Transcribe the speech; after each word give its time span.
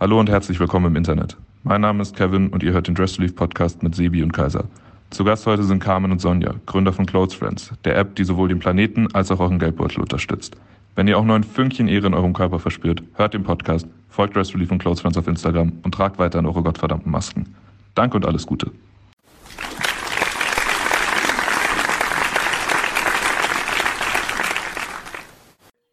Hallo 0.00 0.18
und 0.18 0.30
herzlich 0.30 0.58
willkommen 0.58 0.86
im 0.86 0.96
Internet. 0.96 1.36
Mein 1.62 1.82
Name 1.82 2.00
ist 2.00 2.16
Kevin 2.16 2.48
und 2.48 2.62
ihr 2.62 2.72
hört 2.72 2.88
den 2.88 2.94
Dress 2.94 3.18
Leave 3.18 3.34
Podcast 3.34 3.82
mit 3.82 3.94
Sebi 3.94 4.22
und 4.22 4.32
Kaiser. 4.32 4.64
Zu 5.10 5.24
Gast 5.24 5.44
heute 5.44 5.62
sind 5.62 5.80
Carmen 5.80 6.10
und 6.10 6.22
Sonja, 6.22 6.54
Gründer 6.64 6.94
von 6.94 7.04
Clothes 7.04 7.34
Friends, 7.34 7.70
der 7.84 7.98
App, 7.98 8.16
die 8.16 8.24
sowohl 8.24 8.48
den 8.48 8.60
Planeten 8.60 9.14
als 9.14 9.30
auch 9.30 9.40
euren 9.40 9.58
Geldbeutel 9.58 10.00
unterstützt. 10.00 10.56
Wenn 10.94 11.06
ihr 11.06 11.18
auch 11.18 11.24
nur 11.24 11.36
ein 11.36 11.44
Fünkchen 11.44 11.86
Ehre 11.86 12.06
in 12.06 12.14
eurem 12.14 12.32
Körper 12.32 12.58
verspürt, 12.58 13.02
hört 13.12 13.34
den 13.34 13.42
Podcast, 13.42 13.86
folgt 14.08 14.34
Dress 14.34 14.54
Leave 14.54 14.72
und 14.72 14.78
Clothes 14.78 15.02
Friends 15.02 15.18
auf 15.18 15.28
Instagram 15.28 15.70
und 15.82 15.92
tragt 15.92 16.18
weiter 16.18 16.38
in 16.38 16.46
eure 16.46 16.62
gottverdammten 16.62 17.12
Masken. 17.12 17.54
Danke 17.94 18.16
und 18.16 18.24
alles 18.24 18.46
Gute. 18.46 18.70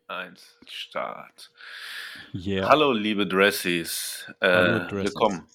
Eins, 0.07 0.57
Start. 0.65 1.51
Yeah. 2.45 2.69
Hallo, 2.69 2.91
liebe 2.91 3.25
Dressies. 3.25 4.31
Äh, 4.41 4.47
Hallo, 4.47 4.79
Dressies. 4.87 5.05
Willkommen. 5.05 5.47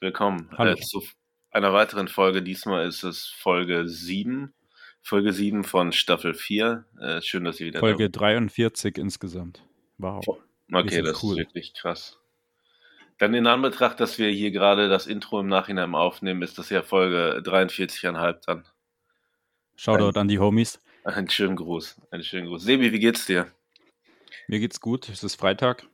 Willkommen. 0.00 0.50
Äh, 0.58 0.76
zu 0.76 1.02
einer 1.50 1.72
weiteren 1.72 2.08
Folge. 2.08 2.42
Diesmal 2.42 2.86
ist 2.86 3.04
es 3.04 3.26
Folge 3.26 3.88
7. 3.88 4.52
Folge 5.00 5.32
7 5.32 5.64
von 5.64 5.92
Staffel 5.92 6.34
4. 6.34 6.84
Äh, 7.00 7.22
schön, 7.22 7.44
dass 7.44 7.58
ihr 7.58 7.68
wieder 7.68 7.80
Folge 7.80 8.10
43 8.10 8.98
insgesamt. 8.98 9.62
Wow. 9.96 10.22
da 10.68 10.80
Okay, 10.80 11.00
das 11.00 11.22
cool. 11.22 11.32
ist 11.32 11.46
wirklich 11.46 11.72
krass. 11.72 12.18
Dann 13.16 13.32
in 13.32 13.46
Anbetracht, 13.46 13.98
dass 13.98 14.18
wir 14.18 14.28
hier 14.28 14.50
gerade 14.50 14.90
das 14.90 15.06
Intro 15.06 15.40
im 15.40 15.46
Nachhinein 15.46 15.94
aufnehmen, 15.94 16.42
ist 16.42 16.58
das 16.58 16.68
ja 16.68 16.82
Folge 16.82 17.40
43,5 17.44 18.40
dann. 18.44 18.66
Shoutout 19.76 20.18
an 20.20 20.28
die 20.28 20.38
Homies. 20.38 20.82
Einen 21.04 21.30
schönen 21.30 21.56
Gruß. 21.56 21.98
Einen 22.10 22.24
schönen 22.24 22.48
Gruß. 22.48 22.62
Sebi, 22.62 22.92
wie 22.92 22.98
geht's 22.98 23.24
dir? 23.24 23.46
Mir 24.48 24.60
geht's 24.60 24.82
gut. 24.82 25.08
Es 25.08 25.24
ist 25.24 25.36
Freitag 25.36 25.86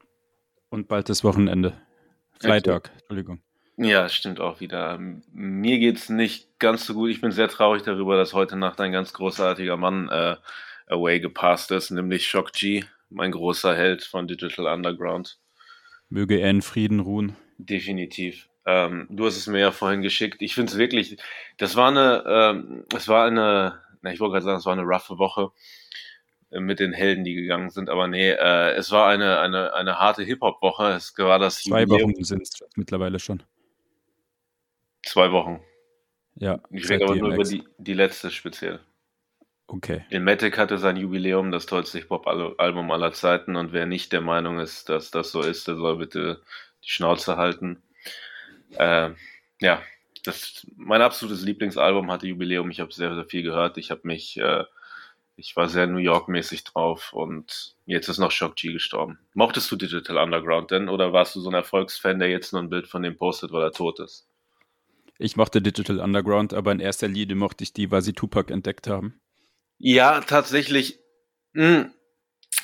und 0.72 0.88
bald 0.88 1.08
das 1.08 1.22
Wochenende. 1.22 1.74
Freitag, 2.40 2.90
Entschuldigung. 2.94 3.40
Ja, 3.76 4.08
stimmt 4.08 4.40
auch 4.40 4.60
wieder. 4.60 4.98
Mir 5.32 5.78
geht's 5.78 6.08
nicht 6.08 6.58
ganz 6.58 6.86
so 6.86 6.94
gut. 6.94 7.10
Ich 7.10 7.20
bin 7.20 7.30
sehr 7.30 7.48
traurig 7.48 7.82
darüber, 7.82 8.16
dass 8.16 8.32
heute 8.32 8.56
Nacht 8.56 8.80
ein 8.80 8.92
ganz 8.92 9.12
großartiger 9.12 9.76
Mann 9.76 10.08
äh, 10.08 10.36
away 10.86 11.20
gepasst 11.20 11.70
ist, 11.70 11.90
nämlich 11.90 12.26
Shock 12.26 12.52
G, 12.52 12.84
mein 13.10 13.32
großer 13.32 13.76
Held 13.76 14.02
von 14.02 14.26
Digital 14.26 14.66
Underground. 14.66 15.38
Möge 16.08 16.38
er 16.38 16.50
in 16.50 16.62
Frieden 16.62 17.00
ruhen. 17.00 17.36
Definitiv. 17.58 18.48
Ähm, 18.64 19.06
du 19.10 19.26
hast 19.26 19.36
es 19.36 19.46
mir 19.46 19.60
ja 19.60 19.70
vorhin 19.72 20.02
geschickt. 20.02 20.40
Ich 20.40 20.54
finde 20.54 20.72
es 20.72 20.78
wirklich, 20.78 21.18
das 21.58 21.76
war 21.76 21.88
eine, 21.88 22.24
ähm, 22.26 22.84
es 22.94 23.08
war 23.08 23.26
eine, 23.26 23.80
na, 24.00 24.12
ich 24.12 24.20
wollte 24.20 24.32
gerade 24.32 24.44
sagen, 24.44 24.58
es 24.58 24.66
war 24.66 24.72
eine 24.72 24.82
roughe 24.82 25.18
Woche 25.18 25.50
mit 26.60 26.80
den 26.80 26.92
Helden, 26.92 27.24
die 27.24 27.34
gegangen 27.34 27.70
sind, 27.70 27.88
aber 27.88 28.08
nee, 28.08 28.30
äh, 28.30 28.72
es 28.74 28.90
war 28.90 29.08
eine, 29.08 29.40
eine, 29.40 29.72
eine 29.74 29.98
harte 29.98 30.22
Hip-Hop-Woche. 30.22 30.88
Es 30.92 31.14
war 31.18 31.38
das 31.38 31.62
Zwei 31.62 31.82
Jubiläum. 31.82 32.12
Wochen 32.12 32.24
sind 32.24 32.42
es 32.42 32.64
mittlerweile 32.76 33.18
schon. 33.18 33.42
Zwei 35.04 35.32
Wochen. 35.32 35.60
Ja, 36.36 36.60
Ich 36.70 36.88
rede 36.88 37.04
aber 37.04 37.16
nur 37.16 37.34
über 37.34 37.44
DMX. 37.44 37.48
die, 37.50 37.64
die 37.78 37.94
letzte 37.94 38.30
speziell. 38.30 38.80
Okay. 39.66 40.04
Ilmatic 40.10 40.58
hatte 40.58 40.78
sein 40.78 40.96
Jubiläum, 40.96 41.50
das 41.50 41.66
tollste 41.66 41.98
Hip-Hop-Album 41.98 42.90
aller 42.90 43.12
Zeiten. 43.12 43.56
Und 43.56 43.72
wer 43.72 43.86
nicht 43.86 44.12
der 44.12 44.20
Meinung 44.20 44.58
ist, 44.60 44.88
dass 44.88 45.10
das 45.10 45.32
so 45.32 45.40
ist, 45.42 45.66
der 45.68 45.76
soll 45.76 45.96
bitte 45.96 46.42
die 46.84 46.90
Schnauze 46.90 47.36
halten. 47.36 47.82
Äh, 48.76 49.10
ja, 49.60 49.82
das, 50.24 50.66
mein 50.76 51.02
absolutes 51.02 51.42
Lieblingsalbum 51.42 52.10
hatte 52.10 52.26
Jubiläum. 52.26 52.70
Ich 52.70 52.80
habe 52.80 52.92
sehr, 52.92 53.14
sehr 53.14 53.24
viel 53.24 53.42
gehört. 53.42 53.78
Ich 53.78 53.90
habe 53.90 54.02
mich, 54.04 54.36
äh, 54.38 54.64
ich 55.36 55.56
war 55.56 55.68
sehr 55.68 55.86
New 55.86 55.98
York-mäßig 55.98 56.64
drauf 56.64 57.12
und 57.12 57.76
jetzt 57.86 58.08
ist 58.08 58.18
noch 58.18 58.30
Shock 58.30 58.56
G 58.56 58.72
gestorben. 58.72 59.18
Mochtest 59.34 59.70
du 59.70 59.76
Digital 59.76 60.18
Underground 60.18 60.70
denn 60.70 60.88
oder 60.88 61.12
warst 61.12 61.34
du 61.34 61.40
so 61.40 61.50
ein 61.50 61.54
Erfolgsfan, 61.54 62.18
der 62.18 62.28
jetzt 62.28 62.52
nur 62.52 62.62
ein 62.62 62.70
Bild 62.70 62.86
von 62.86 63.02
dem 63.02 63.16
postet, 63.16 63.52
weil 63.52 63.62
er 63.62 63.72
tot 63.72 64.00
ist? 64.00 64.28
Ich 65.18 65.36
mochte 65.36 65.62
Digital 65.62 66.00
Underground, 66.00 66.52
aber 66.54 66.72
in 66.72 66.80
erster 66.80 67.08
Linie 67.08 67.36
mochte 67.36 67.64
ich 67.64 67.72
die, 67.72 67.90
weil 67.90 68.02
sie 68.02 68.12
Tupac 68.12 68.52
entdeckt 68.52 68.88
haben. 68.88 69.20
Ja, 69.78 70.20
tatsächlich. 70.20 70.98
Hm. 71.54 71.92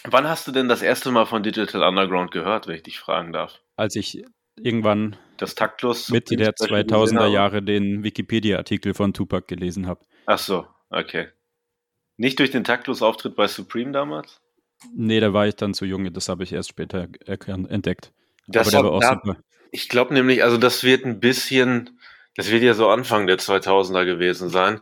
Wann 0.05 0.29
hast 0.29 0.47
du 0.47 0.53
denn 0.53 0.69
das 0.69 0.83
erste 0.83 1.11
Mal 1.11 1.27
von 1.27 1.43
Digital 1.43 1.83
Underground 1.83 2.31
gehört, 2.31 2.67
wenn 2.67 2.77
ich 2.77 2.83
dich 2.83 2.99
fragen 2.99 3.33
darf? 3.33 3.61
Als 3.77 3.97
ich 3.97 4.25
irgendwann 4.57 5.17
Das 5.37 5.55
taktlos 5.55 6.09
Mitte 6.11 6.37
der 6.37 6.53
Special 6.57 6.81
2000er 6.81 7.01
gesehen 7.01 7.19
habe? 7.19 7.33
Jahre 7.33 7.63
den 7.63 8.03
Wikipedia-Artikel 8.03 8.95
von 8.95 9.13
Tupac 9.13 9.47
gelesen 9.47 9.87
habe. 9.87 10.05
Ach 10.27 10.39
so, 10.39 10.67
okay. 10.91 11.29
Nicht 12.19 12.39
durch 12.41 12.51
den 12.51 12.65
taktlos 12.65 13.01
Auftritt 13.01 13.35
bei 13.37 13.47
Supreme 13.49 13.93
damals? 13.93 14.41
Nee, 14.95 15.21
da 15.21 15.33
war 15.33 15.47
ich 15.47 15.57
dann 15.57 15.73
zu 15.73 15.85
jung, 15.87 16.13
das 16.13 16.29
habe 16.29 16.45
ich 16.45 16.53
erst 16.53 16.69
später 16.69 17.09
entdeckt. 17.27 18.13
Das 18.47 18.67
aber 18.67 18.71
der 18.71 18.79
hat- 18.79 18.85
war 18.85 18.93
auch 18.93 19.01
da- 19.01 19.21
super. 19.25 19.41
Ich 19.71 19.89
glaube 19.89 20.15
nämlich, 20.15 20.43
also 20.45 20.57
das 20.57 20.83
wird 20.85 21.05
ein 21.05 21.21
bisschen, 21.21 21.99
das 22.37 22.51
wird 22.51 22.63
ja 22.63 22.75
so 22.75 22.89
Anfang 22.89 23.27
der 23.27 23.39
2000er 23.39 24.05
gewesen 24.05 24.49
sein. 24.51 24.81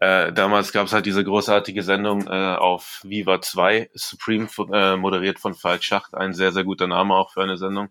Äh, 0.00 0.32
damals 0.32 0.72
gab 0.72 0.86
es 0.86 0.92
halt 0.92 1.06
diese 1.06 1.22
großartige 1.22 1.82
Sendung 1.82 2.26
äh, 2.26 2.30
auf 2.56 3.00
Viva 3.04 3.40
2, 3.40 3.90
Supreme, 3.94 4.48
äh, 4.72 4.96
moderiert 4.96 5.38
von 5.38 5.54
Falk 5.54 5.84
Schacht, 5.84 6.14
ein 6.14 6.32
sehr, 6.32 6.50
sehr 6.50 6.64
guter 6.64 6.86
Name 6.88 7.14
auch 7.14 7.32
für 7.32 7.42
eine 7.42 7.56
Sendung. 7.56 7.90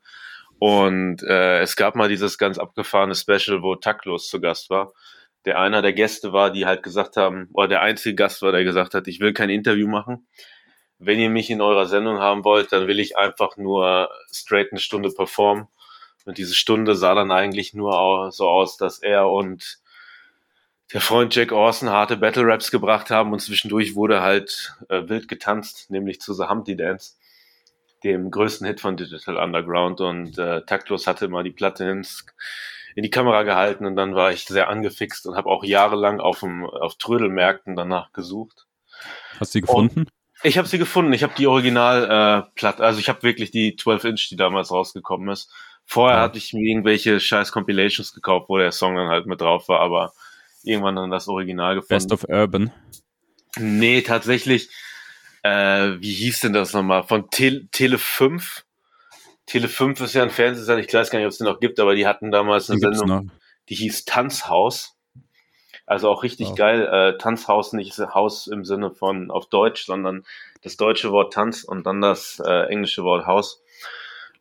Und 0.59 1.23
äh, 1.23 1.59
es 1.61 1.75
gab 1.75 1.95
mal 1.95 2.09
dieses 2.09 2.37
ganz 2.37 2.57
abgefahrene 2.57 3.15
Special, 3.15 3.61
wo 3.61 3.75
Taktlos 3.75 4.27
zu 4.27 4.41
Gast 4.41 4.69
war. 4.69 4.91
Der 5.45 5.59
einer 5.59 5.81
der 5.81 5.93
Gäste 5.93 6.33
war, 6.33 6.51
die 6.51 6.65
halt 6.65 6.83
gesagt 6.83 7.17
haben, 7.17 7.49
oder 7.53 7.67
der 7.67 7.81
einzige 7.81 8.15
Gast 8.15 8.41
war, 8.41 8.51
der 8.51 8.63
gesagt 8.63 8.93
hat, 8.93 9.07
ich 9.07 9.19
will 9.19 9.33
kein 9.33 9.49
Interview 9.49 9.87
machen. 9.87 10.27
Wenn 10.99 11.19
ihr 11.19 11.29
mich 11.29 11.49
in 11.49 11.61
eurer 11.61 11.87
Sendung 11.87 12.19
haben 12.19 12.43
wollt, 12.43 12.71
dann 12.71 12.87
will 12.87 12.99
ich 12.99 13.17
einfach 13.17 13.57
nur 13.57 14.09
straight 14.31 14.71
eine 14.71 14.79
Stunde 14.79 15.09
performen. 15.09 15.67
Und 16.25 16.37
diese 16.37 16.53
Stunde 16.53 16.95
sah 16.95 17.15
dann 17.15 17.31
eigentlich 17.31 17.73
nur 17.73 18.31
so 18.31 18.47
aus, 18.47 18.77
dass 18.77 18.99
er 18.99 19.29
und 19.29 19.81
der 20.93 21.01
Freund 21.01 21.33
Jack 21.33 21.51
Orson 21.51 21.89
harte 21.89 22.17
Battle 22.17 22.45
Raps 22.45 22.69
gebracht 22.69 23.09
haben 23.09 23.31
und 23.31 23.39
zwischendurch 23.39 23.95
wurde 23.95 24.21
halt 24.21 24.75
äh, 24.89 25.07
wild 25.07 25.27
getanzt, 25.27 25.89
nämlich 25.89 26.19
zu 26.19 26.33
The 26.33 26.43
Humpty 26.49 26.75
Dance, 26.75 27.15
dem 28.03 28.29
größten 28.29 28.67
Hit 28.67 28.81
von 28.81 28.97
Digital 28.97 29.37
Underground. 29.37 30.01
Und 30.01 30.37
äh, 30.37 30.63
Taktlos 30.65 31.07
hatte 31.07 31.29
mal 31.29 31.43
die 31.43 31.51
Platte 31.51 31.85
ins, 31.85 32.25
in 32.95 33.03
die 33.03 33.09
Kamera 33.09 33.43
gehalten 33.43 33.85
und 33.85 33.95
dann 33.95 34.15
war 34.15 34.31
ich 34.31 34.45
sehr 34.45 34.69
angefixt 34.69 35.25
und 35.27 35.35
habe 35.35 35.49
auch 35.49 35.63
jahrelang 35.63 36.19
auf, 36.19 36.39
dem, 36.41 36.65
auf 36.65 36.95
Trödelmärkten 36.95 37.75
danach 37.75 38.11
gesucht. 38.13 38.67
Hast 39.39 39.53
du 39.53 39.57
sie 39.57 39.61
gefunden? 39.61 40.07
Ich 40.43 40.57
habe 40.57 40.67
sie 40.67 40.77
gefunden. 40.77 41.13
Ich 41.13 41.23
habe 41.23 41.33
die 41.37 41.47
Original 41.47 42.49
äh, 42.57 42.65
also 42.79 42.99
ich 42.99 43.09
habe 43.09 43.23
wirklich 43.23 43.51
die 43.51 43.75
12 43.75 44.03
Inch, 44.05 44.27
die 44.29 44.35
damals 44.35 44.71
rausgekommen 44.71 45.29
ist. 45.29 45.51
Vorher 45.85 46.17
Ja. 46.17 46.23
hatte 46.23 46.37
ich 46.37 46.53
mir 46.53 46.61
irgendwelche 46.67 47.19
scheiß 47.19 47.51
Compilations 47.51 48.13
gekauft, 48.13 48.49
wo 48.49 48.57
der 48.57 48.71
Song 48.71 48.95
dann 48.95 49.09
halt 49.09 49.25
mit 49.25 49.41
drauf 49.41 49.67
war, 49.67 49.79
aber 49.81 50.13
irgendwann 50.63 50.95
dann 50.95 51.11
das 51.11 51.27
Original 51.27 51.75
gefunden. 51.75 51.89
Best 51.89 52.11
of 52.11 52.23
Urban. 52.29 52.71
nee, 53.57 54.01
tatsächlich, 54.01 54.69
äh, 55.43 55.93
wie 55.99 56.13
hieß 56.13 56.41
denn 56.41 56.53
das 56.53 56.73
nochmal? 56.73 57.03
Von 57.03 57.29
Tele, 57.29 57.67
Tele 57.71 57.97
5? 57.97 58.63
Tele 59.51 59.67
5 59.67 59.99
ist 59.99 60.13
ja 60.13 60.23
ein 60.23 60.29
Fernsehsender, 60.29 60.81
ich 60.81 60.93
weiß 60.93 61.09
gar 61.09 61.19
nicht, 61.19 61.25
ob 61.25 61.33
es 61.33 61.37
den 61.37 61.47
noch 61.47 61.59
gibt, 61.59 61.77
aber 61.81 61.93
die 61.93 62.07
hatten 62.07 62.31
damals 62.31 62.67
Die 62.67 62.71
eine 62.71 62.81
gibt's 62.81 62.99
Sendung, 62.99 63.31
die 63.67 63.75
hieß 63.75 64.05
Tanzhaus. 64.05 64.95
Also 65.85 66.09
auch 66.09 66.23
richtig 66.23 66.47
Wow. 66.51 66.55
geil. 66.55 66.87
Äh, 66.87 67.17
Tanzhaus 67.17 67.73
nicht 67.73 67.97
Haus 67.97 68.47
im 68.47 68.63
Sinne 68.63 68.91
von 68.91 69.29
auf 69.29 69.49
Deutsch, 69.49 69.85
sondern 69.85 70.23
das 70.61 70.77
deutsche 70.77 71.11
Wort 71.11 71.33
Tanz 71.33 71.65
und 71.65 71.85
dann 71.85 71.99
das 71.99 72.41
äh, 72.45 72.67
englische 72.67 73.03
Wort 73.03 73.25
Haus. 73.25 73.61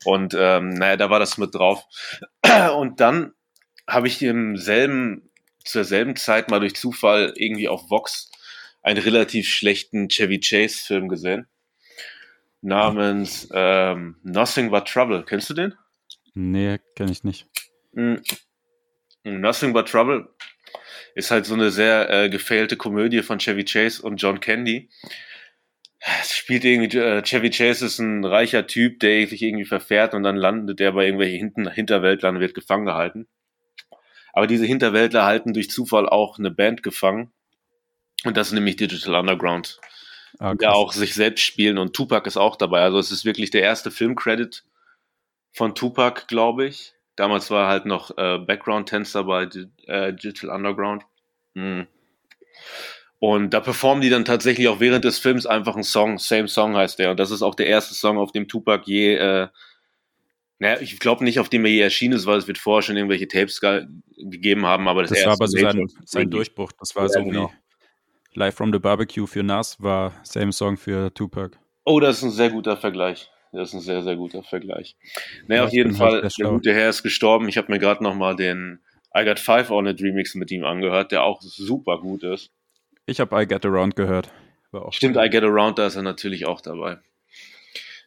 Und 0.05 0.37
ähm, 0.39 0.75
naja, 0.75 0.97
da 0.97 1.11
war 1.11 1.19
das 1.19 1.39
mit 1.39 1.57
drauf. 1.57 1.85
Und 2.77 3.01
dann 3.01 3.33
habe 3.89 4.07
ich 4.07 4.23
im 4.23 4.57
selben, 4.57 5.29
zur 5.65 5.83
selben 5.83 6.15
Zeit 6.15 6.51
mal 6.51 6.61
durch 6.61 6.77
Zufall 6.77 7.33
irgendwie 7.35 7.69
auf 7.69 7.91
Vox 7.91 8.31
einen 8.83 9.03
relativ 9.03 9.49
schlechten 9.49 10.09
Chevy 10.09 10.39
Chase 10.39 10.79
Film 10.87 11.09
gesehen. 11.09 11.49
Namens 12.63 13.49
ähm, 13.53 14.17
Nothing 14.23 14.71
But 14.71 14.87
Trouble. 14.87 15.25
Kennst 15.25 15.51
du 15.51 15.55
den? 15.55 15.75
Nee, 16.35 16.79
kenne 16.95 17.13
ich 17.13 17.25
nicht. 17.25 17.47
Mm. 17.93 18.17
Nothing 19.25 19.73
But 19.73 19.89
Trouble 19.89 20.29
ist 21.15 21.31
halt 21.31 21.47
so 21.47 21.55
eine 21.55 21.71
sehr 21.71 22.11
äh, 22.11 22.31
gefailte 22.31 22.77
Komödie 22.77 23.23
von 23.23 23.39
Chevy 23.39 23.65
Chase 23.65 24.03
und 24.03 24.17
John 24.17 24.41
Candy. 24.41 24.89
Es 26.23 26.35
spielt 26.35 26.65
irgendwie, 26.65 26.97
äh, 26.97 27.23
Chevy 27.23 27.51
Chase 27.51 27.87
ist 27.87 27.99
ein 27.99 28.25
reicher 28.25 28.67
Typ, 28.67 29.01
der 29.01 29.27
sich 29.27 29.43
irgendwie 29.43 29.67
verfährt 29.67 30.15
und 30.15 30.23
dann 30.23 30.37
landet 30.37 30.81
er 30.81 30.93
bei 30.93 31.05
irgendwelchen 31.05 31.39
Hinten, 31.39 31.71
Hinterwäldlern 31.71 32.37
und 32.37 32.41
wird 32.41 32.55
gefangen 32.55 32.87
gehalten. 32.87 33.29
Aber 34.33 34.47
diese 34.47 34.65
Hinterwäldler 34.65 35.25
halten 35.25 35.53
durch 35.53 35.71
Zufall 35.71 36.09
auch 36.09 36.39
eine 36.39 36.51
Band 36.51 36.83
gefangen. 36.83 37.33
Und 38.25 38.37
das 38.37 38.49
ist 38.49 38.53
nämlich 38.53 38.77
Digital 38.77 39.17
Underground 39.17 39.81
Ah, 40.39 40.55
ja 40.61 40.73
auch 40.73 40.93
sich 40.93 41.15
selbst 41.15 41.43
spielen 41.43 41.79
und 41.79 41.95
Tupac 41.95 42.27
ist 42.27 42.37
auch 42.37 42.57
dabei. 42.57 42.83
Also 42.83 42.99
es 42.99 43.11
ist 43.11 43.25
wirklich 43.25 43.51
der 43.51 43.63
erste 43.63 43.91
Filmcredit 43.91 44.65
von 45.53 45.75
Tupac, 45.75 46.27
glaube 46.29 46.67
ich. 46.67 46.95
Damals 47.17 47.51
war 47.51 47.69
halt 47.69 47.87
noch 47.87 48.17
äh, 48.17 48.39
Background-Tänzer 48.39 49.25
bei 49.25 49.49
äh, 49.87 50.13
Digital 50.13 50.51
Underground. 50.51 51.05
Hm. 51.55 51.87
Und 53.19 53.51
da 53.51 53.61
performen 53.61 54.01
die 54.01 54.09
dann 54.09 54.25
tatsächlich 54.25 54.69
auch 54.69 54.81
während 54.81 55.05
des 55.05 55.19
Films 55.19 55.45
einfach 55.45 55.75
einen 55.75 55.85
Song. 55.85 56.19
Same 56.19 56.49
Song 56.49 56.75
heißt 56.75 56.99
der. 56.99 57.11
Und 57.11 57.21
das 57.21 57.31
ist 57.31 57.43
auch 57.43 57.55
der 57.55 57.67
erste 57.67 57.95
Song, 57.95 58.17
auf 58.17 58.33
dem 58.33 58.49
Tupac 58.49 58.85
je 58.87 59.17
äh, 59.17 59.49
Naja, 60.59 60.81
ich 60.81 60.99
glaube 60.99 61.25
nicht, 61.25 61.39
auf 61.39 61.51
dem 61.51 61.67
er 61.67 61.71
je 61.71 61.81
erschienen 61.81 62.15
ist, 62.15 62.25
weil 62.25 62.39
es 62.39 62.49
wird 62.49 62.57
vorher 62.57 62.83
schon 62.83 62.97
irgendwelche 62.97 63.29
Tapes 63.29 63.61
gegeben 63.61 64.65
haben, 64.65 64.89
aber 64.89 65.03
das, 65.03 65.11
das 65.11 65.27
war 65.27 65.33
aber 65.35 65.49
so 65.49 65.59
sein, 65.59 65.87
sein 66.05 66.31
Durchbruch. 66.31 66.73
Das 66.79 66.97
war 66.97 67.05
ja, 67.05 67.09
so 67.09 67.25
genau. 67.25 67.53
Live 68.35 68.55
from 68.55 68.73
the 68.73 68.79
Barbecue 68.79 69.27
für 69.27 69.43
Nas 69.43 69.83
war 69.83 70.13
Same 70.23 70.53
Song 70.53 70.77
für 70.77 71.13
Tupac. 71.13 71.59
Oh, 71.85 71.99
das 71.99 72.19
ist 72.19 72.23
ein 72.23 72.31
sehr 72.31 72.51
guter 72.51 72.77
Vergleich. 72.77 73.29
Das 73.53 73.71
ist 73.71 73.75
ein 73.75 73.81
sehr, 73.81 74.03
sehr 74.03 74.15
guter 74.15 74.45
Vergleich. 74.45 74.97
Naja, 75.49 75.63
ja, 75.63 75.67
auf 75.67 75.73
jeden 75.73 75.99
halt 75.99 75.99
Fall, 75.99 76.23
halt 76.23 76.39
der 76.39 76.49
gute 76.49 76.73
Herr 76.73 76.91
ist 76.91 77.03
gestorben. 77.03 77.49
Ich 77.49 77.57
habe 77.57 77.73
mir 77.73 77.81
gerade 77.81 78.05
nochmal 78.05 78.37
den 78.37 78.79
I 79.17 79.25
Got 79.25 79.41
Five 79.41 79.71
on 79.73 79.89
It 79.89 80.01
Remix 80.01 80.37
mit 80.37 80.53
ihm 80.53 80.65
angehört, 80.65 81.11
der 81.11 81.25
auch 81.25 81.41
super 81.43 81.99
gut 81.99 82.23
ist. 82.23 82.53
Ich 83.07 83.19
habe 83.19 83.43
I 83.43 83.47
Get 83.47 83.67
Around 83.67 83.97
gehört. 83.97 84.33
Stimmt, 84.91 85.17
I 85.17 85.29
Get 85.29 85.43
Around, 85.43 85.81
da 85.81 85.89
ist 85.89 85.97
er 85.97 86.03
natürlich 86.03 86.47
auch 86.47 86.61
dabei. 86.61 86.99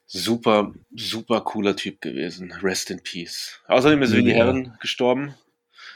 Super, 0.05 0.73
super 0.95 1.41
cooler 1.41 1.75
Typ 1.75 1.99
gewesen. 1.99 2.53
Rest 2.61 2.91
in 2.91 3.03
Peace. 3.03 3.59
Außerdem 3.67 4.01
ist 4.03 4.13
Willi 4.13 4.31
Herren 4.31 4.77
gestorben. 4.79 5.33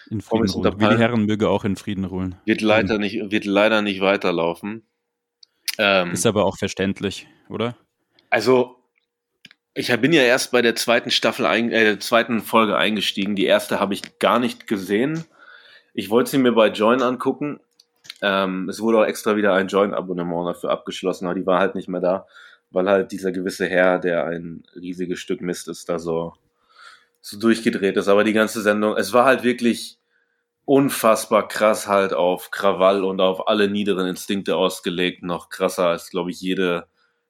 In 0.10 0.22
Frieden 0.22 0.50
ruhen. 0.50 0.80
Willi 0.80 0.98
Herren 0.98 1.26
möge 1.26 1.50
auch 1.50 1.66
in 1.66 1.76
Frieden 1.76 2.06
ruhen. 2.06 2.36
Wird 2.46 2.62
leider 2.62 2.98
nicht, 2.98 3.32
wird 3.32 3.46
leider 3.46 3.82
nicht 3.82 4.02
weiterlaufen. 4.02 4.84
Ähm, 5.78 6.12
ist 6.12 6.26
aber 6.26 6.46
auch 6.46 6.58
verständlich, 6.58 7.28
oder? 7.50 7.76
Also, 8.30 8.78
ich 9.74 9.96
bin 10.00 10.14
ja 10.14 10.24
erst 10.24 10.52
bei 10.52 10.62
der 10.62 10.76
zweiten 10.76 11.12
Staffel, 11.12 11.46
ein, 11.46 11.72
äh, 11.72 11.84
der 11.84 12.00
zweiten 12.00 12.42
Folge 12.42 12.78
eingestiegen. 12.78 13.36
Die 13.36 13.46
erste 13.46 13.80
habe 13.80 13.94
ich 13.94 14.20
gar 14.20 14.40
nicht 14.40 14.68
gesehen. 14.68 15.26
Ich 15.94 16.10
wollte 16.10 16.32
sie 16.32 16.38
mir 16.38 16.54
bei 16.54 16.70
Join 16.70 17.02
angucken. 17.02 17.60
Ähm, 18.22 18.68
es 18.70 18.80
wurde 18.80 19.00
auch 19.00 19.06
extra 19.06 19.36
wieder 19.36 19.54
ein 19.54 19.68
Join-Abonnement 19.68 20.48
dafür 20.48 20.72
abgeschlossen, 20.72 21.26
aber 21.26 21.36
die 21.36 21.46
war 21.46 21.60
halt 21.60 21.76
nicht 21.76 21.90
mehr 21.90 22.02
da 22.02 22.26
weil 22.72 22.90
halt 22.90 23.12
dieser 23.12 23.32
gewisse 23.32 23.68
Herr, 23.68 24.00
der 24.00 24.26
ein 24.26 24.64
riesiges 24.76 25.20
Stück 25.20 25.42
Mist 25.42 25.68
ist, 25.68 25.88
da 25.90 26.00
so, 26.00 26.34
so 27.22 27.40
durchgedreht 27.40 27.98
ist. 27.98 28.08
Aber 28.08 28.24
die 28.24 28.34
ganze 28.34 28.62
Sendung, 28.62 28.96
es 28.98 29.14
war 29.14 29.26
halt 29.26 29.44
wirklich 29.44 29.97
unfassbar 30.68 31.48
krass 31.48 31.88
halt 31.88 32.14
auf 32.14 32.52
Krawall 32.52 33.06
und 33.06 33.22
auf 33.22 33.48
alle 33.48 33.70
niederen 33.70 34.06
Instinkte 34.06 34.58
ausgelegt. 34.58 35.24
Noch 35.24 35.48
krasser 35.48 35.88
als, 35.88 36.10
glaube 36.10 36.30
ich, 36.30 36.42
jede 36.42 36.88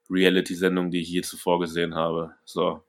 Reality-Sendung, 0.09 0.89
die 0.89 1.01
ich 1.01 1.09
je 1.09 1.21
zuvor 1.21 1.59
gesehen 1.59 1.93
habe. 1.93 2.31
So. 2.45 2.81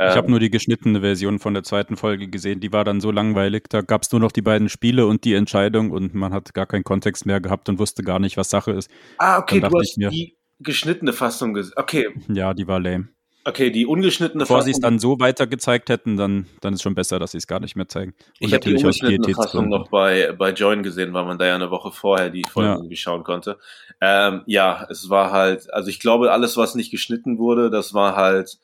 Ich 0.00 0.16
habe 0.16 0.26
ähm, 0.26 0.30
nur 0.32 0.40
die 0.40 0.50
geschnittene 0.50 1.00
Version 1.00 1.38
von 1.38 1.54
der 1.54 1.62
zweiten 1.62 1.96
Folge 1.96 2.28
gesehen, 2.28 2.60
die 2.60 2.72
war 2.72 2.84
dann 2.84 3.00
so 3.00 3.12
langweilig. 3.12 3.64
Da 3.68 3.80
gab 3.80 4.02
es 4.02 4.10
nur 4.10 4.20
noch 4.20 4.32
die 4.32 4.42
beiden 4.42 4.68
Spiele 4.68 5.06
und 5.06 5.24
die 5.24 5.34
Entscheidung 5.34 5.92
und 5.92 6.14
man 6.14 6.32
hat 6.32 6.52
gar 6.52 6.66
keinen 6.66 6.84
Kontext 6.84 7.24
mehr 7.24 7.40
gehabt 7.40 7.68
und 7.68 7.78
wusste 7.78 8.02
gar 8.02 8.18
nicht, 8.18 8.36
was 8.36 8.50
Sache 8.50 8.72
ist. 8.72 8.90
Ah, 9.18 9.38
okay, 9.38 9.60
du 9.60 9.66
hast 9.66 9.98
mir, 9.98 10.10
die 10.10 10.36
geschnittene 10.58 11.12
Fassung 11.12 11.54
gesehen. 11.54 11.74
Okay. 11.76 12.08
Ja, 12.28 12.54
die 12.54 12.66
war 12.66 12.80
lame. 12.80 13.08
Okay, 13.48 13.70
die 13.70 13.86
ungeschnittene 13.86 14.44
Bevor 14.44 14.58
Fassung. 14.58 14.58
Bevor 14.58 14.64
sie 14.64 14.70
es 14.72 14.80
dann 14.80 14.98
so 14.98 15.18
weiter 15.20 15.46
gezeigt 15.46 15.88
hätten, 15.88 16.18
dann, 16.18 16.46
dann 16.60 16.74
ist 16.74 16.82
schon 16.82 16.94
besser, 16.94 17.18
dass 17.18 17.30
sie 17.30 17.38
es 17.38 17.46
gar 17.46 17.60
nicht 17.60 17.76
mehr 17.76 17.88
zeigen. 17.88 18.12
Und 18.40 18.48
ich 18.48 18.52
habe 18.52 18.60
die 18.62 18.74
ungeschnittene 18.74 19.34
Fassung 19.34 19.70
noch 19.70 19.88
bei, 19.88 20.32
bei 20.32 20.52
Join 20.52 20.82
gesehen, 20.82 21.14
weil 21.14 21.24
man 21.24 21.38
da 21.38 21.46
ja 21.46 21.54
eine 21.54 21.70
Woche 21.70 21.90
vorher 21.90 22.28
die 22.28 22.44
Folge 22.46 22.68
ja. 22.68 22.76
irgendwie 22.76 22.96
schauen 22.96 23.24
konnte. 23.24 23.58
Ähm, 24.02 24.42
ja, 24.44 24.86
es 24.90 25.08
war 25.08 25.32
halt, 25.32 25.72
also 25.72 25.88
ich 25.88 25.98
glaube, 25.98 26.30
alles, 26.30 26.58
was 26.58 26.74
nicht 26.74 26.90
geschnitten 26.90 27.38
wurde, 27.38 27.70
das 27.70 27.94
war 27.94 28.16
halt 28.16 28.58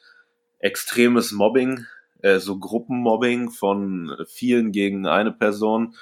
extremes 0.59 1.33
Mobbing, 1.33 1.87
äh, 2.21 2.39
so 2.39 2.59
Gruppenmobbing 2.59 3.51
von 3.51 4.15
vielen 4.29 4.71
gegen 4.71 5.07
eine 5.07 5.33
Person 5.33 5.95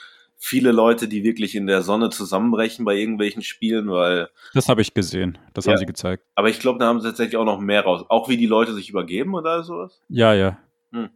viele 0.44 0.72
Leute, 0.72 1.06
die 1.06 1.22
wirklich 1.22 1.54
in 1.54 1.68
der 1.68 1.82
Sonne 1.82 2.10
zusammenbrechen 2.10 2.84
bei 2.84 2.96
irgendwelchen 2.96 3.42
Spielen, 3.42 3.88
weil. 3.88 4.28
Das 4.54 4.68
habe 4.68 4.82
ich 4.82 4.92
gesehen. 4.92 5.38
Das 5.54 5.66
ja. 5.66 5.72
haben 5.72 5.78
sie 5.78 5.86
gezeigt. 5.86 6.24
Aber 6.34 6.48
ich 6.48 6.58
glaube, 6.58 6.80
da 6.80 6.86
haben 6.86 7.00
sie 7.00 7.06
tatsächlich 7.06 7.36
auch 7.36 7.44
noch 7.44 7.60
mehr 7.60 7.82
raus. 7.84 8.04
Auch 8.08 8.28
wie 8.28 8.36
die 8.36 8.46
Leute 8.46 8.74
sich 8.74 8.90
übergeben 8.90 9.34
oder 9.34 9.62
sowas? 9.62 10.02
Ja, 10.08 10.34
ja. 10.34 10.58
Hm. 10.90 11.10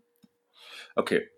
Okay. 0.94 1.28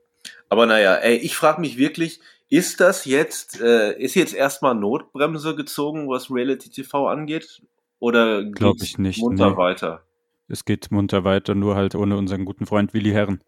Aber 0.50 0.66
naja, 0.66 0.96
ey, 0.96 1.16
ich 1.16 1.34
frage 1.34 1.62
mich 1.62 1.78
wirklich, 1.78 2.20
ist 2.50 2.80
das 2.80 3.06
jetzt, 3.06 3.58
äh, 3.60 3.98
ist 3.98 4.14
jetzt 4.14 4.34
erstmal 4.34 4.74
Notbremse 4.74 5.56
gezogen, 5.56 6.08
was 6.08 6.30
Reality 6.30 6.68
TV 6.68 7.08
angeht? 7.08 7.62
Oder 8.00 8.44
geht 8.44 8.82
ich 8.82 8.98
nicht, 8.98 9.18
munter 9.18 9.50
nee. 9.50 9.56
weiter? 9.56 10.02
Es 10.46 10.66
geht 10.66 10.90
munter 10.90 11.24
weiter, 11.24 11.54
nur 11.54 11.74
halt 11.74 11.94
ohne 11.94 12.18
unseren 12.18 12.44
guten 12.44 12.66
Freund 12.66 12.92
Willi 12.92 13.10
Herren. 13.10 13.42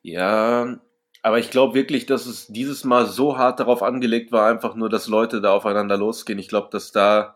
Ja, 0.00 0.80
aber 1.26 1.40
ich 1.40 1.50
glaube 1.50 1.74
wirklich, 1.74 2.06
dass 2.06 2.24
es 2.24 2.46
dieses 2.46 2.84
Mal 2.84 3.04
so 3.04 3.36
hart 3.36 3.58
darauf 3.58 3.82
angelegt 3.82 4.30
war, 4.30 4.48
einfach 4.48 4.76
nur, 4.76 4.88
dass 4.88 5.08
Leute 5.08 5.40
da 5.40 5.54
aufeinander 5.54 5.96
losgehen. 5.96 6.38
Ich 6.38 6.46
glaube, 6.46 6.68
dass 6.70 6.92
da 6.92 7.34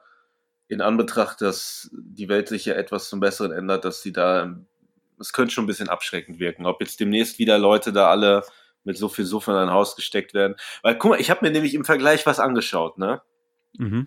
in 0.69 0.81
Anbetracht, 0.81 1.41
dass 1.41 1.91
die 1.93 2.29
Welt 2.29 2.47
sich 2.47 2.67
ja 2.67 2.75
etwas 2.75 3.09
zum 3.09 3.19
Besseren 3.19 3.51
ändert, 3.51 3.85
dass 3.85 4.01
sie 4.01 4.13
da, 4.13 4.55
es 5.19 5.33
könnte 5.33 5.53
schon 5.53 5.65
ein 5.65 5.67
bisschen 5.67 5.89
abschreckend 5.89 6.39
wirken. 6.39 6.67
Ob 6.67 6.81
jetzt 6.81 7.01
demnächst 7.01 7.41
wieder 7.41 7.59
Leute 7.59 7.93
da 7.93 8.09
alle 8.09 8.45
mit 8.85 8.97
so 8.97 9.09
viel 9.09 9.25
Suff 9.25 9.49
in 9.49 9.55
ein 9.55 9.73
Haus 9.73 9.97
gesteckt 9.97 10.35
werden. 10.35 10.55
Weil, 10.83 10.97
guck 10.97 11.11
mal, 11.11 11.21
ich 11.21 11.29
habe 11.29 11.45
mir 11.45 11.51
nämlich 11.51 11.75
im 11.75 11.85
Vergleich 11.85 12.25
was 12.27 12.39
angeschaut, 12.39 12.97
ne? 12.97 13.23
Mhm. 13.77 14.07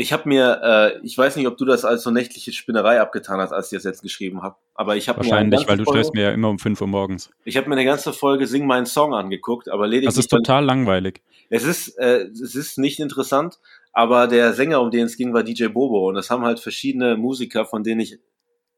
Ich 0.00 0.12
habe 0.12 0.28
mir, 0.28 0.60
äh, 0.62 1.04
ich 1.04 1.18
weiß 1.18 1.34
nicht, 1.34 1.48
ob 1.48 1.56
du 1.56 1.64
das 1.64 1.84
als 1.84 2.04
so 2.04 2.12
nächtliche 2.12 2.52
Spinnerei 2.52 3.00
abgetan 3.00 3.40
hast, 3.40 3.50
als 3.50 3.72
ich 3.72 3.78
das 3.78 3.82
jetzt 3.82 4.00
geschrieben 4.00 4.44
habe, 4.44 4.54
aber 4.76 4.94
ich 4.96 5.08
habe 5.08 5.18
wahrscheinlich, 5.18 5.66
weil 5.66 5.76
du 5.76 5.82
Folge, 5.82 5.98
schläfst 5.98 6.14
mir 6.14 6.22
ja 6.22 6.30
immer 6.30 6.50
um 6.50 6.60
5 6.60 6.80
Uhr 6.80 6.86
morgens. 6.86 7.30
Ich 7.44 7.56
habe 7.56 7.68
mir 7.68 7.74
eine 7.74 7.84
ganze 7.84 8.12
Folge 8.12 8.46
Sing 8.46 8.64
meinen 8.64 8.86
Song 8.86 9.12
angeguckt, 9.12 9.68
aber 9.68 9.88
lediglich. 9.88 10.14
Das 10.14 10.16
ist 10.16 10.30
total 10.30 10.64
langweilig. 10.64 11.20
Es 11.50 11.64
ist, 11.64 11.98
äh, 11.98 12.28
es 12.28 12.54
ist 12.54 12.78
nicht 12.78 13.00
interessant, 13.00 13.58
aber 13.92 14.28
der 14.28 14.52
Sänger, 14.52 14.80
um 14.80 14.92
den 14.92 15.06
es 15.06 15.16
ging, 15.16 15.34
war 15.34 15.42
DJ 15.42 15.66
Bobo 15.66 16.08
und 16.08 16.14
das 16.14 16.30
haben 16.30 16.44
halt 16.44 16.60
verschiedene 16.60 17.16
Musiker, 17.16 17.64
von 17.64 17.82
denen 17.82 17.98
ich 17.98 18.20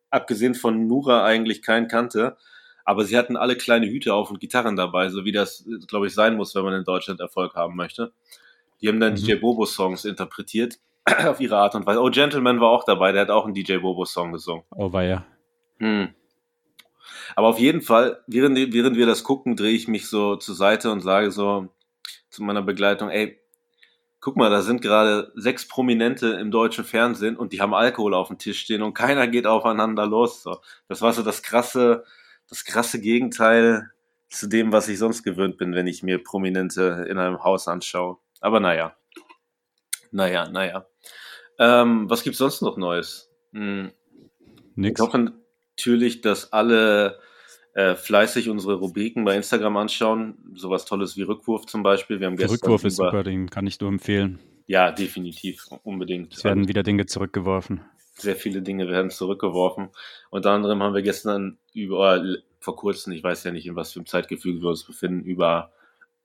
abgesehen 0.09 0.55
von 0.55 0.87
Nura 0.87 1.23
eigentlich 1.27 1.61
keinen 1.61 1.89
kannte, 1.89 2.39
aber 2.87 3.05
sie 3.05 3.19
hatten 3.19 3.37
alle 3.37 3.57
kleine 3.57 3.89
Hüte 3.89 4.15
auf 4.15 4.31
und 4.31 4.41
Gitarren 4.41 4.75
dabei, 4.75 5.11
so 5.11 5.27
wie 5.27 5.33
das, 5.33 5.67
glaube 5.87 6.07
ich, 6.07 6.15
sein 6.15 6.37
muss, 6.37 6.55
wenn 6.55 6.65
man 6.65 6.73
in 6.73 6.85
Deutschland 6.85 7.21
Erfolg 7.21 7.57
haben 7.57 7.77
möchte. 7.77 8.11
Die 8.81 8.89
haben 8.89 9.01
dann 9.01 9.13
mhm. 9.13 9.17
DJ 9.17 9.35
Bobo 9.35 9.67
Songs 9.67 10.07
interpretiert 10.07 10.79
auf 11.27 11.41
ihre 11.41 11.57
Art 11.57 11.75
und 11.75 11.87
Weise. 11.87 12.01
Oh, 12.01 12.11
Gentleman 12.11 12.61
war 12.61 12.71
auch 12.71 12.85
dabei, 12.85 13.13
der 13.13 13.23
hat 13.23 13.31
auch 13.31 13.45
einen 13.45 13.55
DJ 13.55 13.79
Bobo-Song 13.79 14.33
gesungen. 14.33 14.65
Oh, 14.71 14.93
war 14.93 15.03
ja. 15.03 15.25
Hm. 15.79 16.15
Aber 17.37 17.49
auf 17.49 17.59
jeden 17.59 17.81
Fall, 17.81 18.23
während, 18.27 18.57
während 18.73 18.97
wir 18.97 19.07
das 19.07 19.25
gucken, 19.25 19.57
drehe 19.57 19.75
ich 19.75 19.89
mich 19.89 20.09
so 20.09 20.37
zur 20.37 20.55
Seite 20.55 20.91
und 20.91 21.01
sage 21.01 21.31
so 21.31 21.69
zu 22.29 22.43
meiner 22.43 22.63
Begleitung, 22.63 23.11
ey, 23.11 23.41
guck 24.21 24.37
mal, 24.37 24.51
da 24.51 24.63
sind 24.63 24.83
gerade 24.83 25.33
sechs 25.35 25.67
Prominente 25.67 26.29
im 26.29 26.51
deutschen 26.51 26.85
Fernsehen 26.85 27.37
und 27.37 27.53
die 27.53 27.61
haben 27.61 27.75
Alkohol 27.75 28.15
auf 28.15 28.29
dem 28.29 28.39
Tisch 28.39 28.61
stehen 28.61 28.83
und 28.83 28.95
keiner 28.95 29.27
geht 29.27 29.47
aufeinander 29.47 30.07
los. 30.07 30.43
So. 30.43 30.59
Das 30.89 31.03
war 31.03 31.13
so 31.13 31.23
das 31.23 31.43
krasse, 31.43 32.05
das 32.49 32.65
krasse 32.65 33.01
Gegenteil 33.01 33.91
zu 34.29 34.47
dem, 34.47 34.73
was 34.73 34.89
ich 34.89 34.99
sonst 34.99 35.23
gewöhnt 35.23 35.57
bin, 35.57 35.75
wenn 35.75 35.87
ich 35.87 36.03
mir 36.03 36.23
Prominente 36.23 37.07
in 37.09 37.19
einem 37.19 37.43
Haus 37.43 37.67
anschaue. 37.67 38.19
Aber 38.41 38.61
naja. 38.61 38.95
Naja, 40.11 40.49
naja. 40.49 40.87
Ähm, 41.59 42.09
was 42.09 42.23
gibt's 42.23 42.39
sonst 42.39 42.63
noch 42.63 42.77
Neues? 42.77 43.31
Hm. 43.53 43.93
Nix. 44.75 45.01
Ich 45.01 45.07
hoffe 45.07 45.33
natürlich, 45.77 46.21
dass 46.21 46.53
alle 46.53 47.19
äh, 47.75 47.95
fleißig 47.95 48.49
unsere 48.49 48.75
Rubriken 48.75 49.25
bei 49.25 49.37
Instagram 49.37 49.77
anschauen. 49.77 50.39
Sowas 50.55 50.85
Tolles 50.85 51.17
wie 51.17 51.23
Rückwurf 51.23 51.67
zum 51.67 51.83
Beispiel. 51.83 52.21
Wir 52.21 52.27
haben 52.27 52.37
gestern 52.37 52.57
Rückwurf 52.57 52.85
ist 52.85 52.97
super, 52.97 53.23
den 53.23 53.51
kann 53.51 53.67
ich 53.67 53.81
nur 53.81 53.91
empfehlen. 53.91 54.39
Ja, 54.67 54.93
definitiv, 54.93 55.67
unbedingt. 55.83 56.35
Es 56.35 56.45
werden 56.45 56.69
wieder 56.69 56.83
Dinge 56.83 57.07
zurückgeworfen. 57.07 57.81
Sehr 58.15 58.37
viele 58.37 58.63
Dinge 58.63 58.89
werden 58.89 59.11
zurückgeworfen. 59.11 59.89
Unter 60.31 60.51
anderem 60.53 60.83
haben 60.83 60.95
wir 60.95 61.03
gestern 61.03 61.59
über, 61.73 62.23
vor 62.61 62.77
kurzem, 62.77 63.13
ich 63.13 63.25
weiß 63.25 63.45
ja 63.45 63.51
nicht, 63.51 63.67
in 63.67 63.77
was 63.77 63.93
für 63.93 63.99
einem 63.99 64.07
Zeitgefüge 64.07 64.61
wir 64.61 64.69
uns 64.69 64.85
befinden, 64.85 65.25
über 65.25 65.73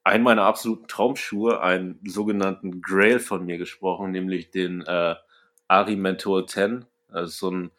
einen 0.05 0.23
meiner 0.23 0.43
absoluten 0.43 0.87
Traumschuhe, 0.87 1.61
einen 1.61 1.99
sogenannten 2.05 2.81
Grail 2.81 3.19
von 3.19 3.43
mir 3.43 3.57
gesprochen, 3.57 4.11
nämlich 4.11 4.51
den 4.51 4.81
äh, 4.83 5.15
Ari 5.67 5.95
Mentor 5.95 6.45
10. 6.45 6.85
Also 7.09 7.31
so 7.31 7.51
ein, 7.51 7.71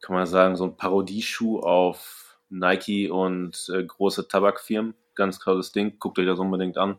kann 0.00 0.14
man 0.14 0.26
sagen, 0.26 0.54
so 0.54 0.64
ein 0.64 0.76
Parodieschuh 0.76 1.58
auf 1.58 2.38
Nike 2.48 3.10
und 3.10 3.68
äh, 3.74 3.82
große 3.82 4.28
Tabakfirmen. 4.28 4.94
Ganz 5.16 5.40
krasses 5.40 5.72
Ding. 5.72 5.98
Guckt 5.98 6.18
euch 6.20 6.26
das 6.26 6.38
unbedingt 6.38 6.78
an. 6.78 6.96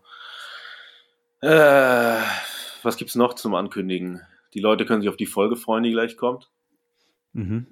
Äh, 1.39 2.21
was 2.83 2.97
gibt's 2.97 3.15
noch 3.15 3.33
zum 3.35 3.55
Ankündigen? 3.55 4.21
Die 4.53 4.59
Leute 4.59 4.85
können 4.85 5.01
sich 5.01 5.09
auf 5.09 5.17
die 5.17 5.25
Folge 5.25 5.55
freuen, 5.55 5.83
die 5.83 5.91
gleich 5.91 6.17
kommt. 6.17 6.49
Mhm. 7.31 7.67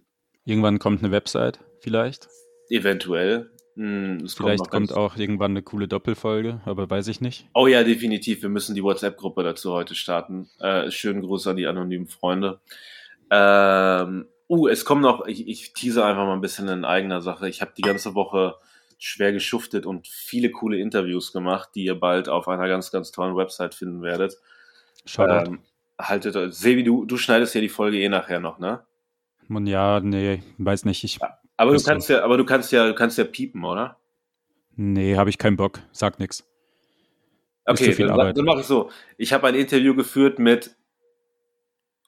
Irgendwann 0.46 0.80
kommt 0.80 1.04
eine 1.04 1.12
Website, 1.12 1.60
vielleicht. 1.82 2.30
Eventuell. 2.70 3.52
Hm, 3.76 4.28
Vielleicht 4.28 4.70
kommt 4.70 4.94
auch 4.94 5.18
irgendwann 5.18 5.52
eine 5.52 5.64
coole 5.64 5.88
Doppelfolge, 5.88 6.62
aber 6.66 6.90
weiß 6.90 7.08
ich 7.08 7.22
nicht. 7.22 7.48
Oh 7.54 7.68
ja, 7.68 7.84
definitiv. 7.84 8.42
Wir 8.44 8.50
müssen 8.50 8.76
die 8.76 8.84
WhatsApp-Gruppe 8.84 9.44
dazu 9.44 9.72
heute 9.74 9.96
starten. 9.96 10.50
Äh, 10.60 10.92
schönen 10.92 11.22
Gruß 11.22 11.48
an 11.48 11.58
die 11.58 11.66
anonymen 11.66 12.08
Freunde. 12.08 12.62
Ähm, 13.32 14.28
uh, 14.48 14.68
es 14.68 14.86
kommt 14.86 15.02
noch, 15.02 15.26
ich, 15.26 15.48
ich 15.48 15.74
tease 15.74 16.06
einfach 16.06 16.26
mal 16.26 16.34
ein 16.34 16.42
bisschen 16.42 16.68
in 16.68 16.86
eigener 16.86 17.22
Sache. 17.22 17.50
Ich 17.50 17.62
habe 17.62 17.72
die 17.76 17.82
ganze 17.82 18.14
Woche 18.14 18.56
schwer 19.00 19.34
geschuftet 19.34 19.86
und 19.86 20.08
viele 20.08 20.52
coole 20.52 20.78
Interviews 20.78 21.34
gemacht, 21.34 21.70
die 21.74 21.86
ihr 21.86 22.00
bald 22.00 22.30
auf 22.30 22.48
einer 22.48 22.68
ganz, 22.68 22.92
ganz 22.92 23.12
tollen 23.12 23.36
Website 23.36 23.74
finden 23.74 24.02
werdet. 24.04 24.38
Shoutout. 25.06 25.50
Ähm, 25.50 25.60
haltet, 26.00 26.54
Sebi, 26.54 26.84
du, 26.84 27.06
du 27.06 27.18
schneidest 27.18 27.56
ja 27.56 27.62
die 27.62 27.70
Folge 27.70 28.00
eh 28.00 28.10
nachher 28.10 28.40
noch, 28.40 28.60
ne? 28.60 28.86
Ja, 29.50 30.00
nee, 30.00 30.42
weiß 30.58 30.86
nicht. 30.86 31.04
Ich 31.04 31.20
Aber 31.64 31.78
du 31.78 31.84
kannst 31.84 32.10
ja, 32.10 32.24
aber 32.24 32.38
du 32.38 32.46
kannst 32.46 32.72
ja, 32.72 32.88
du 32.88 32.94
kannst 32.94 33.18
ja 33.18 33.24
piepen, 33.24 33.64
oder? 33.64 33.98
Nee, 34.76 35.16
habe 35.16 35.30
ich 35.30 35.38
keinen 35.38 35.56
Bock. 35.56 35.80
Sag 35.92 36.20
nix. 36.20 36.46
Okay, 37.66 37.94
dann, 37.96 38.36
dann 38.36 38.46
mache 38.46 38.62
ich 38.62 38.66
so. 38.66 38.90
Ich 39.18 39.32
habe 39.32 39.48
ein 39.48 39.56
Interview 39.56 39.96
geführt 39.96 40.40
mit 40.40 40.76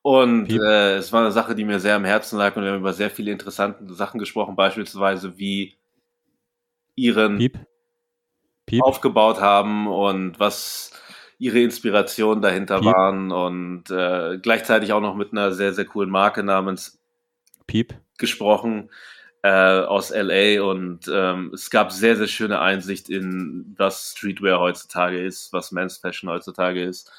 und 0.01 0.51
äh, 0.51 0.97
es 0.97 1.13
war 1.13 1.21
eine 1.21 1.31
Sache, 1.31 1.55
die 1.55 1.63
mir 1.63 1.79
sehr 1.79 1.95
am 1.95 2.03
Herzen 2.03 2.37
lag 2.37 2.55
und 2.55 2.63
wir 2.63 2.71
haben 2.71 2.79
über 2.79 2.93
sehr 2.93 3.09
viele 3.09 3.31
interessante 3.31 3.91
Sachen 3.93 4.19
gesprochen, 4.19 4.55
beispielsweise 4.55 5.37
wie 5.37 5.75
ihren 6.95 7.37
Piep. 7.37 7.59
Piep. 8.65 8.83
aufgebaut 8.83 9.39
haben 9.39 9.87
und 9.87 10.39
was 10.39 10.91
ihre 11.39 11.59
Inspirationen 11.59 12.41
dahinter 12.41 12.79
Piep. 12.81 12.93
waren 12.93 13.31
und 13.31 13.89
äh, 13.89 14.37
gleichzeitig 14.37 14.91
auch 14.91 15.01
noch 15.01 15.15
mit 15.15 15.31
einer 15.31 15.53
sehr, 15.53 15.73
sehr 15.73 15.85
coolen 15.85 16.09
Marke 16.09 16.43
namens 16.43 16.99
Piep 17.65 17.95
gesprochen 18.17 18.89
äh, 19.45 19.85
aus 19.85 20.09
LA 20.09 20.63
und 20.63 21.01
ähm, 21.07 21.51
es 21.53 21.69
gab 21.69 21.91
sehr, 21.91 22.15
sehr 22.15 22.25
schöne 22.25 22.59
Einsicht 22.59 23.09
in 23.09 23.75
was 23.77 24.15
Streetwear 24.17 24.59
heutzutage 24.59 25.23
ist, 25.23 25.53
was 25.53 25.71
Men's 25.71 25.99
Fashion 25.99 26.31
heutzutage 26.31 26.83
ist. 26.83 27.11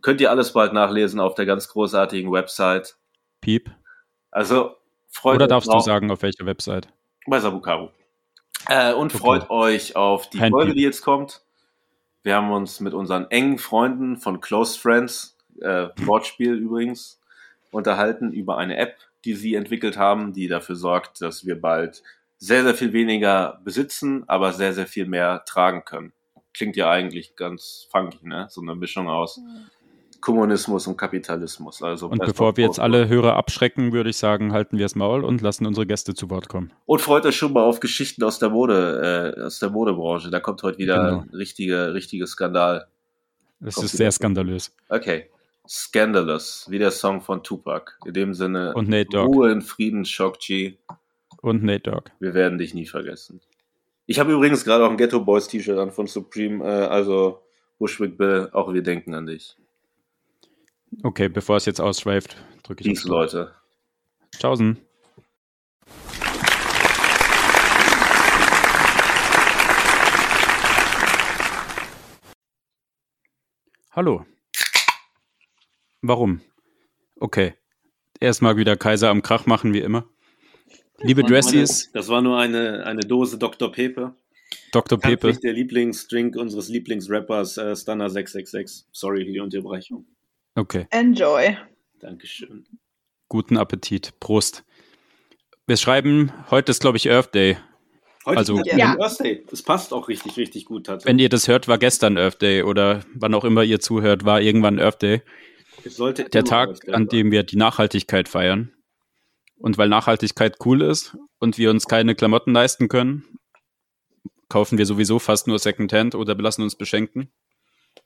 Könnt 0.00 0.22
ihr 0.22 0.30
alles 0.30 0.54
bald 0.54 0.72
nachlesen 0.72 1.20
auf 1.20 1.34
der 1.34 1.44
ganz 1.44 1.68
großartigen 1.68 2.32
Website. 2.32 2.96
Piep. 3.42 3.70
Also 4.30 4.76
freut 5.10 5.36
Oder 5.36 5.48
darfst 5.48 5.70
du 5.70 5.78
sagen, 5.80 6.10
auf 6.10 6.22
welcher 6.22 6.46
Website? 6.46 6.88
Bei 7.26 7.40
Sabukaru. 7.40 7.90
Äh, 8.68 8.94
und 8.94 9.14
okay. 9.14 9.18
freut 9.18 9.50
euch 9.50 9.96
auf 9.96 10.30
die 10.30 10.38
Kein 10.38 10.52
Folge, 10.52 10.68
Piep. 10.68 10.76
die 10.78 10.82
jetzt 10.82 11.02
kommt. 11.02 11.42
Wir 12.22 12.36
haben 12.36 12.52
uns 12.52 12.80
mit 12.80 12.94
unseren 12.94 13.30
engen 13.30 13.58
Freunden 13.58 14.16
von 14.16 14.40
Close 14.40 14.80
Friends, 14.80 15.36
äh, 15.60 15.88
Wortspiel 15.98 16.54
übrigens, 16.54 17.20
unterhalten 17.70 18.32
über 18.32 18.56
eine 18.56 18.78
App, 18.78 18.96
die 19.26 19.34
sie 19.34 19.54
entwickelt 19.54 19.98
haben, 19.98 20.32
die 20.32 20.48
dafür 20.48 20.76
sorgt, 20.76 21.20
dass 21.20 21.44
wir 21.44 21.60
bald 21.60 22.02
sehr, 22.38 22.62
sehr 22.62 22.74
viel 22.74 22.92
weniger 22.92 23.60
besitzen, 23.64 24.24
aber 24.28 24.52
sehr, 24.52 24.72
sehr 24.72 24.86
viel 24.86 25.06
mehr 25.06 25.44
tragen 25.46 25.84
können. 25.84 26.12
Klingt 26.54 26.76
ja 26.76 26.88
eigentlich 26.90 27.36
ganz 27.36 27.86
funky, 27.90 28.26
ne? 28.26 28.46
So 28.48 28.62
eine 28.62 28.74
Mischung 28.74 29.08
aus 29.08 29.40
Kommunismus 30.20 30.86
und 30.86 30.96
Kapitalismus. 30.96 31.82
Also 31.82 32.08
und 32.08 32.18
bevor 32.18 32.56
wir 32.56 32.64
jetzt 32.64 32.80
alle 32.80 33.08
Hörer 33.08 33.36
abschrecken, 33.36 33.92
würde 33.92 34.10
ich 34.10 34.16
sagen, 34.16 34.52
halten 34.52 34.78
wir 34.78 34.84
das 34.84 34.94
Maul 34.94 35.24
und 35.24 35.42
lassen 35.42 35.66
unsere 35.66 35.86
Gäste 35.86 36.14
zu 36.14 36.30
Wort 36.30 36.48
kommen. 36.48 36.72
Und 36.86 37.00
freut 37.00 37.26
euch 37.26 37.36
schon 37.36 37.52
mal 37.52 37.62
auf 37.62 37.80
Geschichten 37.80 38.22
aus 38.24 38.38
der 38.38 38.50
Mode, 38.50 39.34
äh, 39.36 39.42
aus 39.42 39.58
der 39.58 39.70
Modebranche. 39.70 40.30
Da 40.30 40.40
kommt 40.40 40.62
heute 40.62 40.78
wieder 40.78 40.96
genau. 40.96 41.22
ein 41.22 41.30
richtiger, 41.30 41.94
richtiger 41.94 42.26
Skandal. 42.26 42.86
Es 43.60 43.76
ist 43.76 43.96
sehr 43.96 44.12
skandalös. 44.12 44.74
Okay. 44.88 45.30
Scandalous, 45.68 46.66
wie 46.68 46.78
der 46.78 46.90
Song 46.90 47.20
von 47.20 47.42
Tupac. 47.42 47.92
In 48.04 48.14
dem 48.14 48.34
Sinne, 48.34 48.74
und 48.74 48.88
Nate 48.88 49.10
Dogg. 49.10 49.26
Ruhe 49.26 49.52
in 49.52 49.62
Frieden, 49.62 50.04
Shock 50.04 50.38
G. 50.40 50.78
Und 51.42 51.62
Nate 51.62 51.90
Dogg. 51.90 52.10
Wir 52.20 52.34
werden 52.34 52.58
dich 52.58 52.74
nie 52.74 52.86
vergessen. 52.86 53.40
Ich 54.06 54.18
habe 54.18 54.32
übrigens 54.32 54.64
gerade 54.64 54.84
auch 54.84 54.90
ein 54.90 54.96
Ghetto 54.96 55.24
Boys 55.24 55.48
T-Shirt 55.48 55.78
an 55.78 55.90
von 55.90 56.06
Supreme, 56.06 56.64
äh, 56.64 56.86
also 56.86 57.42
Bushwick 57.78 58.16
Bill, 58.16 58.48
auch 58.52 58.72
wir 58.72 58.82
denken 58.82 59.14
an 59.14 59.26
dich. 59.26 59.56
Okay, 61.02 61.28
bevor 61.28 61.56
es 61.56 61.66
jetzt 61.66 61.80
ausschweift, 61.80 62.36
drücke 62.62 62.82
ich. 62.82 62.88
Peace, 62.88 63.04
Leute. 63.04 63.52
Tschaußen. 64.38 64.78
Hallo. 73.90 74.26
Warum? 76.08 76.40
Okay. 77.18 77.54
Erstmal 78.20 78.56
wieder 78.56 78.76
Kaiser 78.76 79.10
am 79.10 79.22
Krach 79.22 79.46
machen, 79.46 79.74
wie 79.74 79.80
immer. 79.80 80.06
Liebe 81.00 81.24
Dressies. 81.24 81.90
Das 81.92 82.08
war 82.08 82.22
nur 82.22 82.38
eine, 82.38 82.86
eine 82.86 83.00
Dose 83.00 83.38
Dr. 83.38 83.72
Pepe. 83.72 84.14
Dr. 84.72 84.98
Pepe. 84.98 85.32
der 85.32 85.52
Lieblingsdrink 85.52 86.36
unseres 86.36 86.68
Lieblingsrappers 86.68 87.58
äh, 87.58 87.74
Stunner 87.74 88.08
666. 88.08 88.86
Sorry 88.92 89.24
für 89.24 89.32
die 89.32 89.40
Unterbrechung. 89.40 90.06
Okay. 90.54 90.86
Enjoy. 90.90 91.56
Dankeschön. 91.98 92.64
Guten 93.28 93.56
Appetit. 93.56 94.18
Prost. 94.20 94.64
Wir 95.66 95.76
schreiben, 95.76 96.32
heute 96.50 96.70
ist, 96.70 96.80
glaube 96.80 96.98
ich, 96.98 97.10
Earth 97.10 97.34
Day. 97.34 97.56
Heute 98.24 98.38
also, 98.38 98.60
ist 98.60 98.66
ja. 98.66 98.96
Earth 98.98 99.20
Day. 99.20 99.44
Das 99.50 99.62
passt 99.62 99.92
auch 99.92 100.08
richtig, 100.08 100.36
richtig 100.36 100.66
gut. 100.66 100.86
Tatsächlich. 100.86 101.10
Wenn 101.10 101.18
ihr 101.18 101.28
das 101.28 101.48
hört, 101.48 101.66
war 101.66 101.78
gestern 101.78 102.16
Earth 102.16 102.40
Day 102.40 102.62
oder 102.62 103.04
wann 103.14 103.34
auch 103.34 103.44
immer 103.44 103.64
ihr 103.64 103.80
zuhört, 103.80 104.24
war 104.24 104.40
irgendwann 104.40 104.78
Earth 104.78 105.02
Day. 105.02 105.22
Der 106.32 106.44
Tag, 106.44 106.88
an 106.88 107.08
dem 107.08 107.30
wir 107.30 107.42
die 107.42 107.56
Nachhaltigkeit 107.56 108.28
feiern. 108.28 108.72
Und 109.58 109.78
weil 109.78 109.88
Nachhaltigkeit 109.88 110.56
cool 110.64 110.82
ist 110.82 111.16
und 111.38 111.58
wir 111.58 111.70
uns 111.70 111.86
keine 111.86 112.14
Klamotten 112.14 112.52
leisten 112.52 112.88
können, 112.88 113.24
kaufen 114.48 114.78
wir 114.78 114.86
sowieso 114.86 115.18
fast 115.18 115.46
nur 115.46 115.58
Secondhand 115.58 116.14
oder 116.14 116.34
belassen 116.34 116.62
uns 116.62 116.76
beschenken. 116.76 117.30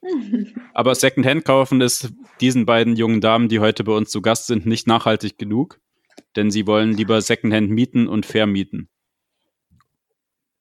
Aber 0.73 0.95
Secondhand 0.95 1.45
kaufen 1.45 1.81
ist 1.81 2.11
diesen 2.39 2.65
beiden 2.65 2.95
jungen 2.95 3.21
Damen, 3.21 3.49
die 3.49 3.59
heute 3.59 3.83
bei 3.83 3.91
uns 3.91 4.09
zu 4.09 4.21
Gast 4.21 4.47
sind, 4.47 4.65
nicht 4.65 4.87
nachhaltig 4.87 5.37
genug, 5.37 5.79
denn 6.35 6.51
sie 6.51 6.65
wollen 6.67 6.93
lieber 6.93 7.21
Secondhand 7.21 7.69
mieten 7.69 8.07
und 8.07 8.25
vermieten. 8.25 8.89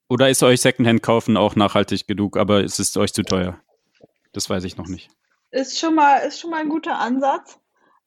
Oder 0.09 0.29
ist 0.29 0.43
euch 0.43 0.61
Secondhand 0.61 1.03
kaufen 1.03 1.37
auch 1.37 1.55
nachhaltig 1.55 2.07
genug, 2.07 2.37
aber 2.37 2.65
ist 2.65 2.81
es 2.81 2.97
euch 2.97 3.13
zu 3.13 3.23
teuer? 3.23 3.61
Das 4.33 4.51
weiß 4.51 4.65
ich 4.65 4.77
noch 4.77 4.89
nicht. 4.89 5.09
Ist 5.51 5.79
schon 5.79 5.95
mal, 5.95 6.19
ist 6.19 6.41
schon 6.41 6.51
mal 6.51 6.61
ein 6.61 6.69
guter 6.69 6.99
Ansatz. 6.99 7.59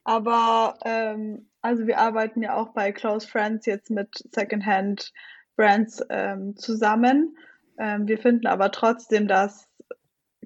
Aber 0.03 0.77
ähm, 0.85 1.47
also 1.61 1.87
wir 1.87 1.97
arbeiten 1.97 2.41
ja 2.41 2.55
auch 2.55 2.73
bei 2.73 2.91
Close 2.91 3.27
Friends 3.27 3.65
jetzt 3.65 3.89
mit 3.89 4.09
Secondhand 4.31 5.13
Brands 5.55 6.03
ähm, 6.09 6.57
zusammen. 6.57 7.37
Ähm, 7.77 8.07
wir 8.07 8.17
finden 8.17 8.47
aber 8.47 8.71
trotzdem, 8.71 9.27
dass 9.27 9.67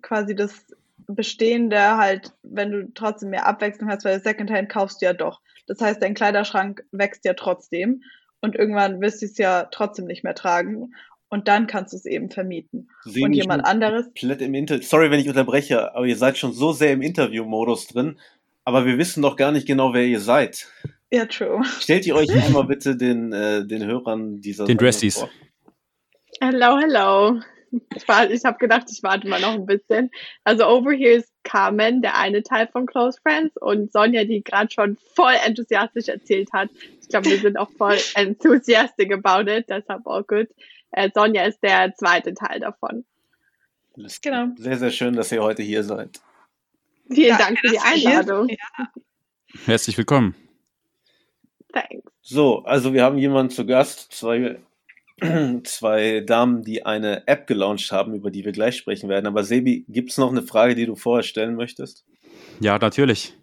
quasi 0.01 0.35
das 0.35 0.65
Bestehende 1.07 1.97
halt, 1.97 2.33
wenn 2.43 2.71
du 2.71 2.93
trotzdem 2.93 3.29
mehr 3.29 3.47
Abwechslung 3.47 3.89
hast, 3.89 4.05
weil 4.05 4.21
Secondhand 4.21 4.69
kaufst 4.69 5.01
du 5.01 5.05
ja 5.05 5.13
doch. 5.13 5.41
Das 5.65 5.81
heißt, 5.81 6.01
dein 6.01 6.13
Kleiderschrank 6.13 6.83
wächst 6.91 7.25
ja 7.25 7.33
trotzdem 7.33 8.03
und 8.41 8.55
irgendwann 8.55 9.01
wirst 9.01 9.21
du 9.21 9.25
es 9.25 9.37
ja 9.37 9.63
trotzdem 9.65 10.05
nicht 10.05 10.23
mehr 10.23 10.35
tragen 10.35 10.93
und 11.29 11.47
dann 11.47 11.67
kannst 11.67 11.93
du 11.93 11.97
es 11.97 12.05
eben 12.05 12.29
vermieten. 12.29 12.89
Sie 13.03 13.23
und 13.23 13.33
jemand 13.33 13.65
anderes. 13.65 14.05
Komplett 14.05 14.41
im 14.41 14.53
Inter 14.53 14.81
Sorry, 14.81 15.11
wenn 15.11 15.19
ich 15.19 15.27
unterbreche, 15.27 15.95
aber 15.95 16.05
ihr 16.05 16.15
seid 16.15 16.37
schon 16.37 16.53
so 16.53 16.71
sehr 16.71 16.93
im 16.93 17.01
Interview-Modus 17.01 17.87
drin, 17.87 18.19
aber 18.63 18.85
wir 18.85 18.97
wissen 18.97 19.21
doch 19.21 19.35
gar 19.35 19.51
nicht 19.51 19.67
genau, 19.67 19.93
wer 19.93 20.05
ihr 20.05 20.19
seid. 20.19 20.67
Ja, 21.11 21.25
true. 21.25 21.61
Stellt 21.79 22.05
ihr 22.05 22.15
euch 22.15 22.31
einmal 22.45 22.65
bitte 22.65 22.95
den, 22.95 23.31
äh, 23.31 23.65
den 23.65 23.85
Hörern 23.85 24.41
dieser 24.41 24.65
Den 24.65 24.77
Dressies. 24.77 25.25
Hello, 26.39 26.77
hello. 26.77 27.41
Ich, 27.95 28.07
war, 28.07 28.29
ich 28.29 28.43
habe 28.45 28.57
gedacht, 28.57 28.87
ich 28.91 29.03
warte 29.03 29.27
mal 29.27 29.41
noch 29.41 29.53
ein 29.53 29.65
bisschen. 29.65 30.09
Also 30.43 30.65
over 30.65 30.91
here 30.91 31.15
ist 31.15 31.31
Carmen, 31.43 32.01
der 32.01 32.17
eine 32.17 32.43
Teil 32.43 32.67
von 32.67 32.85
Close 32.85 33.19
Friends 33.21 33.55
und 33.59 33.91
Sonja, 33.91 34.23
die 34.23 34.43
gerade 34.43 34.71
schon 34.71 34.97
voll 35.15 35.33
enthusiastisch 35.45 36.07
erzählt 36.07 36.51
hat. 36.53 36.69
Ich 37.01 37.09
glaube, 37.09 37.29
wir 37.29 37.39
sind 37.39 37.57
auch 37.57 37.69
voll 37.77 37.97
enthusiastic 38.15 39.13
about 39.13 39.49
it, 39.49 39.65
deshalb 39.69 40.05
auch 40.05 40.25
gut. 40.25 40.47
Äh, 40.91 41.09
Sonja 41.13 41.43
ist 41.43 41.59
der 41.61 41.93
zweite 41.95 42.33
Teil 42.33 42.59
davon. 42.59 43.05
Genau. 44.21 44.47
Sehr, 44.57 44.77
sehr 44.77 44.91
schön, 44.91 45.15
dass 45.15 45.31
ihr 45.31 45.41
heute 45.41 45.63
hier 45.63 45.83
seid. 45.83 46.21
Vielen 47.09 47.29
ja, 47.29 47.37
Dank 47.37 47.59
für 47.59 47.69
die 47.69 47.79
Einladung. 47.79 48.49
Ja. 48.49 48.91
Herzlich 49.65 49.97
willkommen. 49.97 50.35
Thanks. 51.73 52.11
So, 52.21 52.63
also 52.63 52.93
wir 52.93 53.03
haben 53.03 53.17
jemanden 53.17 53.51
zu 53.51 53.65
Gast, 53.65 54.11
zwei 54.11 54.59
zwei 55.63 56.21
Damen, 56.21 56.63
die 56.63 56.85
eine 56.85 57.27
App 57.27 57.47
gelauncht 57.47 57.91
haben, 57.91 58.13
über 58.13 58.29
die 58.29 58.45
wir 58.45 58.51
gleich 58.51 58.77
sprechen 58.77 59.09
werden. 59.09 59.25
Aber 59.25 59.43
Sebi, 59.43 59.85
gibt 59.87 60.11
es 60.11 60.17
noch 60.17 60.29
eine 60.29 60.43
Frage, 60.43 60.75
die 60.75 60.85
du 60.85 60.95
vorher 60.95 61.23
stellen 61.23 61.55
möchtest? 61.55 62.05
Ja, 62.59 62.77
natürlich. 62.77 63.33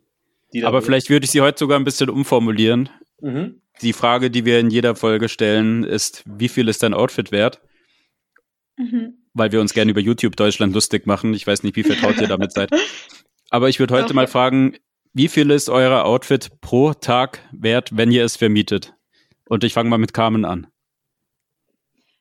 Aber 0.63 0.83
vielleicht 0.83 1.11
würde 1.11 1.25
ich 1.25 1.33
sie 1.33 1.41
heute 1.41 1.59
sogar 1.59 1.79
ein 1.79 1.85
bisschen 1.85 2.11
umformulieren. 2.11 2.89
Mhm. 3.25 3.63
Die 3.81 3.95
Frage, 3.95 4.31
die 4.31 4.45
wir 4.45 4.61
in 4.61 4.71
jeder 4.71 4.95
Folge 4.95 5.31
stellen, 5.31 5.83
ist, 5.83 6.23
wie 6.27 6.49
viel 6.49 6.69
ist 6.69 6.83
dein 6.83 6.93
Outfit 6.93 7.33
wert? 7.33 7.61
Mhm. 8.77 9.15
Weil 9.33 9.51
wir 9.51 9.61
uns 9.63 9.73
gerne 9.73 9.91
über 9.91 10.01
YouTube 10.01 10.37
Deutschland 10.37 10.75
lustig 10.75 11.07
machen. 11.07 11.33
Ich 11.33 11.47
weiß 11.47 11.63
nicht, 11.63 11.75
wie 11.75 11.83
vertraut 11.83 12.21
ihr 12.21 12.29
damit 12.29 12.53
seid. 12.53 12.71
Aber 13.51 13.69
ich 13.69 13.81
würde 13.81 13.95
heute 13.95 14.07
okay. 14.07 14.15
mal 14.15 14.27
fragen, 14.27 14.77
wie 15.15 15.29
viel 15.29 15.51
ist 15.51 15.71
euer 15.71 16.05
Outfit 16.05 16.61
pro 16.61 16.93
Tag 16.93 17.41
wert, 17.51 17.97
wenn 17.97 18.13
ihr 18.13 18.25
es 18.25 18.37
vermietet? 18.37 18.95
Und 19.49 19.65
ich 19.65 19.73
fange 19.73 19.89
mal 19.89 19.99
mit 19.99 20.13
Carmen 20.13 20.45
an. 20.45 20.67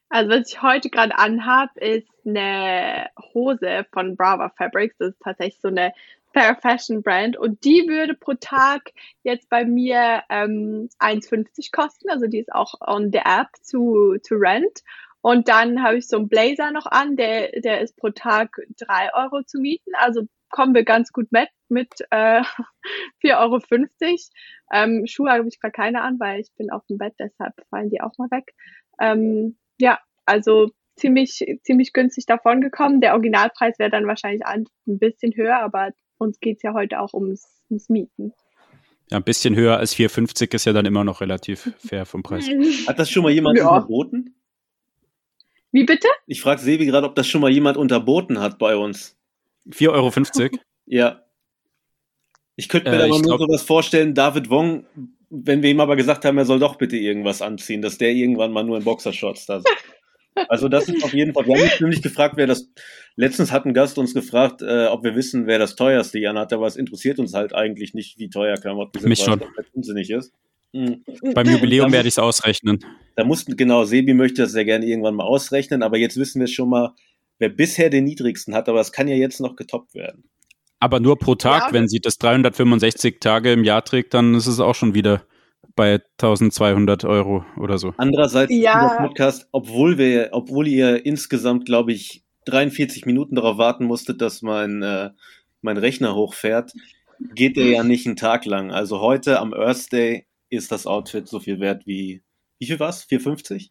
Also 0.10 0.30
was 0.30 0.54
ich 0.54 0.62
heute 0.62 0.90
gerade 0.90 1.18
anhab, 1.18 1.76
ist 1.78 2.08
eine 2.26 3.10
Hose 3.34 3.86
von 3.92 4.16
Brava 4.16 4.54
Fabrics. 4.58 4.96
Das 5.00 5.10
ist 5.10 5.22
tatsächlich 5.22 5.60
so 5.60 5.68
eine 5.68 5.92
Fair 6.34 6.56
Fashion 6.56 7.04
Brand 7.04 7.38
und 7.38 7.64
die 7.64 7.88
würde 7.88 8.16
pro 8.16 8.34
Tag 8.34 8.92
jetzt 9.24 9.50
bei 9.50 9.66
mir 9.66 10.24
ähm, 10.30 10.90
1,50 11.00 11.72
kosten. 11.72 12.10
Also 12.10 12.28
die 12.28 12.40
ist 12.40 12.52
auch 12.52 12.74
on 12.82 13.12
the 13.12 13.20
app 13.20 13.50
zu, 13.62 14.18
zu 14.22 14.36
rent. 14.36 14.82
Und 15.22 15.48
dann 15.48 15.82
habe 15.82 15.98
ich 15.98 16.08
so 16.08 16.18
einen 16.18 16.28
Blazer 16.28 16.72
noch 16.72 16.86
an, 16.86 17.16
der, 17.16 17.52
der 17.62 17.82
ist 17.82 17.96
pro 17.96 18.10
Tag 18.10 18.58
3 18.78 19.14
Euro 19.14 19.44
zu 19.44 19.60
mieten. 19.60 19.92
Also 19.96 20.24
kommen 20.50 20.76
wir 20.76 20.84
ganz 20.84 21.14
gut 21.14 21.32
mit, 21.32 21.50
mit 21.70 21.94
äh, 22.10 22.42
4,50 23.24 23.38
Euro. 23.38 23.60
Ähm, 24.74 25.06
Schuhe 25.08 25.32
habe 25.32 25.48
ich 25.48 25.60
gerade 25.60 25.72
keine 25.72 26.02
an, 26.02 26.20
weil 26.20 26.42
ich 26.42 26.52
bin 26.58 26.72
auf 26.72 26.86
dem 26.88 26.98
Bett, 26.98 27.14
deshalb 27.20 27.54
fallen 27.70 27.90
die 27.90 28.02
auch 28.02 28.18
mal 28.18 28.30
weg. 28.32 28.54
Ähm, 29.00 29.58
ja, 29.80 30.00
also 30.26 30.70
ziemlich, 30.96 31.44
ziemlich 31.64 31.94
günstig 31.94 32.26
davon 32.26 32.62
gekommen. 32.62 33.02
Der 33.02 33.14
Originalpreis 33.14 33.80
wäre 33.80 33.90
dann 33.90 34.08
wahrscheinlich 34.08 34.46
ein 34.46 34.66
bisschen 34.86 35.34
höher, 35.36 35.60
aber 35.60 35.92
uns 36.24 36.40
geht 36.40 36.58
es 36.58 36.64
ja 36.64 36.74
heute 36.74 37.00
auch 37.00 37.14
ums, 37.14 37.62
ums 37.70 37.90
Mieten. 37.90 38.34
Ja, 39.12 39.18
ein 39.18 39.24
bisschen 39.24 39.56
höher 39.56 39.78
als 39.78 39.96
4,50 39.96 40.54
ist 40.56 40.66
ja 40.66 40.74
dann 40.74 40.86
immer 40.86 41.04
noch 41.04 41.22
relativ 41.22 41.72
fair 41.78 42.06
vom 42.06 42.24
Preis. 42.24 42.48
Hat 42.88 43.00
das 43.00 43.10
schon 43.10 43.24
mal 43.24 43.32
jemand 43.32 43.58
ja. 43.58 43.70
unterboten? 43.70 44.36
Wie 45.72 45.84
bitte? 45.84 46.08
Ich 46.28 46.42
frage 46.42 46.62
Sebi 46.62 46.86
gerade, 46.86 47.08
ob 47.08 47.16
das 47.16 47.28
schon 47.28 47.42
mal 47.42 47.52
jemand 47.52 47.78
unterboten 47.78 48.40
hat 48.40 48.60
bei 48.60 48.76
uns. 48.76 49.18
4,50 49.70 50.42
Euro? 50.42 50.58
ja. 50.86 51.24
Ich 52.56 52.70
könnte 52.70 52.92
mir 52.92 52.98
äh, 52.98 53.00
da 53.00 53.08
mal 53.08 53.22
nur 53.22 53.40
sowas 53.40 53.64
vorstellen, 53.64 54.14
David 54.14 54.50
Wong, 54.50 54.86
wenn 55.30 55.64
wir 55.64 55.72
ihm 55.72 55.80
aber 55.80 55.96
gesagt 55.96 56.26
haben, 56.26 56.38
er 56.38 56.46
soll 56.46 56.60
doch 56.60 56.76
bitte 56.76 56.96
irgendwas 56.96 57.42
anziehen, 57.42 57.82
dass 57.82 57.98
der 57.98 58.12
irgendwann 58.12 58.52
mal 58.52 58.64
nur 58.64 58.78
in 58.78 58.84
Boxershorts 58.84 59.48
da 59.48 59.60
sitzt. 59.60 59.74
Also 60.48 60.68
das 60.68 60.90
ist 60.90 61.04
auf 61.04 61.14
jeden 61.14 61.34
Fall. 61.34 61.46
Wir 61.46 61.56
haben 61.56 61.64
uns 61.64 61.80
nämlich 61.80 62.02
gefragt, 62.02 62.36
wer 62.38 62.48
das. 62.48 62.70
Letztens 63.16 63.52
hat 63.52 63.66
ein 63.66 63.74
Gast 63.74 63.98
uns 63.98 64.14
gefragt, 64.14 64.62
äh, 64.62 64.88
ob 64.88 65.04
wir 65.04 65.16
wissen, 65.16 65.46
wer 65.46 65.60
das 65.60 65.76
teuerste 65.76 66.20
Jan 66.20 66.38
hat, 66.38 66.52
aber 66.52 66.66
es 66.66 66.76
interessiert 66.76 67.20
uns 67.20 67.34
halt 67.34 67.54
eigentlich 67.54 67.94
nicht, 67.94 68.18
wie 68.18 68.30
teuer 68.30 68.58
Klamotten 68.58 69.00
sind, 69.00 69.10
Mich 69.10 69.20
weil 69.20 69.40
schon. 69.40 69.40
das 69.56 69.66
unsinnig 69.74 70.10
ist. 70.10 70.34
Mhm. 70.74 71.04
Beim 71.36 71.48
Jubiläum 71.48 71.92
werde 71.92 72.08
ich 72.08 72.16
es 72.16 72.20
ausrechnen. 72.20 72.84
Da 73.16 73.24
mussten, 73.24 73.56
genau, 73.56 73.84
Sebi 73.86 74.16
möchte 74.16 74.42
das 74.42 74.52
sehr 74.52 74.66
gerne 74.66 74.86
irgendwann 74.86 75.14
mal 75.14 75.26
ausrechnen, 75.26 75.84
aber 75.84 75.98
jetzt 75.98 76.18
wissen 76.18 76.40
wir 76.40 76.48
schon 76.48 76.70
mal, 76.70 76.96
wer 77.38 77.50
bisher 77.50 77.92
den 77.92 78.06
niedrigsten 78.06 78.56
hat, 78.56 78.68
aber 78.68 78.82
es 78.82 78.92
kann 78.92 79.08
ja 79.08 79.16
jetzt 79.16 79.40
noch 79.40 79.56
getoppt 79.56 79.94
werden. 79.94 80.24
Aber 80.80 81.00
nur 81.00 81.18
pro 81.18 81.36
Tag, 81.36 81.68
ja. 81.68 81.74
wenn 81.74 81.88
sie 81.88 82.00
das 82.00 82.18
365 82.18 83.20
Tage 83.20 83.54
im 83.54 83.64
Jahr 83.64 83.86
trägt, 83.86 84.14
dann 84.14 84.34
ist 84.34 84.48
es 84.48 84.60
auch 84.60 84.76
schon 84.76 84.96
wieder 84.96 85.26
bei 85.76 86.02
1200 86.22 87.06
Euro 87.06 87.46
oder 87.58 87.78
so. 87.78 87.94
Andererseits, 87.98 88.54
ja. 88.54 88.98
Podcast, 88.98 89.48
obwohl 89.52 89.98
wir, 89.98 90.30
obwohl 90.32 90.68
ihr 90.68 91.06
insgesamt, 91.06 91.66
glaube 91.66 91.94
ich, 91.94 92.24
43 92.46 93.06
Minuten 93.06 93.36
darauf 93.36 93.58
warten 93.58 93.86
musstet, 93.86 94.22
dass 94.22 94.42
mein, 94.42 94.82
äh, 94.84 95.12
mein 95.62 95.78
Rechner 95.78 96.16
hochfährt, 96.16 96.74
geht 97.34 97.58
der 97.58 97.68
ja 97.68 97.84
nicht 97.84 98.06
einen 98.06 98.16
Tag 98.16 98.46
lang. 98.46 98.72
Also 98.72 99.00
heute 99.00 99.40
am 99.40 99.54
Earth 99.54 99.92
Day 99.92 100.26
ist 100.50 100.72
das 100.72 100.86
Outfit 100.86 101.28
so 101.28 101.40
viel 101.40 101.60
wert 101.60 101.88
wie, 101.88 102.22
wie 102.60 102.66
viel 102.66 102.80
war's? 102.80 103.08
4,50? 103.10 103.70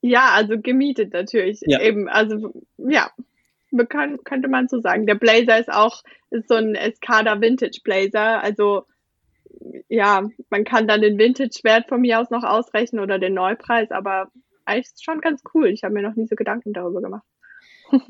Ja, 0.00 0.30
also 0.34 0.58
gemietet 0.60 1.12
natürlich. 1.12 1.60
Ja. 1.66 1.80
Eben, 1.80 2.08
also, 2.08 2.52
ja, 2.76 3.10
kann, 3.88 4.18
könnte 4.24 4.48
man 4.48 4.68
so 4.68 4.80
sagen. 4.80 5.06
Der 5.06 5.14
Blazer 5.16 5.58
ist 5.58 5.72
auch 5.72 6.02
ist 6.30 6.48
so 6.48 6.54
ein 6.54 6.74
Escada 6.74 7.40
Vintage 7.40 7.80
Blazer. 7.82 8.42
Also 8.42 8.86
ja, 9.94 10.28
man 10.50 10.64
kann 10.64 10.88
dann 10.88 11.00
den 11.02 11.18
Vintage-Wert 11.18 11.88
von 11.88 12.00
mir 12.00 12.20
aus 12.20 12.30
noch 12.30 12.42
ausrechnen 12.42 13.00
oder 13.00 13.18
den 13.18 13.34
Neupreis, 13.34 13.90
aber 13.90 14.30
eigentlich 14.64 14.86
ist 14.86 15.04
schon 15.04 15.20
ganz 15.20 15.42
cool. 15.54 15.68
Ich 15.68 15.84
habe 15.84 15.94
mir 15.94 16.02
noch 16.02 16.16
nie 16.16 16.26
so 16.26 16.34
Gedanken 16.34 16.72
darüber 16.72 17.00
gemacht. 17.00 17.24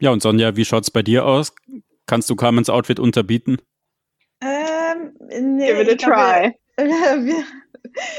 ja, 0.00 0.10
und 0.10 0.20
Sonja, 0.20 0.56
wie 0.56 0.64
schaut 0.64 0.82
es 0.82 0.90
bei 0.90 1.02
dir 1.02 1.24
aus? 1.26 1.54
Kannst 2.06 2.28
du 2.28 2.36
Carmens 2.36 2.70
Outfit 2.70 2.98
unterbieten? 2.98 3.58
Ähm, 4.40 5.16
nee, 5.28 5.68
Give 5.68 5.82
it 5.82 6.04
a 6.04 6.10
try. 6.10 6.58
Wir, 6.76 7.44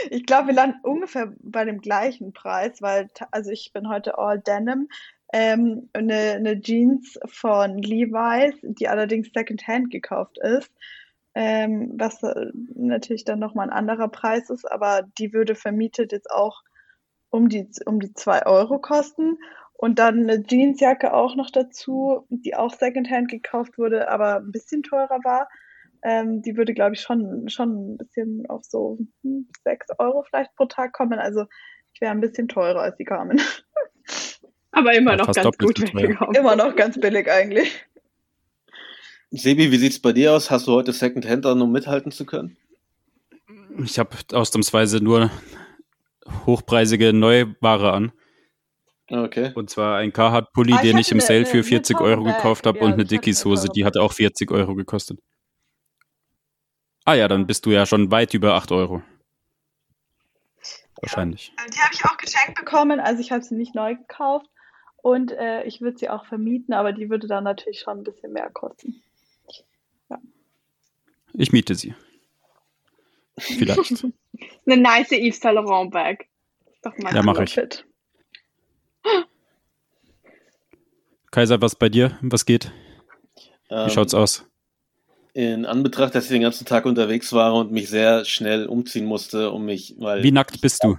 ich 0.10 0.25
glaube, 0.25 0.48
wir 0.48 0.55
landen 0.55 0.79
ungefähr 0.81 1.31
bei 1.39 1.63
dem 1.63 1.79
gleichen 1.79 2.34
Preis, 2.34 2.81
weil, 2.81 3.07
also 3.29 3.51
ich 3.51 3.72
bin 3.72 3.88
heute 3.88 4.17
all 4.17 4.39
Denim 4.39 4.88
ähm, 5.34 5.89
eine, 5.93 6.34
eine 6.34 6.60
Jeans 6.60 7.19
von 7.25 7.77
Levi's, 7.77 8.55
die 8.63 8.88
allerdings 8.88 9.29
Secondhand 9.34 9.91
gekauft 9.91 10.38
ist, 10.39 10.72
ähm, 11.39 11.94
was 12.00 12.24
äh, 12.24 12.48
natürlich 12.74 13.24
dann 13.24 13.38
nochmal 13.38 13.67
ein 13.67 13.77
anderer 13.77 14.08
Preis 14.08 14.50
ist, 14.50 14.65
aber 14.65 15.03
die 15.20 15.34
würde 15.34 15.53
vermietet 15.53 16.12
jetzt 16.12 16.32
auch 16.32 16.63
um 17.29 17.48
die, 17.48 17.70
um 17.86 18.00
die 18.00 18.12
zwei 18.15 18.44
Euro 18.48 18.79
kosten. 18.79 19.38
Und 19.74 20.00
dann 20.00 20.27
eine 20.27 20.44
Jeansjacke 20.44 21.14
auch 21.14 21.35
noch 21.35 21.51
dazu, 21.51 22.25
die 22.29 22.55
auch 22.55 22.74
Secondhand 22.74 23.29
gekauft 23.29 23.77
wurde, 23.77 24.09
aber 24.09 24.38
ein 24.38 24.51
bisschen 24.51 24.81
teurer 24.81 25.20
war. 25.24 25.48
Ähm, 26.01 26.42
die 26.42 26.57
würde, 26.57 26.74
glaube 26.74 26.96
ich, 26.96 27.01
schon, 27.01 27.48
schon 27.50 27.94
ein 27.94 27.98
bisschen 27.98 28.48
auf 28.50 28.64
so 28.66 28.98
hm, 29.22 29.48
sechs 29.64 29.85
Euro 30.00 30.24
vielleicht 30.24 30.55
pro 30.55 30.66
Tag 30.66 30.92
kommen. 30.94 31.20
Also 31.20 31.46
ich 31.94 32.01
wäre 32.01 32.14
ein 32.14 32.22
bisschen 32.22 32.48
teurer 32.48 32.81
als 32.81 32.98
die 32.98 33.05
Carmen. 33.05 33.40
Aber 34.72 34.92
immer 34.96 35.12
ja, 35.12 35.18
noch 35.18 35.31
ganz 35.31 35.55
gut 35.59 35.79
weggekommen. 35.81 36.35
Immer 36.35 36.55
noch 36.55 36.75
ganz 36.75 37.00
billig 37.00 37.29
eigentlich. 37.29 37.85
Sebi, 39.31 39.72
wie 39.72 39.77
sieht's 39.77 40.00
bei 40.00 40.13
dir 40.13 40.33
aus? 40.33 40.50
Hast 40.50 40.68
du 40.68 40.74
heute 40.74 40.94
Secondhand 40.94 41.46
an, 41.46 41.61
um 41.61 41.72
mithalten 41.72 42.11
zu 42.11 42.25
können? 42.25 42.57
Ich 43.83 44.00
habe 44.00 44.16
ausnahmsweise 44.31 45.03
nur 45.03 45.29
hochpreisige 46.46 47.13
Neuware 47.13 47.92
an. 47.92 48.11
Okay. 49.09 49.51
Und 49.55 49.70
zwar 49.70 49.98
ein 49.98 50.11
Carhartt-Pulli, 50.11 50.74
ah, 50.74 50.81
den 50.81 50.98
ich 50.98 51.11
im 51.11 51.20
Sale 51.20 51.46
für 51.46 51.63
40 51.63 52.00
Euro 52.00 52.24
gekauft 52.24 52.66
habe 52.66 52.79
ja, 52.79 52.85
und 52.85 52.94
eine 52.94 53.05
Dickies-Hose, 53.05 53.70
die 53.70 53.85
hat 53.85 53.98
auch 53.98 54.11
40 54.13 54.51
Euro 54.51 54.75
gekostet. 54.75 55.20
Ah 57.05 57.13
ja, 57.13 57.27
dann 57.27 57.48
bist 57.48 57.66
du 57.66 57.72
ja 57.72 57.85
schon 57.85 58.11
weit 58.11 58.33
über 58.33 58.55
8 58.55 58.72
Euro. 58.72 59.01
Wahrscheinlich. 61.01 61.53
Ja. 61.57 61.66
Die 61.74 61.79
habe 61.79 61.94
ich 61.94 62.03
auch 62.05 62.18
geschenkt 62.18 62.55
bekommen, 62.55 63.00
also 63.00 63.22
ich 63.22 63.31
habe 63.31 63.44
sie 63.44 63.55
nicht 63.55 63.75
neu 63.75 63.96
gekauft. 63.96 64.48
Und 64.98 65.31
äh, 65.31 65.63
ich 65.63 65.79
würde 65.79 65.98
sie 65.98 66.09
auch 66.09 66.25
vermieten, 66.25 66.74
aber 66.74 66.92
die 66.92 67.09
würde 67.09 67.27
dann 67.27 67.46
natürlich 67.46 67.79
schon 67.79 68.00
ein 68.00 68.03
bisschen 68.03 68.33
mehr 68.33 68.50
kosten. 68.50 69.03
Ich 71.38 71.52
miete 71.52 71.76
sie. 71.76 71.94
Vielleicht. 73.38 74.04
Eine 74.66 74.78
nice 74.82 75.12
Yves 75.12 75.40
Saint 75.40 75.56
Laurent 75.56 75.92
Bag. 75.92 76.26
Doch 76.82 76.98
mal 76.98 77.14
ja, 77.14 77.22
mache 77.22 77.44
ich. 77.44 77.60
Kaiser, 81.32 81.62
was 81.62 81.76
bei 81.76 81.90
dir? 81.90 82.18
Was 82.22 82.46
geht? 82.46 82.72
Wie 83.70 83.76
ähm, 83.76 83.90
schaut's 83.90 84.16
aus? 84.16 84.46
In 85.34 85.66
Anbetracht, 85.66 86.16
dass 86.16 86.24
ich 86.26 86.32
den 86.32 86.42
ganzen 86.42 86.66
Tag 86.66 86.86
unterwegs 86.86 87.32
war 87.34 87.54
und 87.54 87.72
mich 87.72 87.90
sehr 87.90 88.26
schnell 88.26 88.66
umziehen 88.66 89.06
musste, 89.06 89.52
um 89.52 89.66
mich 89.66 89.98
mal. 89.98 90.24
Wie 90.24 90.32
nackt 90.32 90.60
bist 90.62 90.84
du? 90.84 90.98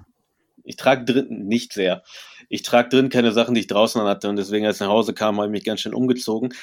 Ich 0.63 0.77
trage 0.77 1.05
drin 1.05 1.47
nicht 1.47 1.73
sehr. 1.73 2.05
Ich 2.49 2.63
trage 2.63 2.91
drin 2.91 3.09
keine 3.09 3.33
Sachen, 3.33 3.55
die 3.55 3.63
ich 3.63 3.67
draußen 3.67 4.01
hatte 4.03 4.29
und 4.29 4.37
deswegen, 4.37 4.67
als 4.67 4.77
ich 4.77 4.83
nach 4.83 4.89
Hause 4.89 5.15
kam, 5.15 5.39
habe 5.39 5.47
ich 5.49 5.53
mich 5.53 5.65
ganz 5.65 5.81
schön 5.81 5.95
umgezogen. 5.95 6.55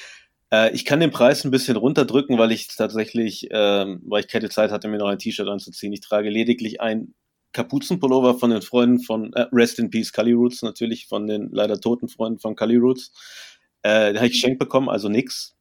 Äh, 0.56 0.74
ich 0.74 0.84
kann 0.84 1.00
den 1.00 1.10
Preis 1.10 1.44
ein 1.44 1.50
bisschen 1.50 1.76
runterdrücken, 1.76 2.38
weil 2.38 2.52
ich 2.52 2.68
tatsächlich, 2.68 3.50
äh, 3.50 3.54
weil 4.02 4.20
ich 4.20 4.28
keine 4.28 4.48
Zeit 4.48 4.70
hatte, 4.70 4.88
mir 4.88 4.98
noch 4.98 5.08
ein 5.08 5.18
T-Shirt 5.18 5.48
anzuziehen. 5.48 5.92
Ich 5.92 6.00
trage 6.00 6.30
lediglich 6.30 6.80
ein 6.80 7.14
Kapuzenpullover 7.52 8.38
von 8.38 8.50
den 8.50 8.62
Freunden 8.62 9.00
von 9.00 9.32
äh, 9.32 9.46
Rest 9.52 9.78
in 9.78 9.90
Peace 9.90 10.12
Cully 10.12 10.32
Roots, 10.32 10.62
natürlich 10.62 11.06
von 11.06 11.26
den 11.26 11.50
leider 11.52 11.80
toten 11.80 12.08
Freunden 12.08 12.38
von 12.38 12.56
Cully 12.56 12.76
Roots. 12.76 13.12
Äh, 13.82 14.12
den 14.12 14.16
habe 14.16 14.26
ich 14.26 14.34
geschenkt 14.34 14.58
bekommen, 14.58 14.88
also 14.88 15.08
nix. 15.08 15.56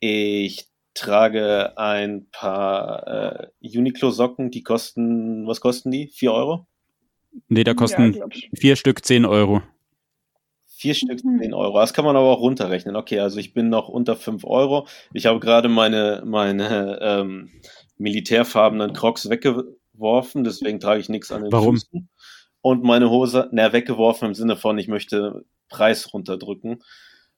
Ich 0.00 0.68
trage 0.94 1.76
ein 1.76 2.26
paar 2.30 3.50
äh, 3.62 3.76
Uniqlo-Socken, 3.78 4.50
die 4.50 4.62
kosten, 4.62 5.46
was 5.46 5.60
kosten 5.60 5.90
die? 5.90 6.08
Vier 6.08 6.32
Euro? 6.32 6.66
Nee, 7.48 7.64
da 7.64 7.74
kosten 7.74 8.12
ja, 8.12 8.26
vier 8.54 8.76
Stück 8.76 9.04
10 9.04 9.24
Euro. 9.24 9.62
Vier 10.84 10.92
Stück 10.92 11.20
10 11.20 11.30
mhm. 11.30 11.54
Euro. 11.54 11.78
Das 11.78 11.94
kann 11.94 12.04
man 12.04 12.14
aber 12.14 12.28
auch 12.28 12.40
runterrechnen. 12.40 12.94
Okay, 12.94 13.18
also 13.18 13.38
ich 13.38 13.54
bin 13.54 13.70
noch 13.70 13.88
unter 13.88 14.16
5 14.16 14.44
Euro. 14.44 14.86
Ich 15.14 15.24
habe 15.24 15.40
gerade 15.40 15.70
meine, 15.70 16.22
meine 16.26 16.98
ähm, 17.00 17.48
militärfarbenen 17.96 18.92
Crocs 18.92 19.30
weggeworfen, 19.30 20.44
deswegen 20.44 20.80
trage 20.80 21.00
ich 21.00 21.08
nichts 21.08 21.32
an 21.32 21.44
den 21.44 21.52
Warum? 21.52 21.76
Füßen. 21.76 22.10
Und 22.60 22.84
meine 22.84 23.08
Hose, 23.08 23.48
na, 23.50 23.72
weggeworfen 23.72 24.28
im 24.28 24.34
Sinne 24.34 24.56
von, 24.56 24.76
ich 24.76 24.86
möchte 24.86 25.46
Preis 25.70 26.12
runterdrücken. 26.12 26.82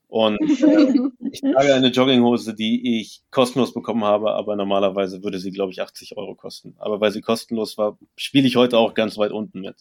Und 0.08 0.40
äh, 0.40 0.94
ich 1.30 1.40
trage 1.40 1.72
eine 1.72 1.90
Jogginghose, 1.90 2.52
die 2.52 2.98
ich 2.98 3.22
kostenlos 3.30 3.72
bekommen 3.74 4.02
habe, 4.02 4.32
aber 4.32 4.56
normalerweise 4.56 5.22
würde 5.22 5.38
sie, 5.38 5.52
glaube 5.52 5.70
ich, 5.70 5.80
80 5.80 6.16
Euro 6.16 6.34
kosten. 6.34 6.74
Aber 6.78 7.00
weil 7.00 7.12
sie 7.12 7.20
kostenlos 7.20 7.78
war, 7.78 7.96
spiele 8.16 8.48
ich 8.48 8.56
heute 8.56 8.76
auch 8.78 8.94
ganz 8.94 9.16
weit 9.18 9.30
unten 9.30 9.60
mit. 9.60 9.76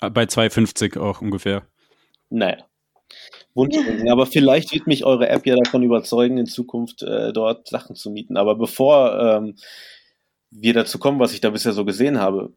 Bei 0.00 0.22
2,50 0.22 0.96
auch 1.00 1.22
ungefähr. 1.22 1.66
Naja. 2.30 2.64
Wunschdenken. 3.54 4.10
Aber 4.10 4.26
vielleicht 4.26 4.72
wird 4.72 4.86
mich 4.86 5.04
eure 5.04 5.28
App 5.28 5.46
ja 5.46 5.56
davon 5.56 5.82
überzeugen, 5.82 6.38
in 6.38 6.46
Zukunft 6.46 7.02
äh, 7.02 7.32
dort 7.32 7.68
Sachen 7.68 7.96
zu 7.96 8.10
mieten. 8.10 8.36
Aber 8.36 8.54
bevor 8.54 9.18
ähm, 9.18 9.56
wir 10.50 10.74
dazu 10.74 10.98
kommen, 10.98 11.18
was 11.18 11.32
ich 11.32 11.40
da 11.40 11.50
bisher 11.50 11.72
so 11.72 11.84
gesehen 11.84 12.20
habe, 12.20 12.52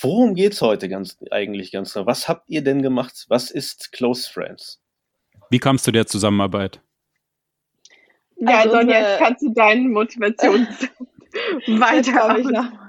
worum 0.00 0.34
geht's 0.34 0.62
heute 0.62 0.88
ganz 0.88 1.18
eigentlich 1.30 1.72
ganz 1.72 1.92
genau? 1.92 2.06
Was 2.06 2.28
habt 2.28 2.48
ihr 2.48 2.62
denn 2.62 2.82
gemacht? 2.82 3.26
Was 3.28 3.50
ist 3.50 3.92
Close 3.92 4.30
Friends? 4.30 4.80
Wie 5.50 5.58
kamst 5.58 5.86
du 5.86 5.92
der 5.92 6.06
Zusammenarbeit? 6.06 6.80
Ja, 8.38 8.60
also 8.60 8.76
Sonja, 8.76 8.98
jetzt 8.98 9.18
kannst 9.18 9.42
du 9.42 9.52
deinen 9.52 9.92
Motivations 9.92 10.68
weiter. 11.66 12.85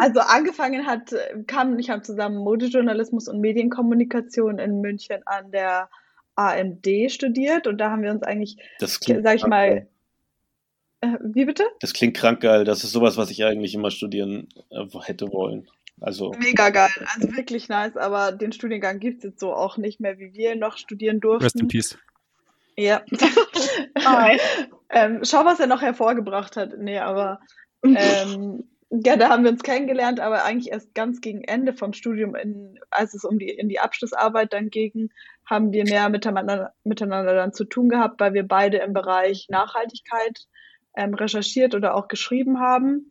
Also 0.00 0.20
angefangen 0.20 0.86
hat, 0.86 1.14
kam, 1.46 1.78
ich 1.78 1.90
habe 1.90 2.02
zusammen 2.02 2.38
Modejournalismus 2.38 3.28
und 3.28 3.40
Medienkommunikation 3.40 4.58
in 4.58 4.80
München 4.80 5.22
an 5.26 5.50
der 5.52 5.88
AMD 6.34 6.86
studiert 7.08 7.66
und 7.66 7.78
da 7.78 7.90
haben 7.90 8.02
wir 8.02 8.10
uns 8.10 8.22
eigentlich, 8.22 8.56
sag 8.78 9.34
ich 9.36 9.46
mal, 9.46 9.86
Äh, 11.00 11.18
wie 11.20 11.44
bitte? 11.44 11.64
Das 11.80 11.92
klingt 11.92 12.16
krank 12.16 12.40
geil. 12.40 12.64
Das 12.64 12.84
ist 12.84 12.92
sowas, 12.92 13.16
was 13.16 13.30
ich 13.30 13.44
eigentlich 13.44 13.74
immer 13.74 13.90
studieren 13.90 14.48
äh, 14.70 14.86
hätte 15.02 15.32
wollen. 15.32 15.68
Also 16.00 16.32
Mega 16.38 16.68
geil, 16.68 16.90
also 17.14 17.34
wirklich 17.36 17.70
nice, 17.70 17.96
aber 17.96 18.30
den 18.30 18.52
Studiengang 18.52 18.98
gibt 19.00 19.18
es 19.18 19.24
jetzt 19.24 19.40
so 19.40 19.54
auch 19.54 19.78
nicht 19.78 19.98
mehr, 19.98 20.18
wie 20.18 20.34
wir 20.34 20.54
noch 20.54 20.76
studieren 20.76 21.20
durften. 21.20 21.44
Rest 21.44 21.60
in 21.60 21.68
Peace. 21.68 21.98
Ja. 22.76 23.02
ähm, 24.90 25.20
schau, 25.22 25.46
was 25.46 25.58
er 25.58 25.66
noch 25.66 25.80
hervorgebracht 25.80 26.56
hat. 26.56 26.76
Nee, 26.78 26.98
aber 26.98 27.40
ähm, 27.82 28.64
ja, 28.90 29.16
da 29.16 29.30
haben 29.30 29.42
wir 29.42 29.50
uns 29.50 29.62
kennengelernt, 29.62 30.20
aber 30.20 30.44
eigentlich 30.44 30.72
erst 30.72 30.94
ganz 30.94 31.20
gegen 31.20 31.42
Ende 31.42 31.72
vom 31.72 31.92
Studium, 31.92 32.34
in, 32.36 32.78
als 32.90 33.14
es 33.14 33.24
um 33.24 33.38
die, 33.38 33.48
in 33.48 33.68
die 33.68 33.80
Abschlussarbeit 33.80 34.52
dann 34.52 34.70
ging, 34.70 35.10
haben 35.44 35.72
wir 35.72 35.84
mehr 35.84 36.08
miteinander, 36.08 36.72
miteinander 36.84 37.34
dann 37.34 37.52
zu 37.52 37.64
tun 37.64 37.88
gehabt, 37.88 38.20
weil 38.20 38.32
wir 38.32 38.46
beide 38.46 38.78
im 38.78 38.92
Bereich 38.92 39.48
Nachhaltigkeit 39.48 40.46
ähm, 40.96 41.14
recherchiert 41.14 41.74
oder 41.74 41.94
auch 41.94 42.08
geschrieben 42.08 42.60
haben. 42.60 43.08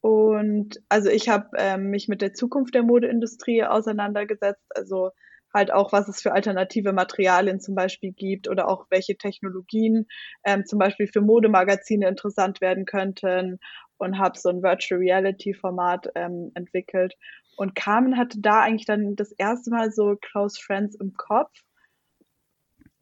Und 0.00 0.80
also 0.88 1.10
ich 1.10 1.28
habe 1.28 1.48
ähm, 1.56 1.90
mich 1.90 2.08
mit 2.08 2.22
der 2.22 2.32
Zukunft 2.32 2.74
der 2.74 2.82
Modeindustrie 2.82 3.64
auseinandergesetzt, 3.64 4.64
also 4.74 5.10
halt 5.52 5.72
auch, 5.72 5.92
was 5.92 6.08
es 6.08 6.20
für 6.20 6.32
alternative 6.32 6.92
Materialien 6.92 7.60
zum 7.60 7.74
Beispiel 7.74 8.12
gibt 8.12 8.48
oder 8.48 8.68
auch 8.68 8.86
welche 8.90 9.16
Technologien 9.16 10.06
ähm, 10.44 10.66
zum 10.66 10.78
Beispiel 10.78 11.06
für 11.06 11.20
Modemagazine 11.20 12.08
interessant 12.08 12.60
werden 12.60 12.84
könnten 12.84 13.58
und 13.96 14.18
habe 14.18 14.38
so 14.38 14.48
ein 14.48 14.62
Virtual 14.62 15.00
Reality 15.00 15.54
Format 15.54 16.08
ähm, 16.14 16.52
entwickelt. 16.54 17.14
Und 17.56 17.74
Carmen 17.74 18.16
hatte 18.16 18.40
da 18.40 18.60
eigentlich 18.60 18.86
dann 18.86 19.16
das 19.16 19.32
erste 19.32 19.70
Mal 19.70 19.90
so 19.90 20.16
Close 20.20 20.60
Friends 20.60 20.94
im 20.94 21.14
Kopf. 21.14 21.50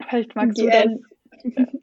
Vielleicht 0.09 0.35
magst 0.35 0.59
yes. 0.59 0.67
du 0.67 0.71
dann. 0.71 1.03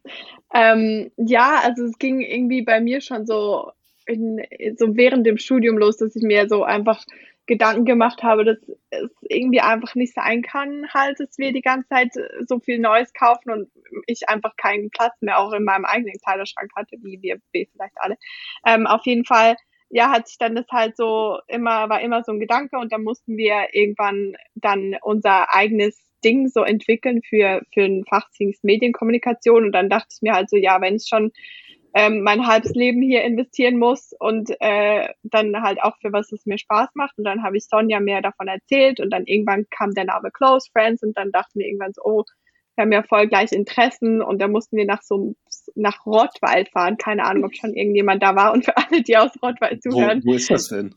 ähm, 0.54 1.12
ja, 1.18 1.62
also 1.64 1.86
es 1.86 1.98
ging 2.00 2.22
irgendwie 2.22 2.64
bei 2.64 2.82
mir 2.82 3.02
schon 3.02 3.26
so 3.28 3.72
in, 4.06 4.42
so 4.78 4.96
während 4.96 5.26
dem 5.26 5.38
Studium 5.38 5.78
los, 5.78 5.98
dass 5.98 6.16
ich 6.16 6.24
mir 6.24 6.48
so 6.50 6.64
einfach 6.64 7.06
Gedanken 7.46 7.86
gemacht 7.86 8.24
habe, 8.24 8.46
dass 8.46 8.58
es 8.90 9.12
irgendwie 9.22 9.60
einfach 9.60 9.96
nicht 9.96 10.14
sein 10.14 10.42
kann, 10.42 10.88
halt, 10.94 11.20
dass 11.20 11.38
wir 11.38 11.52
die 11.52 11.62
ganze 11.62 11.90
Zeit 11.90 12.12
so 12.48 12.60
viel 12.60 12.80
Neues 12.80 13.12
kaufen 13.14 13.52
und 13.52 13.70
ich 14.08 14.30
einfach 14.30 14.56
keinen 14.56 14.90
Platz 14.92 15.14
mehr 15.22 15.40
auch 15.40 15.52
in 15.52 15.64
meinem 15.64 15.86
eigenen 15.86 16.16
Kleiderschrank 16.24 16.72
hatte, 16.76 16.98
wie 17.02 17.22
wir, 17.22 17.40
vielleicht 17.52 17.98
alle. 17.98 18.16
Ähm, 18.66 18.88
auf 18.88 19.06
jeden 19.06 19.26
Fall, 19.26 19.58
ja, 19.90 20.10
hat 20.10 20.28
sich 20.28 20.38
dann 20.38 20.56
das 20.56 20.68
halt 20.72 20.96
so 20.96 21.40
immer, 21.48 21.90
war 21.90 22.02
immer 22.02 22.24
so 22.24 22.32
ein 22.32 22.40
Gedanke 22.40 22.78
und 22.78 22.94
dann 22.94 23.04
mussten 23.04 23.36
wir 23.36 23.68
irgendwann 23.74 24.36
dann 24.56 24.96
unser 25.02 25.54
eigenes 25.54 26.00
Ding 26.24 26.48
so 26.48 26.64
entwickeln 26.64 27.22
für, 27.28 27.62
für 27.74 27.84
ein 27.84 28.06
Fachdienst 28.06 28.64
Medienkommunikation 28.64 29.66
und 29.66 29.72
dann 29.74 29.90
dachte 29.90 30.08
ich 30.16 30.22
mir 30.22 30.34
halt 30.34 30.50
so, 30.50 30.56
ja, 30.56 30.80
wenn 30.80 30.96
ich 30.96 31.08
schon 31.10 31.32
ähm, 31.94 32.22
mein 32.22 32.48
halbes 32.48 32.74
Leben 32.74 33.02
hier 33.02 33.24
investieren 33.24 33.78
muss 33.78 34.14
und 34.20 34.50
äh, 34.60 35.08
dann 35.24 35.62
halt 35.62 35.82
auch 35.82 35.96
für 36.02 36.12
was 36.12 36.32
es 36.32 36.46
mir 36.46 36.58
Spaß 36.58 36.90
macht. 36.96 37.18
Und 37.18 37.24
dann 37.24 37.44
habe 37.44 37.58
ich 37.58 37.68
Sonja 37.68 38.00
mehr 38.00 38.22
davon 38.22 38.48
erzählt 38.48 39.00
und 39.00 39.12
dann 39.12 39.26
irgendwann 39.26 39.66
kam 39.70 39.94
der 39.94 40.06
Name 40.06 40.32
Close 40.32 40.70
Friends 40.72 41.04
und 41.04 41.16
dann 41.18 41.32
dachten 41.32 41.60
wir 41.60 41.68
irgendwann 41.68 41.94
so, 41.94 42.02
oh, 42.04 42.24
wir 42.76 42.84
haben 42.84 42.92
ja 42.92 43.04
voll 43.04 43.28
gleich 43.28 43.52
Interessen 43.52 44.22
und 44.22 44.42
da 44.42 44.48
mussten 44.48 44.78
wir 44.78 44.86
nach 44.86 45.04
so 45.04 45.36
nach 45.76 46.06
Rottweil 46.08 46.66
fahren. 46.66 46.98
Keine 46.98 47.26
Ahnung, 47.26 47.46
ob 47.46 47.56
schon 47.56 47.74
irgendjemand 47.74 48.24
da 48.24 48.36
war 48.36 48.54
und 48.54 48.66
für 48.66 48.76
alle, 48.76 49.04
die 49.04 49.16
aus 49.16 49.32
Rottweil 49.42 49.80
zuhören. 49.80 50.22
Wo, 50.24 50.32
wo 50.32 50.36
ist 50.36 50.50
das 50.50 50.70
denn? 50.70 50.96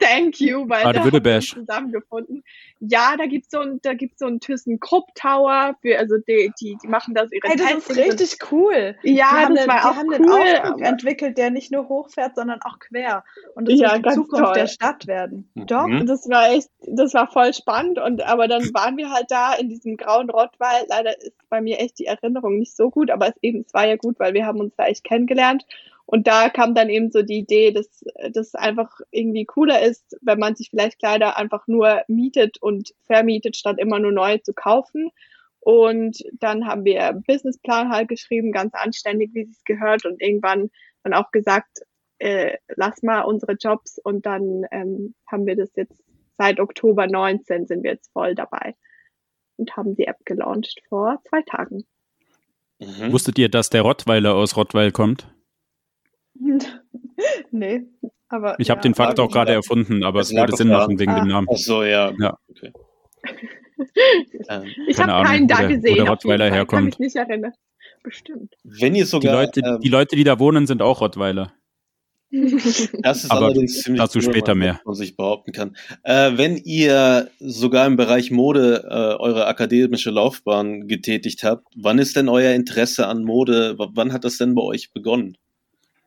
Thank 0.00 0.40
you, 0.40 0.68
weil 0.68 0.92
da 0.92 1.04
haben 1.04 1.24
wir 1.24 1.40
zusammengefunden. 1.40 2.44
Ja, 2.80 3.16
da 3.16 3.26
gibt's 3.26 3.50
so 3.50 3.58
ein, 3.58 3.80
da 3.82 3.94
gibt's 3.94 4.20
so 4.20 4.26
einen 4.26 4.40
ThyssenKrupp 4.40 5.14
Tower 5.14 5.76
für, 5.82 5.98
also 5.98 6.16
die, 6.18 6.52
die, 6.60 6.76
die 6.80 6.86
machen 6.86 7.14
da 7.14 7.26
so 7.26 7.32
ihre 7.32 7.48
hey, 7.48 7.56
das 7.56 7.88
ist 7.88 7.96
richtig 7.96 8.52
cool. 8.52 8.96
Ja, 9.02 9.12
die 9.12 9.22
haben, 9.22 9.54
das 9.56 9.64
den, 9.64 9.72
war 9.72 9.80
die 9.80 9.86
auch 9.86 9.96
haben 9.96 10.08
cool, 10.08 10.18
den 10.18 10.30
Aufzug 10.30 10.80
entwickelt, 10.82 11.38
der 11.38 11.50
nicht 11.50 11.72
nur 11.72 11.88
hochfährt, 11.88 12.36
sondern 12.36 12.60
auch 12.62 12.78
quer. 12.78 13.24
Und 13.54 13.68
das 13.68 13.80
ja, 13.80 13.94
wird 13.94 14.06
die 14.06 14.10
Zukunft 14.10 14.44
toll. 14.44 14.54
der 14.54 14.66
Stadt 14.68 15.06
werden. 15.06 15.50
Doch, 15.54 15.86
mhm. 15.86 16.06
das 16.06 16.28
war 16.28 16.50
echt, 16.52 16.68
das 16.86 17.14
war 17.14 17.26
voll 17.30 17.52
spannend 17.52 17.98
und, 17.98 18.22
aber 18.22 18.46
dann 18.46 18.62
waren 18.74 18.96
wir 18.96 19.10
halt 19.10 19.26
da 19.30 19.54
in 19.54 19.68
diesem 19.68 19.96
grauen 19.96 20.30
Rottweil. 20.30 20.84
Leider 20.88 21.20
ist 21.20 21.32
bei 21.48 21.60
mir 21.60 21.80
echt 21.80 21.98
die 21.98 22.06
Erinnerung 22.06 22.58
nicht 22.58 22.76
so 22.76 22.90
gut, 22.90 23.10
aber 23.10 23.28
es 23.28 23.34
eben, 23.42 23.64
es 23.66 23.74
war 23.74 23.86
ja 23.86 23.96
gut, 23.96 24.20
weil 24.20 24.34
wir 24.34 24.46
haben 24.46 24.60
uns 24.60 24.74
da 24.76 24.86
echt 24.86 25.02
kennengelernt. 25.04 25.64
Und 26.10 26.26
da 26.26 26.48
kam 26.48 26.74
dann 26.74 26.88
eben 26.88 27.10
so 27.10 27.20
die 27.20 27.40
Idee, 27.40 27.70
dass 27.70 28.02
das 28.32 28.54
einfach 28.54 28.98
irgendwie 29.10 29.44
cooler 29.44 29.82
ist, 29.82 30.16
wenn 30.22 30.38
man 30.38 30.56
sich 30.56 30.70
vielleicht 30.70 30.98
Kleider 30.98 31.36
einfach 31.36 31.66
nur 31.66 32.00
mietet 32.08 32.56
und 32.62 32.94
vermietet, 33.04 33.56
statt 33.56 33.76
immer 33.78 33.98
nur 33.98 34.12
neu 34.12 34.38
zu 34.38 34.54
kaufen. 34.54 35.10
Und 35.60 36.24
dann 36.32 36.66
haben 36.66 36.86
wir 36.86 37.06
einen 37.06 37.22
Businessplan 37.24 37.90
halt 37.90 38.08
geschrieben, 38.08 38.52
ganz 38.52 38.72
anständig, 38.72 39.34
wie 39.34 39.42
es 39.50 39.62
gehört. 39.64 40.06
Und 40.06 40.22
irgendwann 40.22 40.70
dann 41.02 41.12
auch 41.12 41.30
gesagt, 41.30 41.80
äh, 42.20 42.56
lass 42.74 43.02
mal 43.02 43.20
unsere 43.20 43.52
Jobs. 43.60 43.98
Und 43.98 44.24
dann 44.24 44.64
ähm, 44.70 45.14
haben 45.30 45.44
wir 45.44 45.56
das 45.56 45.68
jetzt 45.76 46.02
seit 46.38 46.58
Oktober 46.58 47.06
19 47.06 47.66
sind 47.66 47.82
wir 47.82 47.90
jetzt 47.90 48.10
voll 48.14 48.34
dabei 48.34 48.76
und 49.56 49.76
haben 49.76 49.94
die 49.94 50.06
App 50.06 50.24
gelauncht 50.24 50.80
vor 50.88 51.20
zwei 51.28 51.42
Tagen. 51.42 51.84
Mhm. 52.78 53.12
Wusstet 53.12 53.38
ihr, 53.38 53.50
dass 53.50 53.68
der 53.68 53.82
Rottweiler 53.82 54.34
aus 54.34 54.56
Rottweil 54.56 54.90
kommt? 54.90 55.28
nee, 57.50 57.82
aber. 58.28 58.56
Ich 58.58 58.70
habe 58.70 58.80
den 58.80 58.94
Fakt 58.94 59.18
auch 59.20 59.30
gerade 59.30 59.52
erfunden, 59.52 60.04
aber 60.04 60.20
es 60.20 60.34
würde 60.34 60.56
Sinn 60.56 60.68
machen 60.68 60.98
wegen 60.98 61.12
ah. 61.12 61.20
dem 61.20 61.28
Namen. 61.28 61.46
Ach 61.50 61.56
so, 61.56 61.82
ja. 61.82 62.12
ja. 62.18 62.38
Okay. 62.48 62.72
ich 64.88 64.98
habe 64.98 65.26
keinen 65.26 65.48
da 65.48 65.66
gesehen. 65.66 65.92
Wo 65.92 65.94
der 65.96 66.08
Rottweiler 66.08 66.50
herkommt. 66.50 66.70
Kann 66.70 66.84
mich 66.84 66.98
nicht 66.98 67.16
erinnern. 67.16 67.52
Bestimmt. 68.02 68.54
Wenn 68.64 68.94
ihr 68.94 69.06
sogar. 69.06 69.32
Die 69.32 69.36
Leute, 69.36 69.60
ähm, 69.64 69.80
die 69.80 69.88
Leute, 69.88 70.16
die 70.16 70.24
da 70.24 70.38
wohnen, 70.38 70.66
sind 70.66 70.82
auch 70.82 71.00
Rottweiler. 71.00 71.52
Das 73.02 73.24
ist 73.24 73.30
Aber 73.30 73.46
allerdings 73.46 73.82
ziemlich 73.82 74.02
dazu 74.02 74.18
cool, 74.18 74.24
später 74.24 74.54
mehr. 74.54 74.80
man 74.84 74.94
sich 74.94 75.16
behaupten 75.16 75.52
kann. 75.52 75.76
Äh, 76.02 76.32
wenn 76.36 76.56
ihr 76.58 77.30
sogar 77.40 77.86
im 77.86 77.96
Bereich 77.96 78.30
Mode 78.30 78.84
äh, 78.86 79.22
eure 79.22 79.46
akademische 79.46 80.10
Laufbahn 80.10 80.88
getätigt 80.88 81.42
habt, 81.42 81.66
wann 81.74 81.98
ist 81.98 82.16
denn 82.16 82.28
euer 82.28 82.52
Interesse 82.52 83.06
an 83.06 83.24
Mode? 83.24 83.76
Wann 83.78 84.12
hat 84.12 84.24
das 84.24 84.36
denn 84.36 84.54
bei 84.54 84.62
euch 84.62 84.92
begonnen? 84.92 85.38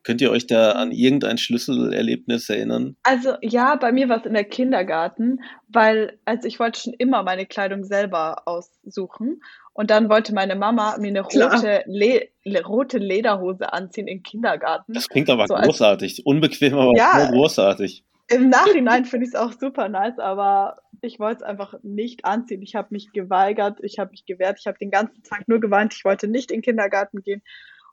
Könnt 0.04 0.22
ihr 0.22 0.32
euch 0.32 0.48
da 0.48 0.72
an 0.72 0.92
irgendein 0.92 1.38
Schlüsselerlebnis 1.38 2.50
erinnern? 2.50 2.96
Also 3.04 3.36
ja, 3.42 3.76
bei 3.76 3.92
mir 3.92 4.10
war 4.10 4.20
es 4.20 4.26
in 4.26 4.34
der 4.34 4.46
Kindergarten, 4.46 5.42
weil 5.68 6.18
also 6.26 6.48
ich 6.48 6.60
wollte 6.60 6.80
schon 6.80 6.94
immer 6.94 7.22
meine 7.24 7.46
Kleidung 7.46 7.84
selber 7.84 8.48
aussuchen 8.48 9.42
und 9.74 9.92
dann 9.92 10.10
wollte 10.10 10.34
meine 10.34 10.56
Mama 10.56 10.98
mir 10.98 11.10
eine 11.10 11.22
rote, 11.22 11.84
Le 11.86 12.30
rote 12.66 12.98
Lederhose 12.98 13.72
anziehen 13.72 14.08
im 14.08 14.24
Kindergarten. 14.24 14.94
Das 14.94 15.08
klingt 15.08 15.30
aber 15.30 15.46
so 15.48 15.54
großartig, 15.54 16.14
als, 16.14 16.20
unbequem, 16.20 16.74
aber 16.74 16.98
ja, 16.98 17.30
großartig. 17.30 18.04
Im 18.28 18.50
Nachhinein 18.50 19.06
finde 19.06 19.26
ich 19.26 19.34
es 19.34 19.40
auch 19.40 19.52
super 19.52 19.88
nice, 19.90 20.18
aber 20.18 20.78
ich 21.02 21.20
wollte 21.20 21.38
es 21.38 21.44
einfach 21.44 21.76
nicht 21.84 22.26
anziehen. 22.26 22.62
Ich 22.62 22.76
habe 22.76 22.88
mich 22.92 23.12
geweigert, 23.12 23.80
ich 23.82 24.00
habe 24.00 24.12
mich 24.12 24.26
gewehrt, 24.26 24.58
ich 24.60 24.68
habe 24.68 24.78
den 24.80 24.90
ganzen 24.90 25.22
Tag 25.24 25.48
nur 25.48 25.60
geweint, 25.60 25.94
ich 25.94 26.06
wollte 26.06 26.28
nicht 26.28 26.50
in 26.50 26.58
den 26.58 26.64
Kindergarten 26.64 27.22
gehen. 27.22 27.42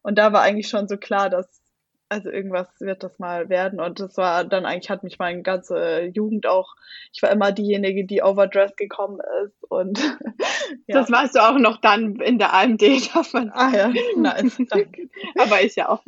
Und 0.02 0.16
da 0.16 0.32
war 0.32 0.42
eigentlich 0.42 0.68
schon 0.68 0.88
so 0.88 0.96
klar, 0.96 1.28
dass 1.28 1.60
also 2.08 2.30
irgendwas 2.30 2.68
wird 2.80 3.02
das 3.02 3.18
mal 3.18 3.48
werden. 3.48 3.80
Und 3.80 4.00
das 4.00 4.16
war 4.16 4.44
dann 4.44 4.64
eigentlich 4.64 4.90
hat 4.90 5.02
mich 5.02 5.18
meine 5.18 5.42
ganze 5.42 6.10
Jugend 6.14 6.46
auch, 6.46 6.74
ich 7.12 7.22
war 7.22 7.30
immer 7.30 7.52
diejenige, 7.52 8.04
die 8.04 8.22
overdressed 8.22 8.76
gekommen 8.76 9.20
ist. 9.44 9.64
Und 9.70 9.98
ja. 10.86 11.00
das 11.00 11.10
warst 11.10 11.34
du 11.34 11.40
auch 11.40 11.58
noch 11.58 11.80
dann 11.80 12.16
in 12.20 12.38
der 12.38 12.54
AMD, 12.54 12.82
darf 13.14 13.32
man 13.32 13.50
Ah 13.50 13.70
ja, 13.74 13.92
nice, 14.16 14.58
danke. 14.68 15.08
Aber 15.38 15.62
ich 15.62 15.76
ja 15.76 15.88
auch. 15.88 16.02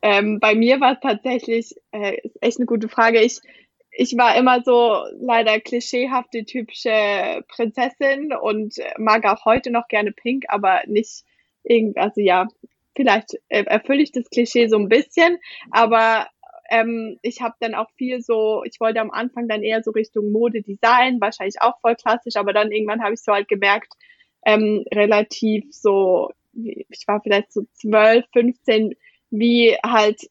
Ähm, 0.00 0.38
bei 0.38 0.54
mir 0.54 0.80
war 0.80 0.92
es 0.92 1.00
tatsächlich, 1.00 1.74
äh, 1.90 2.18
echt 2.40 2.58
eine 2.58 2.66
gute 2.66 2.88
Frage. 2.88 3.20
Ich, 3.20 3.40
ich 3.90 4.16
war 4.16 4.36
immer 4.36 4.62
so 4.62 5.02
leider 5.18 5.58
klischeehafte, 5.58 6.44
typische 6.44 7.42
Prinzessin 7.48 8.32
und 8.32 8.76
mag 8.96 9.24
auch 9.26 9.44
heute 9.44 9.72
noch 9.72 9.88
gerne 9.88 10.12
Pink, 10.12 10.44
aber 10.48 10.82
nicht 10.86 11.24
irgendwie, 11.64 11.98
also 11.98 12.20
ja, 12.20 12.46
vielleicht 12.98 13.34
äh, 13.48 13.62
erfülle 13.62 14.02
ich 14.02 14.10
das 14.10 14.28
Klischee 14.28 14.66
so 14.66 14.76
ein 14.76 14.88
bisschen, 14.88 15.38
aber 15.70 16.26
ähm, 16.68 17.16
ich 17.22 17.40
habe 17.40 17.54
dann 17.60 17.76
auch 17.76 17.88
viel 17.96 18.20
so, 18.20 18.64
ich 18.64 18.80
wollte 18.80 19.00
am 19.00 19.12
Anfang 19.12 19.46
dann 19.46 19.62
eher 19.62 19.84
so 19.84 19.92
Richtung 19.92 20.32
Modedesign, 20.32 21.20
wahrscheinlich 21.20 21.60
auch 21.60 21.80
voll 21.80 21.94
klassisch, 21.94 22.34
aber 22.34 22.52
dann 22.52 22.72
irgendwann 22.72 23.02
habe 23.04 23.14
ich 23.14 23.22
so 23.22 23.32
halt 23.32 23.46
gemerkt, 23.46 23.92
ähm, 24.44 24.84
relativ 24.92 25.64
so, 25.70 26.32
ich 26.52 27.06
war 27.06 27.20
vielleicht 27.22 27.52
so 27.52 27.62
12, 27.74 28.24
15, 28.32 28.94
wie 29.30 29.76
halt 29.86 30.28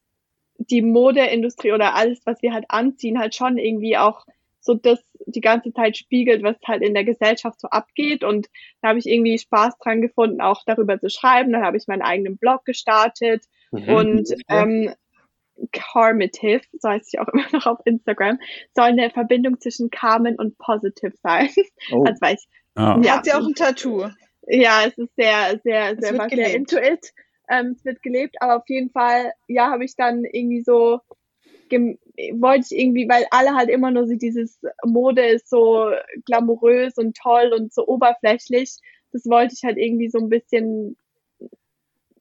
die 0.58 0.82
Modeindustrie 0.82 1.71
oder 1.71 1.95
alles, 1.95 2.19
was 2.25 2.41
wir 2.41 2.51
halt 2.51 2.65
anziehen, 2.67 3.17
halt 3.17 3.34
schon 3.34 3.58
irgendwie 3.58 3.97
auch 3.97 4.25
so 4.60 4.73
das 4.73 4.99
die 5.27 5.41
ganze 5.41 5.73
Zeit 5.73 5.97
spiegelt, 5.97 6.43
was 6.43 6.55
halt 6.65 6.81
in 6.81 6.93
der 6.93 7.03
Gesellschaft 7.03 7.59
so 7.59 7.67
abgeht. 7.67 8.23
Und 8.23 8.47
da 8.81 8.89
habe 8.89 8.99
ich 8.99 9.05
irgendwie 9.05 9.37
Spaß 9.37 9.77
dran 9.77 10.01
gefunden, 10.01 10.41
auch 10.41 10.63
darüber 10.65 10.99
zu 10.99 11.09
schreiben. 11.09 11.51
Dann 11.51 11.63
habe 11.63 11.77
ich 11.77 11.87
meinen 11.87 12.01
eigenen 12.01 12.37
Blog 12.37 12.65
gestartet 12.65 13.43
mhm. 13.71 13.89
und 13.89 14.29
ähm, 14.49 14.93
Carmitive, 15.71 16.61
so 16.79 16.89
heißt 16.89 17.13
ich 17.13 17.19
auch 17.19 17.27
immer 17.33 17.47
noch 17.51 17.65
auf 17.65 17.79
Instagram, 17.85 18.39
soll 18.75 18.85
eine 18.85 19.09
Verbindung 19.09 19.59
zwischen 19.59 19.89
Carmen 19.89 20.35
und 20.35 20.57
Positive 20.57 21.13
sein. 21.21 21.49
Oh. 21.91 22.03
Also 22.05 22.21
weiß 22.21 22.47
ich, 22.47 22.57
ja. 22.77 23.15
Hat 23.15 23.25
sie 23.25 23.33
auch 23.33 23.45
ein 23.45 23.55
Tattoo? 23.55 24.07
Ja, 24.47 24.83
es 24.85 24.97
ist 24.97 25.13
sehr, 25.15 25.59
sehr, 25.63 25.95
sehr, 25.99 26.29
sehr 26.29 26.55
into 26.55 26.77
it. 26.77 27.11
ähm, 27.49 27.75
es 27.77 27.83
wird 27.83 28.01
gelebt, 28.01 28.35
aber 28.39 28.57
auf 28.57 28.67
jeden 28.67 28.91
Fall, 28.91 29.33
ja, 29.47 29.71
habe 29.71 29.83
ich 29.83 29.95
dann 29.95 30.23
irgendwie 30.23 30.61
so 30.61 30.99
wollte 31.71 32.65
ich 32.69 32.80
irgendwie, 32.80 33.08
weil 33.08 33.25
alle 33.32 33.56
halt 33.56 33.69
immer 33.69 33.91
nur 33.91 34.08
so 34.08 34.15
dieses 34.15 34.60
Mode 34.86 35.25
ist 35.25 35.49
so 35.49 35.91
glamourös 36.25 36.97
und 36.97 37.15
toll 37.15 37.53
und 37.56 37.73
so 37.73 37.88
oberflächlich. 37.88 38.77
Das 39.12 39.25
wollte 39.25 39.53
ich 39.56 39.63
halt 39.63 39.77
irgendwie 39.77 40.10
so 40.10 40.19
ein 40.19 40.30
bisschen 40.30 40.97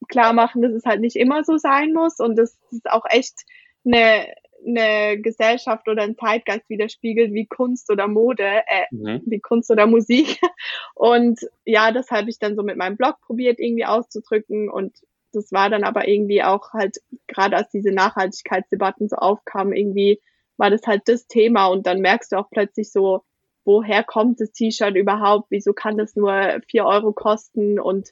klar 0.09 0.33
machen, 0.33 0.63
dass 0.63 0.73
es 0.73 0.85
halt 0.85 1.01
nicht 1.01 1.17
immer 1.17 1.45
so 1.45 1.57
sein 1.59 1.93
muss 1.93 2.21
und 2.21 2.37
dass 2.37 2.59
es 2.71 2.81
auch 2.87 3.05
echt 3.09 3.45
eine, 3.85 4.27
eine 4.67 5.21
Gesellschaft 5.21 5.89
oder 5.89 6.03
ein 6.03 6.17
Zeitgeist 6.17 6.69
widerspiegelt, 6.69 7.33
wie 7.33 7.47
Kunst 7.47 7.91
oder 7.91 8.09
Mode, 8.09 8.45
äh, 8.45 8.87
mhm. 8.91 9.23
wie 9.27 9.41
Kunst 9.41 9.71
oder 9.71 9.87
Musik. 9.87 10.41
Und 10.95 11.41
ja, 11.65 11.93
das 11.93 12.11
habe 12.11 12.31
ich 12.31 12.39
dann 12.39 12.57
so 12.57 12.63
mit 12.63 12.77
meinem 12.77 12.97
Blog 12.97 13.21
probiert 13.21 13.59
irgendwie 13.61 13.85
auszudrücken 13.85 14.71
und 14.71 14.93
das 15.33 15.53
war 15.53 15.71
dann 15.71 15.85
aber 15.85 16.09
irgendwie 16.09 16.43
auch 16.43 16.73
halt, 16.73 16.99
gerade 17.27 17.57
als 17.57 17.71
diese 17.71 17.91
Nachhaltigkeitsdebatten 17.91 19.09
so 19.09 19.17
aufkamen, 19.17 19.75
irgendwie 19.75 20.21
war 20.57 20.71
das 20.71 20.87
halt 20.87 21.03
das 21.07 21.27
Thema 21.27 21.67
und 21.67 21.87
dann 21.87 22.01
merkst 22.01 22.33
du 22.33 22.37
auch 22.37 22.51
plötzlich 22.51 22.91
so, 22.91 23.23
woher 23.65 24.03
kommt 24.05 24.41
das 24.41 24.53
T-Shirt 24.53 24.95
überhaupt, 24.95 25.51
wieso 25.51 25.73
kann 25.73 25.99
das 25.99 26.17
nur 26.17 26.61
vier 26.69 26.87
Euro 26.87 27.13
kosten 27.13 27.79
und 27.79 28.11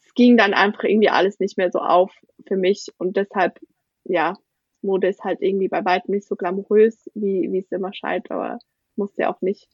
es 0.00 0.14
ging 0.14 0.36
dann 0.36 0.54
einfach 0.54 0.84
irgendwie 0.84 1.10
alles 1.10 1.38
nicht 1.38 1.58
mehr 1.58 1.70
so 1.70 1.78
auf 1.78 2.12
für 2.46 2.56
mich 2.56 2.88
und 2.98 3.16
deshalb, 3.16 3.60
ja, 4.04 4.36
Mode 4.80 5.08
ist 5.08 5.22
halt 5.22 5.40
irgendwie 5.40 5.68
bei 5.68 5.84
weitem 5.84 6.14
nicht 6.14 6.26
so 6.26 6.34
glamourös, 6.34 7.08
wie, 7.14 7.52
wie 7.52 7.60
es 7.60 7.70
immer 7.70 7.92
scheint, 7.94 8.30
aber 8.30 8.58
muss 8.96 9.16
ja 9.16 9.32
auch 9.32 9.40
nicht. 9.40 9.68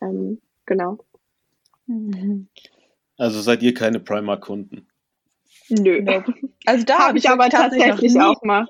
Ähm, 0.00 0.40
genau. 0.66 0.98
Also 3.16 3.40
seid 3.40 3.62
ihr 3.62 3.74
keine 3.74 4.00
Primark-Kunden? 4.00 4.86
Nö. 5.68 6.22
Also 6.64 6.84
da 6.84 7.08
habe 7.08 7.18
ich 7.18 7.28
aber 7.28 7.48
tatsächlich 7.48 8.18
auch 8.20 8.42
mal. 8.42 8.66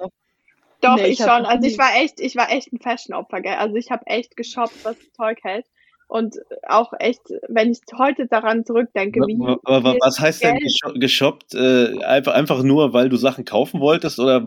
Doch, 0.80 0.96
nee, 0.96 1.06
ich, 1.06 1.18
ich 1.20 1.26
schon. 1.26 1.46
Also 1.46 1.66
ich 1.66 1.78
war 1.78 1.96
echt, 1.96 2.20
ich 2.20 2.36
war 2.36 2.50
echt 2.50 2.72
ein 2.72 2.78
Fashion-Opfer, 2.78 3.40
gell? 3.40 3.54
Also 3.54 3.76
ich 3.76 3.90
habe 3.90 4.06
echt 4.06 4.36
geshoppt, 4.36 4.84
was 4.84 4.96
Zeug 5.12 5.38
hält. 5.42 5.66
Und 6.08 6.36
auch 6.68 6.92
echt, 7.00 7.22
wenn 7.48 7.72
ich 7.72 7.80
heute 7.98 8.26
daran 8.26 8.64
zurückdenke, 8.64 9.20
wie. 9.26 9.36
Aber 9.64 9.96
was 10.00 10.20
heißt 10.20 10.40
Geld 10.40 10.62
denn 10.84 11.00
geshoppt? 11.00 11.54
Äh, 11.54 11.98
einfach, 12.04 12.34
einfach 12.34 12.62
nur, 12.62 12.92
weil 12.92 13.08
du 13.08 13.16
Sachen 13.16 13.44
kaufen 13.44 13.80
wolltest 13.80 14.20
oder? 14.20 14.46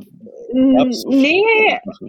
Nee, 0.51 1.43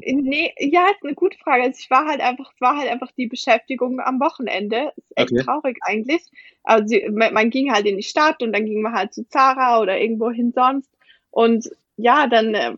nee, 0.02 0.54
ja, 0.60 0.86
ist 0.86 1.04
eine 1.04 1.14
gute 1.14 1.36
Frage. 1.38 1.64
Also 1.64 1.78
ich 1.80 1.90
war 1.90 2.06
halt 2.06 2.20
einfach, 2.20 2.52
es 2.54 2.60
war 2.60 2.76
halt 2.78 2.90
einfach 2.90 3.10
die 3.12 3.26
Beschäftigung 3.26 4.00
am 4.00 4.20
Wochenende. 4.20 4.92
Ist 4.96 5.12
echt 5.16 5.32
okay. 5.32 5.42
traurig 5.42 5.78
eigentlich. 5.82 6.22
Also 6.62 6.96
man 7.10 7.50
ging 7.50 7.72
halt 7.72 7.86
in 7.86 7.96
die 7.96 8.02
Stadt 8.04 8.42
und 8.42 8.52
dann 8.52 8.66
ging 8.66 8.82
man 8.82 8.94
halt 8.94 9.12
zu 9.12 9.28
Zara 9.28 9.80
oder 9.80 10.00
irgendwo 10.00 10.30
hin 10.30 10.52
sonst. 10.54 10.90
Und 11.32 11.70
ja, 11.96 12.28
dann 12.28 12.54
äh, 12.54 12.74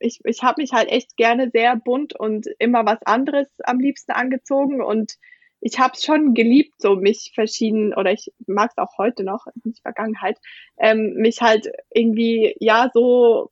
ich, 0.00 0.20
ich 0.24 0.42
habe 0.42 0.60
mich 0.60 0.72
halt 0.72 0.88
echt 0.90 1.16
gerne 1.16 1.50
sehr 1.50 1.76
bunt 1.76 2.14
und 2.14 2.46
immer 2.58 2.84
was 2.84 3.02
anderes 3.04 3.48
am 3.64 3.80
liebsten 3.80 4.12
angezogen 4.12 4.82
und 4.82 5.16
ich 5.60 5.78
habe 5.78 5.94
es 5.94 6.04
schon 6.04 6.34
geliebt, 6.34 6.74
so 6.80 6.96
mich 6.96 7.32
verschieden, 7.34 7.94
oder 7.94 8.12
ich 8.12 8.32
mag 8.46 8.70
es 8.70 8.78
auch 8.78 8.98
heute 8.98 9.24
noch, 9.24 9.46
nicht 9.64 9.82
Vergangenheit, 9.82 10.38
ähm, 10.78 11.14
mich 11.14 11.40
halt 11.40 11.68
irgendwie, 11.92 12.54
ja, 12.60 12.90
so 12.92 13.50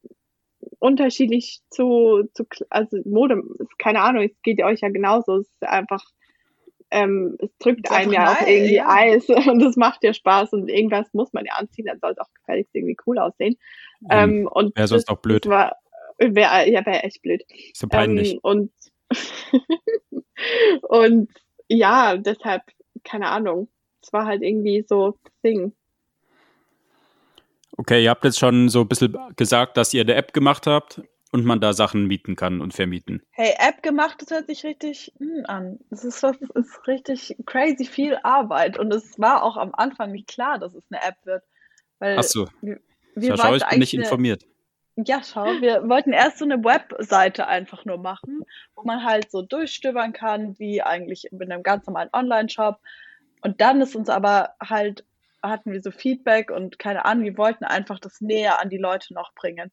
unterschiedlich 0.78 1.60
zu, 1.70 2.28
zu 2.34 2.44
also 2.70 2.98
Mode, 3.04 3.42
keine 3.78 4.00
Ahnung, 4.00 4.24
es 4.24 4.42
geht 4.42 4.62
euch 4.62 4.80
ja 4.80 4.88
genauso, 4.88 5.38
es 5.38 5.48
ist 5.48 5.62
einfach, 5.64 6.04
ähm, 6.90 7.36
es 7.40 7.50
drückt 7.58 7.90
einen 7.90 8.12
ja 8.12 8.32
auch 8.32 8.46
irgendwie 8.46 8.76
ja. 8.76 8.88
Eis 8.88 9.28
und 9.28 9.62
es 9.62 9.76
macht 9.76 10.04
ja 10.04 10.14
Spaß 10.14 10.52
und 10.52 10.68
irgendwas 10.68 11.12
muss 11.12 11.32
man 11.32 11.44
ja 11.44 11.54
anziehen, 11.54 11.86
dann 11.86 11.98
soll 12.00 12.12
es 12.12 12.18
auch 12.18 12.32
gefälligst 12.34 12.74
irgendwie 12.74 12.96
cool 13.06 13.18
aussehen. 13.18 13.56
Mhm. 14.00 14.08
Ähm, 14.10 14.48
und 14.50 14.76
Wäre 14.76 14.88
sonst 14.88 15.08
auch 15.08 15.20
blöd. 15.20 15.46
War, 15.46 15.76
wär, 16.18 16.68
ja, 16.68 16.84
wäre 16.86 17.02
echt 17.02 17.22
blöd. 17.22 17.42
Ist 17.72 17.82
ja 17.82 17.88
peinlich. 17.88 18.34
Ähm, 18.34 18.40
und 18.42 18.72
und 20.82 21.30
ja, 21.68 22.16
deshalb, 22.16 22.62
keine 23.04 23.28
Ahnung. 23.28 23.68
Es 24.02 24.12
war 24.12 24.26
halt 24.26 24.42
irgendwie 24.42 24.84
so 24.86 25.18
Ding. 25.44 25.72
Okay, 27.76 28.04
ihr 28.04 28.10
habt 28.10 28.24
jetzt 28.24 28.38
schon 28.38 28.68
so 28.68 28.82
ein 28.82 28.88
bisschen 28.88 29.16
gesagt, 29.36 29.76
dass 29.76 29.94
ihr 29.94 30.02
eine 30.02 30.14
App 30.14 30.32
gemacht 30.32 30.66
habt 30.66 31.02
und 31.32 31.44
man 31.44 31.60
da 31.60 31.72
Sachen 31.72 32.06
mieten 32.06 32.36
kann 32.36 32.60
und 32.60 32.74
vermieten. 32.74 33.20
Hey, 33.30 33.54
App 33.58 33.82
gemacht, 33.82 34.22
das 34.22 34.30
hört 34.30 34.46
sich 34.46 34.62
richtig 34.64 35.12
hm, 35.18 35.44
an. 35.46 35.80
Es 35.90 36.04
ist, 36.04 36.22
das 36.22 36.36
ist 36.54 36.86
richtig 36.86 37.34
crazy 37.46 37.84
viel 37.84 38.16
Arbeit 38.22 38.78
und 38.78 38.92
es 38.92 39.18
war 39.18 39.42
auch 39.42 39.56
am 39.56 39.74
Anfang 39.74 40.12
nicht 40.12 40.28
klar, 40.28 40.60
dass 40.60 40.74
es 40.74 40.84
eine 40.90 41.02
App 41.02 41.16
wird. 41.24 41.42
Weil 41.98 42.18
Ach 42.18 42.22
so. 42.22 42.46
Wir, 42.60 42.78
wir 43.16 43.36
schau, 43.36 43.54
ich 43.56 43.66
bin 43.66 43.80
nicht 43.80 43.94
informiert. 43.94 44.44
Ja, 44.96 45.22
schau, 45.24 45.44
wir 45.60 45.88
wollten 45.88 46.12
erst 46.12 46.38
so 46.38 46.44
eine 46.44 46.62
Webseite 46.62 47.48
einfach 47.48 47.84
nur 47.84 47.98
machen, 47.98 48.44
wo 48.76 48.84
man 48.84 49.02
halt 49.04 49.28
so 49.30 49.42
durchstöbern 49.42 50.12
kann, 50.12 50.56
wie 50.60 50.82
eigentlich 50.82 51.32
in 51.32 51.42
einem 51.42 51.64
ganz 51.64 51.86
normalen 51.86 52.10
Online-Shop. 52.12 52.78
Und 53.40 53.60
dann 53.60 53.80
ist 53.80 53.96
uns 53.96 54.08
aber 54.08 54.54
halt, 54.62 55.04
hatten 55.42 55.72
wir 55.72 55.82
so 55.82 55.90
Feedback 55.90 56.52
und 56.52 56.78
keine 56.78 57.04
Ahnung, 57.04 57.24
wir 57.24 57.36
wollten 57.36 57.64
einfach 57.64 57.98
das 57.98 58.20
näher 58.20 58.60
an 58.60 58.70
die 58.70 58.78
Leute 58.78 59.14
noch 59.14 59.34
bringen. 59.34 59.72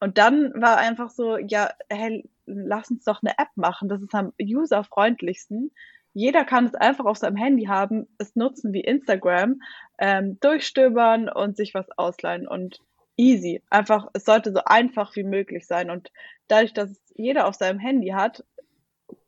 Und 0.00 0.18
dann 0.18 0.52
war 0.60 0.76
einfach 0.76 1.08
so, 1.10 1.38
ja, 1.38 1.70
hey, 1.88 2.28
lass 2.44 2.90
uns 2.90 3.04
doch 3.04 3.22
eine 3.22 3.38
App 3.38 3.48
machen, 3.56 3.88
das 3.88 4.02
ist 4.02 4.14
am 4.14 4.32
userfreundlichsten. 4.40 5.72
Jeder 6.12 6.44
kann 6.44 6.66
es 6.66 6.74
einfach 6.74 7.06
auf 7.06 7.16
seinem 7.16 7.36
Handy 7.36 7.64
haben, 7.64 8.06
es 8.18 8.36
nutzen 8.36 8.72
wie 8.74 8.80
Instagram, 8.80 9.60
ähm, 9.98 10.38
durchstöbern 10.40 11.28
und 11.28 11.56
sich 11.56 11.74
was 11.74 11.90
ausleihen. 11.96 12.46
Und 12.46 12.80
easy. 13.18 13.60
Einfach, 13.68 14.08
es 14.14 14.24
sollte 14.24 14.52
so 14.52 14.60
einfach 14.64 15.14
wie 15.16 15.24
möglich 15.24 15.66
sein. 15.66 15.90
Und 15.90 16.10
dadurch, 16.46 16.72
dass 16.72 16.90
es 16.90 17.00
jeder 17.14 17.46
auf 17.46 17.54
seinem 17.54 17.78
Handy 17.78 18.08
hat, 18.08 18.44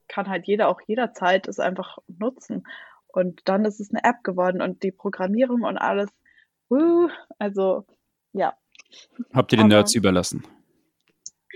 kann 0.09 0.29
halt 0.29 0.47
jeder 0.47 0.69
auch 0.69 0.81
jederzeit 0.87 1.47
es 1.47 1.59
einfach 1.61 1.99
nutzen. 2.09 2.67
Und 3.09 3.43
dann 3.45 3.65
ist 3.65 3.81
es 3.81 3.91
eine 3.91 4.05
App 4.05 4.23
geworden 4.23 4.63
und 4.63 4.83
die 4.83 4.93
Programmierung 4.93 5.63
und 5.63 5.77
alles. 5.77 6.09
Uh, 6.71 7.09
also, 7.39 7.85
ja. 8.33 8.55
Habt 9.35 9.53
ihr 9.53 9.59
den 9.59 9.69
Nerds 9.69 9.95
überlassen? 9.95 10.45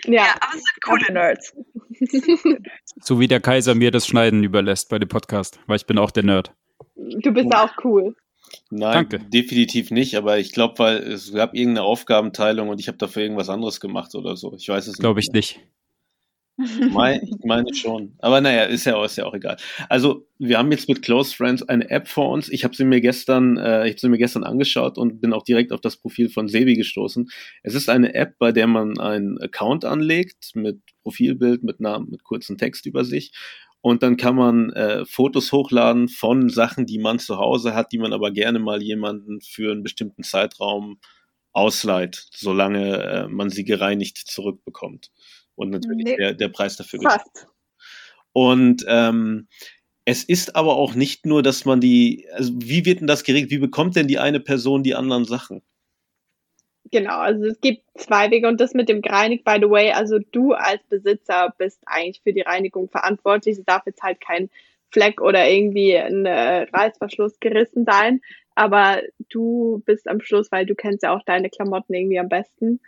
Ja, 0.04 0.34
aber 0.40 0.56
es 0.56 0.62
sind 0.64 0.82
coole 0.84 1.12
Nerds. 1.12 1.56
so 3.00 3.20
wie 3.20 3.28
der 3.28 3.40
Kaiser 3.40 3.74
mir 3.74 3.92
das 3.92 4.06
Schneiden 4.06 4.42
überlässt 4.42 4.88
bei 4.88 4.98
dem 4.98 5.08
Podcast, 5.08 5.60
weil 5.66 5.76
ich 5.76 5.86
bin 5.86 5.98
auch 5.98 6.10
der 6.10 6.24
Nerd. 6.24 6.52
Du 6.96 7.32
bist 7.32 7.54
auch 7.54 7.72
cool. 7.84 8.16
Nein, 8.70 9.08
Danke. 9.08 9.20
definitiv 9.30 9.90
nicht, 9.90 10.16
aber 10.16 10.38
ich 10.38 10.52
glaube, 10.52 10.78
weil 10.78 10.96
es 10.98 11.32
gab 11.32 11.54
irgendeine 11.54 11.86
Aufgabenteilung 11.86 12.68
und 12.68 12.80
ich 12.80 12.88
habe 12.88 12.98
dafür 12.98 13.22
irgendwas 13.22 13.48
anderes 13.48 13.80
gemacht 13.80 14.14
oder 14.14 14.36
so. 14.36 14.54
Ich 14.54 14.68
weiß 14.68 14.86
es 14.86 14.94
nicht. 14.94 15.00
Glaube 15.00 15.20
ich 15.20 15.30
nicht. 15.32 15.60
Mein, 16.56 17.20
ich 17.22 17.44
meine 17.44 17.74
schon. 17.74 18.14
Aber 18.18 18.40
naja, 18.40 18.64
ist 18.64 18.84
ja, 18.84 19.02
ist 19.04 19.16
ja 19.16 19.26
auch 19.26 19.34
egal. 19.34 19.56
Also, 19.88 20.26
wir 20.38 20.58
haben 20.58 20.70
jetzt 20.70 20.88
mit 20.88 21.02
Close 21.02 21.34
Friends 21.34 21.62
eine 21.62 21.90
App 21.90 22.06
vor 22.06 22.30
uns. 22.30 22.48
Ich 22.48 22.64
habe 22.64 22.76
sie 22.76 22.84
mir 22.84 23.00
gestern, 23.00 23.56
äh, 23.56 23.86
ich 23.86 23.92
habe 23.92 24.00
sie 24.00 24.08
mir 24.08 24.18
gestern 24.18 24.44
angeschaut 24.44 24.98
und 24.98 25.20
bin 25.20 25.32
auch 25.32 25.42
direkt 25.42 25.72
auf 25.72 25.80
das 25.80 25.96
Profil 25.96 26.28
von 26.28 26.48
Sebi 26.48 26.74
gestoßen. 26.74 27.28
Es 27.62 27.74
ist 27.74 27.88
eine 27.88 28.14
App, 28.14 28.38
bei 28.38 28.52
der 28.52 28.66
man 28.66 28.98
einen 29.00 29.40
Account 29.40 29.84
anlegt 29.84 30.52
mit 30.54 30.80
Profilbild, 31.02 31.64
mit 31.64 31.80
Namen, 31.80 32.10
mit 32.10 32.22
kurzen 32.24 32.56
Text 32.56 32.86
über 32.86 33.04
sich 33.04 33.32
und 33.84 34.02
dann 34.02 34.16
kann 34.16 34.34
man 34.34 34.70
äh, 34.72 35.04
Fotos 35.04 35.52
hochladen 35.52 36.08
von 36.08 36.48
Sachen, 36.48 36.86
die 36.86 36.96
man 36.96 37.18
zu 37.18 37.36
Hause 37.36 37.74
hat, 37.74 37.92
die 37.92 37.98
man 37.98 38.14
aber 38.14 38.30
gerne 38.30 38.58
mal 38.58 38.82
jemanden 38.82 39.42
für 39.42 39.72
einen 39.72 39.82
bestimmten 39.82 40.22
Zeitraum 40.22 41.00
ausleiht, 41.52 42.28
solange 42.34 43.02
äh, 43.02 43.28
man 43.28 43.50
sie 43.50 43.62
gereinigt 43.62 44.16
zurückbekommt. 44.16 45.10
Und 45.54 45.68
natürlich 45.68 46.06
nee. 46.06 46.16
der, 46.16 46.32
der 46.32 46.48
Preis 46.48 46.76
dafür 46.76 47.02
Fast. 47.02 47.46
Und 48.32 48.86
ähm, 48.88 49.48
es 50.06 50.24
ist 50.24 50.56
aber 50.56 50.76
auch 50.76 50.94
nicht 50.94 51.26
nur, 51.26 51.42
dass 51.42 51.66
man 51.66 51.82
die, 51.82 52.26
also 52.32 52.54
wie 52.56 52.86
wird 52.86 53.00
denn 53.00 53.06
das 53.06 53.22
geregelt? 53.22 53.50
Wie 53.50 53.58
bekommt 53.58 53.96
denn 53.96 54.08
die 54.08 54.18
eine 54.18 54.40
Person 54.40 54.82
die 54.82 54.94
anderen 54.94 55.26
Sachen? 55.26 55.60
Genau, 56.90 57.18
also 57.18 57.46
es 57.46 57.60
gibt 57.60 57.82
zwei 57.96 58.30
Wege 58.30 58.46
und 58.46 58.60
das 58.60 58.74
mit 58.74 58.88
dem 58.88 59.00
gereinigt, 59.00 59.44
by 59.44 59.56
the 59.60 59.70
way, 59.70 59.90
also 59.92 60.18
du 60.32 60.52
als 60.52 60.82
Besitzer 60.84 61.54
bist 61.56 61.82
eigentlich 61.86 62.20
für 62.22 62.32
die 62.32 62.42
Reinigung 62.42 62.88
verantwortlich. 62.88 63.58
Es 63.58 63.64
darf 63.64 63.86
jetzt 63.86 64.02
halt 64.02 64.20
kein 64.20 64.50
Fleck 64.90 65.20
oder 65.20 65.48
irgendwie 65.48 65.96
ein 65.96 66.26
äh, 66.26 66.66
Reißverschluss 66.72 67.40
gerissen 67.40 67.84
sein, 67.84 68.20
aber 68.54 69.00
du 69.30 69.82
bist 69.86 70.06
am 70.08 70.20
Schluss, 70.20 70.52
weil 70.52 70.66
du 70.66 70.74
kennst 70.74 71.02
ja 71.02 71.14
auch 71.14 71.22
deine 71.24 71.50
Klamotten 71.50 71.94
irgendwie 71.94 72.18
am 72.18 72.28
besten. 72.28 72.80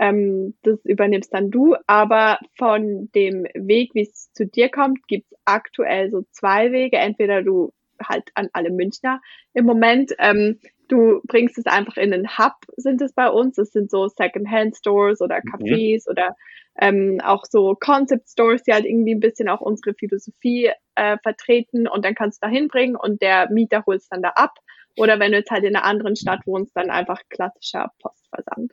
Ähm, 0.00 0.54
das 0.62 0.82
übernimmst 0.84 1.34
dann 1.34 1.50
du, 1.50 1.76
aber 1.86 2.38
von 2.56 3.10
dem 3.14 3.44
Weg, 3.54 3.94
wie 3.94 4.02
es 4.02 4.32
zu 4.32 4.46
dir 4.46 4.70
kommt, 4.70 5.06
gibt 5.08 5.30
es 5.30 5.38
aktuell 5.44 6.10
so 6.10 6.24
zwei 6.30 6.72
Wege. 6.72 6.96
Entweder 6.96 7.42
du 7.42 7.72
halt 8.02 8.30
an 8.34 8.48
alle 8.54 8.70
Münchner 8.70 9.20
im 9.52 9.66
Moment. 9.66 10.14
Ähm, 10.18 10.58
du 10.90 11.20
bringst 11.26 11.58
es 11.58 11.66
einfach 11.66 11.96
in 11.96 12.12
einen 12.12 12.38
Hub, 12.38 12.54
sind 12.76 13.00
es 13.00 13.12
bei 13.12 13.28
uns. 13.28 13.56
Das 13.56 13.70
sind 13.70 13.90
so 13.90 14.08
Second-Hand-Stores 14.08 15.20
oder 15.20 15.40
mhm. 15.42 15.50
Cafés 15.50 16.04
mhm. 16.06 16.10
oder 16.10 16.36
ähm, 16.80 17.20
auch 17.22 17.44
so 17.48 17.76
Concept-Stores, 17.78 18.62
die 18.62 18.72
halt 18.72 18.84
irgendwie 18.84 19.14
ein 19.14 19.20
bisschen 19.20 19.48
auch 19.48 19.60
unsere 19.60 19.94
Philosophie 19.94 20.70
äh, 20.94 21.18
vertreten 21.22 21.86
und 21.88 22.04
dann 22.04 22.14
kannst 22.14 22.42
du 22.42 22.46
da 22.46 22.52
hinbringen 22.52 22.96
und 22.96 23.22
der 23.22 23.50
Mieter 23.50 23.84
holt 23.86 24.00
es 24.00 24.08
dann 24.08 24.22
da 24.22 24.30
ab. 24.30 24.54
Oder 24.96 25.20
wenn 25.20 25.32
du 25.32 25.38
jetzt 25.38 25.50
halt 25.50 25.64
in 25.64 25.76
einer 25.76 25.84
anderen 25.84 26.16
Stadt 26.16 26.40
wohnst, 26.46 26.76
dann 26.76 26.90
einfach 26.90 27.20
klassischer 27.28 27.92
Postversand. 28.00 28.72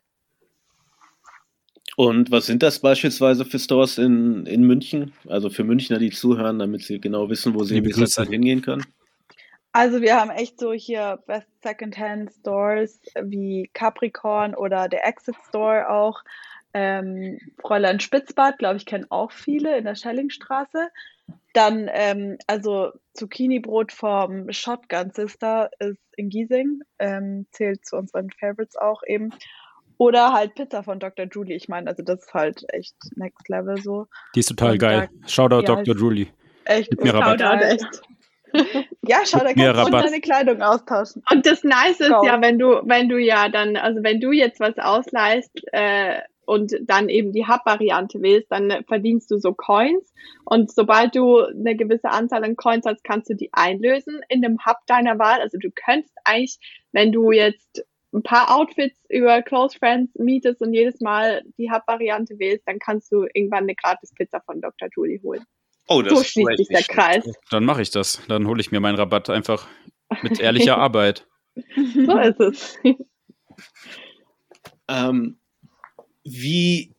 Und 1.96 2.32
was 2.32 2.46
sind 2.46 2.62
das 2.64 2.80
beispielsweise 2.80 3.44
für 3.44 3.60
Stores 3.60 3.98
in, 3.98 4.46
in 4.46 4.64
München? 4.64 5.14
Also 5.28 5.50
für 5.50 5.64
Münchner, 5.64 5.98
die 5.98 6.12
zuhören, 6.12 6.60
damit 6.60 6.84
sie 6.84 7.00
genau 7.00 7.30
wissen, 7.30 7.56
wo 7.56 7.64
sie 7.64 7.78
in 7.78 7.84
dieser 7.84 8.06
Zeit 8.06 8.30
hingehen 8.30 8.62
können? 8.62 8.86
Also 9.78 10.02
wir 10.02 10.20
haben 10.20 10.32
echt 10.32 10.60
so 10.60 10.74
hier 10.74 11.20
Best 11.28 11.46
Secondhand 11.62 12.32
Stores 12.34 13.00
wie 13.22 13.70
Capricorn 13.76 14.56
oder 14.56 14.90
der 14.90 15.06
Exit 15.06 15.36
Store 15.50 15.88
auch. 15.88 16.24
Ähm, 16.74 17.38
Fräulein 17.62 18.00
Spitzbart, 18.00 18.58
glaube 18.58 18.78
ich, 18.78 18.88
kennen 18.88 19.06
auch 19.12 19.32
viele 19.32 19.78
in 19.78 19.86
der 19.86 19.94
Schellingstraße. 19.94 20.90
Dann, 21.54 21.92
ähm, 21.94 22.40
also 22.48 22.92
Zucchini-Brot 23.14 23.92
vom 23.92 24.52
Shotgun 24.52 25.12
Sister 25.12 25.70
ist 25.78 26.02
in 26.16 26.30
Giesing, 26.30 26.82
ähm, 26.98 27.46
zählt 27.52 27.86
zu 27.86 27.98
unseren 27.98 28.32
Favorites 28.32 28.78
auch 28.78 29.04
eben. 29.06 29.30
Oder 30.00 30.34
halt 30.34 30.56
Pizza 30.56 30.82
von 30.82 31.00
Dr. 31.00 31.28
Julie. 31.32 31.56
Ich 31.56 31.70
meine, 31.70 31.88
also 31.88 32.02
das 32.02 32.24
ist 32.24 32.34
halt 32.34 32.66
echt 32.74 32.96
Next 33.16 33.48
Level 33.48 33.80
so. 33.80 34.08
Die 34.34 34.40
ist 34.40 34.50
total 34.50 34.72
Und 34.72 34.80
geil. 34.80 35.10
Da, 35.22 35.28
Shoutout 35.28 35.62
ja, 35.68 35.76
Dr. 35.76 35.96
Julie. 35.96 36.30
Echt. 36.66 36.90
Mit 36.90 37.04
mir 37.04 37.14
Rabatt. 37.14 37.40
Shoutout, 37.40 37.64
echt. 37.64 38.02
Ja, 39.02 39.20
schau, 39.26 39.40
da 39.40 39.54
kannst 39.54 39.88
du 39.88 39.92
deine 39.92 40.22
Kleidung 40.22 40.62
austauschen. 40.62 41.24
Und 41.32 41.46
das 41.46 41.64
Nice 41.64 42.00
ist 42.00 42.10
Go. 42.10 42.26
ja, 42.26 42.42
wenn 42.42 42.60
du, 42.60 42.82
wenn 42.86 43.10
du 43.10 43.18
ja 43.18 43.50
dann, 43.50 43.76
also 43.76 44.04
wenn 44.04 44.20
du 44.20 44.32
jetzt 44.32 44.60
was 44.60 44.78
ausleihst 44.78 45.52
äh, 45.72 46.22
und 46.46 46.74
dann 46.82 47.10
eben 47.10 47.34
die 47.34 47.46
Hub-Variante 47.46 48.22
wählst, 48.22 48.52
dann 48.52 48.84
verdienst 48.88 49.30
du 49.32 49.38
so 49.38 49.54
Coins. 49.54 50.14
Und 50.46 50.72
sobald 50.72 51.16
du 51.16 51.40
eine 51.40 51.76
gewisse 51.76 52.10
Anzahl 52.10 52.44
an 52.44 52.56
Coins 52.56 52.86
hast, 52.86 53.04
kannst 53.04 53.30
du 53.30 53.36
die 53.36 53.50
einlösen 53.52 54.22
in 54.30 54.42
dem 54.42 54.58
Hub 54.66 54.78
deiner 54.88 55.20
Wahl. 55.20 55.42
Also 55.42 55.58
du 55.58 55.70
könntest 55.72 56.16
eigentlich, 56.24 56.58
wenn 56.94 57.12
du 57.12 57.32
jetzt 57.32 57.86
ein 58.14 58.24
paar 58.24 58.56
Outfits 58.56 58.98
über 59.10 59.42
Close 59.42 59.78
Friends 59.78 60.16
mietest 60.16 60.62
und 60.62 60.74
jedes 60.74 61.02
Mal 61.02 61.44
die 61.58 61.70
Hub-Variante 61.70 62.40
wählst, 62.40 62.66
dann 62.66 62.80
kannst 62.80 63.12
du 63.12 63.26
irgendwann 63.34 63.64
eine 63.64 63.76
gratis 63.76 64.14
Pizza 64.14 64.42
von 64.46 64.62
Dr. 64.62 64.88
Julie 64.96 65.22
holen. 65.22 65.44
Oh, 65.88 66.02
das 66.02 66.14
so 66.14 66.24
schließt 66.24 66.58
sich 66.58 66.68
der 66.68 66.84
Kreis. 66.84 67.24
Dann 67.50 67.66
mache 67.66 67.82
ich 67.82 67.92
das. 67.92 68.22
Dann 68.28 68.48
hole 68.48 68.60
ich 68.60 68.72
mir 68.72 68.80
meinen 68.80 68.98
Rabatt 68.98 69.30
einfach 69.30 69.68
mit 70.22 70.40
ehrlicher 70.40 70.78
Arbeit. 70.78 71.28
so 71.76 72.18
ist 72.20 72.40
es. 72.40 72.78
ähm, 74.88 75.40
wie, 76.24 76.94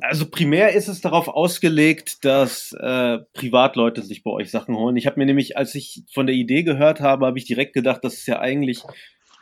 also 0.00 0.28
primär 0.28 0.74
ist 0.74 0.88
es 0.88 1.00
darauf 1.00 1.28
ausgelegt, 1.28 2.24
dass 2.24 2.72
äh, 2.72 3.18
Privatleute 3.32 4.02
sich 4.02 4.22
bei 4.22 4.30
euch 4.30 4.50
Sachen 4.50 4.76
holen. 4.76 4.96
Ich 4.96 5.06
habe 5.06 5.18
mir 5.18 5.26
nämlich, 5.26 5.56
als 5.56 5.74
ich 5.74 6.02
von 6.12 6.26
der 6.26 6.36
Idee 6.36 6.62
gehört 6.62 7.00
habe, 7.00 7.26
habe 7.26 7.38
ich 7.38 7.46
direkt 7.46 7.72
gedacht, 7.72 8.04
das 8.04 8.14
ist 8.14 8.26
ja 8.26 8.38
eigentlich 8.38 8.82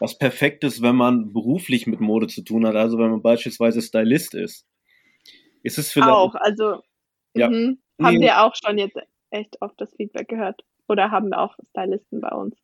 was 0.00 0.16
Perfektes, 0.16 0.80
wenn 0.80 0.94
man 0.94 1.32
beruflich 1.32 1.88
mit 1.88 2.00
Mode 2.00 2.28
zu 2.28 2.42
tun 2.42 2.64
hat, 2.66 2.76
also 2.76 2.98
wenn 2.98 3.10
man 3.10 3.22
beispielsweise 3.22 3.82
Stylist 3.82 4.34
ist. 4.34 4.66
Ist 5.64 5.78
es 5.78 5.90
vielleicht. 5.90 6.10
Auch, 6.10 6.36
also 6.36 6.82
ja. 7.34 7.50
Mhm. 7.50 7.78
Haben 8.02 8.20
wir 8.20 8.42
auch 8.42 8.54
schon 8.54 8.78
jetzt 8.78 8.98
echt 9.30 9.60
oft 9.60 9.80
das 9.80 9.94
Feedback 9.94 10.28
gehört. 10.28 10.64
Oder 10.88 11.10
haben 11.10 11.28
wir 11.28 11.40
auch 11.40 11.54
Stylisten 11.70 12.20
bei 12.20 12.30
uns. 12.30 12.56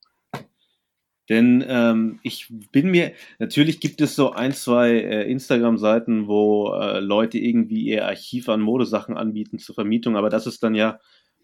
Denn 1.29 1.64
ähm, 1.66 2.20
ich 2.23 2.49
bin 2.70 2.90
mir, 2.90 3.12
natürlich 3.38 3.81
gibt 3.81 4.01
es 4.03 4.14
so 4.14 4.33
ein, 4.33 4.53
zwei 4.53 4.90
äh, 4.90 5.31
Instagram-Seiten, 5.31 6.29
wo 6.29 6.75
äh, 6.75 7.01
Leute 7.01 7.38
irgendwie 7.38 7.83
ihr 7.83 8.07
Archiv 8.07 8.49
an 8.51 8.61
Modesachen 8.61 9.16
anbieten 9.16 9.59
zur 9.59 9.75
Vermietung, 9.75 10.16
aber 10.16 10.29
das 10.29 10.47
ist 10.47 10.62
dann 10.62 10.75
ja 10.75 11.01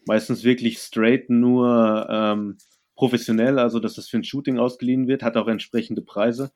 meistens 0.07 0.45
wirklich 0.45 0.79
straight 0.79 1.31
nur 1.31 2.07
ähm, 2.11 2.59
professionell, 2.95 3.59
also 3.59 3.81
dass 3.81 3.95
das 3.95 4.09
für 4.09 4.19
ein 4.19 4.25
Shooting 4.25 4.59
ausgeliehen 4.59 5.09
wird, 5.09 5.23
hat 5.23 5.39
auch 5.39 5.49
entsprechende 5.49 6.03
Preise, 6.03 6.53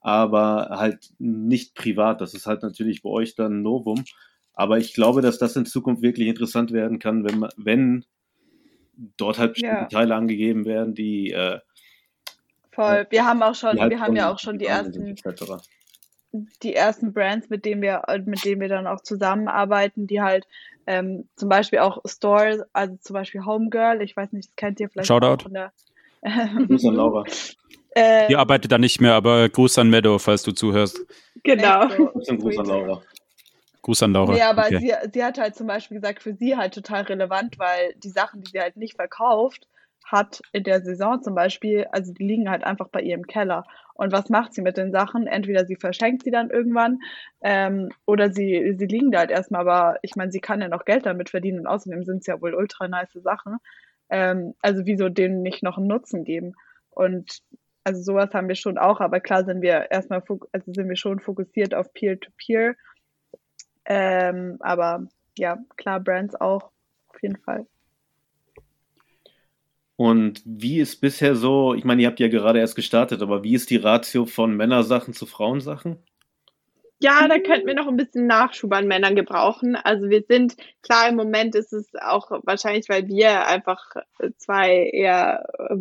aber 0.00 0.68
halt 0.70 1.10
nicht 1.18 1.74
privat. 1.74 2.20
Das 2.20 2.32
ist 2.32 2.46
halt 2.46 2.62
natürlich 2.62 3.02
bei 3.02 3.10
euch 3.10 3.34
dann 3.34 3.54
ein 3.58 3.62
Novum. 3.62 4.04
Aber 4.58 4.76
ich 4.78 4.92
glaube, 4.92 5.22
dass 5.22 5.38
das 5.38 5.54
in 5.54 5.66
Zukunft 5.66 6.02
wirklich 6.02 6.26
interessant 6.26 6.72
werden 6.72 6.98
kann, 6.98 7.24
wenn, 7.24 7.38
man, 7.38 7.50
wenn 7.56 8.04
dort 9.16 9.38
halt 9.38 9.52
bestimmte 9.52 9.82
ja. 9.82 9.84
Teile 9.84 10.16
angegeben 10.16 10.64
werden, 10.64 10.94
die 10.94 11.30
äh, 11.30 11.60
voll. 12.72 13.06
Wir 13.10 13.24
haben 13.24 13.40
auch 13.44 13.54
schon, 13.54 13.76
wir 13.76 14.00
haben 14.00 14.16
ja 14.16 14.32
auch 14.32 14.40
schon 14.40 14.58
die 14.58 14.66
ersten, 14.66 15.14
die 16.64 16.74
ersten 16.74 17.12
Brands, 17.12 17.48
mit 17.50 17.64
denen 17.64 17.82
wir, 17.82 18.02
mit 18.24 18.44
denen 18.44 18.60
wir 18.60 18.66
dann 18.66 18.88
auch 18.88 19.00
zusammenarbeiten, 19.00 20.08
die 20.08 20.20
halt 20.20 20.44
ähm, 20.88 21.28
zum 21.36 21.48
Beispiel 21.48 21.78
auch 21.78 22.00
Stores, 22.04 22.62
also 22.72 22.96
zum 23.00 23.14
Beispiel 23.14 23.44
Homegirl, 23.44 24.02
ich 24.02 24.16
weiß 24.16 24.32
nicht, 24.32 24.48
das 24.48 24.56
kennt 24.56 24.80
ihr 24.80 24.88
vielleicht 24.88 25.06
Shoutout. 25.06 25.44
von 25.44 25.54
der 25.54 25.72
Grüß 26.66 26.84
an 26.84 26.94
Laura. 26.96 27.22
Äh, 27.90 28.26
die 28.26 28.34
arbeitet 28.34 28.72
da 28.72 28.78
nicht 28.78 29.00
mehr, 29.00 29.14
aber 29.14 29.48
Gruß 29.48 29.78
an 29.78 29.88
Meadow, 29.88 30.18
falls 30.18 30.42
du 30.42 30.50
zuhörst. 30.50 30.98
Genau. 31.44 31.86
Gruß 31.86 32.58
an 32.58 32.66
Laura. 32.66 33.02
Gruß 33.88 34.02
an 34.02 34.12
Laura. 34.12 34.36
Ja, 34.36 34.50
aber 34.50 34.66
okay. 34.66 34.80
sie, 34.80 34.92
sie 35.14 35.24
hat 35.24 35.38
halt 35.38 35.56
zum 35.56 35.66
Beispiel 35.66 35.98
gesagt, 35.98 36.22
für 36.22 36.34
sie 36.34 36.58
halt 36.58 36.74
total 36.74 37.04
relevant, 37.04 37.58
weil 37.58 37.94
die 37.96 38.10
Sachen, 38.10 38.42
die 38.42 38.50
sie 38.50 38.60
halt 38.60 38.76
nicht 38.76 38.96
verkauft, 38.96 39.66
hat 40.04 40.42
in 40.52 40.64
der 40.64 40.82
Saison 40.82 41.22
zum 41.22 41.34
Beispiel, 41.34 41.86
also 41.90 42.12
die 42.12 42.22
liegen 42.22 42.50
halt 42.50 42.64
einfach 42.64 42.88
bei 42.88 43.00
ihr 43.00 43.14
im 43.14 43.26
Keller. 43.26 43.64
Und 43.94 44.12
was 44.12 44.28
macht 44.28 44.52
sie 44.52 44.60
mit 44.60 44.76
den 44.76 44.92
Sachen? 44.92 45.26
Entweder 45.26 45.64
sie 45.64 45.76
verschenkt 45.76 46.24
sie 46.24 46.30
dann 46.30 46.50
irgendwann 46.50 46.98
ähm, 47.40 47.88
oder 48.04 48.30
sie, 48.30 48.74
sie 48.76 48.84
liegen 48.84 49.10
da 49.10 49.20
halt 49.20 49.30
erstmal, 49.30 49.62
aber 49.62 49.98
ich 50.02 50.16
meine, 50.16 50.32
sie 50.32 50.40
kann 50.40 50.60
ja 50.60 50.68
noch 50.68 50.84
Geld 50.84 51.06
damit 51.06 51.30
verdienen 51.30 51.60
und 51.60 51.66
außerdem 51.66 52.04
sind 52.04 52.18
es 52.18 52.26
ja 52.26 52.42
wohl 52.42 52.52
ultra 52.54 52.88
nice 52.88 53.14
Sachen. 53.14 53.56
Ähm, 54.10 54.52
also 54.60 54.84
wieso 54.84 55.08
denen 55.08 55.40
nicht 55.40 55.62
noch 55.62 55.78
einen 55.78 55.86
Nutzen 55.86 56.24
geben? 56.24 56.52
Und 56.90 57.38
also 57.84 58.02
sowas 58.02 58.34
haben 58.34 58.48
wir 58.48 58.54
schon 58.54 58.76
auch, 58.76 59.00
aber 59.00 59.20
klar 59.20 59.46
sind 59.46 59.62
wir 59.62 59.90
erstmal, 59.90 60.22
also 60.52 60.72
sind 60.74 60.90
wir 60.90 60.96
schon 60.96 61.20
fokussiert 61.20 61.74
auf 61.74 61.94
Peer-to-Peer. 61.94 62.72
-Peer. 62.72 62.76
Ähm, 63.88 64.58
aber 64.60 65.08
ja, 65.38 65.58
klar, 65.76 65.98
Brands 65.98 66.34
auch, 66.34 66.70
auf 67.08 67.22
jeden 67.22 67.38
Fall. 67.38 67.66
Und 69.96 70.42
wie 70.44 70.78
ist 70.78 71.00
bisher 71.00 71.34
so, 71.34 71.74
ich 71.74 71.84
meine, 71.84 72.02
ihr 72.02 72.08
habt 72.08 72.20
ja 72.20 72.28
gerade 72.28 72.60
erst 72.60 72.76
gestartet, 72.76 73.22
aber 73.22 73.42
wie 73.42 73.54
ist 73.54 73.70
die 73.70 73.78
Ratio 73.78 74.26
von 74.26 74.54
Männersachen 74.54 75.14
zu 75.14 75.26
Frauensachen? 75.26 75.98
Ja, 77.00 77.26
da 77.28 77.38
könnten 77.38 77.66
wir 77.66 77.74
noch 77.74 77.88
ein 77.88 77.96
bisschen 77.96 78.26
Nachschub 78.26 78.72
an 78.74 78.86
Männern 78.86 79.16
gebrauchen. 79.16 79.74
Also 79.76 80.10
wir 80.10 80.22
sind, 80.28 80.56
klar, 80.82 81.08
im 81.08 81.16
Moment 81.16 81.54
ist 81.54 81.72
es 81.72 81.88
auch 81.94 82.30
wahrscheinlich, 82.44 82.88
weil 82.88 83.08
wir 83.08 83.46
einfach 83.46 83.94
zwei 84.36 84.90
eher 84.92 85.48
äh, 85.58 85.76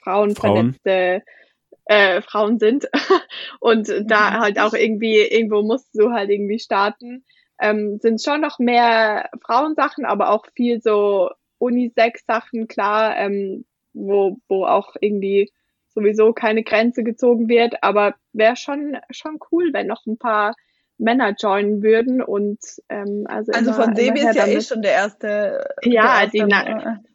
frauenverletzte 0.00 1.22
Frauen. 1.22 1.43
Äh, 1.86 2.22
Frauen 2.22 2.58
sind 2.58 2.88
und 3.60 3.88
da 3.88 4.30
mhm. 4.30 4.40
halt 4.40 4.58
auch 4.58 4.72
irgendwie, 4.72 5.18
irgendwo 5.18 5.62
musst 5.62 5.94
du 5.94 6.12
halt 6.12 6.30
irgendwie 6.30 6.58
starten, 6.58 7.24
ähm, 7.60 7.98
sind 8.00 8.22
schon 8.22 8.40
noch 8.40 8.58
mehr 8.58 9.28
Frauensachen, 9.44 10.04
aber 10.04 10.30
auch 10.30 10.46
viel 10.54 10.80
so 10.80 11.30
Unisex-Sachen, 11.58 12.68
klar, 12.68 13.16
ähm, 13.16 13.64
wo, 13.92 14.38
wo 14.48 14.64
auch 14.66 14.96
irgendwie 15.00 15.50
sowieso 15.88 16.32
keine 16.32 16.64
Grenze 16.64 17.04
gezogen 17.04 17.48
wird, 17.48 17.82
aber 17.82 18.14
wäre 18.32 18.56
schon, 18.56 18.98
schon 19.10 19.38
cool, 19.50 19.70
wenn 19.72 19.86
noch 19.86 20.04
ein 20.06 20.18
paar 20.18 20.54
Männer 20.98 21.34
joinen 21.38 21.82
würden 21.82 22.22
und 22.22 22.58
ähm, 22.88 23.26
also, 23.28 23.52
also 23.52 23.70
immer, 23.70 23.82
von 23.82 23.96
Sebi 23.96 24.20
ist 24.20 24.34
ja 24.34 24.46
eh 24.46 24.60
schon 24.60 24.82
der 24.82 24.92
erste. 24.92 25.66
Ja, 25.82 26.26
der 26.26 26.34
erste, 26.34 26.38
die, 26.38 27.13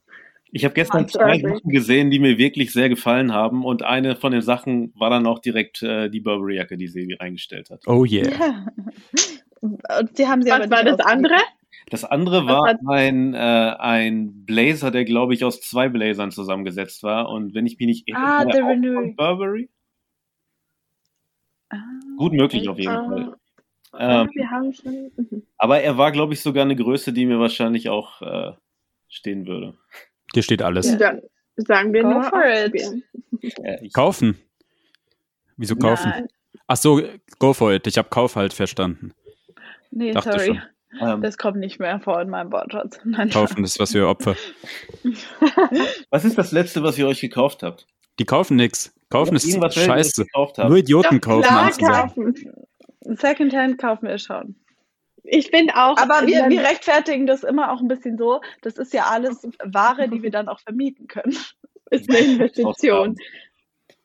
ich 0.51 0.65
habe 0.65 0.73
gestern 0.73 1.07
zwei 1.07 1.39
Sachen 1.39 1.69
gesehen, 1.69 2.09
die 2.09 2.19
mir 2.19 2.37
wirklich 2.37 2.71
sehr 2.71 2.89
gefallen 2.89 3.33
haben 3.33 3.63
und 3.63 3.83
eine 3.83 4.15
von 4.15 4.31
den 4.31 4.41
Sachen 4.41 4.93
war 4.95 5.09
dann 5.09 5.27
auch 5.27 5.39
direkt 5.39 5.83
äh, 5.83 6.09
die 6.09 6.19
Burberry-Jacke, 6.19 6.77
die 6.77 6.87
Sebi 6.87 7.15
reingestellt 7.15 7.69
hat. 7.69 7.81
Oh 7.87 8.05
yeah. 8.05 8.67
und 9.61 10.17
die 10.17 10.27
haben 10.27 10.41
sie 10.41 10.49
Was 10.49 10.69
war 10.69 10.83
das 10.83 10.99
andere? 10.99 11.35
Das 11.89 12.03
andere 12.03 12.45
war 12.45 12.77
ein, 12.87 13.33
äh, 13.33 13.37
ein 13.37 14.45
Blazer, 14.45 14.91
der, 14.91 15.05
glaube 15.05 15.33
ich, 15.33 15.43
aus 15.43 15.61
zwei 15.61 15.89
Blazern 15.89 16.31
zusammengesetzt 16.31 17.03
war. 17.03 17.29
Und 17.29 17.53
wenn 17.53 17.65
ich 17.65 17.79
mich 17.79 17.87
nicht 17.87 18.07
irre, 18.07 18.19
ah, 18.19 18.45
der 18.45 18.63
von 18.63 19.15
Burberry. 19.15 19.69
Ah, 21.69 21.77
Gut 22.17 22.33
möglich 22.33 22.67
auf 22.69 22.77
jeden 22.77 22.93
Fall. 22.93 23.35
Ah, 23.91 24.21
ähm. 24.21 24.71
Mhm. 25.15 25.43
Aber 25.57 25.81
er 25.81 25.97
war, 25.97 26.11
glaube 26.11 26.33
ich, 26.33 26.41
sogar 26.41 26.63
eine 26.63 26.75
Größe, 26.75 27.11
die 27.11 27.25
mir 27.25 27.39
wahrscheinlich 27.39 27.89
auch 27.89 28.21
äh, 28.21 28.51
stehen 29.07 29.47
würde. 29.47 29.75
Dir 30.35 30.43
steht 30.43 30.61
alles. 30.61 30.97
Dann 30.97 31.21
sagen 31.55 31.93
wir 31.93 32.03
Go 32.03 32.09
nur 32.09 32.23
for 32.23 32.43
it. 32.45 33.03
Äh, 33.63 33.89
kaufen. 33.89 34.37
Wieso 35.57 35.75
kaufen? 35.75 36.09
Nein. 36.09 36.27
Ach 36.67 36.77
so, 36.77 37.01
go 37.39 37.53
for 37.53 37.73
it. 37.73 37.87
Ich 37.87 37.97
habe 37.97 38.09
Kauf 38.09 38.35
halt 38.35 38.53
verstanden. 38.53 39.13
Nee, 39.91 40.11
Dachte 40.11 40.31
sorry. 40.31 40.45
Schon. 40.45 40.61
Ähm, 41.01 41.21
das 41.21 41.37
kommt 41.37 41.57
nicht 41.57 41.79
mehr 41.79 41.99
vor 41.99 42.21
in 42.21 42.29
meinem 42.29 42.51
Wortschatz. 42.51 42.99
kaufen 43.31 43.63
ist 43.63 43.79
was 43.79 43.91
für 43.91 44.07
Opfer. 44.07 44.35
was 46.09 46.25
ist 46.25 46.37
das 46.37 46.51
Letzte, 46.51 46.83
was 46.83 46.97
ihr 46.97 47.07
euch 47.07 47.21
gekauft 47.21 47.63
habt? 47.63 47.87
Die 48.17 48.25
kaufen 48.25 48.55
nichts. 48.55 48.93
Kaufen 49.09 49.35
ist 49.35 49.51
scheiße. 49.73 50.25
Nur 50.57 50.77
Idioten 50.77 51.21
kaufen. 51.21 51.43
Klar, 51.43 51.71
kaufen. 51.71 52.35
Secondhand 53.01 53.79
kaufen 53.79 54.07
wir 54.07 54.17
schon. 54.17 54.55
Ich 55.23 55.49
finde 55.49 55.75
auch. 55.75 55.97
Aber 55.97 56.25
wir, 56.27 56.49
wir 56.49 56.61
rechtfertigen 56.61 57.27
das 57.27 57.43
immer 57.43 57.71
auch 57.71 57.81
ein 57.81 57.87
bisschen 57.87 58.17
so. 58.17 58.41
Das 58.61 58.77
ist 58.77 58.93
ja 58.93 59.05
alles 59.05 59.47
Ware, 59.63 60.09
die 60.09 60.23
wir 60.23 60.31
dann 60.31 60.47
auch 60.47 60.59
vermieten 60.59 61.07
können. 61.07 61.37
Ist 61.91 62.07
eine 62.07 62.19
Investition. 62.19 63.17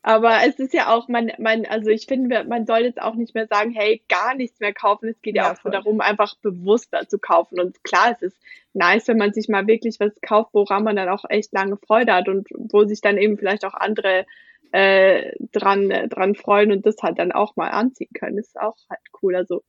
Aber 0.06 0.38
es 0.46 0.58
ist 0.58 0.74
ja 0.74 0.94
auch, 0.94 1.08
man, 1.08 1.32
man, 1.38 1.64
also 1.64 1.88
ich 1.88 2.04
finde, 2.06 2.44
man 2.44 2.66
soll 2.66 2.80
jetzt 2.80 3.00
auch 3.00 3.14
nicht 3.14 3.34
mehr 3.34 3.46
sagen, 3.46 3.72
hey, 3.72 4.02
gar 4.06 4.34
nichts 4.34 4.60
mehr 4.60 4.74
kaufen. 4.74 5.08
Es 5.08 5.20
geht 5.22 5.34
ja, 5.34 5.44
ja 5.44 5.52
auch 5.52 5.56
so 5.62 5.70
darum, 5.70 6.02
einfach 6.02 6.34
bewusster 6.42 7.08
zu 7.08 7.18
kaufen. 7.18 7.58
Und 7.58 7.82
klar, 7.84 8.12
es 8.12 8.20
ist 8.20 8.36
nice, 8.74 9.08
wenn 9.08 9.16
man 9.16 9.32
sich 9.32 9.48
mal 9.48 9.66
wirklich 9.66 10.00
was 10.00 10.12
kauft, 10.20 10.50
woran 10.52 10.84
man 10.84 10.96
dann 10.96 11.08
auch 11.08 11.24
echt 11.30 11.54
lange 11.54 11.78
Freude 11.78 12.12
hat 12.12 12.28
und 12.28 12.48
wo 12.52 12.84
sich 12.84 13.00
dann 13.00 13.16
eben 13.16 13.38
vielleicht 13.38 13.64
auch 13.64 13.72
andere 13.72 14.26
äh, 14.72 15.32
dran, 15.52 15.88
dran 15.88 16.34
freuen 16.34 16.72
und 16.72 16.84
das 16.84 16.96
halt 17.02 17.18
dann 17.18 17.32
auch 17.32 17.56
mal 17.56 17.68
anziehen 17.68 18.10
können. 18.12 18.36
Das 18.36 18.48
ist 18.48 18.60
auch 18.60 18.76
halt 18.90 19.00
cool. 19.22 19.34
Also 19.36 19.62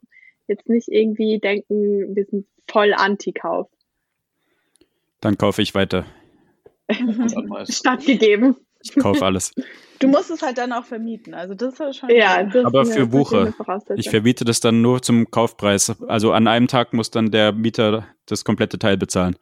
jetzt 0.48 0.70
nicht 0.70 0.88
irgendwie 0.90 1.40
denken, 1.40 2.16
wir 2.16 2.26
sind 2.26 2.46
voll 2.68 2.94
Anti-Kauf. 2.94 3.68
Dann 5.22 5.38
kaufe 5.38 5.62
ich 5.62 5.74
weiter. 5.76 6.06
Stattgegeben. 7.70 8.56
Ich 8.84 8.96
kaufe 8.96 9.26
alles. 9.26 9.54
Du 10.00 10.08
musst 10.08 10.30
es 10.30 10.42
halt 10.42 10.58
dann 10.58 10.72
auch 10.72 10.86
vermieten. 10.86 11.34
Also 11.34 11.56
das 11.56 11.80
ist 11.80 11.98
schon. 11.98 12.10
Ja, 12.10 12.44
das 12.44 12.66
aber 12.66 12.86
für 12.86 13.12
Wucher. 13.12 13.54
Ich 13.96 14.10
vermiete 14.10 14.46
das 14.46 14.60
dann 14.60 14.82
nur 14.82 15.02
zum 15.02 15.32
Kaufpreis. 15.32 15.96
Also 16.08 16.32
an 16.32 16.48
einem 16.48 16.68
Tag 16.68 16.94
muss 16.94 17.10
dann 17.10 17.32
der 17.32 17.52
Mieter 17.54 18.08
das 18.26 18.44
komplette 18.44 18.78
Teil 18.78 18.98
bezahlen. 18.98 19.36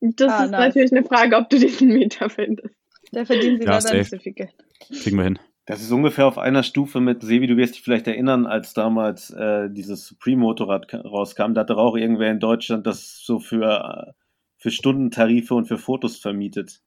Das 0.00 0.32
ah, 0.32 0.44
ist 0.44 0.50
nice. 0.50 0.60
natürlich 0.60 0.92
eine 0.92 1.04
Frage, 1.04 1.36
ob 1.36 1.50
du 1.50 1.58
diesen 1.58 1.88
Mieter 1.88 2.30
findest. 2.30 2.74
Der 3.12 3.26
verdient 3.26 3.60
wieder 3.60 3.72
ja, 3.72 3.80
dann 3.80 3.98
nicht 3.98 4.10
so 4.10 4.18
viel 4.18 4.32
Geld. 4.32 4.54
Kriegen 5.02 5.16
wir 5.16 5.24
hin. 5.24 5.38
Das 5.64 5.80
ist 5.80 5.92
ungefähr 5.92 6.26
auf 6.26 6.38
einer 6.38 6.64
Stufe 6.64 7.00
mit 7.00 7.22
Sevi, 7.22 7.46
du 7.46 7.56
wirst 7.56 7.74
dich 7.74 7.82
vielleicht 7.82 8.08
erinnern, 8.08 8.46
als 8.46 8.74
damals 8.74 9.30
äh, 9.30 9.70
dieses 9.70 10.06
Supreme-Motorrad 10.06 10.92
rauskam, 10.92 11.54
da 11.54 11.60
hatte 11.60 11.76
auch 11.76 11.96
irgendwer 11.96 12.30
in 12.32 12.40
Deutschland 12.40 12.86
das 12.86 13.20
so 13.24 13.38
für, 13.38 14.08
äh, 14.08 14.12
für 14.56 14.72
Stundentarife 14.72 15.54
und 15.54 15.66
für 15.66 15.78
Fotos 15.78 16.16
vermietet. 16.16 16.80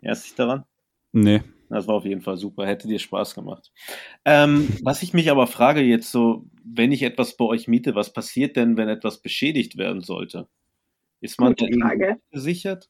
Erinnerst 0.00 0.26
dich 0.26 0.34
daran? 0.34 0.64
Nee. 1.12 1.42
Das 1.70 1.86
war 1.86 1.96
auf 1.96 2.04
jeden 2.04 2.20
Fall 2.20 2.36
super, 2.36 2.66
hätte 2.66 2.88
dir 2.88 2.98
Spaß 2.98 3.34
gemacht. 3.34 3.72
Ähm, 4.24 4.68
was 4.82 5.02
ich 5.02 5.12
mich 5.14 5.30
aber 5.30 5.46
frage 5.46 5.80
jetzt 5.80 6.10
so, 6.10 6.46
wenn 6.64 6.92
ich 6.92 7.02
etwas 7.02 7.36
bei 7.36 7.44
euch 7.44 7.68
miete, 7.68 7.94
was 7.94 8.12
passiert 8.12 8.56
denn, 8.56 8.76
wenn 8.76 8.88
etwas 8.88 9.20
beschädigt 9.20 9.76
werden 9.76 10.02
sollte? 10.02 10.48
Ist 11.20 11.40
man 11.40 11.54
Frage. 11.56 12.20
gesichert? 12.30 12.88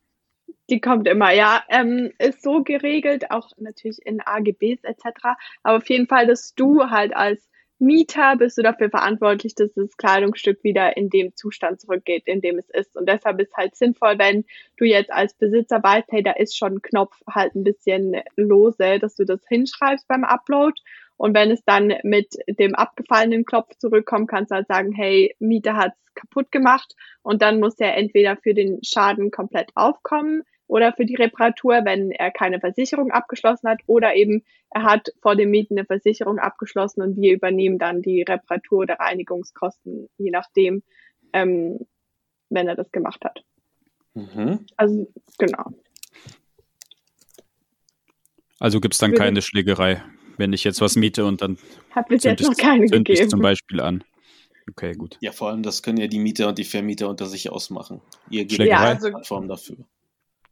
Die 0.70 0.80
kommt 0.80 1.09
immer, 1.09 1.32
ja. 1.32 1.64
Ähm, 1.68 2.12
ist 2.18 2.42
so 2.42 2.62
geregelt, 2.62 3.30
auch 3.30 3.51
natürlich 3.59 3.99
in 4.05 4.20
AGBs 4.20 4.84
etc. 4.84 5.36
Aber 5.62 5.78
auf 5.78 5.88
jeden 5.88 6.07
Fall, 6.07 6.26
dass 6.26 6.55
du 6.55 6.90
halt 6.90 7.16
als 7.16 7.49
Mieter 7.80 8.36
bist 8.36 8.59
du 8.59 8.62
dafür 8.62 8.90
verantwortlich, 8.90 9.55
dass 9.55 9.72
das 9.74 9.96
Kleidungsstück 9.96 10.64
wieder 10.64 10.96
in 10.96 11.11
dem 11.11 11.34
Zustand 11.36 11.80
zurückgeht, 11.80 12.24
in 12.26 12.40
dem 12.40 12.59
es 12.59 12.68
ist. 12.70 12.96
Und 12.96 13.09
deshalb 13.09 13.40
ist 13.40 13.57
halt 13.57 13.76
sinnvoll, 13.76 14.18
wenn 14.18 14.44
du 14.78 14.84
jetzt 14.84 15.12
als 15.12 15.34
Besitzer 15.34 15.80
weißt, 15.82 16.09
hey, 16.11 16.22
da 16.22 16.32
ist 16.32 16.57
schon 16.57 16.74
ein 16.74 16.82
Knopf 16.82 17.14
halt 17.32 17.55
ein 17.55 17.62
bisschen 17.62 18.16
lose, 18.36 18.99
dass 18.99 19.14
du 19.14 19.24
das 19.24 19.40
hinschreibst 19.49 20.09
beim 20.09 20.24
Upload. 20.24 20.80
Und 21.19 21.35
wenn 21.35 21.51
es 21.51 21.62
dann 21.64 21.93
mit 22.05 22.35
dem 22.49 22.75
abgefallenen 22.75 23.45
Knopf 23.45 23.77
zurückkommt, 23.77 24.31
kannst 24.31 24.51
du 24.51 24.55
halt 24.55 24.69
sagen, 24.69 24.93
hey, 24.93 25.35
Mieter 25.39 25.77
hat's 25.77 25.99
kaputt 26.14 26.51
gemacht. 26.51 26.95
Und 27.23 27.43
dann 27.43 27.61
muss 27.61 27.79
er 27.79 27.97
entweder 27.97 28.37
für 28.37 28.55
den 28.55 28.79
Schaden 28.83 29.31
komplett 29.31 29.71
aufkommen, 29.75 30.45
oder 30.69 30.93
für 30.93 31.07
die 31.07 31.16
Reparatur, 31.16 31.81
wenn 31.85 32.11
er 32.12 32.31
keine 32.31 32.61
Versicherung 32.61 33.11
abgeschlossen 33.11 33.69
hat 33.69 33.81
oder 33.87 34.14
eben 34.14 34.45
er 34.71 34.83
hat 34.83 35.09
vor 35.23 35.35
dem 35.35 35.51
Mieten 35.51 35.79
eine 35.79 35.87
Versicherung 35.87 36.39
abgeschlossen 36.39 37.01
und 37.01 37.16
wir 37.16 37.33
übernehmen 37.33 37.79
dann 37.79 38.03
die 38.03 38.23
Reparatur 38.23 38.81
oder 38.81 38.95
Reinigungskosten, 39.01 40.11
je 40.19 40.31
nachdem, 40.31 40.83
ähm, 41.33 41.81
wenn 42.51 42.69
er 42.69 42.77
das 42.77 42.93
gemacht 42.93 43.25
hat. 43.25 43.43
Mhm. 44.12 44.66
Also 44.77 45.11
genau. 45.39 45.73
Also 48.61 48.81
gibt 48.81 48.95
es 48.95 49.01
dann 49.01 49.14
keine 49.14 49.41
Schlägerei, 49.41 50.03
wenn 50.39 50.53
ich 50.53 50.64
jetzt 50.64 50.80
was 50.80 50.97
miete 50.97 51.24
und 51.24 51.43
dann 51.43 51.59
hat 51.91 52.09
bis 52.09 52.24
jetzt 52.24 52.43
noch 52.43 52.57
keine 52.57 52.86
gegeben. 52.86 53.28
zum 53.28 53.41
Beispiel 53.41 53.80
an. 53.80 54.05
Okay, 54.70 54.95
gut. 54.95 55.16
Ja, 55.20 55.32
vor 55.32 55.49
allem 55.49 55.62
das 55.62 55.82
können 55.82 55.99
ja 55.99 56.07
die 56.07 56.18
Mieter 56.18 56.49
und 56.49 56.59
die 56.59 56.64
Vermieter 56.64 57.09
unter 57.09 57.26
sich 57.26 57.51
ausmachen. 57.51 58.01
Ihr 58.30 58.45
gebt 58.45 58.64
ja, 58.64 58.80
also, 58.80 59.11
Plattform 59.11 59.49
dafür. 59.49 59.76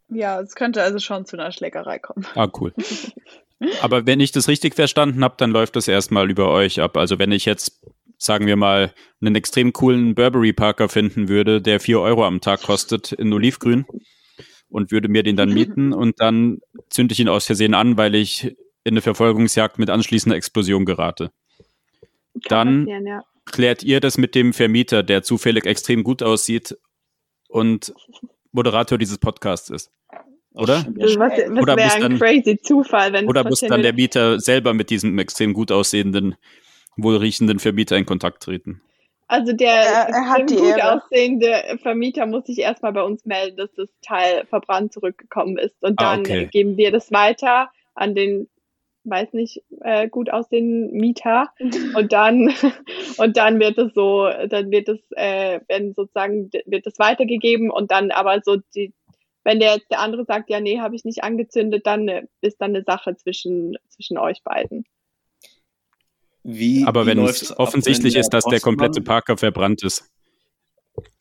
Ja, 0.09 0.41
es 0.41 0.55
könnte 0.55 0.83
also 0.83 0.99
schon 0.99 1.27
zu 1.27 1.37
einer 1.37 1.53
Schlägerei 1.53 1.99
kommen. 1.99 2.27
Ah, 2.35 2.49
cool. 2.61 2.73
Aber 3.81 4.07
wenn 4.07 4.21
ich 4.21 4.33
das 4.33 4.49
richtig 4.49 4.75
verstanden 4.75 5.25
habe, 5.25 5.35
dann 5.39 5.51
läuft 5.51 5.77
das 5.77 5.89
erstmal 5.89 6.31
über 6.31 6.51
euch 6.51 6.81
ab. 6.81 6.97
Also 6.97 7.19
wenn 7.19 7.33
ich 7.33 7.45
jetzt, 7.45 7.81
sagen 8.19 8.47
wir 8.47 8.57
mal, 8.57 8.93
einen 9.21 9.35
extrem 9.35 9.73
coolen 9.73 10.15
Burberry 10.15 10.53
Parker 10.53 10.89
finden 10.89 11.29
würde, 11.29 11.61
der 11.61 11.81
vier 11.81 12.01
Euro 12.01 12.25
am 12.25 12.41
Tag 12.41 12.63
kostet 12.63 13.13
in 13.13 13.33
Olivgrün 13.33 13.87
und 14.69 14.91
würde 14.91 15.09
mir 15.09 15.23
den 15.23 15.37
dann 15.37 15.53
mieten 15.53 15.93
und 15.95 16.21
dann 16.21 16.59
zünde 16.91 17.13
ich 17.13 17.21
ihn 17.21 17.29
aus 17.29 17.47
Versehen 17.47 17.75
an, 17.75 17.97
weil 17.97 18.15
ich 18.15 18.57
in 18.87 18.93
eine 18.93 19.03
Verfolgungsjagd 19.03 19.81
mit 19.81 19.91
anschließender 19.91 20.37
Explosion 20.37 20.85
gerate. 20.85 21.33
Dann 22.49 22.87
ja. 22.87 23.23
klärt 23.45 23.83
ihr 23.83 23.99
das 23.99 24.17
mit 24.17 24.37
dem 24.37 24.53
Vermieter, 24.53 25.03
der 25.03 25.25
zufällig 25.25 25.67
extrem 25.67 26.05
gut 26.05 26.23
aussieht 26.23 26.79
und 27.49 27.93
Moderator 28.53 28.97
dieses 28.97 29.19
Podcasts 29.19 29.71
ist. 29.71 29.91
Oder? 30.55 30.87
Das, 30.89 31.19
was, 31.19 31.33
was 31.33 31.63
oder 31.63 31.77
wäre 31.77 31.95
ein 31.95 32.01
dann, 32.01 32.19
crazy 32.19 32.59
Zufall, 32.63 33.13
wenn 33.13 33.27
Oder 33.27 33.43
muss 33.43 33.61
dann 33.61 33.83
der 33.83 33.93
Mieter 33.93 34.39
selber 34.39 34.73
mit 34.73 34.89
diesem 34.89 35.19
extrem 35.19 35.53
gut 35.53 35.73
aussehenden, 35.73 36.37
wohlriechenden 36.97 37.59
Vermieter 37.59 37.97
in 37.97 38.07
Kontakt 38.07 38.45
treten? 38.45 38.81
Also 39.27 39.53
der 39.53 39.75
er, 39.75 40.09
er 40.11 40.37
extrem 40.39 40.59
gut 40.59 40.79
Ehre. 40.79 40.93
aussehende 40.93 41.79
Vermieter 41.83 42.27
muss 42.27 42.47
sich 42.47 42.61
erstmal 42.61 42.93
bei 42.93 43.03
uns 43.03 43.25
melden, 43.25 43.57
dass 43.57 43.73
das 43.75 43.89
Teil 44.01 44.47
verbrannt 44.47 44.93
zurückgekommen 44.93 45.59
ist. 45.59 45.83
Und 45.83 46.01
ah, 46.01 46.15
dann 46.15 46.19
ah, 46.21 46.21
okay. 46.21 46.49
geben 46.53 46.77
wir 46.77 46.93
das 46.93 47.11
weiter 47.11 47.69
an 47.97 48.15
den 48.15 48.49
weiß 49.09 49.33
nicht, 49.33 49.63
äh, 49.83 50.09
gut 50.09 50.31
aussehenden 50.31 50.93
Mieter 50.93 51.51
und 51.95 52.13
dann 52.13 52.53
und 53.19 53.37
dann 53.37 53.61
wird 53.61 53.79
es 53.79 53.95
so, 53.95 54.29
dann 54.49 54.71
wird 54.71 54.89
es, 54.89 55.01
äh, 55.13 55.61
wenn 55.69 55.95
sozusagen 55.95 56.51
wird 56.67 56.87
es 56.87 56.99
weitergegeben 56.99 57.71
und 57.71 57.91
dann 57.91 58.11
aber 58.11 58.41
so 58.45 58.57
die, 58.75 58.93
wenn 59.45 59.61
der 59.61 59.79
der 59.91 60.01
andere 60.01 60.25
sagt, 60.25 60.51
ja 60.51 60.61
nee, 60.61 60.81
habe 60.81 60.97
ich 60.97 61.05
nicht 61.05 61.23
angezündet, 61.23 61.87
dann 61.87 62.09
äh, 62.09 62.27
ist 62.41 62.61
dann 62.61 62.75
eine 62.75 62.85
Sache 62.85 63.17
zwischen 63.17 63.77
zwischen 63.89 64.19
euch 64.19 64.43
beiden. 64.43 64.85
Wie, 66.43 66.85
aber 66.87 67.07
wenn 67.07 67.19
es 67.19 67.59
offensichtlich 67.59 68.15
ist, 68.15 68.31
dass 68.31 68.45
der 68.45 68.61
komplette 68.61 69.01
Parker 69.01 69.37
verbrannt 69.37 69.83
ist. 69.83 70.09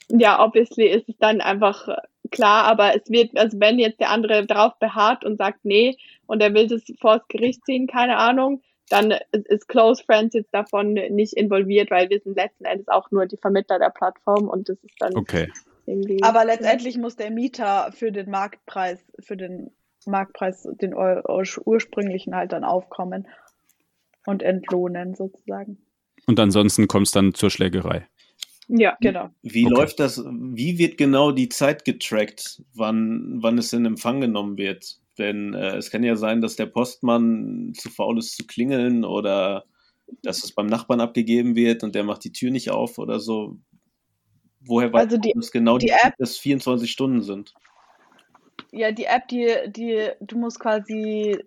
Ja, 0.07 0.43
obviously 0.43 0.85
ist 0.85 1.09
es 1.09 1.17
dann 1.17 1.41
einfach 1.41 1.87
klar, 2.31 2.65
aber 2.65 2.95
es 2.95 3.09
wird, 3.09 3.37
also 3.37 3.59
wenn 3.59 3.79
jetzt 3.79 3.99
der 3.99 4.09
andere 4.09 4.45
darauf 4.45 4.77
beharrt 4.79 5.25
und 5.25 5.37
sagt, 5.37 5.59
nee, 5.63 5.97
und 6.25 6.41
er 6.41 6.53
will 6.53 6.67
das 6.67 6.83
vors 6.99 7.21
Gericht 7.29 7.65
ziehen, 7.65 7.87
keine 7.87 8.17
Ahnung, 8.17 8.61
dann 8.89 9.13
ist 9.31 9.67
Close 9.67 10.03
Friends 10.03 10.35
jetzt 10.35 10.53
davon 10.53 10.93
nicht 10.93 11.33
involviert, 11.33 11.89
weil 11.91 12.09
wir 12.09 12.19
sind 12.19 12.35
letzten 12.35 12.65
Endes 12.65 12.87
auch 12.87 13.09
nur 13.11 13.25
die 13.25 13.37
Vermittler 13.37 13.79
der 13.79 13.89
Plattform 13.89 14.47
und 14.47 14.69
das 14.69 14.77
ist 14.83 14.95
dann 14.99 15.15
okay. 15.15 15.51
irgendwie. 15.85 16.21
Aber 16.23 16.45
letztendlich 16.45 16.97
muss 16.97 17.15
der 17.15 17.31
Mieter 17.31 17.91
für 17.91 18.11
den 18.11 18.29
Marktpreis, 18.29 19.03
für 19.19 19.37
den 19.37 19.71
Marktpreis, 20.05 20.67
den 20.81 20.93
ursprünglichen 20.93 22.35
halt 22.35 22.51
dann 22.51 22.63
aufkommen 22.63 23.27
und 24.25 24.43
entlohnen 24.43 25.15
sozusagen. 25.15 25.79
Und 26.27 26.39
ansonsten 26.39 26.87
kommt 26.87 27.07
es 27.07 27.11
dann 27.11 27.33
zur 27.33 27.49
Schlägerei. 27.49 28.07
Ja, 28.67 28.97
genau. 28.99 29.29
Wie 29.43 29.65
okay. 29.65 29.75
läuft 29.75 29.99
das? 29.99 30.23
Wie 30.25 30.77
wird 30.77 30.97
genau 30.97 31.31
die 31.31 31.49
Zeit 31.49 31.85
getrackt, 31.85 32.63
wann, 32.73 33.37
wann 33.41 33.57
es 33.57 33.73
in 33.73 33.85
Empfang 33.85 34.21
genommen 34.21 34.57
wird? 34.57 34.97
Denn 35.17 35.53
äh, 35.53 35.77
es 35.77 35.91
kann 35.91 36.03
ja 36.03 36.15
sein, 36.15 36.41
dass 36.41 36.55
der 36.55 36.65
Postmann 36.65 37.73
zu 37.75 37.89
faul 37.89 38.17
ist 38.17 38.35
zu 38.35 38.45
klingeln 38.45 39.05
oder 39.05 39.65
dass 40.23 40.43
es 40.43 40.51
beim 40.51 40.67
Nachbarn 40.67 40.99
abgegeben 40.99 41.55
wird 41.55 41.83
und 41.83 41.95
der 41.95 42.03
macht 42.03 42.23
die 42.23 42.31
Tür 42.31 42.51
nicht 42.51 42.71
auf 42.71 42.97
oder 42.97 43.19
so. 43.19 43.57
Woher 44.61 44.91
weiß 44.91 45.03
also 45.03 45.17
die, 45.17 45.33
dass 45.33 45.51
genau 45.51 45.77
die, 45.77 45.87
die 45.87 45.91
App, 45.91 46.15
dass 46.17 46.37
24 46.37 46.91
Stunden 46.91 47.21
sind? 47.21 47.53
Ja, 48.71 48.91
die 48.91 49.05
App, 49.05 49.27
die, 49.27 49.47
die, 49.67 50.09
du 50.19 50.37
musst 50.37 50.59
quasi 50.59 51.37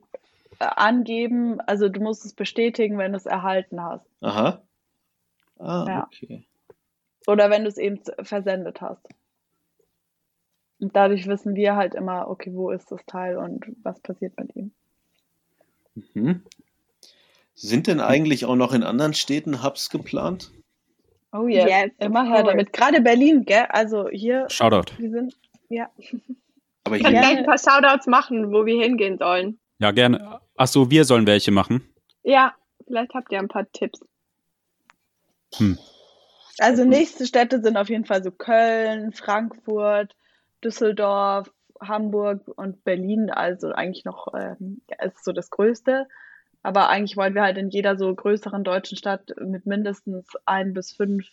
äh, 0.60 0.64
angeben, 0.64 1.60
also 1.62 1.88
du 1.88 2.00
musst 2.00 2.24
es 2.24 2.32
bestätigen, 2.32 2.96
wenn 2.96 3.12
du 3.12 3.18
es 3.18 3.26
erhalten 3.26 3.82
hast. 3.82 4.06
Aha. 4.20 4.62
Ah, 5.58 5.84
ja. 5.86 6.06
okay. 6.06 6.47
Oder 7.28 7.50
wenn 7.50 7.64
du 7.64 7.68
es 7.68 7.76
eben 7.76 8.00
versendet 8.22 8.80
hast. 8.80 9.06
Und 10.80 10.96
dadurch 10.96 11.26
wissen 11.26 11.54
wir 11.54 11.76
halt 11.76 11.94
immer, 11.94 12.30
okay, 12.30 12.50
wo 12.54 12.70
ist 12.70 12.90
das 12.90 13.04
Teil 13.04 13.36
und 13.36 13.66
was 13.82 14.00
passiert 14.00 14.38
mit 14.40 14.56
ihm. 14.56 14.72
Mhm. 16.14 16.42
Sind 17.52 17.86
denn 17.86 18.00
eigentlich 18.00 18.46
auch 18.46 18.56
noch 18.56 18.72
in 18.72 18.82
anderen 18.82 19.12
Städten 19.12 19.62
Hubs 19.62 19.90
geplant? 19.90 20.52
Oh 21.32 21.46
yes, 21.46 21.68
yes 21.68 21.90
immer 21.98 22.24
her 22.24 22.44
damit. 22.44 22.72
Gerade 22.72 23.02
Berlin, 23.02 23.44
gell? 23.44 23.66
Also 23.68 24.08
hier. 24.08 24.48
Shoutout. 24.48 24.94
Wir 24.96 25.10
sind, 25.10 25.36
ja. 25.68 25.90
Aber 26.84 26.96
ich 26.96 27.02
kann 27.02 27.12
gleich 27.12 27.36
ein 27.36 27.44
paar 27.44 27.58
Shoutouts 27.58 28.06
machen, 28.06 28.50
wo 28.52 28.64
wir 28.64 28.82
hingehen 28.82 29.18
sollen. 29.18 29.58
Ja, 29.80 29.90
gerne. 29.90 30.40
Achso, 30.56 30.90
wir 30.90 31.04
sollen 31.04 31.26
welche 31.26 31.50
machen. 31.50 31.86
Ja, 32.22 32.54
vielleicht 32.86 33.12
habt 33.12 33.30
ihr 33.32 33.38
ein 33.38 33.48
paar 33.48 33.70
Tipps. 33.72 34.00
Hm. 35.56 35.78
Also 36.58 36.84
nächste 36.84 37.26
Städte 37.26 37.62
sind 37.62 37.76
auf 37.76 37.88
jeden 37.88 38.04
Fall 38.04 38.22
so 38.22 38.30
Köln, 38.30 39.12
Frankfurt, 39.12 40.16
Düsseldorf, 40.64 41.52
Hamburg 41.80 42.42
und 42.56 42.84
Berlin. 42.84 43.30
Also 43.30 43.70
eigentlich 43.70 44.04
noch 44.04 44.28
ähm, 44.34 44.82
ist 45.02 45.24
so 45.24 45.32
das 45.32 45.50
Größte. 45.50 46.06
Aber 46.62 46.88
eigentlich 46.88 47.16
wollen 47.16 47.34
wir 47.34 47.42
halt 47.42 47.56
in 47.56 47.70
jeder 47.70 47.96
so 47.96 48.12
größeren 48.12 48.64
deutschen 48.64 48.98
Stadt 48.98 49.32
mit 49.40 49.66
mindestens 49.66 50.28
ein 50.44 50.74
bis 50.74 50.92
fünf 50.92 51.28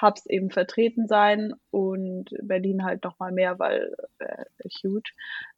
Hubs 0.00 0.26
eben 0.26 0.50
vertreten 0.50 1.08
sein 1.08 1.54
und 1.70 2.30
Berlin 2.40 2.84
halt 2.84 3.02
noch 3.02 3.18
mal 3.18 3.32
mehr, 3.32 3.58
weil 3.58 3.94
äh, 4.20 4.44
huge. 4.84 5.10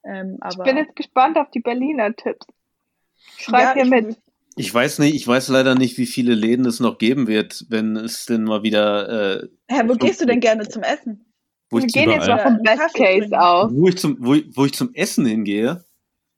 Ähm, 0.03 0.39
aber 0.41 0.65
ich 0.65 0.65
bin 0.65 0.77
jetzt 0.79 0.97
gespannt 0.97 1.37
auf 1.37 1.51
die 1.51 1.61
Berliner 1.61 2.15
Tipps. 2.15 2.47
Schreib 3.37 3.77
ja, 3.77 3.83
hier 3.83 3.85
mit. 3.85 4.17
Ich 4.57 4.73
weiß 4.73 4.99
nicht, 4.99 5.15
ich 5.15 5.27
weiß 5.27 5.49
leider 5.49 5.75
nicht, 5.75 5.97
wie 5.97 6.07
viele 6.07 6.35
Läden 6.35 6.67
es 6.67 6.81
noch 6.81 6.99
geben 6.99 7.27
wird, 7.27 7.67
wenn 7.69 7.97
es 7.97 8.27
denn 8.27 8.45
mal 8.45 8.63
wieder. 8.63 9.43
Äh, 9.43 9.49
Hä, 9.69 9.83
wo 9.87 9.95
gehst 9.95 10.21
du 10.21 10.27
denn 10.27 10.41
gerne 10.41 10.69
zum 10.69 10.83
Essen? 10.83 11.25
Wo 11.71 11.79
Wir 11.79 11.87
gehen 11.87 12.11
jetzt 12.11 12.27
mal 12.27 12.41
vom 12.41 12.61
Best 12.63 12.95
Case 12.95 13.41
aus. 13.41 13.71
Wo 13.73 13.87
ich 13.87 13.97
zum, 13.97 14.17
wo 14.19 14.35
ich, 14.35 14.57
wo 14.57 14.65
ich 14.65 14.73
zum 14.73 14.93
Essen 14.93 15.25
hingehe. 15.25 15.85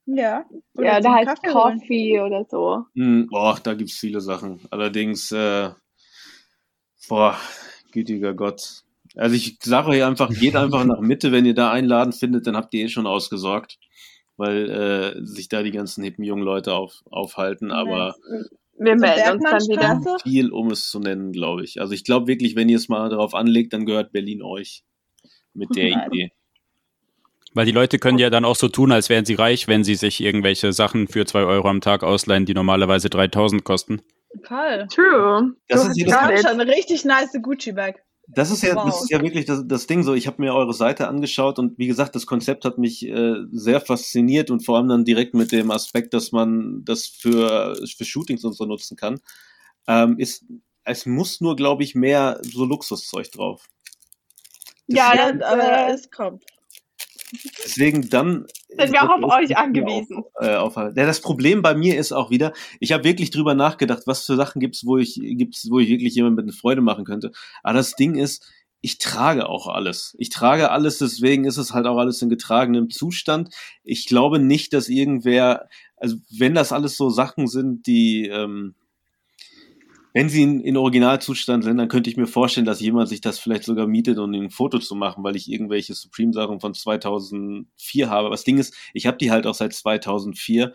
Ja. 0.04 0.44
ja, 0.74 1.00
da 1.00 1.14
heißt 1.14 1.42
Coffee 1.44 2.20
oder 2.20 2.44
so. 2.50 2.84
Hm, 2.94 3.28
boah, 3.30 3.58
da 3.62 3.74
gibt 3.74 3.90
es 3.90 3.96
viele 3.96 4.20
Sachen. 4.20 4.60
Allerdings, 4.70 5.30
äh, 5.32 5.70
boah, 7.08 7.36
gütiger 7.92 8.34
Gott. 8.34 8.82
Also 9.14 9.36
ich 9.36 9.58
sage 9.62 9.88
euch 9.88 10.04
einfach, 10.04 10.30
geht 10.30 10.56
einfach 10.56 10.84
nach 10.84 11.00
Mitte, 11.00 11.32
wenn 11.32 11.44
ihr 11.44 11.54
da 11.54 11.70
Einladen 11.70 12.12
findet, 12.12 12.46
dann 12.46 12.56
habt 12.56 12.74
ihr 12.74 12.84
eh 12.84 12.88
schon 12.88 13.06
ausgesorgt, 13.06 13.78
weil 14.36 14.70
äh, 14.70 15.26
sich 15.26 15.48
da 15.48 15.62
die 15.62 15.70
ganzen 15.70 16.02
hippen 16.02 16.24
jungen 16.24 16.42
Leute 16.42 16.74
auf, 16.74 17.02
aufhalten. 17.10 17.70
Aber 17.70 18.14
wir 18.78 18.96
melden 18.96 19.32
uns 19.32 19.42
dann 19.44 19.68
wieder. 19.68 20.18
Viel, 20.22 20.50
um 20.50 20.70
es 20.70 20.88
zu 20.90 20.98
nennen, 20.98 21.32
glaube 21.32 21.64
ich. 21.64 21.80
Also 21.80 21.92
ich 21.92 22.04
glaube 22.04 22.26
wirklich, 22.26 22.56
wenn 22.56 22.68
ihr 22.68 22.76
es 22.76 22.88
mal 22.88 23.08
darauf 23.08 23.34
anlegt, 23.34 23.72
dann 23.72 23.86
gehört 23.86 24.12
Berlin 24.12 24.42
euch 24.42 24.82
mit 25.54 25.74
der 25.76 25.90
Nein. 25.90 26.08
Idee. 26.10 26.32
Weil 27.54 27.66
die 27.66 27.72
Leute 27.72 27.98
können 27.98 28.18
ja 28.18 28.30
dann 28.30 28.46
auch 28.46 28.56
so 28.56 28.68
tun, 28.68 28.92
als 28.92 29.10
wären 29.10 29.26
sie 29.26 29.34
reich, 29.34 29.68
wenn 29.68 29.84
sie 29.84 29.94
sich 29.94 30.22
irgendwelche 30.22 30.72
Sachen 30.72 31.06
für 31.06 31.26
zwei 31.26 31.42
Euro 31.42 31.68
am 31.68 31.82
Tag 31.82 32.02
ausleihen, 32.02 32.46
die 32.46 32.54
normalerweise 32.54 33.10
3000 33.10 33.62
kosten. 33.62 34.00
Voll. 34.42 34.86
True. 34.90 35.54
Das, 35.68 35.86
ist, 35.86 36.02
das 36.06 36.30
ist 36.30 36.48
schon 36.48 36.60
eine 36.60 36.66
richtig 36.66 37.04
nice 37.04 37.36
Gucci-Bag. 37.42 38.02
Das 38.34 38.50
ist 38.50 38.62
ja, 38.62 38.74
wow. 38.74 38.86
das 38.86 39.02
ist 39.02 39.10
ja 39.10 39.20
wirklich 39.20 39.44
das, 39.44 39.62
das 39.66 39.86
Ding 39.86 40.02
so. 40.02 40.14
Ich 40.14 40.26
habe 40.26 40.40
mir 40.40 40.54
eure 40.54 40.72
Seite 40.72 41.08
angeschaut 41.08 41.58
und 41.58 41.78
wie 41.78 41.86
gesagt, 41.86 42.14
das 42.14 42.26
Konzept 42.26 42.64
hat 42.64 42.78
mich 42.78 43.06
äh, 43.06 43.34
sehr 43.50 43.80
fasziniert 43.80 44.50
und 44.50 44.64
vor 44.64 44.76
allem 44.76 44.88
dann 44.88 45.04
direkt 45.04 45.34
mit 45.34 45.52
dem 45.52 45.70
Aspekt, 45.70 46.14
dass 46.14 46.32
man 46.32 46.84
das 46.84 47.06
für, 47.06 47.76
für 47.96 48.04
Shootings 48.04 48.44
und 48.44 48.54
so 48.54 48.64
nutzen 48.64 48.96
kann. 48.96 49.20
Ähm, 49.86 50.18
ist, 50.18 50.44
es 50.84 51.06
muss 51.06 51.40
nur, 51.40 51.56
glaube 51.56 51.82
ich, 51.82 51.94
mehr 51.94 52.40
so 52.42 52.64
Luxuszeug 52.64 53.30
drauf. 53.30 53.68
Das 54.88 54.98
ja, 54.98 55.32
das, 55.32 55.42
aber 55.42 55.88
es 55.94 56.10
kommt. 56.10 56.44
Deswegen 57.64 58.08
dann. 58.08 58.46
Sind 58.78 58.92
wir 58.92 59.02
auch 59.02 59.22
auf 59.22 59.32
euch 59.32 59.56
angewiesen. 59.56 60.24
Auf, 60.34 60.46
äh, 60.46 60.54
auf, 60.56 60.76
ja, 60.76 60.90
das 60.90 61.20
Problem 61.20 61.62
bei 61.62 61.74
mir 61.74 61.98
ist 61.98 62.12
auch 62.12 62.30
wieder, 62.30 62.52
ich 62.80 62.92
habe 62.92 63.04
wirklich 63.04 63.30
drüber 63.30 63.54
nachgedacht, 63.54 64.02
was 64.06 64.24
für 64.24 64.36
Sachen 64.36 64.60
gibt's, 64.60 64.86
wo 64.86 64.98
ich, 64.98 65.20
gibt's, 65.20 65.68
wo 65.70 65.78
ich 65.78 65.88
wirklich 65.88 66.14
jemand 66.14 66.36
mit 66.36 66.54
Freude 66.54 66.80
machen 66.80 67.04
könnte. 67.04 67.32
Aber 67.62 67.74
das 67.74 67.94
Ding 67.94 68.14
ist, 68.16 68.50
ich 68.80 68.98
trage 68.98 69.48
auch 69.48 69.68
alles. 69.68 70.14
Ich 70.18 70.28
trage 70.30 70.70
alles, 70.70 70.98
deswegen 70.98 71.44
ist 71.44 71.56
es 71.56 71.72
halt 71.72 71.86
auch 71.86 71.98
alles 71.98 72.20
in 72.20 72.28
getragenem 72.28 72.90
Zustand. 72.90 73.54
Ich 73.84 74.06
glaube 74.06 74.40
nicht, 74.40 74.72
dass 74.72 74.88
irgendwer, 74.88 75.68
also 75.96 76.16
wenn 76.36 76.54
das 76.54 76.72
alles 76.72 76.96
so 76.96 77.08
Sachen 77.08 77.46
sind, 77.46 77.86
die, 77.86 78.26
ähm, 78.26 78.74
wenn 80.12 80.28
sie 80.28 80.42
in, 80.42 80.60
in 80.60 80.76
Originalzustand 80.76 81.64
sind, 81.64 81.78
dann 81.78 81.88
könnte 81.88 82.10
ich 82.10 82.16
mir 82.16 82.26
vorstellen, 82.26 82.66
dass 82.66 82.80
jemand 82.80 83.08
sich 83.08 83.20
das 83.20 83.38
vielleicht 83.38 83.64
sogar 83.64 83.86
mietet, 83.86 84.18
um 84.18 84.32
ein 84.32 84.50
Foto 84.50 84.78
zu 84.78 84.94
machen, 84.94 85.24
weil 85.24 85.36
ich 85.36 85.50
irgendwelche 85.50 85.94
Supreme-Sachen 85.94 86.60
von 86.60 86.74
2004 86.74 88.10
habe. 88.10 88.26
Aber 88.26 88.34
das 88.34 88.44
Ding 88.44 88.58
ist, 88.58 88.74
ich 88.92 89.06
habe 89.06 89.16
die 89.16 89.30
halt 89.30 89.46
auch 89.46 89.54
seit 89.54 89.72
2004 89.72 90.72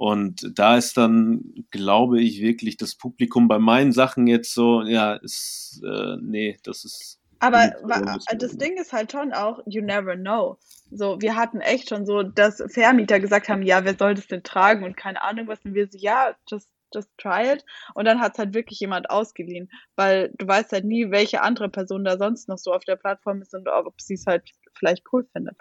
und 0.00 0.58
da 0.58 0.78
ist 0.78 0.96
dann, 0.96 1.66
glaube 1.70 2.20
ich, 2.20 2.40
wirklich 2.40 2.78
das 2.78 2.94
Publikum 2.94 3.48
bei 3.48 3.58
meinen 3.58 3.92
Sachen 3.92 4.26
jetzt 4.26 4.54
so, 4.54 4.82
ja, 4.82 5.14
ist, 5.14 5.82
äh, 5.84 6.16
nee, 6.22 6.58
das 6.64 6.84
ist. 6.84 7.20
Aber 7.38 7.70
das 8.34 8.56
Ding 8.56 8.78
ist 8.78 8.92
halt 8.92 9.12
schon 9.12 9.32
auch, 9.32 9.60
you 9.66 9.82
never 9.82 10.16
know. 10.16 10.58
So, 10.90 11.20
wir 11.20 11.36
hatten 11.36 11.60
echt 11.60 11.90
schon 11.90 12.06
so, 12.06 12.22
dass 12.22 12.62
Vermieter 12.68 13.20
gesagt 13.20 13.48
haben, 13.48 13.62
ja, 13.62 13.84
wer 13.84 13.94
soll 13.94 14.14
das 14.14 14.26
denn 14.26 14.42
tragen 14.42 14.84
und 14.84 14.96
keine 14.96 15.22
Ahnung 15.22 15.48
was. 15.48 15.64
Und 15.64 15.74
wir 15.74 15.86
so, 15.90 15.98
ja, 15.98 16.34
just 16.48 16.68
just 16.94 17.10
try 17.18 17.52
it. 17.52 17.64
Und 17.94 18.04
dann 18.06 18.20
hat 18.20 18.32
es 18.32 18.38
halt 18.38 18.54
wirklich 18.54 18.80
jemand 18.80 19.10
ausgeliehen, 19.10 19.70
weil 19.96 20.32
du 20.38 20.46
weißt 20.46 20.72
halt 20.72 20.84
nie, 20.84 21.10
welche 21.10 21.42
andere 21.42 21.68
Person 21.68 22.04
da 22.04 22.18
sonst 22.18 22.48
noch 22.48 22.58
so 22.58 22.72
auf 22.72 22.84
der 22.84 22.96
Plattform 22.96 23.42
ist 23.42 23.54
und 23.54 23.68
ob 23.68 24.00
sie 24.00 24.14
es 24.14 24.26
halt 24.26 24.50
vielleicht 24.74 25.04
cool 25.12 25.26
findet. 25.32 25.56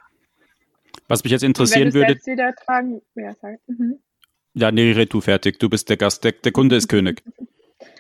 Was 1.08 1.24
mich 1.24 1.32
jetzt 1.32 1.44
interessieren 1.44 1.94
würde. 1.94 2.16
Wieder 2.26 2.54
tragen, 2.56 3.02
ja, 3.16 3.34
mhm. 3.68 4.00
ja, 4.54 4.72
nee, 4.72 4.92
red 4.92 5.14
du 5.14 5.22
fertig. 5.22 5.60
Du 5.60 5.70
bist 5.70 5.90
der 5.90 5.98
Gast, 5.98 6.24
der, 6.24 6.34
der 6.34 6.52
Kunde 6.52 6.76
ist 6.76 6.88
König. 6.88 7.24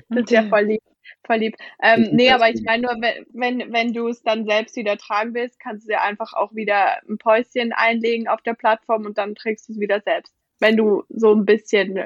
Das 0.09 0.23
ist 0.23 0.31
ja 0.31 0.47
voll 0.47 0.63
lieb. 0.63 0.81
Voll 1.25 1.37
lieb. 1.37 1.55
Ähm, 1.81 2.09
nee, 2.11 2.31
aber 2.31 2.49
ich 2.49 2.61
meine 2.63 2.83
nur, 2.83 2.95
wenn, 3.01 3.25
wenn, 3.33 3.73
wenn 3.73 3.93
du 3.93 4.07
es 4.07 4.21
dann 4.23 4.45
selbst 4.45 4.75
wieder 4.75 4.97
tragen 4.97 5.33
willst, 5.33 5.59
kannst 5.59 5.87
du 5.87 5.91
dir 5.91 6.01
einfach 6.01 6.33
auch 6.33 6.53
wieder 6.53 7.01
ein 7.07 7.17
Päuschen 7.17 7.73
einlegen 7.73 8.27
auf 8.27 8.41
der 8.41 8.53
Plattform 8.53 9.05
und 9.05 9.17
dann 9.17 9.35
trägst 9.35 9.69
du 9.69 9.73
es 9.73 9.79
wieder 9.79 10.01
selbst. 10.01 10.33
Wenn 10.59 10.77
du 10.77 11.03
so 11.09 11.33
ein 11.33 11.45
bisschen 11.45 12.05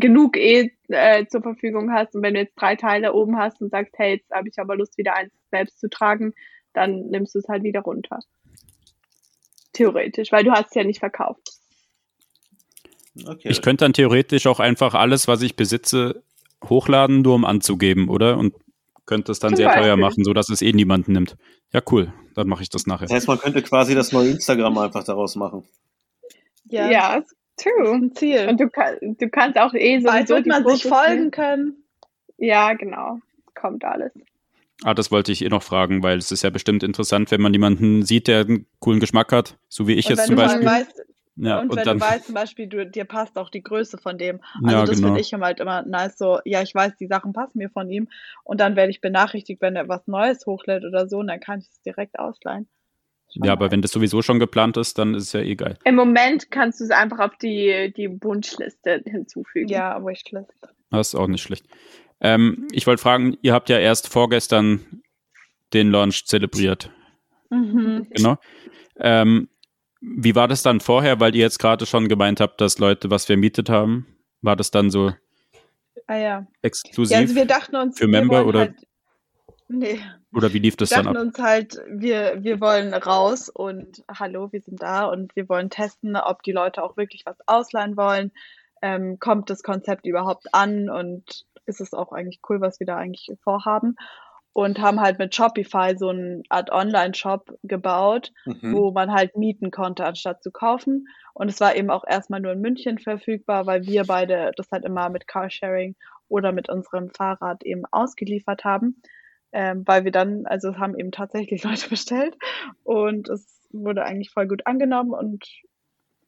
genug 0.00 0.36
eh 0.36 0.70
äh, 0.88 1.26
zur 1.26 1.42
Verfügung 1.42 1.92
hast 1.92 2.14
und 2.14 2.22
wenn 2.22 2.34
du 2.34 2.40
jetzt 2.40 2.54
drei 2.56 2.76
Teile 2.76 3.12
oben 3.12 3.36
hast 3.36 3.60
und 3.60 3.70
sagst, 3.70 3.94
hey, 3.96 4.16
jetzt 4.16 4.30
habe 4.30 4.48
ich 4.48 4.58
aber 4.58 4.76
Lust, 4.76 4.98
wieder 4.98 5.14
eins 5.14 5.32
selbst 5.50 5.80
zu 5.80 5.88
tragen, 5.88 6.34
dann 6.72 7.08
nimmst 7.08 7.34
du 7.34 7.38
es 7.38 7.48
halt 7.48 7.62
wieder 7.62 7.80
runter. 7.80 8.18
Theoretisch, 9.72 10.32
weil 10.32 10.44
du 10.44 10.52
hast 10.52 10.68
es 10.68 10.74
ja 10.74 10.84
nicht 10.84 11.00
verkauft. 11.00 11.50
Okay. 13.26 13.48
Ich 13.48 13.62
könnte 13.62 13.84
dann 13.84 13.92
theoretisch 13.92 14.46
auch 14.46 14.60
einfach 14.60 14.94
alles, 14.94 15.26
was 15.26 15.42
ich 15.42 15.56
besitze, 15.56 16.22
hochladen, 16.64 17.22
nur 17.22 17.34
um 17.34 17.44
anzugeben, 17.44 18.08
oder? 18.08 18.36
Und 18.36 18.54
könnte 19.06 19.32
es 19.32 19.38
dann 19.38 19.50
Zum 19.50 19.56
sehr 19.56 19.66
Beispiel. 19.66 19.84
teuer 19.84 19.96
machen, 19.96 20.24
sodass 20.24 20.48
es 20.48 20.62
eh 20.62 20.72
niemand 20.72 21.08
nimmt. 21.08 21.36
Ja, 21.72 21.80
cool. 21.90 22.12
Dann 22.34 22.48
mache 22.48 22.62
ich 22.62 22.70
das 22.70 22.86
nachher. 22.86 23.06
Das 23.06 23.14
heißt, 23.14 23.28
man 23.28 23.38
könnte 23.38 23.62
quasi 23.62 23.94
das 23.94 24.12
neue 24.12 24.30
Instagram 24.30 24.76
einfach 24.78 25.04
daraus 25.04 25.36
machen. 25.36 25.64
Ja, 26.64 26.90
ja 26.90 27.22
True. 27.56 27.94
Ein 27.94 28.14
Ziel. 28.14 28.48
Und 28.48 28.60
du, 28.60 28.68
du 29.00 29.28
kannst 29.30 29.58
auch 29.58 29.74
eh 29.74 29.98
so. 30.00 30.06
Bald 30.06 30.28
wird 30.28 30.46
man 30.46 30.66
sich 30.66 30.82
folgen 30.82 31.30
können. 31.30 31.84
Ja, 32.38 32.74
genau. 32.74 33.18
Kommt 33.54 33.84
alles. 33.84 34.12
Ah, 34.84 34.92
das 34.92 35.10
wollte 35.10 35.32
ich 35.32 35.42
eh 35.42 35.48
noch 35.48 35.62
fragen, 35.62 36.02
weil 36.02 36.18
es 36.18 36.30
ist 36.30 36.42
ja 36.42 36.50
bestimmt 36.50 36.82
interessant, 36.82 37.30
wenn 37.30 37.40
man 37.40 37.52
jemanden 37.54 38.02
sieht, 38.02 38.28
der 38.28 38.40
einen 38.40 38.66
coolen 38.78 39.00
Geschmack 39.00 39.32
hat, 39.32 39.56
so 39.68 39.88
wie 39.88 39.94
ich 39.94 40.06
und 40.06 40.16
jetzt 40.16 40.26
zum 40.26 40.36
Beispiel. 40.36 40.66
Weißt, 40.66 41.02
ja, 41.36 41.60
und, 41.60 41.70
und 41.70 41.76
wenn 41.76 41.84
dann, 41.84 41.98
du 41.98 42.04
weißt 42.04 42.26
zum 42.26 42.34
Beispiel, 42.34 42.66
du, 42.66 42.86
dir 42.86 43.04
passt 43.04 43.38
auch 43.38 43.48
die 43.48 43.62
Größe 43.62 43.96
von 43.96 44.18
dem. 44.18 44.40
Also 44.62 44.76
ja, 44.76 44.84
das 44.84 44.96
genau. 44.96 45.08
finde 45.08 45.20
ich 45.20 45.32
halt 45.32 45.60
immer 45.60 45.82
nice, 45.82 46.18
so, 46.18 46.40
ja, 46.44 46.62
ich 46.62 46.74
weiß, 46.74 46.96
die 46.96 47.06
Sachen 47.06 47.32
passen 47.32 47.58
mir 47.58 47.70
von 47.70 47.90
ihm 47.90 48.08
und 48.44 48.60
dann 48.60 48.76
werde 48.76 48.90
ich 48.90 49.00
benachrichtigt, 49.00 49.62
wenn 49.62 49.76
er 49.76 49.88
was 49.88 50.06
Neues 50.06 50.44
hochlädt 50.46 50.84
oder 50.84 51.08
so 51.08 51.18
und 51.18 51.28
dann 51.28 51.40
kann 51.40 51.60
ich 51.60 51.68
es 51.68 51.80
direkt 51.82 52.18
ausleihen. 52.18 52.68
Ja, 53.42 53.52
aber 53.52 53.70
wenn 53.70 53.82
das 53.82 53.90
sowieso 53.90 54.22
schon 54.22 54.38
geplant 54.38 54.76
ist, 54.76 54.98
dann 54.98 55.14
ist 55.14 55.24
es 55.24 55.32
ja 55.32 55.40
eh 55.40 55.54
geil. 55.54 55.78
Im 55.84 55.94
Moment 55.94 56.50
kannst 56.50 56.80
du 56.80 56.84
es 56.84 56.90
einfach 56.90 57.18
auf 57.18 57.36
die, 57.36 57.92
die 57.96 58.08
Wunschliste 58.22 59.02
hinzufügen. 59.04 59.68
Ja, 59.68 60.02
Wishlist. 60.04 60.52
Das 60.90 61.08
ist 61.08 61.14
auch 61.14 61.26
nicht 61.26 61.42
schlecht. 61.42 61.66
Ähm, 62.20 62.66
ich 62.72 62.86
wollte 62.86 63.02
fragen, 63.02 63.36
ihr 63.42 63.52
habt 63.52 63.68
ja 63.68 63.78
erst 63.78 64.08
vorgestern 64.08 65.02
den 65.72 65.90
Launch 65.90 66.24
zelebriert. 66.26 66.90
Mhm. 67.50 68.06
Genau. 68.10 68.38
Ähm, 68.98 69.48
wie 70.00 70.34
war 70.34 70.48
das 70.48 70.62
dann 70.62 70.80
vorher, 70.80 71.20
weil 71.20 71.34
ihr 71.34 71.42
jetzt 71.42 71.58
gerade 71.58 71.86
schon 71.86 72.08
gemeint 72.08 72.40
habt, 72.40 72.60
dass 72.60 72.78
Leute 72.78 73.10
was 73.10 73.24
vermietet 73.24 73.68
haben? 73.68 74.06
War 74.40 74.56
das 74.56 74.70
dann 74.70 74.90
so 74.90 75.12
ah, 76.06 76.16
ja. 76.16 76.46
exklusiv 76.62 77.14
ja, 77.14 77.20
also 77.20 77.34
wir 77.34 77.46
dachten 77.46 77.76
uns, 77.76 77.98
für 77.98 78.06
Member 78.06 78.46
oder? 78.46 78.60
Halt, 78.60 78.85
nee, 79.68 80.00
oder 80.32 80.52
wie 80.52 80.58
lief 80.58 80.76
das 80.76 80.90
dann 80.90 81.06
ab? 81.06 81.14
Wir 81.14 81.20
uns 81.20 81.38
halt, 81.38 81.80
wir, 81.88 82.42
wir 82.42 82.60
wollen 82.60 82.92
raus 82.94 83.48
und 83.48 84.04
hallo, 84.08 84.52
wir 84.52 84.60
sind 84.60 84.82
da 84.82 85.06
und 85.06 85.34
wir 85.34 85.48
wollen 85.48 85.70
testen, 85.70 86.16
ob 86.16 86.42
die 86.42 86.52
Leute 86.52 86.82
auch 86.82 86.96
wirklich 86.96 87.22
was 87.24 87.36
ausleihen 87.46 87.96
wollen. 87.96 88.32
Ähm, 88.82 89.18
kommt 89.18 89.50
das 89.50 89.62
Konzept 89.62 90.06
überhaupt 90.06 90.52
an 90.52 90.90
und 90.90 91.46
ist 91.64 91.80
es 91.80 91.94
auch 91.94 92.12
eigentlich 92.12 92.40
cool, 92.48 92.60
was 92.60 92.80
wir 92.80 92.86
da 92.86 92.96
eigentlich 92.96 93.30
vorhaben? 93.42 93.96
Und 94.52 94.80
haben 94.80 95.00
halt 95.00 95.18
mit 95.18 95.34
Shopify 95.34 95.96
so 95.98 96.08
eine 96.08 96.42
Art 96.48 96.70
Online-Shop 96.70 97.58
gebaut, 97.62 98.32
mhm. 98.46 98.72
wo 98.72 98.90
man 98.90 99.12
halt 99.12 99.36
mieten 99.36 99.70
konnte, 99.70 100.04
anstatt 100.06 100.42
zu 100.42 100.50
kaufen. 100.50 101.08
Und 101.34 101.50
es 101.50 101.60
war 101.60 101.76
eben 101.76 101.90
auch 101.90 102.04
erstmal 102.06 102.40
nur 102.40 102.52
in 102.52 102.62
München 102.62 102.98
verfügbar, 102.98 103.66
weil 103.66 103.84
wir 103.84 104.04
beide 104.04 104.52
das 104.56 104.70
halt 104.72 104.84
immer 104.84 105.10
mit 105.10 105.26
Carsharing 105.26 105.94
oder 106.28 106.52
mit 106.52 106.70
unserem 106.70 107.10
Fahrrad 107.10 107.64
eben 107.64 107.84
ausgeliefert 107.90 108.64
haben 108.64 109.02
ähm, 109.56 109.84
weil 109.86 110.04
wir 110.04 110.12
dann, 110.12 110.44
also 110.44 110.76
haben 110.76 110.98
eben 110.98 111.12
tatsächlich 111.12 111.62
Leute 111.64 111.88
bestellt 111.88 112.36
und 112.84 113.30
es 113.30 113.66
wurde 113.72 114.04
eigentlich 114.04 114.30
voll 114.30 114.46
gut 114.46 114.66
angenommen 114.66 115.12
und 115.12 115.46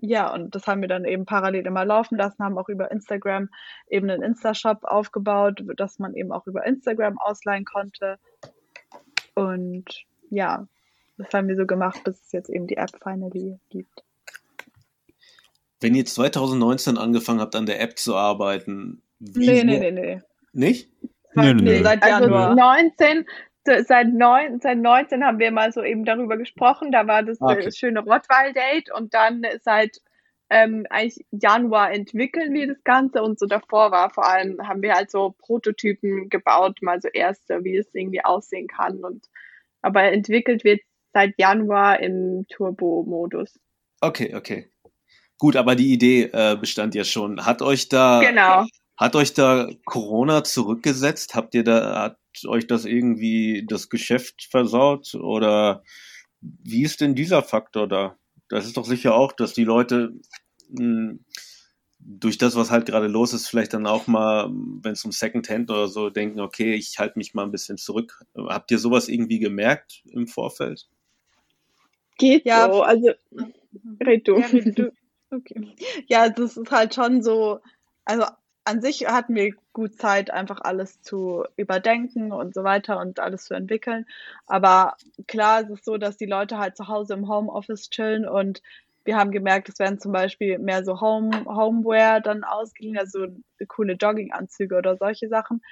ja, 0.00 0.32
und 0.32 0.54
das 0.54 0.66
haben 0.66 0.80
wir 0.80 0.88
dann 0.88 1.04
eben 1.04 1.26
parallel 1.26 1.66
immer 1.66 1.84
laufen 1.84 2.16
lassen, 2.16 2.42
haben 2.42 2.56
auch 2.56 2.68
über 2.68 2.90
Instagram 2.90 3.48
eben 3.90 4.08
einen 4.08 4.22
Insta-Shop 4.22 4.84
aufgebaut, 4.84 5.62
dass 5.76 5.98
man 5.98 6.14
eben 6.14 6.30
auch 6.32 6.46
über 6.46 6.64
Instagram 6.64 7.18
ausleihen 7.18 7.64
konnte. 7.64 8.18
Und 9.34 9.84
ja, 10.30 10.68
das 11.16 11.34
haben 11.34 11.48
wir 11.48 11.56
so 11.56 11.66
gemacht, 11.66 12.04
bis 12.04 12.22
es 12.22 12.30
jetzt 12.30 12.48
eben 12.48 12.68
die 12.68 12.76
App 12.76 12.92
finally 13.02 13.58
gibt. 13.70 14.04
Wenn 15.80 15.96
ihr 15.96 16.06
2019 16.06 16.96
angefangen 16.96 17.40
habt, 17.40 17.56
an 17.56 17.66
der 17.66 17.80
App 17.80 17.98
zu 17.98 18.14
arbeiten, 18.14 19.02
wie 19.18 19.46
nee, 19.46 19.64
nee, 19.64 19.78
nee, 19.80 19.90
nee. 19.90 20.22
Nicht? 20.52 20.90
Nee, 21.40 21.54
nee, 21.54 21.62
nee. 21.62 21.82
Seit 21.82 22.02
also 22.02 22.24
Januar. 22.24 22.50
Also 22.50 22.60
19, 22.94 23.26
seit, 23.86 24.08
neun, 24.08 24.60
seit 24.60 24.78
19 24.78 25.24
haben 25.24 25.38
wir 25.38 25.50
mal 25.50 25.72
so 25.72 25.82
eben 25.82 26.04
darüber 26.04 26.36
gesprochen. 26.36 26.92
Da 26.92 27.06
war 27.06 27.22
das 27.22 27.40
okay. 27.40 27.70
schöne 27.72 28.00
Rottweil-Date 28.00 28.92
und 28.92 29.14
dann 29.14 29.42
seit 29.62 29.98
ähm, 30.50 30.86
eigentlich 30.88 31.24
Januar 31.30 31.92
entwickeln 31.92 32.54
wir 32.54 32.68
das 32.68 32.82
Ganze 32.84 33.22
und 33.22 33.38
so 33.38 33.46
davor 33.46 33.90
war 33.90 34.10
vor 34.10 34.26
allem, 34.26 34.56
haben 34.66 34.82
wir 34.82 34.94
halt 34.94 35.10
so 35.10 35.34
Prototypen 35.38 36.30
gebaut, 36.30 36.78
mal 36.80 37.00
so 37.00 37.08
erste, 37.08 37.64
wie 37.64 37.76
es 37.76 37.94
irgendwie 37.94 38.24
aussehen 38.24 38.66
kann 38.66 39.04
und 39.04 39.26
aber 39.82 40.04
entwickelt 40.04 40.64
wird 40.64 40.80
seit 41.12 41.34
Januar 41.38 42.00
im 42.00 42.46
Turbo-Modus. 42.48 43.58
Okay, 44.00 44.34
okay. 44.34 44.70
Gut, 45.38 45.54
aber 45.56 45.76
die 45.76 45.92
Idee 45.92 46.30
äh, 46.32 46.56
bestand 46.56 46.94
ja 46.94 47.04
schon. 47.04 47.44
Hat 47.44 47.62
euch 47.62 47.88
da 47.88 48.20
genau. 48.20 48.64
Hat 48.98 49.16
euch 49.16 49.32
da 49.32 49.70
Corona 49.84 50.44
zurückgesetzt? 50.44 51.34
Habt 51.34 51.54
ihr 51.54 51.64
da 51.64 52.02
hat 52.02 52.18
euch 52.46 52.66
das 52.66 52.84
irgendwie 52.84 53.64
das 53.66 53.88
Geschäft 53.88 54.48
versaut 54.50 55.14
oder 55.14 55.82
wie 56.40 56.82
ist 56.82 57.00
denn 57.00 57.14
dieser 57.14 57.42
Faktor 57.42 57.88
da? 57.88 58.16
Das 58.48 58.66
ist 58.66 58.76
doch 58.76 58.84
sicher 58.84 59.14
auch, 59.14 59.32
dass 59.32 59.54
die 59.54 59.64
Leute 59.64 60.12
mh, 60.70 60.78
hm, 60.78 61.24
durch 62.00 62.38
das, 62.38 62.56
was 62.56 62.70
halt 62.70 62.86
gerade 62.86 63.06
los 63.06 63.32
ist, 63.32 63.48
vielleicht 63.48 63.74
dann 63.74 63.86
auch 63.86 64.06
mal, 64.06 64.48
wenn 64.50 64.92
es 64.92 65.04
um 65.04 65.12
Secondhand 65.12 65.70
oder 65.70 65.88
so, 65.88 66.10
denken, 66.10 66.40
okay, 66.40 66.74
ich 66.74 66.98
halte 66.98 67.18
mich 67.18 67.34
mal 67.34 67.42
ein 67.42 67.50
bisschen 67.50 67.76
zurück. 67.76 68.24
Habt 68.36 68.70
ihr 68.70 68.78
sowas 68.78 69.08
irgendwie 69.08 69.38
gemerkt 69.38 70.02
im 70.06 70.26
Vorfeld? 70.26 70.88
Geht 72.16 72.46
ja, 72.46 72.72
so, 72.72 72.82
also 72.82 73.10
red 74.00 74.26
du. 74.26 74.38
Ja, 74.38 74.48
du. 74.48 74.92
Okay. 75.30 75.74
Ja, 76.06 76.30
das 76.30 76.56
ist 76.56 76.70
halt 76.70 76.94
schon 76.94 77.22
so, 77.22 77.60
also 78.06 78.24
an 78.68 78.82
sich 78.82 79.06
hatten 79.06 79.34
wir 79.34 79.54
gut 79.72 79.96
Zeit, 79.96 80.30
einfach 80.30 80.60
alles 80.60 81.00
zu 81.00 81.44
überdenken 81.56 82.32
und 82.32 82.54
so 82.54 82.64
weiter 82.64 83.00
und 83.00 83.18
alles 83.18 83.44
zu 83.44 83.54
entwickeln. 83.54 84.04
Aber 84.46 84.96
klar 85.26 85.62
ist 85.62 85.70
es 85.70 85.84
so, 85.84 85.96
dass 85.96 86.18
die 86.18 86.26
Leute 86.26 86.58
halt 86.58 86.76
zu 86.76 86.86
Hause 86.86 87.14
im 87.14 87.28
Homeoffice 87.28 87.88
chillen 87.88 88.28
und 88.28 88.62
wir 89.04 89.16
haben 89.16 89.30
gemerkt, 89.30 89.70
es 89.70 89.78
werden 89.78 89.98
zum 89.98 90.12
Beispiel 90.12 90.58
mehr 90.58 90.84
so 90.84 91.00
Home, 91.00 91.30
Homeware 91.46 92.20
dann 92.20 92.44
ausgeliehen, 92.44 92.98
also 92.98 93.26
coole 93.66 93.94
Jogginganzüge 93.94 94.76
oder 94.76 94.98
solche 94.98 95.28
Sachen. 95.28 95.62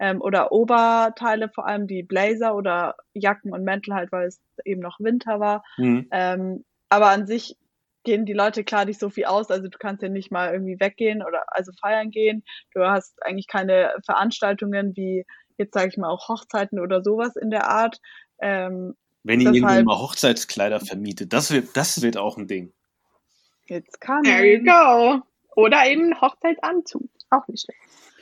Ähm, 0.00 0.22
oder 0.22 0.50
Oberteile, 0.50 1.50
vor 1.50 1.66
allem 1.66 1.86
die 1.86 2.02
Blazer 2.02 2.54
oder 2.54 2.96
Jacken 3.12 3.52
und 3.52 3.64
Mäntel 3.64 3.94
halt, 3.94 4.12
weil 4.12 4.28
es 4.28 4.40
eben 4.64 4.80
noch 4.80 4.98
Winter 4.98 5.40
war. 5.40 5.62
Mhm. 5.76 6.06
Ähm, 6.10 6.64
aber 6.88 7.08
an 7.08 7.26
sich 7.26 7.58
gehen 8.06 8.24
die 8.24 8.32
Leute 8.32 8.64
klar 8.64 8.86
nicht 8.86 8.98
so 8.98 9.10
viel 9.10 9.26
aus. 9.26 9.50
Also 9.50 9.68
du 9.68 9.76
kannst 9.76 10.02
ja 10.02 10.08
nicht 10.08 10.30
mal 10.30 10.52
irgendwie 10.52 10.80
weggehen 10.80 11.22
oder 11.22 11.42
also 11.48 11.72
feiern 11.78 12.10
gehen. 12.10 12.44
Du 12.72 12.80
hast 12.80 13.22
eigentlich 13.22 13.48
keine 13.48 13.92
Veranstaltungen 14.06 14.96
wie 14.96 15.26
jetzt 15.58 15.74
sage 15.74 15.88
ich 15.88 15.96
mal 15.98 16.08
auch 16.08 16.28
Hochzeiten 16.28 16.80
oder 16.80 17.02
sowas 17.02 17.36
in 17.36 17.50
der 17.50 17.68
Art. 17.68 18.00
Ähm, 18.40 18.94
Wenn 19.22 19.40
ihr 19.40 19.52
irgendwann 19.52 19.84
mal 19.84 19.98
Hochzeitskleider 19.98 20.80
vermietet, 20.80 21.32
das 21.32 21.50
wird, 21.50 21.76
das 21.76 22.00
wird 22.00 22.16
auch 22.16 22.38
ein 22.38 22.46
Ding. 22.46 22.72
Jetzt 23.66 24.00
kann 24.00 24.22
There 24.22 24.46
you 24.46 24.64
go. 24.64 25.22
Oder 25.56 25.86
eben 25.86 26.18
Hochzeitsanzug. 26.20 27.08
Auch 27.30 27.48
nicht 27.48 27.64
schlecht. 27.64 27.80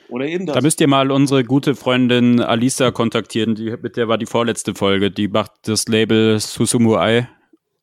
Oder 0.09 0.25
eben 0.25 0.45
das. 0.45 0.55
Da 0.55 0.61
müsst 0.61 0.81
ihr 0.81 0.87
mal 0.87 1.11
unsere 1.11 1.43
gute 1.43 1.75
Freundin 1.75 2.41
Alisa 2.41 2.91
kontaktieren. 2.91 3.55
Die, 3.55 3.75
mit 3.81 3.97
der 3.97 4.07
war 4.07 4.17
die 4.17 4.25
vorletzte 4.25 4.73
Folge. 4.73 5.11
Die 5.11 5.27
macht 5.27 5.51
das 5.63 5.87
Label 5.87 6.39
Susumu 6.39 6.95
Ai 6.95 7.27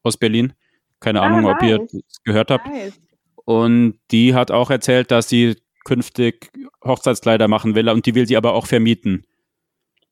aus 0.03 0.17
Berlin. 0.17 0.55
Keine 1.03 1.21
ah, 1.21 1.27
Ahnung, 1.27 1.43
nice. 1.43 1.55
ob 1.55 1.63
ihr 1.63 1.79
das 1.79 2.23
gehört 2.25 2.51
habt. 2.51 2.67
Nice. 2.67 2.99
Und 3.45 3.99
die 4.11 4.35
hat 4.35 4.51
auch 4.51 4.71
erzählt, 4.71 5.11
dass 5.11 5.29
sie 5.29 5.57
künftig 5.85 6.51
Hochzeitskleider 6.85 7.49
machen 7.49 7.75
will 7.75 7.89
und 7.89 8.07
die 8.07 8.15
will 8.15 8.27
sie 8.27 8.37
aber 8.37 8.55
auch 8.55 8.67
vermieten. 8.67 9.27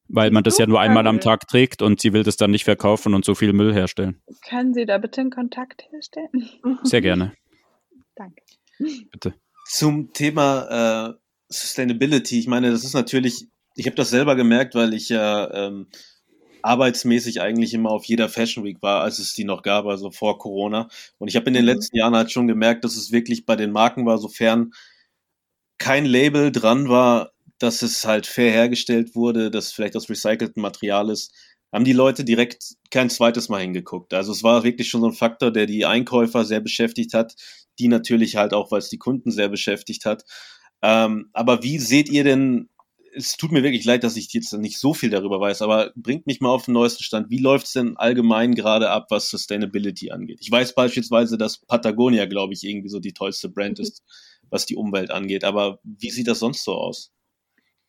Weil 0.08 0.32
man 0.32 0.42
das 0.42 0.58
ja 0.58 0.66
nur 0.66 0.80
einmal 0.80 1.06
am 1.06 1.20
Tag 1.20 1.46
trägt 1.46 1.82
und 1.82 2.00
sie 2.00 2.12
will 2.12 2.24
das 2.24 2.36
dann 2.36 2.50
nicht 2.50 2.64
verkaufen 2.64 3.14
und 3.14 3.24
so 3.24 3.36
viel 3.36 3.52
Müll 3.52 3.72
herstellen. 3.72 4.20
Können 4.48 4.74
Sie 4.74 4.84
da 4.84 4.98
bitte 4.98 5.20
einen 5.20 5.30
Kontakt 5.30 5.84
herstellen? 5.90 6.50
Sehr 6.82 7.00
gerne. 7.00 7.32
Danke. 8.16 8.42
Bitte. 9.12 9.34
Zum 9.66 10.12
Thema 10.12 11.10
äh, 11.10 11.14
Sustainability, 11.48 12.40
ich 12.40 12.48
meine, 12.48 12.72
das 12.72 12.82
ist 12.82 12.94
natürlich, 12.94 13.46
ich 13.76 13.86
habe 13.86 13.94
das 13.94 14.10
selber 14.10 14.34
gemerkt, 14.34 14.74
weil 14.74 14.94
ich 14.94 15.08
ja 15.10 15.48
ähm, 15.68 15.86
arbeitsmäßig 16.62 17.40
eigentlich 17.40 17.74
immer 17.74 17.90
auf 17.90 18.04
jeder 18.04 18.28
Fashion 18.28 18.64
Week 18.64 18.82
war, 18.82 19.02
als 19.02 19.18
es 19.18 19.34
die 19.34 19.44
noch 19.44 19.62
gab, 19.62 19.86
also 19.86 20.10
vor 20.10 20.38
Corona. 20.38 20.88
Und 21.18 21.28
ich 21.28 21.36
habe 21.36 21.46
in 21.46 21.54
den 21.54 21.64
mhm. 21.64 21.70
letzten 21.70 21.96
Jahren 21.96 22.16
halt 22.16 22.30
schon 22.30 22.46
gemerkt, 22.46 22.84
dass 22.84 22.96
es 22.96 23.12
wirklich 23.12 23.46
bei 23.46 23.56
den 23.56 23.72
Marken 23.72 24.06
war, 24.06 24.18
sofern 24.18 24.72
kein 25.78 26.04
Label 26.04 26.52
dran 26.52 26.88
war, 26.88 27.32
dass 27.58 27.82
es 27.82 28.04
halt 28.04 28.26
fair 28.26 28.50
hergestellt 28.50 29.14
wurde, 29.14 29.50
dass 29.50 29.72
vielleicht 29.72 29.96
aus 29.96 30.08
recyceltem 30.08 30.62
Material 30.62 31.10
ist, 31.10 31.32
haben 31.72 31.84
die 31.84 31.92
Leute 31.92 32.24
direkt 32.24 32.74
kein 32.90 33.10
zweites 33.10 33.48
Mal 33.48 33.60
hingeguckt. 33.62 34.12
Also 34.12 34.32
es 34.32 34.42
war 34.42 34.64
wirklich 34.64 34.88
schon 34.88 35.02
so 35.02 35.08
ein 35.08 35.12
Faktor, 35.12 35.52
der 35.52 35.66
die 35.66 35.86
Einkäufer 35.86 36.44
sehr 36.44 36.60
beschäftigt 36.60 37.14
hat, 37.14 37.34
die 37.78 37.88
natürlich 37.88 38.36
halt 38.36 38.54
auch, 38.54 38.70
weil 38.70 38.80
es 38.80 38.88
die 38.88 38.98
Kunden 38.98 39.30
sehr 39.30 39.48
beschäftigt 39.48 40.04
hat. 40.04 40.24
Ähm, 40.82 41.30
aber 41.32 41.62
wie 41.62 41.78
seht 41.78 42.08
ihr 42.08 42.24
denn 42.24 42.68
es 43.14 43.36
tut 43.36 43.52
mir 43.52 43.62
wirklich 43.62 43.84
leid, 43.84 44.04
dass 44.04 44.16
ich 44.16 44.32
jetzt 44.32 44.52
nicht 44.52 44.78
so 44.78 44.94
viel 44.94 45.10
darüber 45.10 45.40
weiß, 45.40 45.62
aber 45.62 45.92
bringt 45.96 46.26
mich 46.26 46.40
mal 46.40 46.50
auf 46.50 46.66
den 46.66 46.74
neuesten 46.74 47.02
Stand. 47.02 47.30
Wie 47.30 47.38
läuft 47.38 47.66
es 47.66 47.72
denn 47.72 47.96
allgemein 47.96 48.54
gerade 48.54 48.90
ab, 48.90 49.06
was 49.10 49.30
Sustainability 49.30 50.10
angeht? 50.10 50.38
Ich 50.40 50.50
weiß 50.50 50.74
beispielsweise, 50.74 51.36
dass 51.36 51.58
Patagonia, 51.58 52.26
glaube 52.26 52.52
ich, 52.52 52.64
irgendwie 52.64 52.88
so 52.88 53.00
die 53.00 53.12
tollste 53.12 53.48
Brand 53.48 53.78
mhm. 53.78 53.84
ist, 53.84 54.02
was 54.50 54.66
die 54.66 54.76
Umwelt 54.76 55.10
angeht. 55.10 55.44
Aber 55.44 55.78
wie 55.82 56.10
sieht 56.10 56.28
das 56.28 56.38
sonst 56.38 56.64
so 56.64 56.74
aus? 56.74 57.12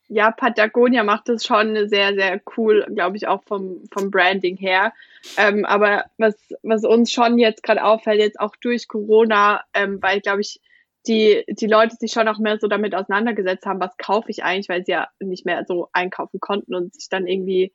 Ja, 0.07 0.31
Patagonia 0.31 1.03
macht 1.03 1.29
das 1.29 1.45
schon 1.45 1.87
sehr, 1.87 2.13
sehr 2.15 2.41
cool, 2.57 2.85
glaube 2.93 3.15
ich, 3.15 3.27
auch 3.27 3.43
vom, 3.45 3.83
vom 3.93 4.11
Branding 4.11 4.57
her. 4.57 4.93
Ähm, 5.37 5.63
aber 5.63 6.05
was, 6.17 6.35
was 6.63 6.83
uns 6.83 7.11
schon 7.11 7.37
jetzt 7.37 7.63
gerade 7.63 7.83
auffällt, 7.83 8.19
jetzt 8.19 8.39
auch 8.39 8.55
durch 8.57 8.89
Corona, 8.89 9.63
ähm, 9.73 10.01
weil, 10.01 10.19
glaube 10.19 10.41
ich, 10.41 10.59
die, 11.07 11.43
die 11.47 11.67
Leute 11.67 11.95
sich 11.95 12.11
schon 12.11 12.27
auch 12.27 12.39
mehr 12.39 12.59
so 12.59 12.67
damit 12.67 12.95
auseinandergesetzt 12.95 13.65
haben, 13.65 13.79
was 13.79 13.97
kaufe 13.97 14.29
ich 14.29 14.43
eigentlich, 14.43 14.69
weil 14.69 14.85
sie 14.85 14.91
ja 14.91 15.07
nicht 15.19 15.45
mehr 15.45 15.65
so 15.67 15.89
einkaufen 15.93 16.39
konnten 16.39 16.75
und 16.75 16.93
sich 16.93 17.09
dann 17.09 17.27
irgendwie 17.27 17.73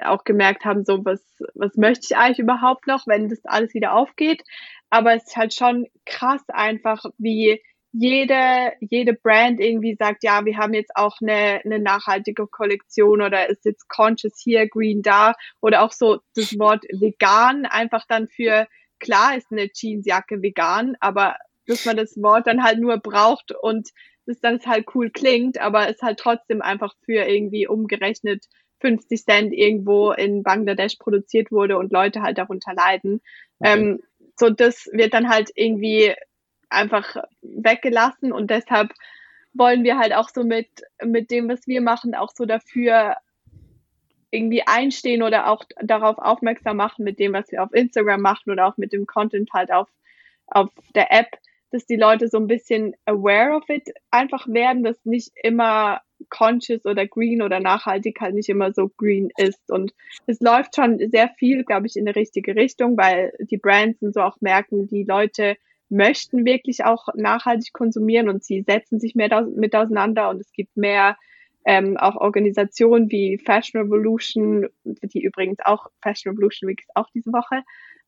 auch 0.00 0.24
gemerkt 0.24 0.64
haben, 0.64 0.84
so 0.84 1.04
was, 1.04 1.22
was 1.54 1.76
möchte 1.76 2.06
ich 2.10 2.16
eigentlich 2.16 2.38
überhaupt 2.38 2.86
noch, 2.86 3.06
wenn 3.06 3.28
das 3.28 3.44
alles 3.44 3.74
wieder 3.74 3.94
aufgeht. 3.94 4.42
Aber 4.90 5.14
es 5.14 5.24
ist 5.28 5.36
halt 5.36 5.54
schon 5.54 5.86
krass 6.04 6.42
einfach, 6.48 7.04
wie 7.18 7.60
jede, 7.92 8.72
jede 8.80 9.14
Brand 9.14 9.60
irgendwie 9.60 9.96
sagt, 9.98 10.22
ja, 10.22 10.44
wir 10.44 10.58
haben 10.58 10.74
jetzt 10.74 10.92
auch 10.94 11.16
eine, 11.20 11.60
eine 11.64 11.78
nachhaltige 11.78 12.46
Kollektion 12.46 13.22
oder 13.22 13.48
ist 13.48 13.64
jetzt 13.64 13.88
conscious 13.88 14.38
hier, 14.42 14.68
green 14.68 15.02
da 15.02 15.34
oder 15.60 15.82
auch 15.82 15.92
so 15.92 16.18
das 16.34 16.58
Wort 16.58 16.84
vegan 16.92 17.66
einfach 17.66 18.04
dann 18.06 18.28
für, 18.28 18.66
klar 19.00 19.36
ist 19.36 19.50
eine 19.50 19.68
Jeansjacke 19.72 20.42
vegan, 20.42 20.96
aber 21.00 21.36
dass 21.68 21.84
man 21.84 21.96
das 21.96 22.20
Wort 22.20 22.46
dann 22.46 22.64
halt 22.64 22.78
nur 22.78 22.96
braucht 22.98 23.52
und 23.52 23.90
es 24.26 24.40
dann 24.40 24.60
halt 24.66 24.86
cool 24.94 25.10
klingt, 25.10 25.58
aber 25.58 25.88
es 25.88 26.02
halt 26.02 26.18
trotzdem 26.18 26.60
einfach 26.60 26.94
für 27.04 27.24
irgendwie 27.24 27.66
umgerechnet 27.66 28.44
50 28.80 29.24
Cent 29.24 29.52
irgendwo 29.52 30.12
in 30.12 30.42
Bangladesch 30.42 30.96
produziert 30.96 31.50
wurde 31.50 31.78
und 31.78 31.92
Leute 31.92 32.22
halt 32.22 32.38
darunter 32.38 32.74
leiden. 32.74 33.20
Okay. 33.58 33.72
Ähm, 33.72 34.02
so, 34.36 34.50
das 34.50 34.88
wird 34.92 35.14
dann 35.14 35.28
halt 35.28 35.50
irgendwie 35.54 36.14
einfach 36.68 37.16
weggelassen 37.42 38.32
und 38.32 38.50
deshalb 38.50 38.92
wollen 39.54 39.82
wir 39.82 39.98
halt 39.98 40.12
auch 40.14 40.28
so 40.28 40.44
mit, 40.44 40.68
mit 41.02 41.30
dem, 41.30 41.48
was 41.48 41.66
wir 41.66 41.80
machen, 41.80 42.14
auch 42.14 42.30
so 42.34 42.44
dafür 42.44 43.16
irgendwie 44.30 44.62
einstehen 44.66 45.22
oder 45.22 45.48
auch 45.48 45.64
darauf 45.82 46.18
aufmerksam 46.18 46.76
machen 46.76 47.04
mit 47.04 47.18
dem, 47.18 47.32
was 47.32 47.50
wir 47.50 47.62
auf 47.62 47.72
Instagram 47.72 48.20
machen 48.20 48.50
oder 48.50 48.66
auch 48.66 48.76
mit 48.76 48.92
dem 48.92 49.06
Content 49.06 49.50
halt 49.52 49.72
auf, 49.72 49.88
auf 50.46 50.70
der 50.94 51.10
App, 51.12 51.38
dass 51.70 51.86
die 51.86 51.96
Leute 51.96 52.28
so 52.28 52.38
ein 52.38 52.46
bisschen 52.46 52.94
aware 53.04 53.56
of 53.56 53.68
it 53.68 53.88
einfach 54.10 54.46
werden, 54.48 54.82
dass 54.82 55.04
nicht 55.04 55.30
immer 55.42 56.00
conscious 56.30 56.84
oder 56.84 57.06
green 57.06 57.42
oder 57.42 57.60
nachhaltig 57.60 58.20
halt 58.20 58.34
nicht 58.34 58.48
immer 58.48 58.72
so 58.72 58.88
green 58.96 59.30
ist. 59.36 59.70
Und 59.70 59.92
es 60.26 60.40
läuft 60.40 60.76
schon 60.76 60.98
sehr 61.10 61.28
viel, 61.38 61.64
glaube 61.64 61.86
ich, 61.86 61.96
in 61.96 62.06
die 62.06 62.12
richtige 62.12 62.56
Richtung, 62.56 62.96
weil 62.96 63.32
die 63.38 63.58
Brands 63.58 64.02
und 64.02 64.14
so 64.14 64.20
auch 64.20 64.40
merken, 64.40 64.88
die 64.88 65.04
Leute 65.04 65.56
möchten 65.90 66.44
wirklich 66.44 66.84
auch 66.84 67.08
nachhaltig 67.14 67.72
konsumieren 67.72 68.28
und 68.28 68.44
sie 68.44 68.62
setzen 68.62 69.00
sich 69.00 69.14
mehr 69.14 69.46
mit 69.56 69.74
auseinander 69.74 70.28
und 70.28 70.40
es 70.40 70.52
gibt 70.52 70.76
mehr 70.76 71.16
ähm, 71.64 71.96
auch 71.96 72.16
Organisationen 72.16 73.10
wie 73.10 73.38
Fashion 73.38 73.80
Revolution, 73.82 74.68
die 74.84 75.22
übrigens 75.22 75.58
auch 75.64 75.86
Fashion 76.02 76.32
Revolution 76.32 76.68
Week 76.68 76.80
ist 76.80 76.94
auch 76.94 77.08
diese 77.14 77.32
Woche, 77.32 77.62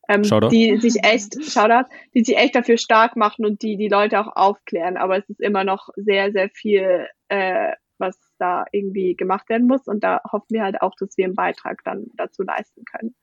ähm, 0.07 0.23
die 0.49 0.77
sich 0.77 1.03
echt, 1.03 1.43
Shoutout, 1.43 1.89
die 2.13 2.23
sich 2.23 2.37
echt 2.37 2.55
dafür 2.55 2.77
stark 2.77 3.15
machen 3.15 3.45
und 3.45 3.61
die 3.61 3.77
die 3.77 3.87
Leute 3.87 4.19
auch 4.19 4.35
aufklären. 4.35 4.97
Aber 4.97 5.17
es 5.17 5.29
ist 5.29 5.39
immer 5.39 5.63
noch 5.63 5.89
sehr, 5.95 6.31
sehr 6.31 6.49
viel, 6.49 7.07
äh, 7.29 7.73
was 7.97 8.17
da 8.37 8.65
irgendwie 8.71 9.15
gemacht 9.15 9.49
werden 9.49 9.67
muss. 9.67 9.87
Und 9.87 10.03
da 10.03 10.21
hoffen 10.31 10.49
wir 10.49 10.63
halt 10.63 10.81
auch, 10.81 10.95
dass 10.99 11.17
wir 11.17 11.25
einen 11.25 11.35
Beitrag 11.35 11.83
dann 11.83 12.07
dazu 12.15 12.43
leisten 12.43 12.83
können. 12.85 13.15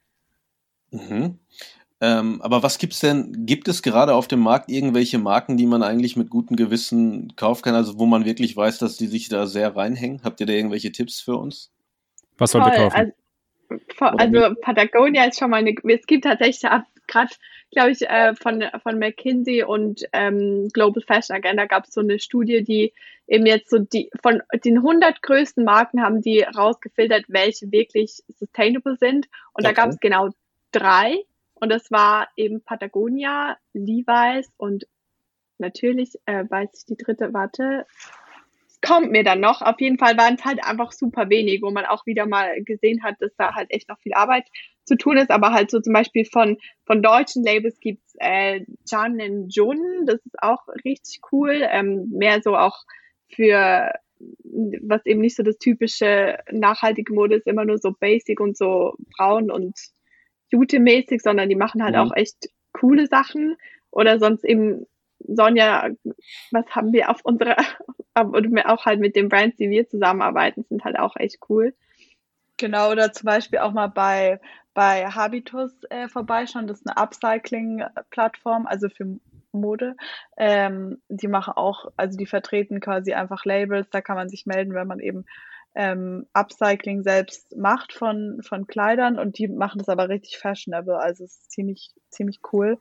Mhm. 0.91 1.39
Ähm, 2.01 2.41
aber 2.43 2.63
was 2.63 2.79
gibt's 2.79 3.01
denn, 3.01 3.45
gibt 3.45 3.67
es 3.67 3.83
gerade 3.83 4.15
auf 4.15 4.29
dem 4.29 4.39
Markt 4.39 4.71
irgendwelche 4.71 5.19
Marken, 5.19 5.57
die 5.57 5.67
man 5.67 5.83
eigentlich 5.83 6.17
mit 6.17 6.31
gutem 6.31 6.57
Gewissen 6.57 7.35
kaufen 7.35 7.63
kann, 7.63 7.75
also 7.75 7.99
wo 7.99 8.07
man 8.07 8.25
wirklich 8.25 8.57
weiß, 8.57 8.79
dass 8.79 8.97
die 8.97 9.09
sich 9.09 9.29
da 9.29 9.47
sehr 9.47 9.75
reinhängen? 9.75 10.23
Habt 10.23 10.39
ihr 10.41 10.47
da 10.47 10.53
irgendwelche 10.53 10.93
Tipps 10.93 11.21
für 11.21 11.37
uns? 11.37 11.73
Was 12.39 12.53
sollen 12.53 12.67
wir 12.67 12.73
kaufen? 12.73 12.97
Also, 12.97 13.13
also 13.99 14.55
Patagonia 14.61 15.25
ist 15.25 15.39
schon 15.39 15.51
mal 15.51 15.59
eine, 15.59 15.75
es 15.85 16.07
gibt 16.07 16.25
tatsächlich 16.25 16.71
gerade, 17.07 17.31
glaube 17.71 17.91
ich, 17.91 18.03
äh, 18.09 18.35
von, 18.35 18.65
von 18.83 18.99
McKinsey 18.99 19.63
und 19.63 20.05
ähm, 20.13 20.69
Global 20.73 21.03
Fashion 21.03 21.37
Agenda 21.37 21.67
gab 21.67 21.85
es 21.85 21.95
so 21.95 22.01
eine 22.01 22.19
Studie, 22.19 22.63
die 22.63 22.93
eben 23.27 23.47
jetzt 23.47 23.71
so 23.71 23.79
die, 23.79 24.11
von 24.23 24.43
den 24.65 24.79
100 24.79 25.23
größten 25.23 25.65
Marken 25.65 26.03
haben 26.03 26.23
die 26.23 26.43
rausgefiltert, 26.43 27.25
welche 27.29 27.71
wirklich 27.71 28.23
sustainable 28.29 28.97
sind. 28.97 29.27
Und 29.53 29.65
okay. 29.65 29.65
da 29.65 29.73
gab 29.73 29.91
es 29.91 30.01
genau 30.01 30.31
drei. 30.73 31.25
Und 31.55 31.71
das 31.71 31.91
war 31.91 32.29
eben 32.37 32.63
Patagonia, 32.63 33.59
Levi's 33.73 34.49
und 34.57 34.87
natürlich 35.59 36.19
äh, 36.25 36.45
weiß 36.49 36.71
ich 36.73 36.87
die 36.87 36.97
dritte, 36.97 37.35
warte, 37.35 37.85
kommt 38.89 39.11
mir 39.11 39.23
dann 39.23 39.41
noch. 39.41 39.61
Auf 39.61 39.81
jeden 39.81 39.99
Fall 39.99 40.17
waren 40.17 40.37
es 40.37 40.45
halt 40.45 40.65
einfach 40.65 40.93
super 40.93 41.29
wenig, 41.29 41.61
wo 41.63 41.71
man 41.71 41.85
auch 41.85 42.07
wieder 42.07 42.27
mal 42.27 42.63
gesehen 42.65 43.03
hat, 43.03 43.17
dass 43.21 43.35
da 43.37 43.55
halt 43.55 43.71
echt 43.71 43.89
noch 43.89 43.99
viel 43.99 44.15
Arbeit 44.15 44.47
zu 44.85 44.97
tun 44.97 45.19
ist. 45.19 45.31
Aber 45.31 45.53
halt 45.53 45.71
so 45.71 45.81
zum 45.81 45.93
Beispiel 45.93 46.25
von, 46.25 46.57
von 46.87 47.03
deutschen 47.03 47.45
Labels 47.45 47.79
gibt's 47.81 48.15
äh, 48.19 48.65
Jan 48.87 49.21
and 49.21 49.55
Jun, 49.55 50.07
das 50.07 50.25
ist 50.25 50.43
auch 50.43 50.67
richtig 50.85 51.21
cool. 51.33 51.61
Ähm, 51.71 52.09
mehr 52.11 52.41
so 52.43 52.57
auch 52.57 52.85
für 53.29 53.93
was 54.43 55.05
eben 55.07 55.21
nicht 55.21 55.37
so 55.37 55.43
das 55.43 55.59
typische 55.59 56.39
nachhaltige 56.51 57.13
Mode 57.13 57.37
ist, 57.37 57.47
immer 57.47 57.65
nur 57.65 57.79
so 57.79 57.93
basic 57.93 58.41
und 58.41 58.57
so 58.57 58.97
braun 59.17 59.51
und 59.51 59.79
Jute-mäßig, 60.51 61.21
sondern 61.21 61.49
die 61.49 61.57
machen 61.57 61.85
halt 61.85 61.95
mhm. 61.95 62.01
auch 62.01 62.17
echt 62.17 62.49
coole 62.73 63.07
Sachen. 63.07 63.57
Oder 63.91 64.19
sonst 64.19 64.45
eben 64.45 64.87
Sonja, 65.21 65.91
was 66.51 66.67
haben 66.71 66.93
wir 66.93 67.11
auf 67.11 67.21
unserer, 67.25 67.57
oder 68.17 68.73
auch 68.73 68.87
halt 68.87 69.01
mit 69.01 69.17
den 69.17 69.29
Brands, 69.29 69.57
die 69.57 69.71
wir 69.71 69.89
zusammenarbeiten, 69.89 70.65
sind 70.69 70.85
halt 70.85 70.99
auch 70.99 71.17
echt 71.17 71.39
cool. 71.49 71.75
Genau, 72.57 72.91
oder 72.91 73.13
zum 73.13 73.27
Beispiel 73.27 73.61
auch 73.61 73.73
mal 73.73 73.87
bei, 73.87 74.41
bei 74.75 75.07
Habitus 75.07 75.73
äh, 75.91 76.09
vorbeischauen. 76.09 76.67
Das 76.67 76.81
ist 76.81 76.89
eine 76.89 76.97
Upcycling-Plattform, 76.97 78.67
also 78.67 78.89
für 78.89 79.19
Mode. 79.53 79.97
Ähm, 80.37 81.01
die 81.09 81.29
machen 81.29 81.55
auch, 81.57 81.87
also 81.97 82.19
die 82.19 82.27
vertreten 82.27 82.81
quasi 82.81 83.13
einfach 83.13 83.45
Labels, 83.45 83.89
da 83.91 84.01
kann 84.01 84.17
man 84.17 84.29
sich 84.29 84.47
melden, 84.47 84.75
wenn 84.75 84.89
man 84.89 85.01
eben 85.01 85.25
ähm, 85.75 86.27
Upcycling 86.33 87.03
selbst 87.03 87.57
macht 87.57 87.93
von, 87.93 88.41
von 88.43 88.67
Kleidern 88.67 89.19
und 89.19 89.39
die 89.39 89.49
machen 89.49 89.79
das 89.79 89.89
aber 89.89 90.09
richtig 90.09 90.39
fashionable, 90.39 90.99
also 90.99 91.25
es 91.25 91.39
ist 91.39 91.53
ziemlich, 91.53 91.91
ziemlich 92.11 92.41
cool. 92.53 92.79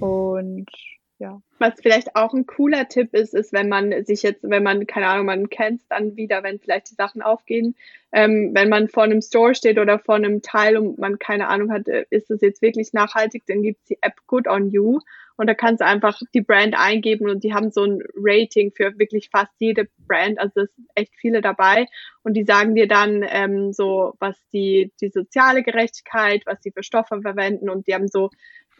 Und 0.00 0.70
ja. 1.18 1.40
Was 1.58 1.74
vielleicht 1.82 2.14
auch 2.14 2.32
ein 2.32 2.46
cooler 2.46 2.88
Tipp 2.88 3.12
ist, 3.12 3.34
ist, 3.34 3.52
wenn 3.52 3.68
man 3.68 4.04
sich 4.04 4.22
jetzt, 4.22 4.40
wenn 4.42 4.62
man, 4.62 4.86
keine 4.86 5.08
Ahnung, 5.08 5.26
man 5.26 5.50
kennt 5.50 5.80
es 5.80 5.88
dann 5.88 6.16
wieder, 6.16 6.44
wenn 6.44 6.60
vielleicht 6.60 6.90
die 6.90 6.94
Sachen 6.94 7.22
aufgehen, 7.22 7.74
ähm, 8.12 8.52
wenn 8.54 8.68
man 8.68 8.88
vor 8.88 9.02
einem 9.02 9.20
Store 9.20 9.54
steht 9.54 9.78
oder 9.78 9.98
vor 9.98 10.14
einem 10.14 10.42
Teil 10.42 10.76
und 10.76 10.98
man 10.98 11.18
keine 11.18 11.48
Ahnung 11.48 11.72
hat, 11.72 11.88
äh, 11.88 12.06
ist 12.10 12.30
das 12.30 12.40
jetzt 12.40 12.62
wirklich 12.62 12.92
nachhaltig, 12.92 13.42
dann 13.46 13.62
gibt 13.62 13.80
es 13.80 13.86
die 13.86 13.98
App 14.00 14.14
Good 14.26 14.46
on 14.46 14.70
You. 14.70 15.00
Und 15.36 15.46
da 15.46 15.54
kannst 15.54 15.80
du 15.80 15.86
einfach 15.86 16.20
die 16.34 16.40
Brand 16.40 16.76
eingeben 16.76 17.30
und 17.30 17.44
die 17.44 17.54
haben 17.54 17.70
so 17.70 17.84
ein 17.84 18.02
Rating 18.16 18.72
für 18.72 18.98
wirklich 18.98 19.30
fast 19.30 19.52
jede 19.58 19.86
Brand, 20.08 20.40
also 20.40 20.62
es 20.62 20.74
sind 20.74 20.88
echt 20.96 21.14
viele 21.16 21.40
dabei. 21.40 21.86
Und 22.24 22.34
die 22.34 22.44
sagen 22.44 22.74
dir 22.74 22.88
dann 22.88 23.24
ähm, 23.28 23.72
so, 23.72 24.14
was 24.18 24.36
die, 24.52 24.92
die 25.00 25.10
soziale 25.10 25.62
Gerechtigkeit, 25.62 26.42
was 26.44 26.60
sie 26.62 26.72
für 26.72 26.82
Stoffe 26.82 27.20
verwenden. 27.22 27.70
Und 27.70 27.86
die 27.86 27.94
haben 27.94 28.08
so 28.08 28.30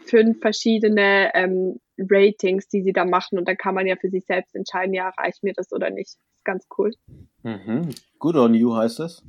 fünf 0.04 0.40
verschiedene 0.40 1.30
ähm, 1.34 1.80
Ratings, 1.98 2.68
die 2.68 2.82
sie 2.82 2.92
da 2.92 3.04
machen. 3.04 3.38
Und 3.38 3.48
dann 3.48 3.56
kann 3.56 3.74
man 3.74 3.86
ja 3.86 3.96
für 3.96 4.08
sich 4.08 4.24
selbst 4.26 4.54
entscheiden, 4.54 4.94
ja, 4.94 5.10
reicht 5.18 5.42
mir 5.42 5.52
das 5.54 5.72
oder 5.72 5.90
nicht. 5.90 6.08
Das 6.08 6.14
ist 6.14 6.44
ganz 6.44 6.66
cool. 6.78 6.92
Mhm. 7.42 7.90
Good 8.18 8.36
on 8.36 8.54
you 8.54 8.74
heißt 8.74 8.98
das? 8.98 9.22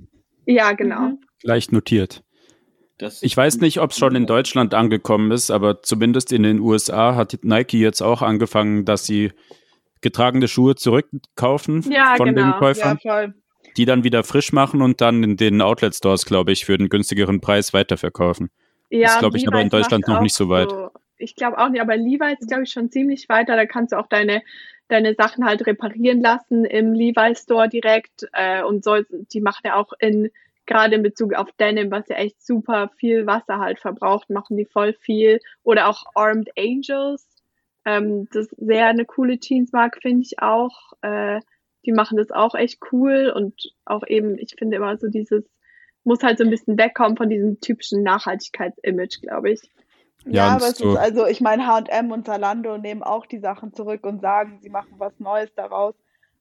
Ja, 0.45 0.73
genau. 0.73 1.09
Mhm. 1.09 1.19
Leicht 1.43 1.71
notiert. 1.71 2.23
Das 2.97 3.23
ich 3.23 3.35
weiß 3.35 3.59
nicht, 3.59 3.79
ob 3.79 3.91
es 3.91 3.97
schon 3.97 4.15
in 4.15 4.25
Deutschland 4.25 4.73
angekommen 4.73 5.31
ist, 5.31 5.51
aber 5.51 5.81
zumindest 5.81 6.33
in 6.33 6.43
den 6.43 6.59
USA 6.59 7.15
hat 7.15 7.37
Nike 7.43 7.79
jetzt 7.79 8.01
auch 8.01 8.21
angefangen, 8.21 8.83
dass 8.83 9.05
sie 9.05 9.31
getragene 10.01 10.47
Schuhe 10.49 10.75
zurückkaufen 10.75 11.89
ja, 11.89 12.15
von 12.17 12.35
genau. 12.35 12.51
den 12.51 12.59
Käufern, 12.59 12.99
ja, 13.03 13.27
die 13.77 13.85
dann 13.85 14.03
wieder 14.03 14.23
frisch 14.23 14.51
machen 14.51 14.81
und 14.81 14.99
dann 14.99 15.23
in 15.23 15.37
den 15.37 15.61
Outlet 15.61 15.95
Stores, 15.95 16.25
glaube 16.25 16.51
ich, 16.51 16.65
für 16.65 16.73
einen 16.73 16.89
günstigeren 16.89 17.39
Preis 17.39 17.73
weiterverkaufen. 17.73 18.49
Ja, 18.89 19.07
das 19.07 19.19
glaube 19.19 19.37
ich 19.37 19.47
aber 19.47 19.61
in 19.61 19.69
Deutschland 19.69 20.07
noch 20.07 20.21
nicht 20.21 20.35
so 20.35 20.49
weit. 20.49 20.69
So, 20.69 20.89
ich 21.19 21.35
glaube 21.35 21.57
auch 21.57 21.69
nicht, 21.69 21.81
aber 21.81 21.97
Levi's 21.97 22.47
glaube 22.47 22.63
ich 22.63 22.71
schon 22.71 22.91
ziemlich 22.91 23.29
weiter. 23.29 23.55
Da 23.55 23.65
kannst 23.65 23.93
du 23.93 23.97
auch 23.97 24.07
deine 24.07 24.41
deine 24.87 25.13
Sachen 25.13 25.45
halt 25.45 25.67
reparieren 25.67 26.19
lassen 26.21 26.65
im 26.65 26.93
Levi's 26.93 27.43
Store 27.43 27.69
direkt 27.69 28.27
äh, 28.33 28.63
und 28.63 28.83
soll, 28.83 29.05
die 29.11 29.41
macht 29.41 29.65
ja 29.65 29.75
auch 29.75 29.93
in 29.99 30.31
gerade 30.65 30.95
in 30.95 31.03
Bezug 31.03 31.33
auf 31.33 31.51
Denim, 31.53 31.91
was 31.91 32.07
ja 32.09 32.15
echt 32.15 32.43
super 32.45 32.89
viel 32.97 33.25
Wasser 33.25 33.59
halt 33.59 33.79
verbraucht, 33.79 34.29
machen 34.29 34.57
die 34.57 34.65
voll 34.65 34.93
viel. 34.93 35.39
Oder 35.63 35.87
auch 35.87 36.05
Armed 36.15 36.49
Angels, 36.57 37.27
ähm, 37.85 38.27
das 38.31 38.47
ist 38.47 38.55
sehr 38.57 38.87
eine 38.87 39.05
coole 39.05 39.39
Jeansmarke, 39.39 39.99
finde 40.01 40.23
ich 40.23 40.39
auch. 40.39 40.93
Äh, 41.01 41.39
die 41.85 41.91
machen 41.91 42.17
das 42.17 42.31
auch 42.31 42.55
echt 42.55 42.79
cool 42.91 43.31
und 43.35 43.73
auch 43.85 44.03
eben, 44.05 44.37
ich 44.37 44.55
finde 44.57 44.77
immer 44.77 44.97
so 44.97 45.07
dieses 45.07 45.43
muss 46.03 46.23
halt 46.23 46.37
so 46.37 46.43
ein 46.43 46.49
bisschen 46.49 46.77
wegkommen 46.77 47.17
von 47.17 47.29
diesem 47.29 47.59
typischen 47.59 48.03
Nachhaltigkeitsimage, 48.03 49.19
glaube 49.21 49.51
ich. 49.51 49.61
Ja, 50.25 50.31
ja 50.31 50.47
aber 50.55 50.67
es 50.67 50.79
ist 50.79 50.97
also, 50.97 51.25
ich 51.25 51.41
meine, 51.41 51.65
HM 51.65 52.11
und 52.11 52.25
Zalando 52.25 52.77
nehmen 52.77 53.03
auch 53.03 53.25
die 53.25 53.39
Sachen 53.39 53.73
zurück 53.73 54.05
und 54.05 54.21
sagen, 54.21 54.59
sie 54.61 54.69
machen 54.69 54.95
was 54.97 55.19
Neues 55.19 55.53
daraus. 55.55 55.95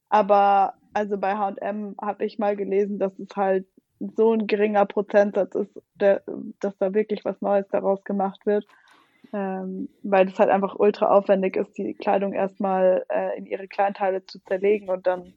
Aber 0.09 0.74
also 0.95 1.18
bei 1.18 1.35
HM 1.35 1.97
habe 2.01 2.24
ich 2.24 2.39
mal 2.39 2.57
gelesen, 2.57 2.99
dass 2.99 3.18
es 3.18 3.37
halt 3.37 3.66
so 4.16 4.33
ein 4.33 4.47
geringer 4.47 4.87
Prozentsatz 4.87 5.55
ist, 5.55 5.70
der, 5.95 6.22
dass 6.61 6.76
da 6.79 6.95
wirklich 6.95 7.24
was 7.24 7.41
Neues 7.41 7.66
daraus 7.68 8.03
gemacht 8.05 8.47
wird. 8.47 8.66
Ähm, 9.33 9.91
weil 10.03 10.29
es 10.29 10.39
halt 10.39 10.49
einfach 10.49 10.76
ultra 10.79 11.07
aufwendig 11.11 11.57
ist, 11.57 11.76
die 11.76 11.93
Kleidung 11.93 12.33
erstmal 12.33 13.05
äh, 13.11 13.37
in 13.37 13.45
ihre 13.45 13.68
Kleinteile 13.68 14.24
zu 14.24 14.39
zerlegen 14.43 14.89
und 14.89 15.07
dann 15.07 15.35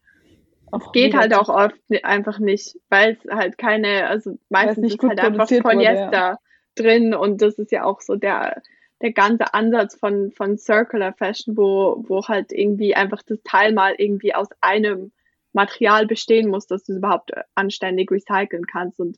es 0.73 0.91
geht 0.93 1.13
halt 1.15 1.33
auch 1.33 1.49
oft 1.49 1.75
einfach 2.03 2.39
nicht, 2.39 2.77
weil 2.89 3.17
es 3.21 3.29
halt 3.29 3.57
keine, 3.57 4.07
also 4.07 4.37
meistens 4.49 4.93
ist 4.93 5.03
halt 5.03 5.19
einfach 5.19 5.47
Polyester 5.47 5.73
wurde, 5.73 6.11
ja. 6.11 6.37
Drin 6.75 7.13
und 7.13 7.41
das 7.41 7.55
ist 7.55 7.71
ja 7.71 7.83
auch 7.83 8.01
so 8.01 8.15
der, 8.15 8.61
der 9.01 9.11
ganze 9.11 9.53
Ansatz 9.53 9.95
von, 9.95 10.31
von 10.31 10.57
Circular 10.57 11.13
Fashion, 11.13 11.57
wo, 11.57 12.03
wo 12.07 12.27
halt 12.27 12.51
irgendwie 12.51 12.95
einfach 12.95 13.21
das 13.23 13.39
Teil 13.43 13.73
mal 13.73 13.95
irgendwie 13.97 14.33
aus 14.33 14.47
einem 14.61 15.11
Material 15.53 16.07
bestehen 16.07 16.49
muss, 16.49 16.67
dass 16.67 16.83
du 16.83 16.93
es 16.93 16.97
überhaupt 16.99 17.31
anständig 17.55 18.09
recyceln 18.11 18.65
kannst 18.65 18.99
und 18.99 19.17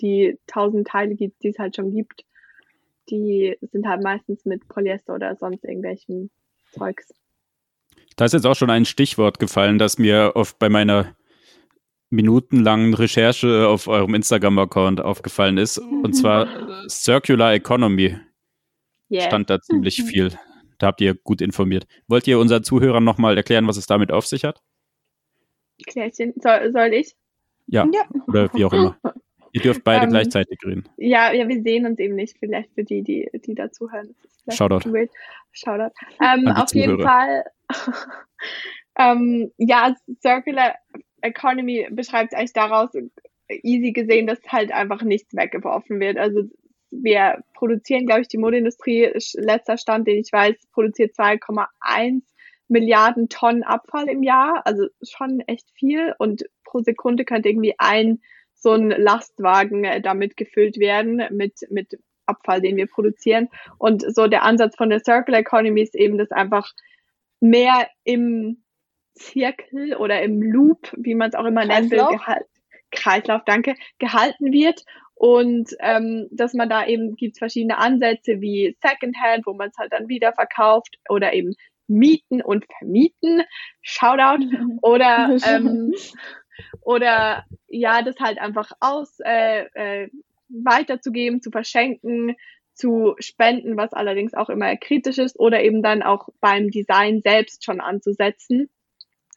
die 0.00 0.38
tausend 0.46 0.88
Teile, 0.88 1.14
die 1.14 1.32
es 1.42 1.58
halt 1.58 1.76
schon 1.76 1.92
gibt, 1.92 2.24
die 3.08 3.56
sind 3.62 3.86
halt 3.86 4.02
meistens 4.02 4.44
mit 4.44 4.68
Polyester 4.68 5.14
oder 5.14 5.36
sonst 5.36 5.64
irgendwelchen 5.64 6.30
Zeugs. 6.72 7.14
Da 8.16 8.24
ist 8.24 8.32
jetzt 8.32 8.46
auch 8.46 8.56
schon 8.56 8.70
ein 8.70 8.84
Stichwort 8.84 9.38
gefallen, 9.38 9.78
das 9.78 9.98
mir 9.98 10.32
oft 10.34 10.58
bei 10.58 10.68
meiner 10.68 11.14
minutenlangen 12.10 12.94
Recherche 12.94 13.68
auf 13.68 13.86
eurem 13.86 14.14
Instagram-Account 14.14 15.00
aufgefallen 15.00 15.58
ist. 15.58 15.78
Und 15.78 16.12
zwar 16.14 16.48
Circular 16.88 17.54
Economy. 17.54 18.16
Yeah. 19.10 19.22
Stand 19.22 19.50
da 19.50 19.60
ziemlich 19.60 20.02
viel. 20.04 20.32
Da 20.78 20.88
habt 20.88 21.00
ihr 21.00 21.14
gut 21.14 21.40
informiert. 21.40 21.86
Wollt 22.08 22.26
ihr 22.26 22.38
unseren 22.38 22.64
Zuhörern 22.64 23.04
nochmal 23.04 23.36
erklären, 23.36 23.66
was 23.66 23.76
es 23.76 23.86
damit 23.86 24.12
auf 24.12 24.26
sich 24.26 24.44
hat? 24.44 24.62
Klärchen. 25.86 26.34
Soll, 26.36 26.72
soll 26.72 26.92
ich? 26.94 27.14
Ja. 27.66 27.86
ja. 27.92 28.02
Oder 28.26 28.52
wie 28.54 28.64
auch 28.64 28.72
immer. 28.72 28.98
Ihr 29.52 29.62
dürft 29.62 29.84
beide 29.84 30.00
um, 30.00 30.04
ähm, 30.04 30.10
gleichzeitig 30.10 30.58
reden. 30.64 30.88
Ja, 30.96 31.32
ja, 31.32 31.48
wir 31.48 31.62
sehen 31.62 31.86
uns 31.86 31.98
eben 31.98 32.14
nicht. 32.14 32.36
Vielleicht 32.38 32.72
für 32.74 32.84
die, 32.84 33.02
die, 33.02 33.30
die 33.34 33.54
dazuhören. 33.54 34.14
Shoutout. 34.48 34.88
Shoutout. 35.52 35.92
Ähm, 36.20 36.48
auf 36.48 36.72
jeden 36.74 37.00
Fall. 37.00 37.44
ähm, 38.98 39.50
ja, 39.58 39.94
Circular 40.20 40.74
Economy 41.22 41.88
beschreibt 41.90 42.34
eigentlich 42.34 42.52
daraus 42.52 42.90
easy 43.48 43.92
gesehen, 43.92 44.26
dass 44.26 44.40
halt 44.48 44.72
einfach 44.72 45.02
nichts 45.02 45.34
weggeworfen 45.34 46.00
wird. 46.00 46.18
Also 46.18 46.44
wir 46.90 47.42
produzieren, 47.54 48.06
glaube 48.06 48.22
ich, 48.22 48.28
die 48.28 48.38
Modeindustrie, 48.38 49.12
letzter 49.34 49.76
Stand, 49.76 50.06
den 50.06 50.18
ich 50.18 50.32
weiß, 50.32 50.56
produziert 50.72 51.14
2,1 51.16 52.22
Milliarden 52.68 53.28
Tonnen 53.28 53.64
Abfall 53.64 54.08
im 54.08 54.22
Jahr. 54.22 54.62
Also 54.64 54.86
schon 55.02 55.40
echt 55.40 55.68
viel. 55.74 56.14
Und 56.18 56.44
pro 56.64 56.80
Sekunde 56.80 57.24
könnte 57.24 57.48
irgendwie 57.48 57.74
ein 57.78 58.20
so 58.54 58.72
ein 58.72 58.90
Lastwagen 58.90 59.84
äh, 59.84 60.00
damit 60.00 60.36
gefüllt 60.36 60.78
werden 60.78 61.22
mit, 61.30 61.54
mit 61.70 61.98
Abfall, 62.26 62.60
den 62.60 62.76
wir 62.76 62.86
produzieren. 62.86 63.48
Und 63.78 64.04
so 64.14 64.26
der 64.26 64.44
Ansatz 64.44 64.76
von 64.76 64.90
der 64.90 65.00
Circular 65.00 65.40
Economy 65.40 65.82
ist 65.82 65.94
eben, 65.94 66.18
dass 66.18 66.30
einfach 66.30 66.70
mehr 67.40 67.88
im 68.04 68.62
Zirkel 69.20 69.94
oder 69.94 70.22
im 70.22 70.42
Loop, 70.42 70.92
wie 70.96 71.14
man 71.14 71.28
es 71.28 71.34
auch 71.34 71.44
immer 71.44 71.64
nennen 71.64 71.90
will, 71.90 72.04
Kreislauf, 72.90 73.42
danke, 73.44 73.74
gehalten 73.98 74.52
wird. 74.52 74.84
Und 75.14 75.76
ähm, 75.80 76.28
dass 76.30 76.54
man 76.54 76.70
da 76.70 76.86
eben 76.86 77.14
gibt 77.14 77.38
verschiedene 77.38 77.78
Ansätze 77.78 78.40
wie 78.40 78.76
Secondhand, 78.82 79.46
wo 79.46 79.52
man 79.52 79.68
es 79.68 79.76
halt 79.76 79.92
dann 79.92 80.08
wieder 80.08 80.32
verkauft 80.32 80.96
oder 81.08 81.34
eben 81.34 81.54
mieten 81.86 82.40
und 82.40 82.64
vermieten. 82.78 83.42
Shoutout. 83.82 84.44
Oder 84.82 85.36
ähm, 85.46 85.92
oder 86.82 87.44
ja, 87.68 88.02
das 88.02 88.16
halt 88.20 88.38
einfach 88.38 88.70
aus 88.80 89.18
äh, 89.24 89.64
äh, 89.74 90.10
weiterzugeben, 90.48 91.40
zu 91.40 91.50
verschenken, 91.50 92.36
zu 92.74 93.14
spenden, 93.18 93.76
was 93.76 93.92
allerdings 93.92 94.34
auch 94.34 94.48
immer 94.48 94.76
kritisch 94.76 95.18
ist, 95.18 95.38
oder 95.38 95.62
eben 95.62 95.82
dann 95.82 96.02
auch 96.02 96.28
beim 96.40 96.70
Design 96.70 97.20
selbst 97.22 97.64
schon 97.64 97.80
anzusetzen, 97.80 98.70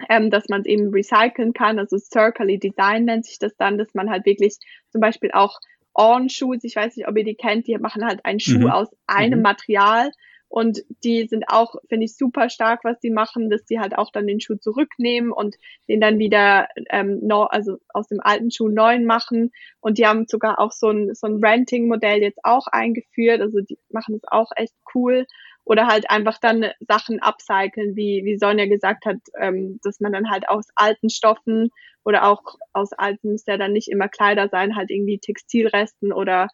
ähm, 0.09 0.29
dass 0.29 0.49
man 0.49 0.61
es 0.61 0.67
eben 0.67 0.89
recyceln 0.89 1.53
kann. 1.53 1.79
Also 1.79 1.97
Circular 1.97 2.57
Design 2.57 3.05
nennt 3.05 3.25
sich 3.25 3.39
das 3.39 3.55
dann, 3.57 3.77
dass 3.77 3.93
man 3.93 4.09
halt 4.09 4.25
wirklich 4.25 4.57
zum 4.91 5.01
Beispiel 5.01 5.31
auch 5.31 5.59
On-Shoes, 5.95 6.63
ich 6.63 6.75
weiß 6.75 6.97
nicht, 6.97 7.07
ob 7.07 7.17
ihr 7.17 7.23
die 7.23 7.35
kennt, 7.35 7.67
die 7.67 7.77
machen 7.77 8.05
halt 8.05 8.25
einen 8.25 8.39
Schuh 8.39 8.59
mhm. 8.59 8.71
aus 8.71 8.89
einem 9.05 9.39
mhm. 9.39 9.43
Material, 9.43 10.11
und 10.53 10.83
die 11.03 11.25
sind 11.25 11.45
auch, 11.47 11.77
finde 11.89 12.05
ich, 12.05 12.15
super 12.15 12.47
stark, 12.47 12.83
was 12.83 12.99
die 12.99 13.09
machen, 13.09 13.49
dass 13.49 13.65
die 13.65 13.79
halt 13.79 13.97
auch 13.97 14.11
dann 14.11 14.27
den 14.27 14.39
Schuh 14.39 14.53
zurücknehmen 14.53 15.31
und 15.31 15.55
den 15.89 15.99
dann 15.99 16.19
wieder 16.19 16.67
ähm, 16.91 17.21
no, 17.23 17.45
also 17.45 17.77
aus 17.89 18.07
dem 18.07 18.19
alten 18.21 18.51
Schuh 18.51 18.69
neuen 18.69 19.07
machen. 19.07 19.51
Und 19.79 19.97
die 19.97 20.05
haben 20.05 20.27
sogar 20.27 20.59
auch 20.59 20.71
so 20.71 20.91
ein, 20.91 21.15
so 21.15 21.25
ein 21.25 21.43
Renting-Modell 21.43 22.21
jetzt 22.21 22.37
auch 22.43 22.67
eingeführt. 22.67 23.41
Also 23.41 23.61
die 23.61 23.79
machen 23.89 24.19
das 24.21 24.31
auch 24.31 24.51
echt 24.55 24.75
cool. 24.93 25.25
Oder 25.65 25.87
halt 25.87 26.09
einfach 26.09 26.37
dann 26.39 26.65
Sachen 26.81 27.21
upcyclen, 27.21 27.95
wie, 27.95 28.23
wie 28.25 28.37
Sonja 28.37 28.65
gesagt 28.67 29.05
hat, 29.05 29.17
ähm, 29.39 29.79
dass 29.83 29.99
man 30.01 30.11
dann 30.11 30.29
halt 30.29 30.49
aus 30.49 30.67
alten 30.75 31.09
Stoffen 31.09 31.71
oder 32.03 32.27
auch 32.27 32.57
aus 32.73 32.91
alten, 32.91 33.31
muss 33.31 33.45
ja 33.45 33.57
dann 33.57 33.71
nicht 33.71 33.89
immer 33.89 34.09
Kleider 34.09 34.49
sein, 34.49 34.75
halt 34.75 34.91
irgendwie 34.91 35.19
Textilresten 35.19 36.11
oder 36.11 36.49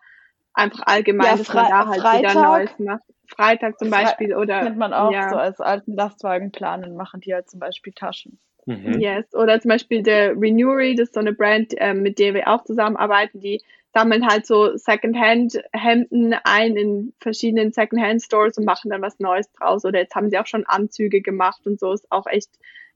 einfach 0.54 0.82
allgemein, 0.86 1.32
ja, 1.32 1.38
dass 1.38 1.54
man 1.54 1.70
da 1.70 1.88
halt 1.88 2.02
Freitag, 2.02 2.32
wieder 2.32 2.42
Neues 2.42 2.80
macht. 2.80 3.04
Freitag 3.28 3.80
zum 3.80 3.90
Beispiel 3.90 4.36
oder. 4.36 4.62
Kennt 4.62 4.78
man 4.78 4.94
auch 4.94 5.12
ja. 5.12 5.30
so 5.30 5.38
als 5.38 5.60
alten 5.60 5.94
Lastwagen 5.94 6.52
planen, 6.52 6.96
machen 6.96 7.22
die 7.22 7.34
halt 7.34 7.50
zum 7.50 7.60
Beispiel 7.60 7.94
Taschen. 7.94 8.40
Mhm. 8.66 9.00
Yes. 9.00 9.34
Oder 9.34 9.60
zum 9.60 9.70
Beispiel 9.70 10.04
der 10.04 10.32
Renewery, 10.32 10.96
das 10.96 11.10
ist 11.10 11.14
so 11.14 11.20
eine 11.20 11.34
Brand, 11.34 11.74
äh, 11.78 11.94
mit 11.94 12.20
der 12.20 12.34
wir 12.34 12.48
auch 12.48 12.64
zusammenarbeiten, 12.64 13.40
die 13.40 13.62
sammeln 13.94 14.28
halt 14.28 14.46
so 14.46 14.76
Secondhand-Hemden 14.76 16.36
ein 16.44 16.76
in 16.76 17.14
verschiedenen 17.20 17.72
Secondhand-Stores 17.72 18.58
und 18.58 18.66
machen 18.66 18.92
dann 18.92 19.02
was 19.02 19.20
Neues 19.20 19.52
draus. 19.54 19.86
Oder 19.86 20.00
jetzt 20.00 20.16
haben 20.16 20.30
sie 20.30 20.38
auch 20.38 20.48
schon 20.48 20.66
Anzüge 20.66 21.22
gemacht 21.22 21.66
und 21.66 21.80
so. 21.80 21.92
Ist 21.92 22.12
auch 22.12 22.28
echt 22.28 22.50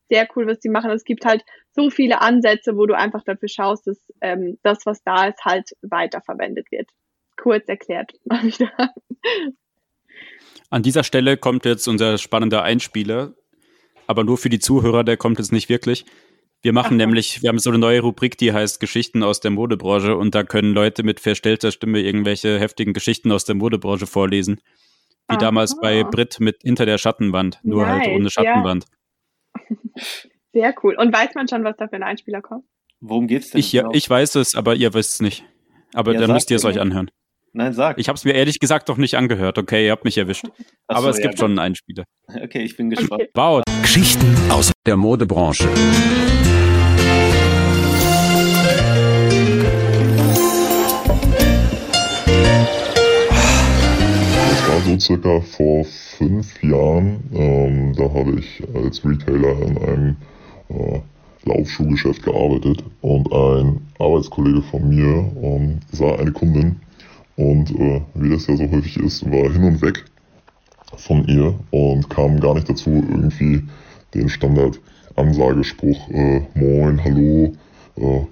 sehr 0.10 0.28
cool, 0.36 0.48
was 0.48 0.60
die 0.60 0.70
machen. 0.70 0.92
Es 0.92 1.04
gibt 1.04 1.26
halt 1.26 1.44
so 1.72 1.90
viele 1.90 2.22
Ansätze, 2.22 2.78
wo 2.78 2.86
du 2.86 2.96
einfach 2.96 3.24
dafür 3.24 3.50
schaust, 3.50 3.88
dass 3.88 3.98
ähm, 4.22 4.60
das, 4.62 4.86
was 4.86 5.04
da 5.04 5.28
ist, 5.28 5.44
halt 5.44 5.72
weiterverwendet 5.82 6.72
wird. 6.72 6.90
Kurz 7.38 7.68
erklärt 7.68 8.14
mal 8.26 8.44
wieder. 8.44 8.72
An 10.70 10.84
dieser 10.84 11.04
Stelle 11.04 11.38
kommt 11.38 11.66
jetzt 11.66 11.88
unser 11.88 12.18
spannender 12.18 12.64
Einspieler, 12.64 13.34
aber 14.06 14.24
nur 14.24 14.38
für 14.38 14.50
die 14.50 14.60
Zuhörer, 14.60 15.04
der 15.04 15.18
kommt 15.18 15.40
jetzt 15.40 15.52
nicht 15.52 15.70
wirklich. 15.70 16.06
Wir 16.64 16.72
machen 16.72 16.96
nämlich, 16.96 17.42
wir 17.42 17.50
haben 17.50 17.60
so 17.60 17.70
eine 17.70 17.78
neue 17.78 18.00
Rubrik, 18.00 18.38
die 18.38 18.54
heißt 18.54 18.80
Geschichten 18.80 19.22
aus 19.22 19.42
der 19.42 19.52
Modebranche 19.52 20.16
und 20.16 20.34
da 20.34 20.44
können 20.44 20.74
Leute 20.74 21.04
mit 21.04 21.20
verstellter 21.20 21.72
Stimme 21.72 22.00
irgendwelche 22.00 22.58
heftigen 22.58 22.94
Geschichten 22.94 23.34
aus 23.34 23.44
der 23.44 23.56
Modebranche 23.56 24.08
vorlesen. 24.08 24.62
Wie 25.28 25.36
Aha. 25.36 25.40
damals 25.40 25.78
bei 25.78 26.06
Brit 26.06 26.40
mit 26.40 26.62
Hinter 26.64 26.86
der 26.86 26.98
Schattenwand, 26.98 27.60
nur 27.64 27.86
nice, 27.86 28.08
halt 28.08 28.16
ohne 28.16 28.30
Schattenwand. 28.30 28.86
Ja. 29.70 29.76
Sehr 30.54 30.74
cool. 30.84 30.96
Und 30.98 31.14
weiß 31.14 31.36
man 31.36 31.50
schon, 31.50 31.66
was 31.66 31.76
da 31.76 31.90
für 31.90 31.98
ein 31.98 32.04
Einspieler 32.04 32.42
kommt? 32.42 32.64
Worum 33.02 33.28
geht's 33.28 33.50
denn? 33.50 33.60
Ich, 33.60 33.72
genau? 33.72 33.92
ich 33.92 34.10
weiß 34.10 34.36
es, 34.36 34.56
aber 34.56 34.76
ihr 34.76 34.94
wisst 34.94 35.16
es 35.16 35.22
nicht. 35.22 35.44
Aber 35.94 36.14
ja, 36.14 36.22
dann 36.22 36.32
müsst 36.32 36.50
ihr 36.50 36.56
es 36.56 36.64
euch 36.64 36.80
anhören. 36.80 37.12
Nein, 37.52 37.74
sag. 37.74 38.00
Ich 38.00 38.08
habe 38.08 38.16
es 38.16 38.24
mir 38.24 38.34
ehrlich 38.34 38.60
gesagt 38.60 38.88
doch 38.88 38.98
nicht 38.98 39.16
angehört. 39.16 39.58
Okay, 39.58 39.86
ihr 39.86 39.92
habt 39.92 40.06
mich 40.06 40.18
erwischt. 40.18 40.46
Achso, 40.88 41.02
Aber 41.02 41.10
es 41.10 41.18
ja, 41.18 41.24
gibt 41.24 41.40
schon 41.40 41.52
einen 41.52 41.60
Einspieler. 41.60 42.06
Okay, 42.42 42.64
ich 42.64 42.78
bin 42.78 42.90
gespannt. 42.90 43.24
Okay. 43.24 43.30
Wow. 43.34 43.64
Geschichten 43.82 44.36
aus 44.50 44.72
der 44.88 44.96
Modebranche. 44.96 45.70
So 55.00 55.16
circa 55.16 55.42
vor 55.42 55.86
fünf 55.86 56.62
Jahren. 56.64 57.24
Ähm, 57.34 57.94
da 57.96 58.04
habe 58.14 58.40
ich 58.40 58.64
als 58.76 59.04
Retailer 59.04 59.62
in 59.62 59.78
einem 59.78 60.16
äh, 60.70 61.00
Laufschuhgeschäft 61.46 62.24
gearbeitet 62.24 62.84
und 63.02 63.32
ein 63.32 63.82
Arbeitskollege 64.00 64.62
von 64.62 64.90
mir 64.90 65.32
ähm, 65.42 65.80
sah 65.92 66.16
eine 66.16 66.32
Kundin 66.32 66.80
und 67.36 67.72
äh, 67.72 68.02
wie 68.14 68.30
das 68.30 68.48
ja 68.48 68.56
so 68.56 68.70
häufig 68.70 68.98
ist, 68.98 69.26
war 69.30 69.52
hin 69.52 69.64
und 69.64 69.82
weg 69.82 70.06
von 70.98 71.26
ihr 71.28 71.56
und 71.72 72.10
kam 72.10 72.40
gar 72.40 72.54
nicht 72.54 72.70
dazu, 72.70 72.92
irgendwie 72.92 73.64
den 74.14 74.30
Standard-Ansagespruch 74.30 76.10
äh, 76.12 76.42
Moin, 76.54 77.04
Hallo, 77.04 77.54
äh, 77.98 78.26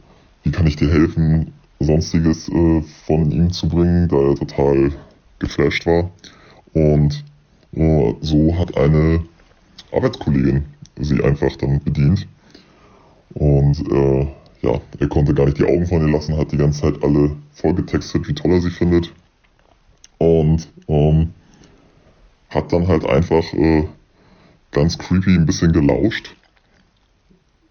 wie 0.44 0.52
kann 0.52 0.68
ich 0.68 0.76
dir 0.76 0.92
helfen, 0.92 1.54
sonstiges 1.80 2.48
äh, 2.50 2.82
von 3.06 3.32
ihm 3.32 3.52
zu 3.52 3.68
bringen, 3.68 4.08
da 4.08 4.18
er 4.18 4.36
total 4.36 4.92
geflasht 5.40 5.86
war. 5.86 6.12
Und 6.74 7.24
äh, 7.74 8.14
so 8.22 8.56
hat 8.58 8.78
eine 8.78 9.24
Arbeitskollegin 9.92 10.66
sie 11.00 11.24
einfach 11.24 11.56
dann 11.58 11.82
bedient. 11.84 12.28
Und 13.34 13.80
äh, 13.92 14.28
ja, 14.62 14.80
er 15.00 15.08
konnte 15.08 15.34
gar 15.34 15.46
nicht 15.46 15.58
die 15.58 15.66
Augen 15.66 15.88
von 15.88 16.06
ihr 16.06 16.14
lassen, 16.14 16.38
hat 16.38 16.52
die 16.52 16.58
ganze 16.58 16.82
Zeit 16.82 17.04
alle 17.04 17.36
vollgetextet, 17.54 18.28
wie 18.28 18.34
toll 18.34 18.52
er 18.52 18.62
sie 18.62 18.70
findet. 18.70 19.12
Und 20.18 20.68
ähm, 20.88 21.34
hat 22.50 22.72
dann 22.72 22.88
halt 22.88 23.06
einfach 23.06 23.54
äh, 23.54 23.88
ganz 24.72 24.98
creepy 24.98 25.36
ein 25.36 25.46
bisschen 25.46 25.72
gelauscht, 25.72 26.36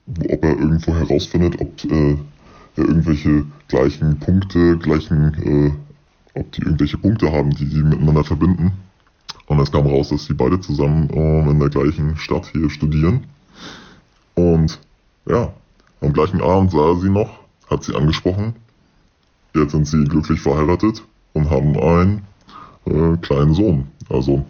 ob 0.07 0.45
er 0.45 0.59
irgendwo 0.59 0.95
herausfindet, 0.95 1.61
ob 1.61 1.85
äh, 1.85 2.17
er 2.77 2.85
irgendwelche 2.85 3.45
gleichen 3.69 4.19
Punkte, 4.19 4.79
gleichen, 4.79 5.35
äh, 5.45 6.39
ob 6.39 6.51
die 6.53 6.63
irgendwelche 6.63 6.99
Punkte 6.99 7.31
haben, 7.31 7.51
die 7.51 7.67
sie 7.67 7.83
miteinander 7.83 8.25
verbinden. 8.25 8.73
Und 9.51 9.59
es 9.59 9.73
kam 9.73 9.85
raus, 9.85 10.11
dass 10.11 10.27
sie 10.27 10.35
beide 10.35 10.61
zusammen 10.61 11.11
äh, 11.11 11.51
in 11.51 11.59
der 11.59 11.71
gleichen 11.71 12.17
Stadt 12.17 12.47
hier 12.53 12.71
studieren. 12.71 13.25
Und 14.37 14.79
ja, 15.27 15.53
am 16.01 16.13
gleichen 16.13 16.41
Abend 16.41 16.71
sah 16.71 16.91
er 16.91 17.01
sie 17.01 17.11
noch, 17.11 17.41
hat 17.69 17.83
sie 17.83 17.97
angesprochen. 17.97 18.55
Jetzt 19.57 19.73
sind 19.73 19.89
sie 19.89 20.05
glücklich 20.05 20.41
verheiratet 20.41 21.03
und 21.33 21.51
haben 21.51 21.77
einen 21.77 22.23
äh, 22.87 23.17
kleinen 23.17 23.53
Sohn. 23.53 23.89
Also 24.09 24.47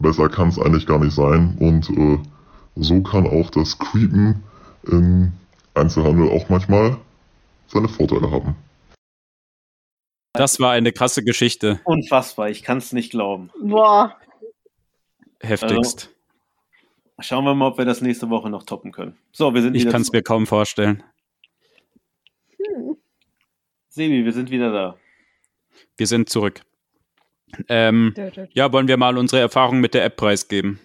besser 0.00 0.28
kann 0.28 0.50
es 0.50 0.58
eigentlich 0.58 0.86
gar 0.86 0.98
nicht 0.98 1.14
sein. 1.14 1.56
Und 1.58 1.88
äh, 1.88 2.18
so 2.76 3.00
kann 3.00 3.26
auch 3.26 3.48
das 3.48 3.78
Creepen 3.78 4.42
im 4.86 5.32
Einzelhandel 5.72 6.28
auch 6.28 6.50
manchmal 6.50 6.98
seine 7.68 7.88
Vorteile 7.88 8.30
haben. 8.30 8.54
Das 10.34 10.60
war 10.60 10.72
eine 10.72 10.92
krasse 10.92 11.24
Geschichte. 11.24 11.80
Unfassbar, 11.84 12.50
ich 12.50 12.62
kann 12.62 12.76
es 12.76 12.92
nicht 12.92 13.12
glauben. 13.12 13.48
Boah. 13.62 14.14
Heftigst. 15.42 16.10
Schauen 17.20 17.44
wir 17.44 17.54
mal, 17.54 17.68
ob 17.68 17.78
wir 17.78 17.84
das 17.84 18.00
nächste 18.00 18.30
Woche 18.30 18.50
noch 18.50 18.64
toppen 18.64 18.90
können. 18.90 19.16
So, 19.32 19.54
wir 19.54 19.62
sind 19.62 19.74
Ich 19.74 19.88
kann 19.88 20.02
es 20.02 20.12
mir 20.12 20.22
kaum 20.22 20.46
vorstellen. 20.46 21.02
Hm. 22.56 22.96
Sebi, 23.88 24.24
wir 24.24 24.32
sind 24.32 24.50
wieder 24.50 24.72
da. 24.72 24.96
Wir 25.96 26.06
sind 26.06 26.28
zurück. 26.28 26.62
Ähm, 27.68 28.14
ja, 28.52 28.72
wollen 28.72 28.88
wir 28.88 28.96
mal 28.96 29.18
unsere 29.18 29.42
Erfahrung 29.42 29.80
mit 29.80 29.94
der 29.94 30.04
App 30.04 30.16
preisgeben? 30.16 30.80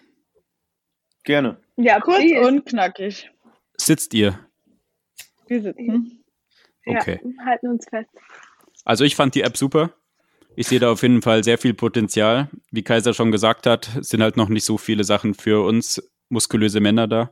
Gerne. 1.24 1.58
Ja, 1.78 2.00
kurz 2.00 2.24
und 2.46 2.66
knackig. 2.66 3.32
Sitzt 3.78 4.14
ihr? 4.14 4.40
Wir 5.48 5.62
sitzen. 5.62 6.24
Okay. 6.86 7.20
Ja, 7.24 7.46
halten 7.46 7.68
uns 7.68 7.88
fest. 7.88 8.10
Also 8.84 9.04
ich 9.04 9.16
fand 9.16 9.36
die 9.36 9.42
App 9.42 9.58
super. 9.58 9.94
Ich 10.60 10.66
sehe 10.66 10.80
da 10.80 10.92
auf 10.92 11.04
jeden 11.04 11.22
Fall 11.22 11.44
sehr 11.44 11.60
viel 11.60 11.76
Potenzial. 11.76 12.50
Wie 12.72 12.82
Kaiser 12.82 13.14
schon 13.14 13.32
gesagt 13.32 13.68
hat, 13.68 13.92
sind 14.02 14.24
halt 14.24 14.38
noch 14.38 14.50
nicht 14.50 14.66
so 14.66 14.80
viele 14.80 15.04
Sachen 15.04 15.36
für 15.36 15.64
uns 15.64 16.02
muskulöse 16.30 16.80
Männer 16.80 17.08
da. 17.08 17.32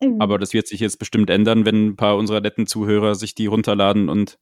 Mhm. 0.00 0.20
Aber 0.20 0.38
das 0.38 0.52
wird 0.54 0.66
sich 0.66 0.80
jetzt 0.80 0.98
bestimmt 0.98 1.30
ändern, 1.30 1.64
wenn 1.64 1.86
ein 1.86 1.96
paar 1.96 2.16
unserer 2.16 2.40
netten 2.40 2.66
Zuhörer 2.66 3.14
sich 3.14 3.36
die 3.36 3.46
runterladen 3.46 4.08
und 4.08 4.40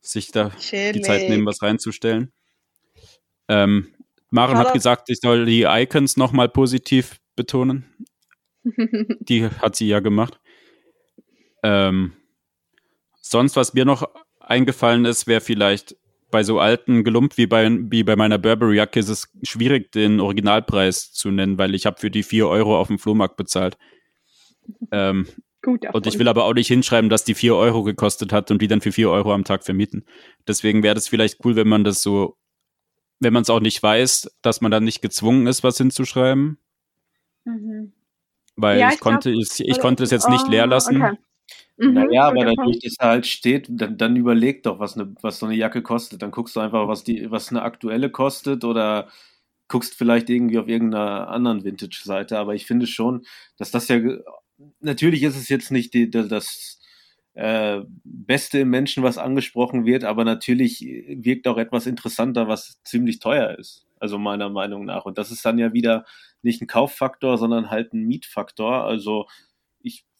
sich 0.00 0.32
da 0.32 0.48
Chillig. 0.58 0.94
die 0.94 1.00
Zeit 1.02 1.28
nehmen, 1.28 1.44
was 1.44 1.60
reinzustellen. 1.60 2.32
Ähm, 3.48 3.88
Maren 4.30 4.56
hat 4.56 4.72
gesagt, 4.72 5.10
ich 5.10 5.18
soll 5.20 5.44
die 5.44 5.64
Icons 5.64 6.16
nochmal 6.16 6.48
positiv 6.48 7.20
betonen. 7.36 7.84
die 8.64 9.44
hat 9.44 9.76
sie 9.76 9.88
ja 9.88 10.00
gemacht. 10.00 10.40
Ähm, 11.62 12.14
sonst, 13.20 13.56
was 13.56 13.74
mir 13.74 13.84
noch 13.84 14.08
eingefallen 14.38 15.04
ist, 15.04 15.26
wäre 15.26 15.42
vielleicht 15.42 15.96
bei 16.30 16.42
so 16.42 16.58
alten 16.58 17.04
Gelump 17.04 17.36
wie 17.36 17.46
bei, 17.46 17.68
wie 17.70 18.04
bei 18.04 18.16
meiner 18.16 18.38
Burberry-Jacke 18.38 19.00
ist 19.00 19.08
es 19.08 19.28
schwierig, 19.42 19.92
den 19.92 20.20
Originalpreis 20.20 21.12
zu 21.12 21.30
nennen, 21.30 21.58
weil 21.58 21.74
ich 21.74 21.86
habe 21.86 21.98
für 21.98 22.10
die 22.10 22.22
vier 22.22 22.48
Euro 22.48 22.78
auf 22.78 22.88
dem 22.88 22.98
Flohmarkt 22.98 23.36
bezahlt. 23.36 23.76
Ähm, 24.90 25.26
Guter 25.62 25.94
und 25.94 26.06
ich 26.06 26.18
will 26.18 26.28
aber 26.28 26.44
auch 26.44 26.54
nicht 26.54 26.68
hinschreiben, 26.68 27.10
dass 27.10 27.24
die 27.24 27.34
vier 27.34 27.54
Euro 27.54 27.82
gekostet 27.82 28.32
hat 28.32 28.50
und 28.50 28.62
die 28.62 28.66
dann 28.66 28.80
für 28.80 28.92
vier 28.92 29.10
Euro 29.10 29.34
am 29.34 29.44
Tag 29.44 29.62
vermieten. 29.62 30.06
Deswegen 30.48 30.82
wäre 30.82 30.94
das 30.94 31.06
vielleicht 31.06 31.44
cool, 31.44 31.54
wenn 31.54 31.68
man 31.68 31.84
das 31.84 32.02
so, 32.02 32.38
wenn 33.18 33.34
man 33.34 33.42
es 33.42 33.50
auch 33.50 33.60
nicht 33.60 33.82
weiß, 33.82 34.30
dass 34.40 34.62
man 34.62 34.70
dann 34.70 34.84
nicht 34.84 35.02
gezwungen 35.02 35.46
ist, 35.46 35.62
was 35.62 35.76
hinzuschreiben. 35.76 36.58
Mhm. 37.44 37.92
Weil 38.56 38.78
ja, 38.78 38.88
ich, 38.88 38.94
ich, 38.94 39.00
konnte, 39.00 39.32
glaub, 39.32 39.42
ich, 39.42 39.60
ich 39.60 39.78
konnte 39.80 40.02
es 40.02 40.10
jetzt 40.10 40.30
nicht 40.30 40.48
leer 40.48 40.64
oh, 40.64 40.68
lassen. 40.68 41.02
Okay. 41.02 41.16
Mhm, 41.80 41.92
naja, 41.94 42.24
aber 42.28 42.44
dadurch, 42.44 42.78
dass 42.80 42.94
da 42.96 43.08
halt 43.08 43.26
steht, 43.26 43.66
dann, 43.70 43.96
dann 43.96 44.16
überleg 44.16 44.62
doch, 44.64 44.78
was, 44.78 44.96
eine, 44.98 45.14
was 45.22 45.38
so 45.38 45.46
eine 45.46 45.54
Jacke 45.54 45.82
kostet. 45.82 46.20
Dann 46.22 46.30
guckst 46.30 46.54
du 46.56 46.60
einfach, 46.60 46.88
was, 46.88 47.04
die, 47.04 47.30
was 47.30 47.50
eine 47.50 47.62
aktuelle 47.62 48.10
kostet 48.10 48.64
oder 48.64 49.08
guckst 49.68 49.94
vielleicht 49.94 50.28
irgendwie 50.30 50.58
auf 50.58 50.68
irgendeiner 50.68 51.28
anderen 51.28 51.64
Vintage-Seite. 51.64 52.38
Aber 52.38 52.54
ich 52.54 52.66
finde 52.66 52.86
schon, 52.86 53.24
dass 53.56 53.70
das 53.70 53.88
ja, 53.88 53.98
natürlich 54.80 55.22
ist 55.22 55.36
es 55.36 55.48
jetzt 55.48 55.70
nicht 55.70 55.94
die, 55.94 56.10
das 56.10 56.80
äh, 57.34 57.80
Beste 58.04 58.60
im 58.60 58.70
Menschen, 58.70 59.02
was 59.02 59.16
angesprochen 59.18 59.86
wird, 59.86 60.04
aber 60.04 60.24
natürlich 60.24 60.80
wirkt 60.82 61.48
auch 61.48 61.56
etwas 61.58 61.86
interessanter, 61.86 62.48
was 62.48 62.82
ziemlich 62.84 63.20
teuer 63.20 63.58
ist. 63.58 63.86
Also 64.00 64.18
meiner 64.18 64.50
Meinung 64.50 64.84
nach. 64.84 65.04
Und 65.06 65.18
das 65.18 65.30
ist 65.30 65.44
dann 65.46 65.58
ja 65.58 65.72
wieder 65.72 66.04
nicht 66.42 66.60
ein 66.62 66.66
Kauffaktor, 66.66 67.38
sondern 67.38 67.70
halt 67.70 67.92
ein 67.94 68.06
Mietfaktor. 68.06 68.84
Also 68.84 69.26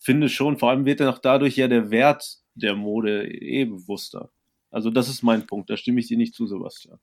finde 0.00 0.28
schon, 0.28 0.58
vor 0.58 0.70
allem 0.70 0.84
wird 0.84 1.00
dann 1.00 1.08
auch 1.08 1.18
dadurch 1.18 1.56
ja 1.56 1.68
der 1.68 1.90
Wert 1.90 2.38
der 2.54 2.74
Mode 2.74 3.30
eh 3.30 3.64
bewusster. 3.64 4.30
Also 4.70 4.90
das 4.90 5.08
ist 5.08 5.22
mein 5.22 5.46
Punkt, 5.46 5.70
da 5.70 5.76
stimme 5.76 6.00
ich 6.00 6.08
dir 6.08 6.16
nicht 6.16 6.34
zu, 6.34 6.46
Sebastian. 6.46 6.98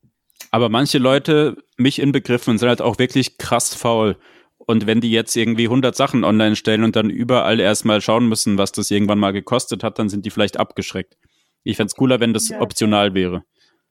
Aber 0.51 0.69
manche 0.69 0.97
Leute, 0.97 1.57
mich 1.77 1.99
inbegriffen, 1.99 2.57
sind 2.57 2.67
halt 2.67 2.81
auch 2.81 2.99
wirklich 2.99 3.37
krass 3.37 3.73
faul. 3.73 4.17
Und 4.57 4.85
wenn 4.85 5.01
die 5.01 5.11
jetzt 5.11 5.35
irgendwie 5.35 5.65
100 5.65 5.95
Sachen 5.95 6.23
online 6.23 6.55
stellen 6.55 6.83
und 6.83 6.95
dann 6.95 7.09
überall 7.09 7.59
erstmal 7.59 8.01
schauen 8.01 8.27
müssen, 8.27 8.57
was 8.57 8.71
das 8.71 8.91
irgendwann 8.91 9.19
mal 9.19 9.31
gekostet 9.31 9.83
hat, 9.83 9.99
dann 9.99 10.09
sind 10.09 10.25
die 10.25 10.29
vielleicht 10.29 10.57
abgeschreckt. 10.57 11.17
Ich 11.63 11.77
fände 11.77 11.87
es 11.87 11.95
cooler, 11.95 12.19
wenn 12.19 12.33
das 12.33 12.49
ja. 12.49 12.61
optional 12.61 13.13
wäre. 13.13 13.43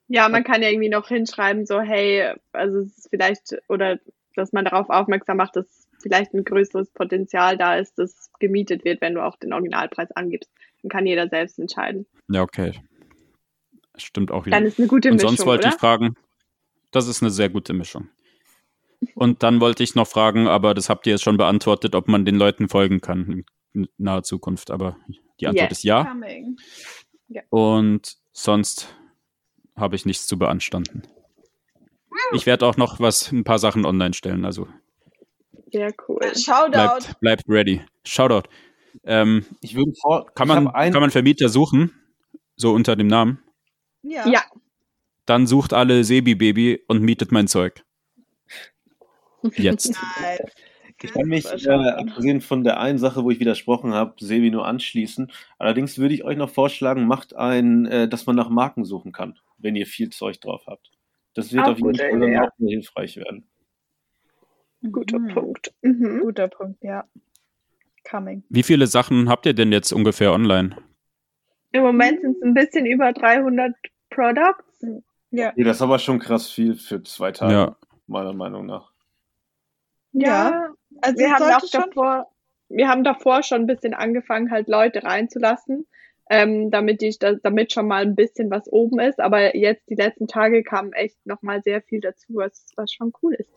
Ja, 0.07 0.29
man 0.29 0.43
kann 0.43 0.61
ja 0.61 0.69
irgendwie 0.69 0.89
noch 0.89 1.07
hinschreiben, 1.09 1.65
so, 1.65 1.81
hey, 1.81 2.31
also 2.53 2.79
es 2.79 2.97
ist 2.97 3.09
vielleicht, 3.09 3.57
oder 3.67 3.99
dass 4.35 4.53
man 4.53 4.65
darauf 4.65 4.89
aufmerksam 4.89 5.37
macht, 5.37 5.55
dass 5.55 5.86
vielleicht 6.07 6.33
ein 6.33 6.43
größeres 6.43 6.91
Potenzial 6.91 7.57
da 7.57 7.75
ist, 7.75 7.97
dass 7.99 8.31
gemietet 8.39 8.85
wird, 8.85 9.01
wenn 9.01 9.15
du 9.15 9.23
auch 9.23 9.35
den 9.37 9.53
Originalpreis 9.53 10.11
angibst. 10.11 10.51
Dann 10.81 10.89
kann 10.89 11.05
jeder 11.05 11.27
selbst 11.27 11.59
entscheiden. 11.59 12.05
Ja, 12.29 12.43
okay. 12.43 12.73
Stimmt 13.97 14.31
auch 14.31 14.45
wieder. 14.45 14.57
Dann 14.57 14.67
ist 14.67 14.79
eine 14.79 14.87
gute 14.87 15.11
Mischung. 15.11 15.29
Und 15.29 15.37
sonst 15.37 15.45
wollte 15.47 15.67
oder? 15.67 15.75
ich 15.75 15.79
fragen, 15.79 16.15
das 16.91 17.07
ist 17.07 17.21
eine 17.21 17.31
sehr 17.31 17.49
gute 17.49 17.73
Mischung. 17.73 18.09
Und 19.15 19.43
dann 19.43 19.59
wollte 19.59 19.83
ich 19.83 19.95
noch 19.95 20.07
fragen, 20.07 20.47
aber 20.47 20.73
das 20.73 20.89
habt 20.89 21.05
ihr 21.07 21.13
jetzt 21.13 21.23
schon 21.23 21.37
beantwortet, 21.37 21.93
ob 21.93 22.07
man 22.07 22.25
den 22.25 22.35
Leuten 22.35 22.69
folgen 22.69 23.01
kann 23.01 23.45
in 23.73 23.87
naher 23.97 24.23
Zukunft. 24.23 24.71
Aber 24.71 24.97
die 25.39 25.47
Antwort 25.47 25.69
yes. 25.69 25.79
ist 25.79 25.83
ja. 25.83 26.15
ja. 27.27 27.41
Und 27.49 28.17
sonst 28.31 28.95
habe 29.75 29.95
ich 29.95 30.05
nichts 30.05 30.25
zu 30.25 30.39
beanstanden. 30.39 31.03
Ich 32.33 32.45
werde 32.45 32.65
auch 32.65 32.77
noch 32.77 32.99
was, 32.99 33.31
ein 33.31 33.43
paar 33.43 33.59
Sachen 33.59 33.85
online 33.85 34.13
stellen. 34.13 34.45
Also 34.45 34.67
sehr 35.71 35.93
cool. 36.07 36.21
Shoutout. 36.35 36.71
Bleibt, 36.71 37.19
bleibt 37.19 37.43
ready. 37.47 37.81
Shoutout. 38.05 38.49
Ähm, 39.03 39.45
ich 39.61 39.75
würde 39.75 39.93
vor, 40.01 40.25
kann 40.33 40.47
man, 40.47 40.71
kann 40.71 41.01
man 41.01 41.11
Vermieter 41.11 41.49
suchen? 41.49 41.91
So 42.55 42.73
unter 42.73 42.95
dem 42.95 43.07
Namen? 43.07 43.39
Ja. 44.01 44.27
ja. 44.27 44.41
Dann 45.25 45.45
sucht 45.45 45.73
alle 45.73 46.03
Sebi 46.03 46.35
Baby 46.35 46.81
und 46.87 47.01
mietet 47.01 47.31
mein 47.31 47.47
Zeug. 47.47 47.83
Jetzt. 49.55 49.91
Nein. 50.21 50.37
Ich 51.03 51.11
kann 51.11 51.27
mich, 51.27 51.45
äh, 51.45 51.69
abgesehen 51.69 52.41
von 52.41 52.63
der 52.63 52.79
einen 52.79 52.97
Sache, 52.97 53.23
wo 53.23 53.29
ich 53.29 53.39
widersprochen 53.39 53.93
habe, 53.93 54.15
Sebi 54.19 54.49
nur 54.49 54.65
anschließen. 54.65 55.31
Allerdings 55.59 55.99
würde 55.99 56.15
ich 56.15 56.23
euch 56.23 56.37
noch 56.37 56.49
vorschlagen, 56.49 57.05
macht 57.05 57.35
ein, 57.35 57.85
äh, 57.85 58.07
dass 58.07 58.25
man 58.25 58.35
nach 58.35 58.49
Marken 58.49 58.83
suchen 58.83 59.11
kann, 59.11 59.37
wenn 59.59 59.75
ihr 59.75 59.85
viel 59.85 60.09
Zeug 60.09 60.41
drauf 60.41 60.63
habt. 60.65 60.91
Das 61.35 61.53
wird 61.53 61.65
auch 61.65 61.73
auf 61.73 61.77
jeden 61.77 61.95
Fall 61.95 62.47
auch 62.47 62.49
hilfreich 62.57 63.17
werden. 63.17 63.47
Guter 64.91 65.19
mhm. 65.19 65.27
Punkt. 65.29 65.73
Mhm. 65.81 66.19
Guter 66.21 66.47
Punkt, 66.47 66.83
ja. 66.83 67.05
Coming. 68.09 68.43
Wie 68.49 68.63
viele 68.63 68.87
Sachen 68.87 69.29
habt 69.29 69.45
ihr 69.45 69.53
denn 69.53 69.71
jetzt 69.71 69.91
ungefähr 69.91 70.31
online? 70.31 70.77
Im 71.71 71.83
Moment 71.83 72.21
sind 72.21 72.37
es 72.37 72.43
ein 72.43 72.53
bisschen 72.53 72.85
über 72.85 73.11
300 73.11 73.73
Products. 74.09 74.85
Ja. 75.31 75.49
Okay, 75.49 75.63
das 75.63 75.77
ist 75.77 75.81
aber 75.81 75.99
schon 75.99 76.19
krass 76.19 76.49
viel 76.49 76.75
für 76.75 77.03
zwei 77.03 77.31
Tage, 77.31 77.53
ja. 77.53 77.75
meiner 78.07 78.33
Meinung 78.33 78.65
nach. 78.65 78.91
Ja, 80.13 80.49
ja. 80.49 80.73
also 81.01 81.19
wir 81.19 81.31
haben 81.31 81.43
auch 81.43 81.69
davor, 81.69 82.31
wir 82.69 82.87
haben 82.87 83.03
davor 83.03 83.43
schon 83.43 83.61
ein 83.61 83.67
bisschen 83.67 83.93
angefangen, 83.93 84.51
halt 84.51 84.69
Leute 84.69 85.03
reinzulassen, 85.03 85.85
ähm, 86.29 86.71
damit 86.71 87.03
ich 87.03 87.19
das, 87.19 87.37
damit 87.43 87.73
schon 87.73 87.87
mal 87.87 88.03
ein 88.03 88.15
bisschen 88.15 88.49
was 88.49 88.71
oben 88.71 88.99
ist. 88.99 89.19
Aber 89.19 89.55
jetzt 89.55 89.89
die 89.89 89.95
letzten 89.95 90.27
Tage 90.27 90.63
kam 90.63 90.93
echt 90.93 91.17
noch 91.25 91.41
mal 91.41 91.61
sehr 91.61 91.81
viel 91.81 91.99
dazu, 91.99 92.35
was, 92.35 92.65
was 92.77 92.91
schon 92.91 93.11
cool 93.21 93.33
ist. 93.33 93.51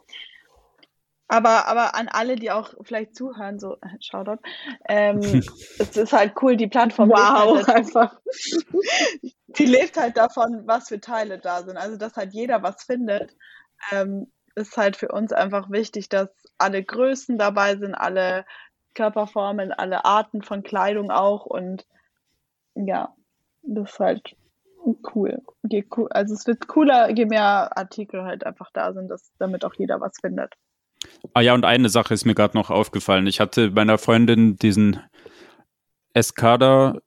Aber, 1.31 1.69
aber 1.69 1.95
an 1.95 2.09
alle, 2.09 2.35
die 2.35 2.51
auch 2.51 2.75
vielleicht 2.83 3.15
zuhören, 3.15 3.61
so 3.61 3.77
Shoutout, 4.01 4.43
ähm, 4.89 5.21
es 5.79 5.97
ist 5.97 6.13
halt 6.13 6.33
cool, 6.43 6.57
die 6.57 6.67
Plattform 6.67 7.11
wow, 7.11 7.55
halt 7.55 7.69
einfach. 7.69 8.21
die 9.47 9.65
lebt 9.65 9.97
halt 9.97 10.17
davon, 10.17 10.67
was 10.67 10.89
für 10.89 11.01
Teile 11.01 11.39
da 11.39 11.63
sind. 11.63 11.77
Also, 11.77 11.97
dass 11.97 12.17
halt 12.17 12.35
jeder 12.35 12.65
was 12.65 12.83
findet, 12.83 13.37
ähm, 13.93 14.27
ist 14.57 14.77
halt 14.77 14.97
für 14.97 15.13
uns 15.13 15.33
einfach 15.33 15.71
wichtig, 15.71 16.09
dass 16.09 16.31
alle 16.59 16.83
Größen 16.83 17.39
dabei 17.39 17.77
sind, 17.77 17.95
alle 17.95 18.45
Körperformen, 18.95 19.71
alle 19.71 20.05
Arten 20.05 20.43
von 20.43 20.65
Kleidung 20.65 21.13
auch 21.13 21.47
und 21.47 21.87
ja, 22.75 23.15
das 23.63 23.93
ist 23.93 24.01
halt 24.01 24.37
cool. 25.15 25.41
Also 26.11 26.35
es 26.35 26.45
wird 26.49 26.67
cooler, 26.67 27.09
je 27.11 27.27
mehr 27.27 27.77
Artikel 27.77 28.25
halt 28.25 28.45
einfach 28.45 28.71
da 28.73 28.93
sind, 28.93 29.07
dass, 29.09 29.31
damit 29.39 29.65
auch 29.65 29.75
jeder 29.75 30.01
was 30.01 30.19
findet. 30.21 30.57
Ah 31.35 31.41
ja, 31.41 31.55
und 31.55 31.65
eine 31.65 31.89
Sache 31.89 32.15
ist 32.15 32.25
mir 32.25 32.35
gerade 32.35 32.57
noch 32.57 32.71
aufgefallen. 32.71 33.27
Ich 33.27 33.41
hatte 33.41 33.71
meiner 33.71 33.99
Freundin 33.99 34.57
diesen 34.57 35.01
Escada 36.15 36.99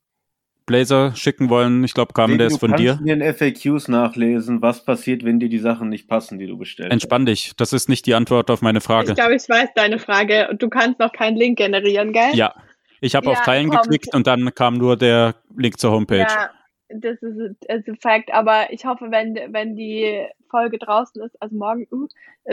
Blazer 0.66 1.14
schicken 1.16 1.50
wollen. 1.50 1.84
Ich 1.84 1.94
glaube, 1.94 2.14
kam 2.14 2.38
der 2.38 2.48
ist 2.48 2.60
von 2.60 2.74
dir. 2.74 2.94
Du 2.94 2.98
kannst 2.98 3.10
in 3.10 3.20
den 3.20 3.34
FAQs 3.34 3.88
nachlesen, 3.90 4.62
was 4.62 4.86
passiert, 4.86 5.26
wenn 5.26 5.40
dir 5.40 5.50
die 5.50 5.60
Sachen 5.60 5.90
nicht 5.90 6.08
passen, 6.08 6.40
die 6.40 6.48
du 6.48 6.58
bestellst. 6.58 6.92
Entspann 6.92 7.26
dich. 7.26 7.54
Das 7.58 7.74
ist 7.74 7.90
nicht 7.90 8.06
die 8.06 8.14
Antwort 8.14 8.50
auf 8.50 8.62
meine 8.62 8.80
Frage. 8.80 9.10
Ich 9.10 9.16
glaube, 9.16 9.36
ich 9.36 9.48
weiß 9.48 9.70
deine 9.76 10.00
Frage. 10.00 10.48
Und 10.50 10.62
du 10.62 10.70
kannst 10.70 11.00
noch 11.00 11.12
keinen 11.12 11.36
Link 11.36 11.58
generieren, 11.58 12.14
gell? 12.14 12.34
Ja. 12.34 12.54
Ich 13.02 13.16
habe 13.16 13.26
ja, 13.26 13.34
auf 13.34 13.42
Teilen 13.42 13.70
komm. 13.70 13.82
geklickt 13.82 14.16
und 14.16 14.28
dann 14.28 14.56
kam 14.56 14.76
nur 14.76 14.96
der 14.96 15.36
Link 15.58 15.78
zur 15.78 15.92
Homepage. 15.92 16.20
Ja, 16.20 16.50
das 16.90 17.22
ist, 17.22 17.88
ein 17.88 17.98
Fact, 17.98 18.34
aber 18.34 18.72
ich 18.72 18.86
hoffe, 18.86 19.08
wenn, 19.10 19.36
wenn 19.52 19.76
die 19.76 20.26
Folge 20.54 20.78
draußen 20.78 21.20
ist, 21.24 21.42
also 21.42 21.56
morgen, 21.56 21.88
uh, 21.92 22.08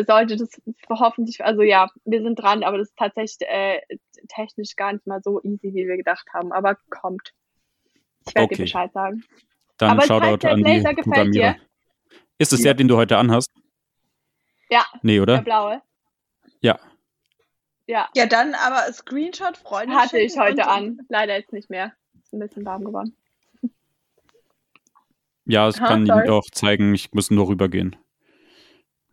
sollte 0.07 0.39
das 0.39 0.59
hoffentlich, 0.89 1.45
also 1.45 1.61
ja, 1.61 1.91
wir 2.07 2.23
sind 2.23 2.37
dran, 2.37 2.63
aber 2.65 2.79
das 2.79 2.89
ist 2.89 2.97
tatsächlich 2.97 3.47
äh, 3.47 3.81
technisch 4.29 4.75
gar 4.75 4.95
nicht 4.95 5.07
mal 5.07 5.21
so 5.23 5.43
easy, 5.43 5.75
wie 5.75 5.87
wir 5.87 5.99
gedacht 5.99 6.27
haben, 6.33 6.51
aber 6.51 6.79
kommt. 6.89 7.35
Ich 8.27 8.35
werde 8.35 8.47
okay. 8.47 8.55
dir 8.55 8.63
Bescheid 8.63 8.91
sagen. 8.95 9.23
Dann 9.77 9.91
aber 9.91 10.03
Shoutout 10.03 10.47
an 10.49 10.65
die 10.65 10.83
Programmierer. 11.03 11.57
Ist 12.39 12.55
es 12.55 12.63
der, 12.63 12.73
den 12.73 12.89
du 12.89 12.97
heute 12.97 13.19
anhast? 13.19 13.51
Ja. 14.71 14.87
Nee, 15.03 15.21
oder? 15.21 15.37
Der 15.37 15.43
blaue. 15.43 15.83
Ja. 16.63 16.79
Ja. 17.87 18.09
Ja, 18.15 18.27
dann 18.27 18.55
aber 18.55 18.91
Screenshot, 18.93 19.59
Freunde. 19.59 19.95
Hatte 19.95 20.19
ich 20.19 20.39
heute 20.39 20.67
an. 20.67 21.01
Leider 21.09 21.37
jetzt 21.37 21.53
nicht 21.53 21.69
mehr. 21.69 21.93
Ist 22.23 22.33
ein 22.33 22.39
bisschen 22.39 22.65
warm 22.65 22.85
geworden. 22.85 23.15
Ja, 25.51 25.69
es 25.69 25.79
kann 25.79 26.07
sorry. 26.07 26.21
Ihnen 26.21 26.31
auch 26.31 26.45
zeigen, 26.53 26.95
ich 26.95 27.13
muss 27.13 27.31
nur 27.31 27.49
rübergehen. 27.49 27.97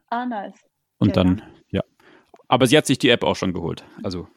Ah, 0.10 0.26
nice. 0.26 0.60
Und 1.00 1.10
okay, 1.10 1.16
dann, 1.16 1.42
ja. 1.70 1.84
Aber 2.48 2.68
sie 2.68 2.78
hat 2.78 2.86
sich 2.86 3.00
die 3.00 3.10
App 3.10 3.24
auch 3.24 3.36
schon 3.36 3.54
geholt. 3.54 3.84
Also, 4.04 4.28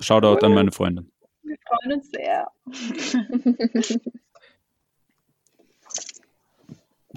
Shoutout 0.00 0.38
cool. 0.40 0.44
an 0.44 0.54
meine 0.54 0.72
Freundin. 0.72 1.12
Wir 1.42 1.56
freuen 1.68 1.92
uns 1.92 2.10
sehr. 2.10 2.50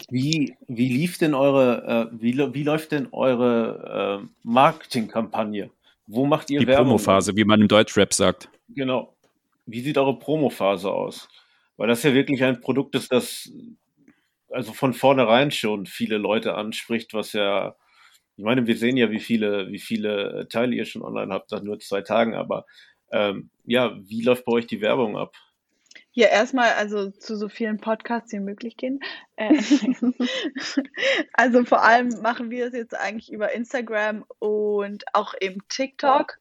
wie, 0.10 0.56
wie 0.68 0.89
lief 0.89 1.18
denn 1.18 1.34
eure, 1.34 2.12
äh, 2.12 2.22
wie, 2.22 2.38
wie 2.54 2.64
läuft 2.64 2.91
denn 2.91 3.08
eure 3.12 4.22
äh, 4.24 4.28
Marketingkampagne? 4.43 5.72
Wo 6.06 6.26
macht 6.26 6.50
ihr 6.50 6.60
die 6.60 6.68
Werbung? 6.68 6.86
Die 6.86 6.89
Promophase, 6.89 7.36
wie 7.36 7.45
man 7.45 7.62
im 7.62 7.68
Deutschrap 7.68 8.14
sagt. 8.14 8.50
Genau. 8.70 9.14
Wie 9.66 9.82
sieht 9.82 9.98
eure 9.98 10.18
Promophase 10.18 10.91
aus? 10.91 11.28
Weil 11.78 11.88
das 11.88 12.03
ja 12.03 12.13
wirklich 12.13 12.43
ein 12.43 12.59
Produkt 12.59 12.95
ist, 12.95 13.11
das 13.11 13.51
also 14.49 14.73
von 14.73 14.93
vornherein 14.93 15.51
schon 15.51 15.86
viele 15.86 16.17
Leute 16.17 16.55
anspricht, 16.55 17.13
was 17.13 17.34
ja, 17.34 17.75
ich 18.36 18.43
meine, 18.43 18.67
wir 18.67 18.78
sehen 18.78 18.97
ja, 18.97 19.11
wie 19.11 19.19
viele, 19.19 19.71
wie 19.71 19.80
viele 19.80 20.47
Teile 20.49 20.75
ihr 20.75 20.86
schon 20.86 21.01
online 21.01 21.34
habt, 21.34 21.51
nach 21.51 21.61
nur 21.61 21.80
zwei 21.80 22.01
Tagen, 22.01 22.36
aber 22.36 22.65
ähm, 23.11 23.49
ja, 23.65 23.95
wie 24.01 24.21
läuft 24.21 24.45
bei 24.45 24.53
euch 24.53 24.67
die 24.67 24.82
Werbung 24.82 25.17
ab? 25.17 25.36
Ja, 26.11 26.28
erstmal 26.30 26.71
also 26.73 27.11
zu 27.11 27.36
so 27.36 27.47
vielen 27.47 27.78
Podcasts 27.78 28.34
wie 28.34 28.39
möglich 28.39 28.75
gehen. 28.78 28.99
Äh, 29.36 29.61
also 31.34 31.63
vor 31.63 31.84
allem 31.84 32.09
machen 32.21 32.49
wir 32.49 32.67
es 32.67 32.73
jetzt 32.73 32.95
eigentlich 32.95 33.32
über 33.32 33.53
Instagram 33.53 34.25
und 34.39 35.05
auch 35.13 35.36
eben 35.39 35.59
TikTok. 35.69 36.39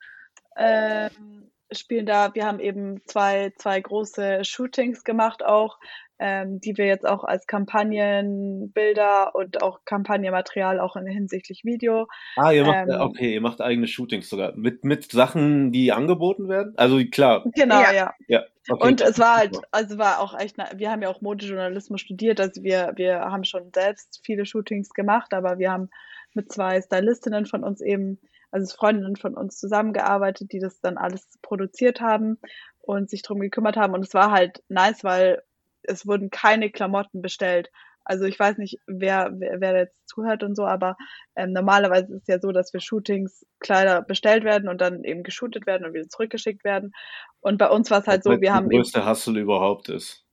Ähm, 0.57 1.51
spielen 1.79 2.07
da, 2.07 2.35
wir 2.35 2.47
haben 2.47 2.61
eben 2.61 3.01
zwei, 3.07 3.53
zwei 3.57 3.81
große 3.81 4.45
Shootings 4.45 5.05
gemacht 5.05 5.45
auch, 5.45 5.79
ähm, 6.19 6.61
die 6.61 6.77
wir 6.77 6.87
jetzt 6.87 7.07
auch 7.07 7.25
als 7.25 7.47
Kampagnenbilder 7.47 9.35
und 9.35 9.63
auch 9.63 9.81
Kampagnenmaterial 9.85 10.81
auch 10.81 10.97
in, 10.97 11.07
hinsichtlich 11.07 11.65
Video. 11.65 12.07
Ah, 12.37 12.53
ihr 12.53 12.65
macht, 12.65 12.89
ähm, 12.89 13.01
okay, 13.01 13.35
ihr 13.35 13.41
macht 13.41 13.61
eigene 13.61 13.87
Shootings 13.87 14.29
sogar. 14.29 14.55
Mit, 14.57 14.85
mit 14.85 15.11
Sachen, 15.13 15.73
die 15.73 15.93
angeboten 15.93 16.49
werden? 16.49 16.73
Also 16.77 16.99
klar. 17.11 17.45
Genau, 17.55 17.81
ja. 17.81 17.93
ja. 17.93 18.15
ja 18.29 18.45
okay. 18.69 18.89
Und 18.89 19.01
es 19.03 19.19
war 19.19 19.37
halt, 19.37 19.59
also 19.71 19.99
war 19.99 20.21
auch 20.21 20.39
echt, 20.39 20.57
wir 20.57 20.91
haben 20.91 21.03
ja 21.03 21.11
auch 21.11 21.21
Modejournalismus 21.21 22.01
studiert, 22.01 22.41
also 22.41 22.63
wir, 22.63 22.93
wir 22.97 23.21
haben 23.21 23.45
schon 23.45 23.71
selbst 23.75 24.21
viele 24.25 24.47
Shootings 24.47 24.95
gemacht, 24.95 25.35
aber 25.35 25.59
wir 25.59 25.71
haben 25.71 25.91
mit 26.33 26.51
zwei 26.53 26.81
Stylistinnen 26.81 27.47
von 27.47 27.63
uns 27.63 27.81
eben, 27.81 28.21
also 28.51 28.75
Freundinnen 28.77 29.17
von 29.17 29.35
uns 29.35 29.59
zusammengearbeitet, 29.59 30.53
die 30.53 30.59
das 30.59 30.81
dann 30.81 30.97
alles 30.99 31.29
produziert 31.43 32.01
haben 32.01 32.39
und 32.81 33.11
sich 33.11 33.23
drum 33.23 33.41
gekümmert 33.41 33.77
haben. 33.77 33.95
Und 33.95 34.05
es 34.05 34.15
war 34.15 34.31
halt 34.31 34.63
nice, 34.69 35.05
weil 35.05 35.43
es 35.83 36.07
wurden 36.07 36.31
keine 36.31 36.71
Klamotten 36.71 37.23
bestellt. 37.23 37.71
Also 38.05 38.25
ich 38.25 38.39
weiß 38.39 38.59
nicht, 38.59 38.79
wer, 38.87 39.33
wer, 39.35 39.61
wer 39.61 39.77
jetzt 39.77 40.09
zuhört 40.09 40.45
und 40.45 40.55
so, 40.55 40.65
aber 40.65 40.97
ähm, 41.35 41.53
normalerweise 41.53 42.15
ist 42.15 42.23
es 42.23 42.29
ja 42.29 42.39
so, 42.39 42.53
dass 42.53 42.71
für 42.71 42.81
Shootings 42.81 43.45
Kleider 43.59 44.01
bestellt 44.01 44.45
werden 44.45 44.69
und 44.69 44.81
dann 44.81 45.03
eben 45.03 45.25
geshootet 45.25 45.67
werden 45.67 45.85
und 45.85 45.93
wieder 45.93 46.09
zurückgeschickt 46.09 46.63
werden. 46.63 46.93
Und 47.41 47.59
bei 47.59 47.69
uns 47.69 47.91
war 47.91 48.01
es 48.01 48.07
halt 48.07 48.23
so, 48.23 48.41
wir 48.41 48.55
haben. 48.55 48.69
Der 48.69 48.79
größte 48.79 49.09
Hustle 49.09 49.41
überhaupt 49.41 49.89
ist. 49.89 50.25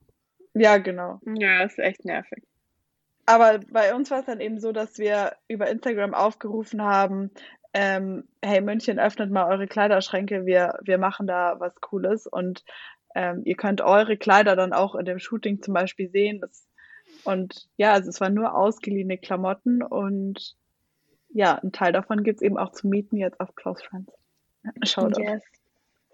Ja, 0.54 0.78
genau. 0.78 1.20
Ja, 1.36 1.64
ist 1.64 1.80
echt 1.80 2.04
nervig. 2.04 2.44
Aber 3.26 3.58
bei 3.70 3.94
uns 3.94 4.10
war 4.10 4.20
es 4.20 4.26
dann 4.26 4.40
eben 4.40 4.60
so, 4.60 4.70
dass 4.70 4.98
wir 4.98 5.32
über 5.48 5.68
Instagram 5.68 6.14
aufgerufen 6.14 6.82
haben, 6.82 7.30
ähm, 7.74 8.24
hey 8.40 8.60
München, 8.60 8.98
öffnet 8.98 9.30
mal 9.30 9.50
eure 9.50 9.66
Kleiderschränke, 9.66 10.46
wir, 10.46 10.78
wir 10.82 10.96
machen 10.98 11.26
da 11.26 11.56
was 11.58 11.74
Cooles 11.80 12.26
und 12.26 12.64
ähm, 13.14 13.42
ihr 13.44 13.56
könnt 13.56 13.80
eure 13.80 14.16
Kleider 14.16 14.56
dann 14.56 14.72
auch 14.72 14.94
in 14.94 15.04
dem 15.04 15.18
Shooting 15.18 15.60
zum 15.60 15.74
Beispiel 15.74 16.08
sehen. 16.08 16.40
Das, 16.40 16.66
und 17.24 17.68
ja, 17.76 17.92
also 17.92 18.08
es 18.08 18.20
waren 18.20 18.34
nur 18.34 18.54
ausgeliehene 18.54 19.18
Klamotten 19.18 19.82
und 19.82 20.56
ja, 21.30 21.56
ein 21.56 21.72
Teil 21.72 21.92
davon 21.92 22.22
gibt 22.22 22.36
es 22.36 22.42
eben 22.42 22.58
auch 22.58 22.70
zu 22.70 22.86
mieten 22.86 23.16
jetzt 23.16 23.40
auf 23.40 23.54
Close 23.56 23.84
Friends. 23.84 24.12
Schaut 24.84 25.18
yes. 25.18 25.42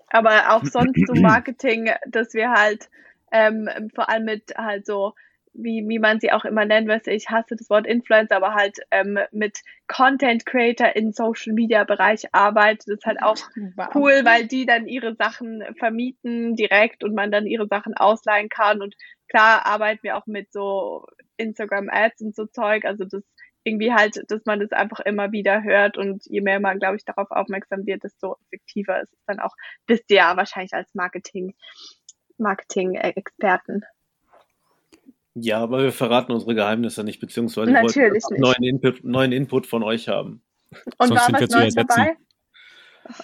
Aber 0.08 0.54
auch 0.54 0.64
sonst 0.64 1.06
so 1.06 1.14
Marketing, 1.20 1.90
dass 2.06 2.32
wir 2.32 2.52
halt 2.52 2.88
ähm, 3.32 3.68
vor 3.94 4.08
allem 4.08 4.24
mit 4.24 4.54
halt 4.56 4.86
so 4.86 5.14
wie, 5.52 5.84
wie 5.88 5.98
man 5.98 6.20
sie 6.20 6.32
auch 6.32 6.44
immer 6.44 6.64
nennt, 6.64 6.88
weiß 6.88 7.06
ich 7.08 7.28
hasse 7.28 7.56
das 7.56 7.70
Wort 7.70 7.86
Influencer, 7.86 8.36
aber 8.36 8.54
halt 8.54 8.78
ähm, 8.90 9.18
mit 9.32 9.58
Content 9.88 10.46
Creator 10.46 10.94
im 10.94 11.12
Social 11.12 11.52
Media 11.52 11.84
Bereich 11.84 12.32
arbeitet, 12.32 12.88
das 12.88 12.98
ist 12.98 13.06
halt 13.06 13.22
auch 13.22 13.36
wow. 13.76 13.88
cool, 13.94 14.20
weil 14.24 14.46
die 14.46 14.66
dann 14.66 14.86
ihre 14.86 15.16
Sachen 15.16 15.62
vermieten 15.78 16.54
direkt 16.54 17.02
und 17.02 17.14
man 17.14 17.30
dann 17.30 17.46
ihre 17.46 17.66
Sachen 17.66 17.94
ausleihen 17.94 18.48
kann 18.48 18.80
und 18.80 18.94
klar 19.28 19.66
arbeiten 19.66 20.02
wir 20.02 20.16
auch 20.16 20.26
mit 20.26 20.52
so 20.52 21.06
Instagram 21.36 21.88
Ads 21.90 22.22
und 22.22 22.36
so 22.36 22.46
Zeug, 22.46 22.84
also 22.84 23.04
das 23.04 23.22
irgendwie 23.64 23.92
halt, 23.92 24.22
dass 24.28 24.44
man 24.46 24.60
das 24.60 24.72
einfach 24.72 25.00
immer 25.00 25.32
wieder 25.32 25.62
hört 25.62 25.98
und 25.98 26.24
je 26.26 26.40
mehr 26.40 26.60
man, 26.60 26.78
glaube 26.78 26.96
ich, 26.96 27.04
darauf 27.04 27.30
aufmerksam 27.30 27.84
wird, 27.86 28.04
desto 28.04 28.36
effektiver 28.46 29.00
ist 29.02 29.12
es 29.12 29.24
dann 29.26 29.38
auch. 29.38 29.54
Wisst 29.86 30.10
ihr 30.10 30.18
ja 30.18 30.36
wahrscheinlich 30.36 30.72
als 30.72 30.94
Marketing, 30.94 31.54
Marketing-Experten. 32.38 33.84
Ja, 35.34 35.58
aber 35.58 35.82
wir 35.82 35.92
verraten 35.92 36.32
unsere 36.32 36.54
Geheimnisse 36.54 37.04
nicht, 37.04 37.20
beziehungsweise 37.20 37.70
Natürlich 37.70 38.22
wollten 38.24 38.40
neuen 38.40 38.62
Input, 38.64 39.04
neuen 39.04 39.32
Input 39.32 39.66
von 39.66 39.82
euch 39.82 40.08
haben. 40.08 40.42
Und 40.98 41.08
Sonst 41.08 41.32
war 41.32 41.40
was 41.40 41.50
Neues 41.50 41.74
dabei? 41.74 42.16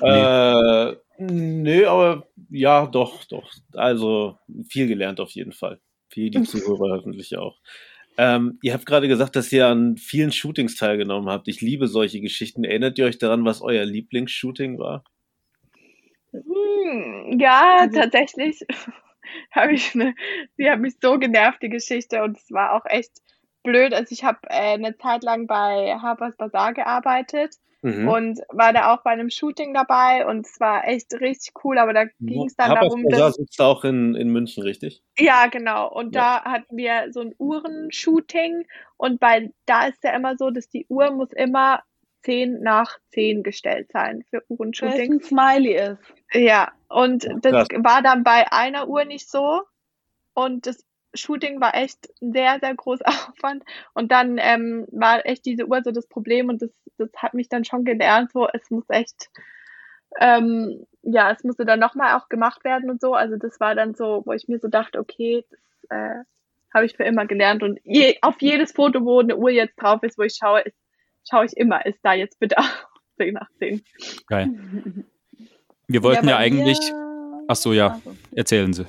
Äh, 0.00 0.96
nee, 1.18 1.84
aber 1.84 2.28
ja, 2.50 2.86
doch, 2.86 3.24
doch. 3.24 3.52
Also 3.74 4.38
viel 4.68 4.86
gelernt 4.88 5.20
auf 5.20 5.30
jeden 5.30 5.52
Fall. 5.52 5.80
Viel 6.08 6.30
die 6.30 6.42
Zuhörer 6.42 6.96
hoffentlich 6.96 7.36
auch. 7.36 7.58
Ähm, 8.18 8.58
ihr 8.62 8.72
habt 8.72 8.86
gerade 8.86 9.08
gesagt, 9.08 9.36
dass 9.36 9.52
ihr 9.52 9.66
an 9.66 9.96
vielen 9.96 10.32
Shootings 10.32 10.76
teilgenommen 10.76 11.28
habt. 11.28 11.48
Ich 11.48 11.60
liebe 11.60 11.86
solche 11.86 12.20
Geschichten. 12.20 12.64
Erinnert 12.64 12.98
ihr 12.98 13.04
euch 13.04 13.18
daran, 13.18 13.44
was 13.44 13.60
euer 13.60 13.84
Lieblingsshooting 13.84 14.78
war? 14.78 15.04
Hm, 16.32 17.38
ja, 17.38 17.78
also, 17.80 18.00
tatsächlich 18.00 18.64
habe 19.50 19.72
ich 19.72 19.94
eine, 19.94 20.14
sie 20.56 20.70
hat 20.70 20.80
mich 20.80 20.94
so 21.00 21.18
genervt, 21.18 21.62
die 21.62 21.68
Geschichte, 21.68 22.22
und 22.22 22.36
es 22.36 22.50
war 22.50 22.72
auch 22.72 22.86
echt 22.86 23.22
blöd. 23.62 23.92
Also 23.92 24.12
ich 24.12 24.24
habe 24.24 24.38
äh, 24.44 24.74
eine 24.74 24.96
Zeit 24.96 25.22
lang 25.22 25.46
bei 25.46 25.96
Harper's 26.00 26.36
Bazaar 26.36 26.72
gearbeitet 26.72 27.56
mhm. 27.82 28.08
und 28.08 28.40
war 28.48 28.72
da 28.72 28.94
auch 28.94 29.02
bei 29.02 29.10
einem 29.10 29.28
Shooting 29.28 29.74
dabei 29.74 30.26
und 30.26 30.46
es 30.46 30.58
war 30.60 30.86
echt 30.86 31.12
richtig 31.14 31.52
cool, 31.64 31.78
aber 31.78 31.92
da 31.92 32.04
ging 32.20 32.46
es 32.46 32.56
dann 32.56 32.70
Harper's 32.70 32.88
darum, 32.88 33.02
Bazaar 33.04 33.28
dass... 33.28 33.36
sitzt 33.36 33.60
auch 33.60 33.84
in, 33.84 34.14
in 34.14 34.30
München, 34.30 34.62
richtig? 34.62 35.02
Ja, 35.18 35.46
genau. 35.48 35.92
Und 35.92 36.14
ja. 36.14 36.42
da 36.44 36.50
hatten 36.52 36.76
wir 36.76 37.12
so 37.12 37.20
ein 37.20 37.34
Uhrenshooting 37.38 38.66
und 38.96 39.20
bei 39.20 39.50
da 39.66 39.86
ist 39.86 40.02
ja 40.04 40.14
immer 40.14 40.36
so, 40.36 40.50
dass 40.50 40.68
die 40.68 40.86
Uhr 40.88 41.10
muss 41.10 41.32
immer 41.32 41.82
10 42.26 42.60
nach 42.60 42.98
10 43.12 43.44
gestellt 43.44 43.90
sein 43.92 44.24
für 44.28 44.42
Uhrenshooting. 44.48 45.14
ein 45.14 45.22
Smiley 45.22 45.76
ist. 45.76 45.98
Ja, 46.32 46.72
und 46.88 47.24
das 47.42 47.68
Krass. 47.68 47.68
war 47.84 48.02
dann 48.02 48.24
bei 48.24 48.50
einer 48.52 48.88
Uhr 48.88 49.04
nicht 49.04 49.30
so. 49.30 49.62
Und 50.34 50.66
das 50.66 50.84
Shooting 51.14 51.60
war 51.60 51.74
echt 51.74 52.08
ein 52.20 52.32
sehr, 52.32 52.58
sehr 52.60 52.74
großer 52.74 53.06
Aufwand. 53.30 53.64
Und 53.94 54.10
dann 54.10 54.38
ähm, 54.38 54.86
war 54.90 55.24
echt 55.24 55.46
diese 55.46 55.66
Uhr 55.66 55.82
so 55.84 55.92
das 55.92 56.08
Problem 56.08 56.48
und 56.48 56.62
das, 56.62 56.70
das 56.98 57.10
hat 57.16 57.32
mich 57.32 57.48
dann 57.48 57.64
schon 57.64 57.84
gelernt, 57.84 58.32
so 58.32 58.48
es 58.52 58.70
muss 58.70 58.84
echt, 58.88 59.30
ähm, 60.20 60.84
ja, 61.02 61.30
es 61.30 61.44
musste 61.44 61.64
dann 61.64 61.78
nochmal 61.78 62.16
auch 62.16 62.28
gemacht 62.28 62.64
werden 62.64 62.90
und 62.90 63.00
so. 63.00 63.14
Also 63.14 63.36
das 63.36 63.60
war 63.60 63.76
dann 63.76 63.94
so, 63.94 64.22
wo 64.26 64.32
ich 64.32 64.48
mir 64.48 64.58
so 64.58 64.66
dachte, 64.66 64.98
okay, 64.98 65.44
das 65.48 65.90
äh, 65.90 66.24
habe 66.74 66.86
ich 66.86 66.96
für 66.96 67.04
immer 67.04 67.26
gelernt. 67.26 67.62
Und 67.62 67.78
je, 67.84 68.18
auf 68.20 68.34
jedes 68.40 68.72
Foto, 68.72 69.04
wo 69.04 69.20
eine 69.20 69.36
Uhr 69.36 69.50
jetzt 69.50 69.76
drauf 69.76 70.02
ist, 70.02 70.18
wo 70.18 70.22
ich 70.22 70.34
schaue, 70.34 70.62
ist 70.62 70.76
schaue 71.28 71.46
ich 71.46 71.56
immer, 71.56 71.84
ist 71.86 71.98
da 72.02 72.14
jetzt 72.14 72.38
bitte 72.38 72.56
10 73.18 73.34
nach 73.34 73.48
10. 73.58 73.82
Geil. 74.26 74.48
Wir 75.88 76.02
wollten 76.02 76.26
ja, 76.26 76.32
ja 76.32 76.38
eigentlich. 76.38 76.78
Ach 77.48 77.56
so, 77.56 77.72
ja. 77.72 77.92
Also, 77.92 78.16
erzählen 78.34 78.72
Sie. 78.72 78.86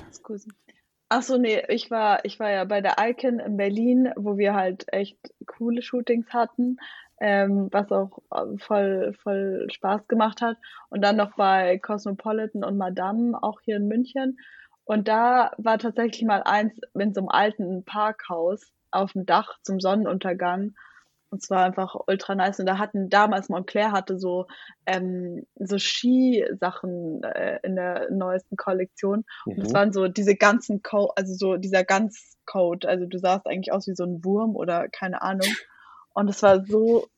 Ach 1.08 1.22
so, 1.22 1.38
nee, 1.38 1.62
ich 1.68 1.90
war, 1.90 2.24
ich 2.24 2.38
war 2.38 2.50
ja 2.50 2.64
bei 2.64 2.80
der 2.80 2.96
Icon 2.98 3.38
in 3.38 3.56
Berlin, 3.56 4.12
wo 4.16 4.36
wir 4.36 4.54
halt 4.54 4.84
echt 4.92 5.18
coole 5.46 5.80
Shootings 5.80 6.26
hatten, 6.34 6.76
ähm, 7.20 7.68
was 7.70 7.90
auch 7.92 8.18
äh, 8.30 8.58
voll, 8.58 9.14
voll 9.22 9.68
Spaß 9.70 10.06
gemacht 10.08 10.42
hat. 10.42 10.58
Und 10.90 11.02
dann 11.02 11.16
noch 11.16 11.34
bei 11.36 11.78
Cosmopolitan 11.78 12.64
und 12.64 12.76
Madame, 12.76 13.42
auch 13.42 13.60
hier 13.60 13.76
in 13.76 13.88
München. 13.88 14.38
Und 14.84 15.08
da 15.08 15.52
war 15.56 15.78
tatsächlich 15.78 16.24
mal 16.24 16.42
eins 16.42 16.78
in 16.94 17.14
so 17.14 17.20
einem 17.20 17.28
alten 17.28 17.84
Parkhaus 17.84 18.72
auf 18.90 19.12
dem 19.12 19.24
Dach 19.24 19.58
zum 19.62 19.80
Sonnenuntergang. 19.80 20.74
Und 21.30 21.42
zwar 21.42 21.64
einfach 21.64 21.94
ultra 22.06 22.34
nice. 22.34 22.60
Und 22.60 22.66
da 22.66 22.78
hatten 22.78 23.10
damals 23.10 23.48
Montclair 23.48 23.92
hatte 23.92 24.18
so 24.18 24.46
ähm, 24.86 25.46
so 25.56 25.78
Skisachen 25.78 27.22
äh, 27.22 27.58
in 27.62 27.76
der 27.76 28.10
neuesten 28.10 28.56
Kollektion. 28.56 29.24
Mhm. 29.44 29.52
Und 29.52 29.66
es 29.66 29.74
waren 29.74 29.92
so 29.92 30.08
diese 30.08 30.36
ganzen 30.36 30.82
Code, 30.82 31.12
also 31.16 31.34
so 31.34 31.56
dieser 31.56 31.84
ganz 31.84 32.36
Code. 32.46 32.88
Also 32.88 33.06
du 33.06 33.18
sahst 33.18 33.46
eigentlich 33.46 33.72
aus 33.72 33.86
wie 33.86 33.94
so 33.94 34.04
ein 34.04 34.24
Wurm 34.24 34.56
oder 34.56 34.88
keine 34.88 35.22
Ahnung. 35.22 35.48
Und 36.14 36.30
es 36.30 36.42
war 36.42 36.64
so 36.64 37.08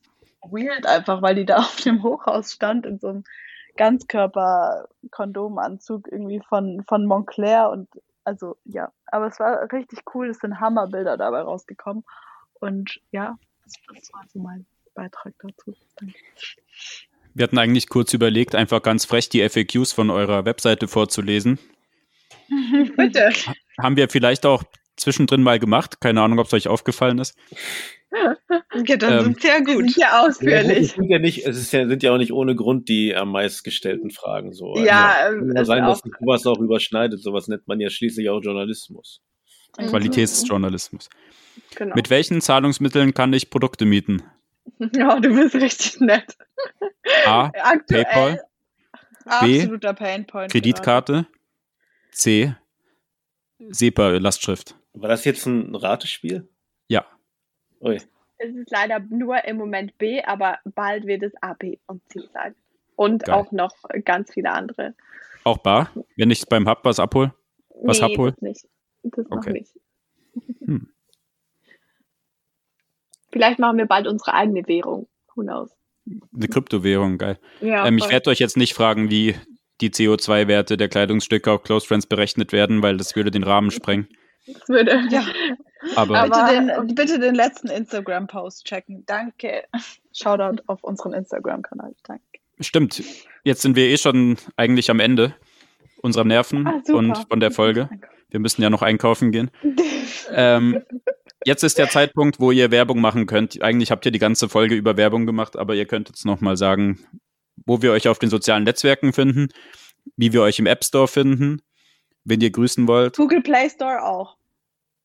weird 0.41 0.85
einfach, 0.85 1.21
weil 1.21 1.35
die 1.35 1.45
da 1.45 1.57
auf 1.59 1.77
dem 1.77 2.03
Hochhaus 2.03 2.51
stand 2.51 2.85
in 2.85 2.99
so 2.99 3.07
einem 3.07 3.23
Ganzkörper-Kondomanzug 3.77 6.11
irgendwie 6.11 6.41
von, 6.47 6.83
von 6.87 7.05
Montclair 7.05 7.69
und 7.69 7.87
also 8.23 8.57
ja, 8.65 8.91
aber 9.07 9.25
es 9.27 9.39
war 9.39 9.71
richtig 9.71 10.03
cool, 10.13 10.29
es 10.29 10.39
sind 10.39 10.59
Hammerbilder 10.59 11.17
dabei 11.17 11.41
rausgekommen. 11.41 12.03
Und 12.59 12.99
ja, 13.11 13.37
das 13.93 14.13
war 14.13 14.25
so 14.31 14.39
mein 14.39 14.65
Beitrag 14.93 15.33
dazu. 15.39 15.75
Danke. 15.97 16.15
Wir 17.33 17.43
hatten 17.43 17.57
eigentlich 17.57 17.87
kurz 17.87 18.13
überlegt, 18.13 18.55
einfach 18.55 18.81
ganz 18.81 19.05
frech 19.05 19.29
die 19.29 19.47
FAQs 19.47 19.93
von 19.93 20.09
eurer 20.09 20.45
Webseite 20.45 20.87
vorzulesen. 20.87 21.59
Bitte. 22.97 23.31
Haben 23.79 23.95
wir 23.95 24.09
vielleicht 24.09 24.45
auch 24.45 24.63
zwischendrin 24.97 25.41
mal 25.41 25.59
gemacht. 25.59 26.01
Keine 26.01 26.21
Ahnung, 26.21 26.39
ob 26.39 26.47
es 26.47 26.53
euch 26.53 26.67
aufgefallen 26.67 27.19
ist. 27.19 27.37
Ja, 28.13 28.97
dann 28.97 29.13
ähm, 29.13 29.23
sind 29.23 29.41
sehr 29.41 29.63
gut. 29.63 29.91
Sehr 29.91 30.21
ausführlich. 30.21 30.89
Es 30.89 30.91
sind 30.91 31.09
ja 31.09 31.19
nicht, 31.19 31.45
es 31.45 31.57
ist 31.57 31.71
ja, 31.71 31.87
sind 31.87 32.03
ja 32.03 32.11
auch 32.11 32.17
nicht 32.17 32.33
ohne 32.33 32.55
Grund 32.55 32.89
die 32.89 33.15
am 33.15 33.31
meistgestellten 33.31 34.11
Fragen 34.11 34.51
so. 34.51 34.75
Ja, 34.77 35.13
also, 35.17 35.39
kann 35.39 35.55
ja 35.55 35.65
sein, 35.65 35.83
dass 35.85 35.99
sich 35.99 36.11
sowas 36.19 36.45
auch 36.45 36.59
überschneidet. 36.59 37.21
Sowas 37.21 37.47
nennt 37.47 37.67
man 37.67 37.79
ja 37.79 37.89
schließlich 37.89 38.29
auch 38.29 38.41
Journalismus. 38.41 39.21
Qualitätsjournalismus. 39.77 41.09
Genau. 41.75 41.95
Mit 41.95 42.09
welchen 42.09 42.41
Zahlungsmitteln 42.41 43.13
kann 43.13 43.33
ich 43.33 43.49
Produkte 43.49 43.85
mieten? 43.85 44.23
Ja, 44.95 45.19
du 45.19 45.35
bist 45.35 45.55
richtig 45.55 45.99
nett. 45.99 46.35
A. 47.25 47.51
Aktuell 47.63 48.03
PayPal. 48.05 48.41
B. 49.41 49.59
Absoluter 49.59 49.93
Painpoint. 49.93 50.51
Kreditkarte. 50.51 51.13
Gerade. 51.13 51.27
C. 52.11 52.55
SEPA-Lastschrift. 53.69 54.75
War 54.93 55.09
das 55.09 55.25
jetzt 55.25 55.45
ein 55.45 55.75
Ratespiel? 55.75 56.47
Ja. 56.87 57.05
Ui. 57.79 57.97
Es 58.37 58.55
ist 58.55 58.71
leider 58.71 58.99
nur 58.99 59.43
im 59.45 59.57
Moment 59.57 59.97
B, 59.97 60.23
aber 60.23 60.57
bald 60.65 61.05
wird 61.05 61.23
es 61.23 61.33
A, 61.41 61.53
B 61.53 61.77
und 61.85 62.01
C 62.09 62.21
sein. 62.33 62.55
Und 62.95 63.23
Geil. 63.25 63.35
auch 63.35 63.51
noch 63.51 63.73
ganz 64.03 64.33
viele 64.33 64.51
andere. 64.51 64.95
Auch 65.43 65.59
bar? 65.59 65.91
Wenn 66.17 66.31
ich 66.31 66.45
beim 66.47 66.67
Hub 66.67 66.79
was 66.83 66.99
abhole? 66.99 67.33
Was 67.83 67.99
nee, 67.99 68.13
abhol? 68.13 68.31
das 68.31 68.41
nicht. 68.41 68.67
Das 69.03 69.27
noch 69.27 69.37
Okay. 69.37 69.53
nicht. 69.53 69.71
Hm. 70.65 70.89
Vielleicht 73.31 73.59
machen 73.59 73.77
wir 73.77 73.85
bald 73.85 74.07
unsere 74.07 74.33
eigene 74.33 74.67
Währung. 74.67 75.07
Who 75.35 75.41
knows? 75.43 75.71
Eine 76.35 76.47
Kryptowährung, 76.47 77.17
geil. 77.17 77.37
Ja, 77.61 77.85
ähm, 77.85 77.97
ich 77.97 78.09
werde 78.09 78.29
euch 78.29 78.39
jetzt 78.39 78.57
nicht 78.57 78.73
fragen, 78.73 79.09
wie 79.09 79.35
die 79.81 79.89
CO2-Werte 79.91 80.77
der 80.77 80.89
Kleidungsstücke 80.89 81.51
auf 81.51 81.63
Close 81.63 81.87
Friends 81.87 82.05
berechnet 82.05 82.51
werden, 82.51 82.81
weil 82.81 82.97
das 82.97 83.15
würde 83.15 83.31
den 83.31 83.43
Rahmen 83.43 83.71
sprengen. 83.71 84.07
Das 84.47 84.67
würde. 84.69 85.03
Ja. 85.09 85.23
Aber, 85.95 86.19
Aber- 86.19 86.45
bitte, 86.47 86.75
den, 86.85 86.95
bitte 86.95 87.19
den 87.19 87.35
letzten 87.35 87.67
Instagram-Post 87.69 88.65
checken. 88.65 89.03
Danke. 89.05 89.63
Shoutout 90.13 90.61
auf 90.67 90.83
unseren 90.83 91.13
Instagram-Kanal. 91.13 91.93
Danke. 92.03 92.23
stimmt, 92.59 93.01
jetzt 93.43 93.61
sind 93.61 93.75
wir 93.75 93.87
eh 93.87 93.97
schon 93.97 94.37
eigentlich 94.57 94.89
am 94.91 94.99
Ende 94.99 95.35
unserer 96.01 96.23
Nerven 96.25 96.67
Ah, 96.67 96.81
und 96.93 97.17
von 97.29 97.39
der 97.39 97.51
Folge. 97.51 97.89
Wir 98.31 98.39
müssen 98.39 98.61
ja 98.61 98.69
noch 98.69 98.81
einkaufen 98.81 99.31
gehen. 99.31 99.51
Ähm, 100.33 100.81
jetzt 101.43 101.63
ist 101.63 101.77
der 101.77 101.89
Zeitpunkt, 101.89 102.39
wo 102.39 102.51
ihr 102.51 102.71
Werbung 102.71 103.01
machen 103.01 103.25
könnt. 103.25 103.61
Eigentlich 103.61 103.91
habt 103.91 104.05
ihr 104.05 104.13
die 104.13 104.19
ganze 104.19 104.47
Folge 104.47 104.75
über 104.75 104.95
Werbung 104.95 105.25
gemacht, 105.25 105.57
aber 105.57 105.75
ihr 105.75 105.85
könnt 105.85 106.07
jetzt 106.07 106.25
noch 106.25 106.39
mal 106.39 106.55
sagen, 106.55 107.05
wo 107.65 107.81
wir 107.81 107.91
euch 107.91 108.07
auf 108.07 108.17
den 108.17 108.29
sozialen 108.29 108.63
Netzwerken 108.63 109.11
finden, 109.11 109.49
wie 110.15 110.31
wir 110.31 110.41
euch 110.41 110.57
im 110.59 110.67
App 110.67 110.85
Store 110.85 111.09
finden, 111.09 111.61
wen 112.23 112.39
ihr 112.39 112.49
grüßen 112.51 112.87
wollt. 112.87 113.17
Google 113.17 113.41
Play 113.41 113.69
Store 113.69 114.01
auch, 114.03 114.37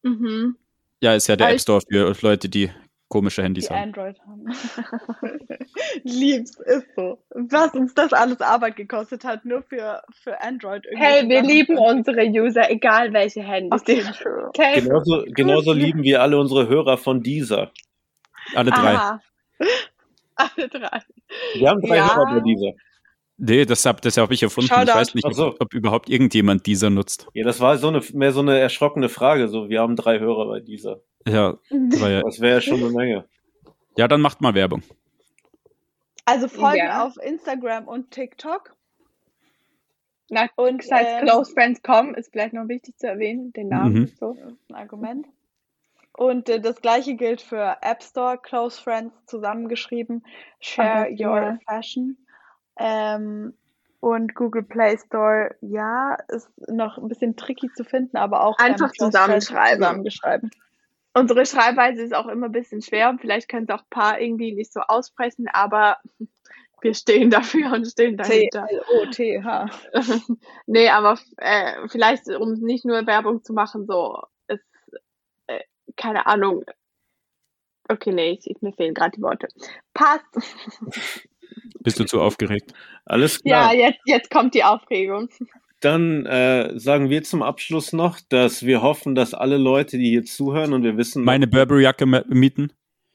Mhm. 0.03 0.57
Ja, 1.03 1.15
ist 1.15 1.27
ja 1.27 1.37
der 1.37 1.49
Aber 1.49 1.55
App 1.55 1.61
Store 1.61 1.81
für 1.91 2.15
Leute, 2.23 2.49
die 2.49 2.71
komische 3.09 3.41
die 3.41 3.47
Handys 3.47 3.71
haben. 3.71 3.83
Android 3.83 4.19
haben. 4.21 4.47
Lieb's, 6.03 6.59
ist 6.61 6.87
so. 6.97 7.19
Was 7.31 7.75
uns 7.75 7.95
das 7.95 8.13
alles 8.13 8.41
Arbeit 8.41 8.77
gekostet 8.77 9.25
hat, 9.25 9.45
nur 9.45 9.63
für, 9.63 10.03
für 10.23 10.41
Android. 10.43 10.85
Hey, 10.95 11.29
wir 11.29 11.43
lieben 11.43 11.79
unsere 11.79 12.25
User, 12.27 12.71
egal 12.71 13.13
welche 13.13 13.43
Handys. 13.43 13.81
Okay, 13.81 14.03
die-. 14.03 14.27
Okay. 14.49 14.81
Genauso, 14.81 15.25
genauso 15.29 15.73
lieben 15.73 16.03
wir 16.03 16.23
alle 16.23 16.39
unsere 16.39 16.69
Hörer 16.69 16.99
von 16.99 17.23
dieser. 17.23 17.73
Alle 18.55 18.71
drei. 18.71 18.95
Aha. 18.95 19.21
Alle 20.39 20.69
drei. 20.69 21.01
Wir 21.55 21.71
haben 21.71 21.81
drei 21.81 21.97
Ja. 21.97 22.15
Hörer 22.15 22.35
bei 22.35 22.41
dieser. 22.41 22.73
Nee, 23.39 23.65
das 23.65 23.85
habe 23.85 24.01
das 24.01 24.17
hab 24.17 24.31
ich 24.31 24.43
erfunden. 24.43 24.71
Ich 24.71 24.77
Shoutout. 24.77 24.99
weiß 24.99 25.15
nicht, 25.15 25.35
so. 25.35 25.49
ob, 25.49 25.61
ob 25.61 25.75
überhaupt 25.75 26.09
irgendjemand 26.09 26.67
dieser 26.67 26.91
nutzt. 26.91 27.27
Ja, 27.35 27.45
das 27.45 27.61
war 27.61 27.77
so 27.79 27.89
eine, 27.89 28.03
mehr 28.13 28.33
so 28.33 28.41
eine 28.41 28.59
erschrockene 28.59 29.09
Frage. 29.09 29.49
So, 29.49 29.69
wir 29.69 29.81
haben 29.81 29.97
drei 29.97 30.19
Hörer 30.19 30.47
bei 30.47 30.61
dieser. 30.61 31.01
Ja, 31.27 31.55
war 31.71 32.11
ja, 32.11 32.23
Das 32.23 32.41
wäre 32.41 32.55
ja 32.57 32.61
schon 32.61 32.81
eine 32.81 32.91
Menge. 32.91 33.25
ja, 33.97 34.09
dann 34.09 34.21
macht 34.21 34.41
mal 34.41 34.55
Werbung. 34.55 34.83
Also 36.25 36.49
folgen 36.49 36.79
Ja. 36.79 37.05
auf 37.07 37.17
Instagram 37.23 37.87
und 37.89 38.11
TikTok. 38.11 38.75
Na, 40.29 40.49
Und 40.57 40.83
das 40.83 40.91
heißt, 40.91 41.09
ähm, 41.21 41.27
closefriends.com 41.27 42.15
ist 42.17 42.33
vielleicht 42.33 42.53
noch 42.53 42.67
wichtig 42.69 42.99
zu 42.99 43.07
erwähnen, 43.07 43.53
den 43.53 43.69
Namen. 43.69 43.93
Mhm. 44.01 44.07
So. 44.19 44.35
Das 44.35 44.53
ist 44.53 44.71
ein 44.71 44.75
Argument. 44.75 45.27
Und 46.15 46.49
äh, 46.49 46.59
das 46.61 46.81
gleiche 46.81 47.15
gilt 47.15 47.43
für 47.43 47.77
App 47.83 48.03
Store, 48.03 48.39
Close 48.39 48.81
Friends 48.83 49.15
zusammengeschrieben, 49.27 50.25
Share 50.61 51.03
Okay, 51.13 51.25
Your 51.27 51.41
ja. 51.43 51.59
Fashion. 51.69 52.17
Ähm, 52.79 53.55
und 54.01 54.35
Google 54.35 54.63
Play 54.65 54.99
Store, 54.99 55.55
ja, 55.61 56.17
ist 56.29 56.51
noch 56.69 56.99
ein 56.99 57.09
bisschen 57.09 57.37
tricky 57.37 57.71
zu 57.73 57.85
finden, 57.85 58.17
aber 58.17 58.45
auch 58.45 58.59
Einfach 58.59 58.93
Close 58.93 59.13
Friends 59.13 59.15
zusammenschreiben. 59.47 59.79
zusammengeschreiben. 59.83 60.51
Unsere 61.17 61.47
Schreibweise 61.47 62.03
ist 62.03 62.15
auch 62.15 62.27
immer 62.27 62.47
ein 62.47 62.53
bisschen 62.53 62.83
schwer 62.83 63.09
und 63.09 63.23
vielleicht 63.23 63.49
können 63.49 63.65
es 63.67 63.75
auch 63.75 63.81
ein 63.85 63.89
paar 63.89 64.21
irgendwie 64.21 64.53
nicht 64.53 64.71
so 64.71 64.81
aussprechen, 64.81 65.49
aber 65.51 65.97
wir 66.83 66.93
stehen 66.93 67.31
dafür 67.31 67.73
und 67.73 67.87
stehen 67.87 68.19
dahinter. 68.19 68.67
C-L-O-T-H. 68.67 69.67
nee, 70.67 70.91
aber 70.91 71.19
äh, 71.39 71.89
vielleicht, 71.89 72.29
um 72.29 72.53
nicht 72.61 72.85
nur 72.85 73.07
Werbung 73.07 73.43
zu 73.43 73.55
machen, 73.55 73.87
so 73.87 74.25
ist, 74.49 74.63
äh, 75.47 75.61
keine 75.97 76.27
Ahnung. 76.27 76.65
Okay, 77.89 78.13
nee, 78.13 78.39
ich, 78.45 78.61
mir 78.61 78.75
fehlen 78.75 78.93
gerade 78.93 79.13
die 79.17 79.23
Worte. 79.23 79.49
Passt. 79.95 80.27
Bist 81.81 81.99
du 81.99 82.05
zu 82.05 82.21
aufgeregt? 82.21 82.75
Alles 83.07 83.41
Ja, 83.45 83.69
klar. 83.69 83.75
jetzt, 83.75 84.01
jetzt 84.05 84.31
kommt 84.31 84.53
die 84.55 84.65
Aufregung. 84.65 85.31
Dann 85.81 86.25
äh, 86.27 86.79
sagen 86.79 87.11
wir 87.11 87.23
zum 87.23 87.43
Abschluss 87.43 87.93
noch, 87.93 88.19
dass 88.29 88.65
wir 88.65 88.81
hoffen, 88.83 89.15
dass 89.15 89.35
alle 89.35 89.59
Leute, 89.59 89.99
die 89.99 90.09
hier 90.11 90.25
zuhören 90.25 90.73
und 90.73 90.83
wir 90.83 90.97
wissen, 90.97 91.23
Meine 91.25 91.47
Burberry-Jacke 91.47 92.07
mieten? 92.07 92.73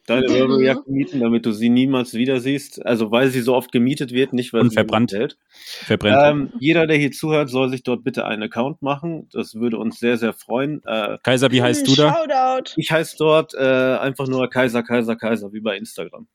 deine 0.07 0.27
Mhm. 0.27 0.33
Burberry-Jacke 0.33 0.91
mieten, 0.91 1.19
damit 1.21 1.45
du 1.45 1.51
sie 1.51 1.69
niemals 1.69 2.13
wieder 2.13 2.39
siehst. 2.39 2.83
Also 2.85 3.11
weil 3.11 3.29
sie 3.29 3.41
so 3.41 3.55
oft 3.55 3.71
gemietet 3.71 4.11
wird, 4.11 4.33
nicht 4.33 4.51
weil 4.53 4.61
Und 4.61 4.69
sie 4.69 4.75
verbrannt. 4.75 5.11
hält. 5.11 5.37
Verbrennt. 5.49 6.17
Ähm, 6.23 6.53
jeder, 6.59 6.85
der 6.87 6.97
hier 6.97 7.11
zuhört, 7.11 7.49
soll 7.49 7.69
sich 7.69 7.83
dort 7.83 8.03
bitte 8.03 8.25
einen 8.25 8.43
Account 8.43 8.81
machen. 8.81 9.27
Das 9.31 9.55
würde 9.55 9.77
uns 9.77 9.99
sehr, 9.99 10.17
sehr 10.17 10.33
freuen. 10.33 10.81
Äh, 10.85 11.17
Kaiser, 11.23 11.51
wie 11.51 11.61
heißt 11.61 11.87
du 11.87 11.95
da? 11.95 12.13
Shoutout. 12.13 12.73
ich 12.77 12.91
heiße 12.91 13.15
dort 13.17 13.53
äh, 13.53 13.59
einfach 13.59 14.27
nur 14.27 14.49
Kaiser, 14.49 14.83
Kaiser, 14.83 15.15
Kaiser, 15.15 15.53
wie 15.53 15.61
bei 15.61 15.77
Instagram. 15.77 16.27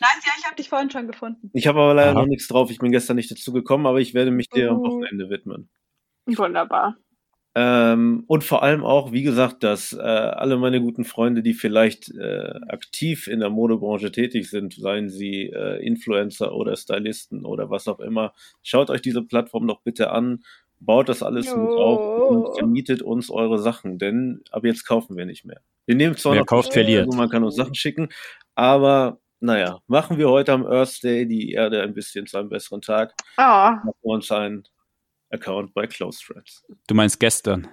Nice, 0.00 0.24
ja, 0.26 0.32
ich 0.38 0.44
habe 0.46 0.56
dich 0.56 0.68
vorhin 0.68 0.90
schon 0.90 1.06
gefunden. 1.06 1.50
Ich 1.52 1.66
habe 1.66 1.80
aber 1.80 1.94
leider 1.94 2.12
Aha. 2.12 2.20
noch 2.20 2.26
nichts 2.26 2.48
drauf. 2.48 2.70
Ich 2.70 2.78
bin 2.78 2.90
gestern 2.90 3.16
nicht 3.16 3.30
dazu 3.30 3.52
gekommen, 3.52 3.86
aber 3.86 4.00
ich 4.00 4.14
werde 4.14 4.30
mich 4.30 4.48
dir 4.48 4.70
am 4.70 4.78
Mhm. 4.78 4.82
Wochenende 4.82 5.30
widmen. 5.30 5.68
Wunderbar. 6.26 6.96
Ähm, 7.56 8.22
und 8.28 8.44
vor 8.44 8.62
allem 8.62 8.84
auch, 8.84 9.10
wie 9.10 9.24
gesagt, 9.24 9.64
dass 9.64 9.92
äh, 9.92 9.98
alle 9.98 10.56
meine 10.56 10.80
guten 10.80 11.04
Freunde, 11.04 11.42
die 11.42 11.52
vielleicht 11.52 12.08
äh, 12.14 12.54
aktiv 12.68 13.26
in 13.26 13.40
der 13.40 13.50
Modebranche 13.50 14.12
tätig 14.12 14.48
sind, 14.48 14.74
seien 14.74 15.08
sie 15.10 15.46
äh, 15.52 15.84
Influencer 15.84 16.54
oder 16.54 16.76
Stylisten 16.76 17.44
oder 17.44 17.68
was 17.68 17.88
auch 17.88 17.98
immer, 17.98 18.32
schaut 18.62 18.88
euch 18.88 19.02
diese 19.02 19.22
Plattform 19.22 19.66
doch 19.66 19.80
bitte 19.82 20.12
an, 20.12 20.44
baut 20.78 21.08
das 21.08 21.24
alles 21.24 21.54
mit 21.56 21.76
auf 21.76 21.98
Oh. 22.00 22.46
und 22.46 22.56
vermietet 22.58 23.02
uns 23.02 23.30
eure 23.30 23.58
Sachen, 23.58 23.98
denn 23.98 24.42
ab 24.52 24.64
jetzt 24.64 24.86
kaufen 24.86 25.16
wir 25.16 25.26
nicht 25.26 25.44
mehr. 25.44 25.60
Wir 25.86 25.96
nehmen 25.96 26.16
zwar 26.16 26.34
Wer 26.34 26.40
noch 26.42 26.46
kauft, 26.46 26.72
verliert. 26.72 27.06
also 27.06 27.18
man 27.18 27.28
kann 27.30 27.42
uns 27.42 27.56
Sachen 27.56 27.74
schicken, 27.74 28.10
aber 28.54 29.18
naja, 29.40 29.80
machen 29.86 30.18
wir 30.18 30.28
heute 30.28 30.52
am 30.52 30.66
Earth 30.66 31.02
Day 31.02 31.26
die 31.26 31.52
Erde 31.52 31.82
ein 31.82 31.94
bisschen 31.94 32.26
zu 32.26 32.38
einem 32.38 32.48
besseren 32.48 32.82
Tag, 32.82 33.14
Oh, 33.36 33.40
machen 33.42 33.92
wir 34.02 34.12
uns 34.12 34.30
einen 34.30 34.64
Account 35.30 35.74
bei 35.74 35.86
Close 35.86 36.22
Friends. 36.24 36.64
Du 36.86 36.94
meinst 36.94 37.18
gestern. 37.20 37.68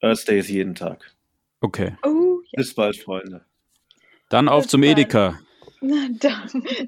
Earth 0.00 0.26
Day 0.28 0.40
ist 0.40 0.48
jeden 0.48 0.74
Tag. 0.74 1.14
Okay. 1.60 1.96
Oh, 2.04 2.40
ja. 2.50 2.56
Bis 2.58 2.74
bald, 2.74 2.96
Freunde. 2.96 3.44
Dann 4.28 4.48
auf 4.48 4.64
Bis 4.64 4.70
zum 4.72 4.82
dann. 4.82 4.90
Edeka. 4.90 5.38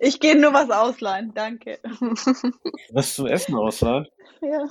Ich 0.00 0.20
gehe 0.20 0.40
nur 0.40 0.54
was 0.54 0.70
ausleihen, 0.70 1.32
danke. 1.34 1.78
Was 2.90 3.14
zum 3.14 3.26
Essen 3.26 3.54
ausleihen? 3.54 4.06
Ja. 4.40 4.66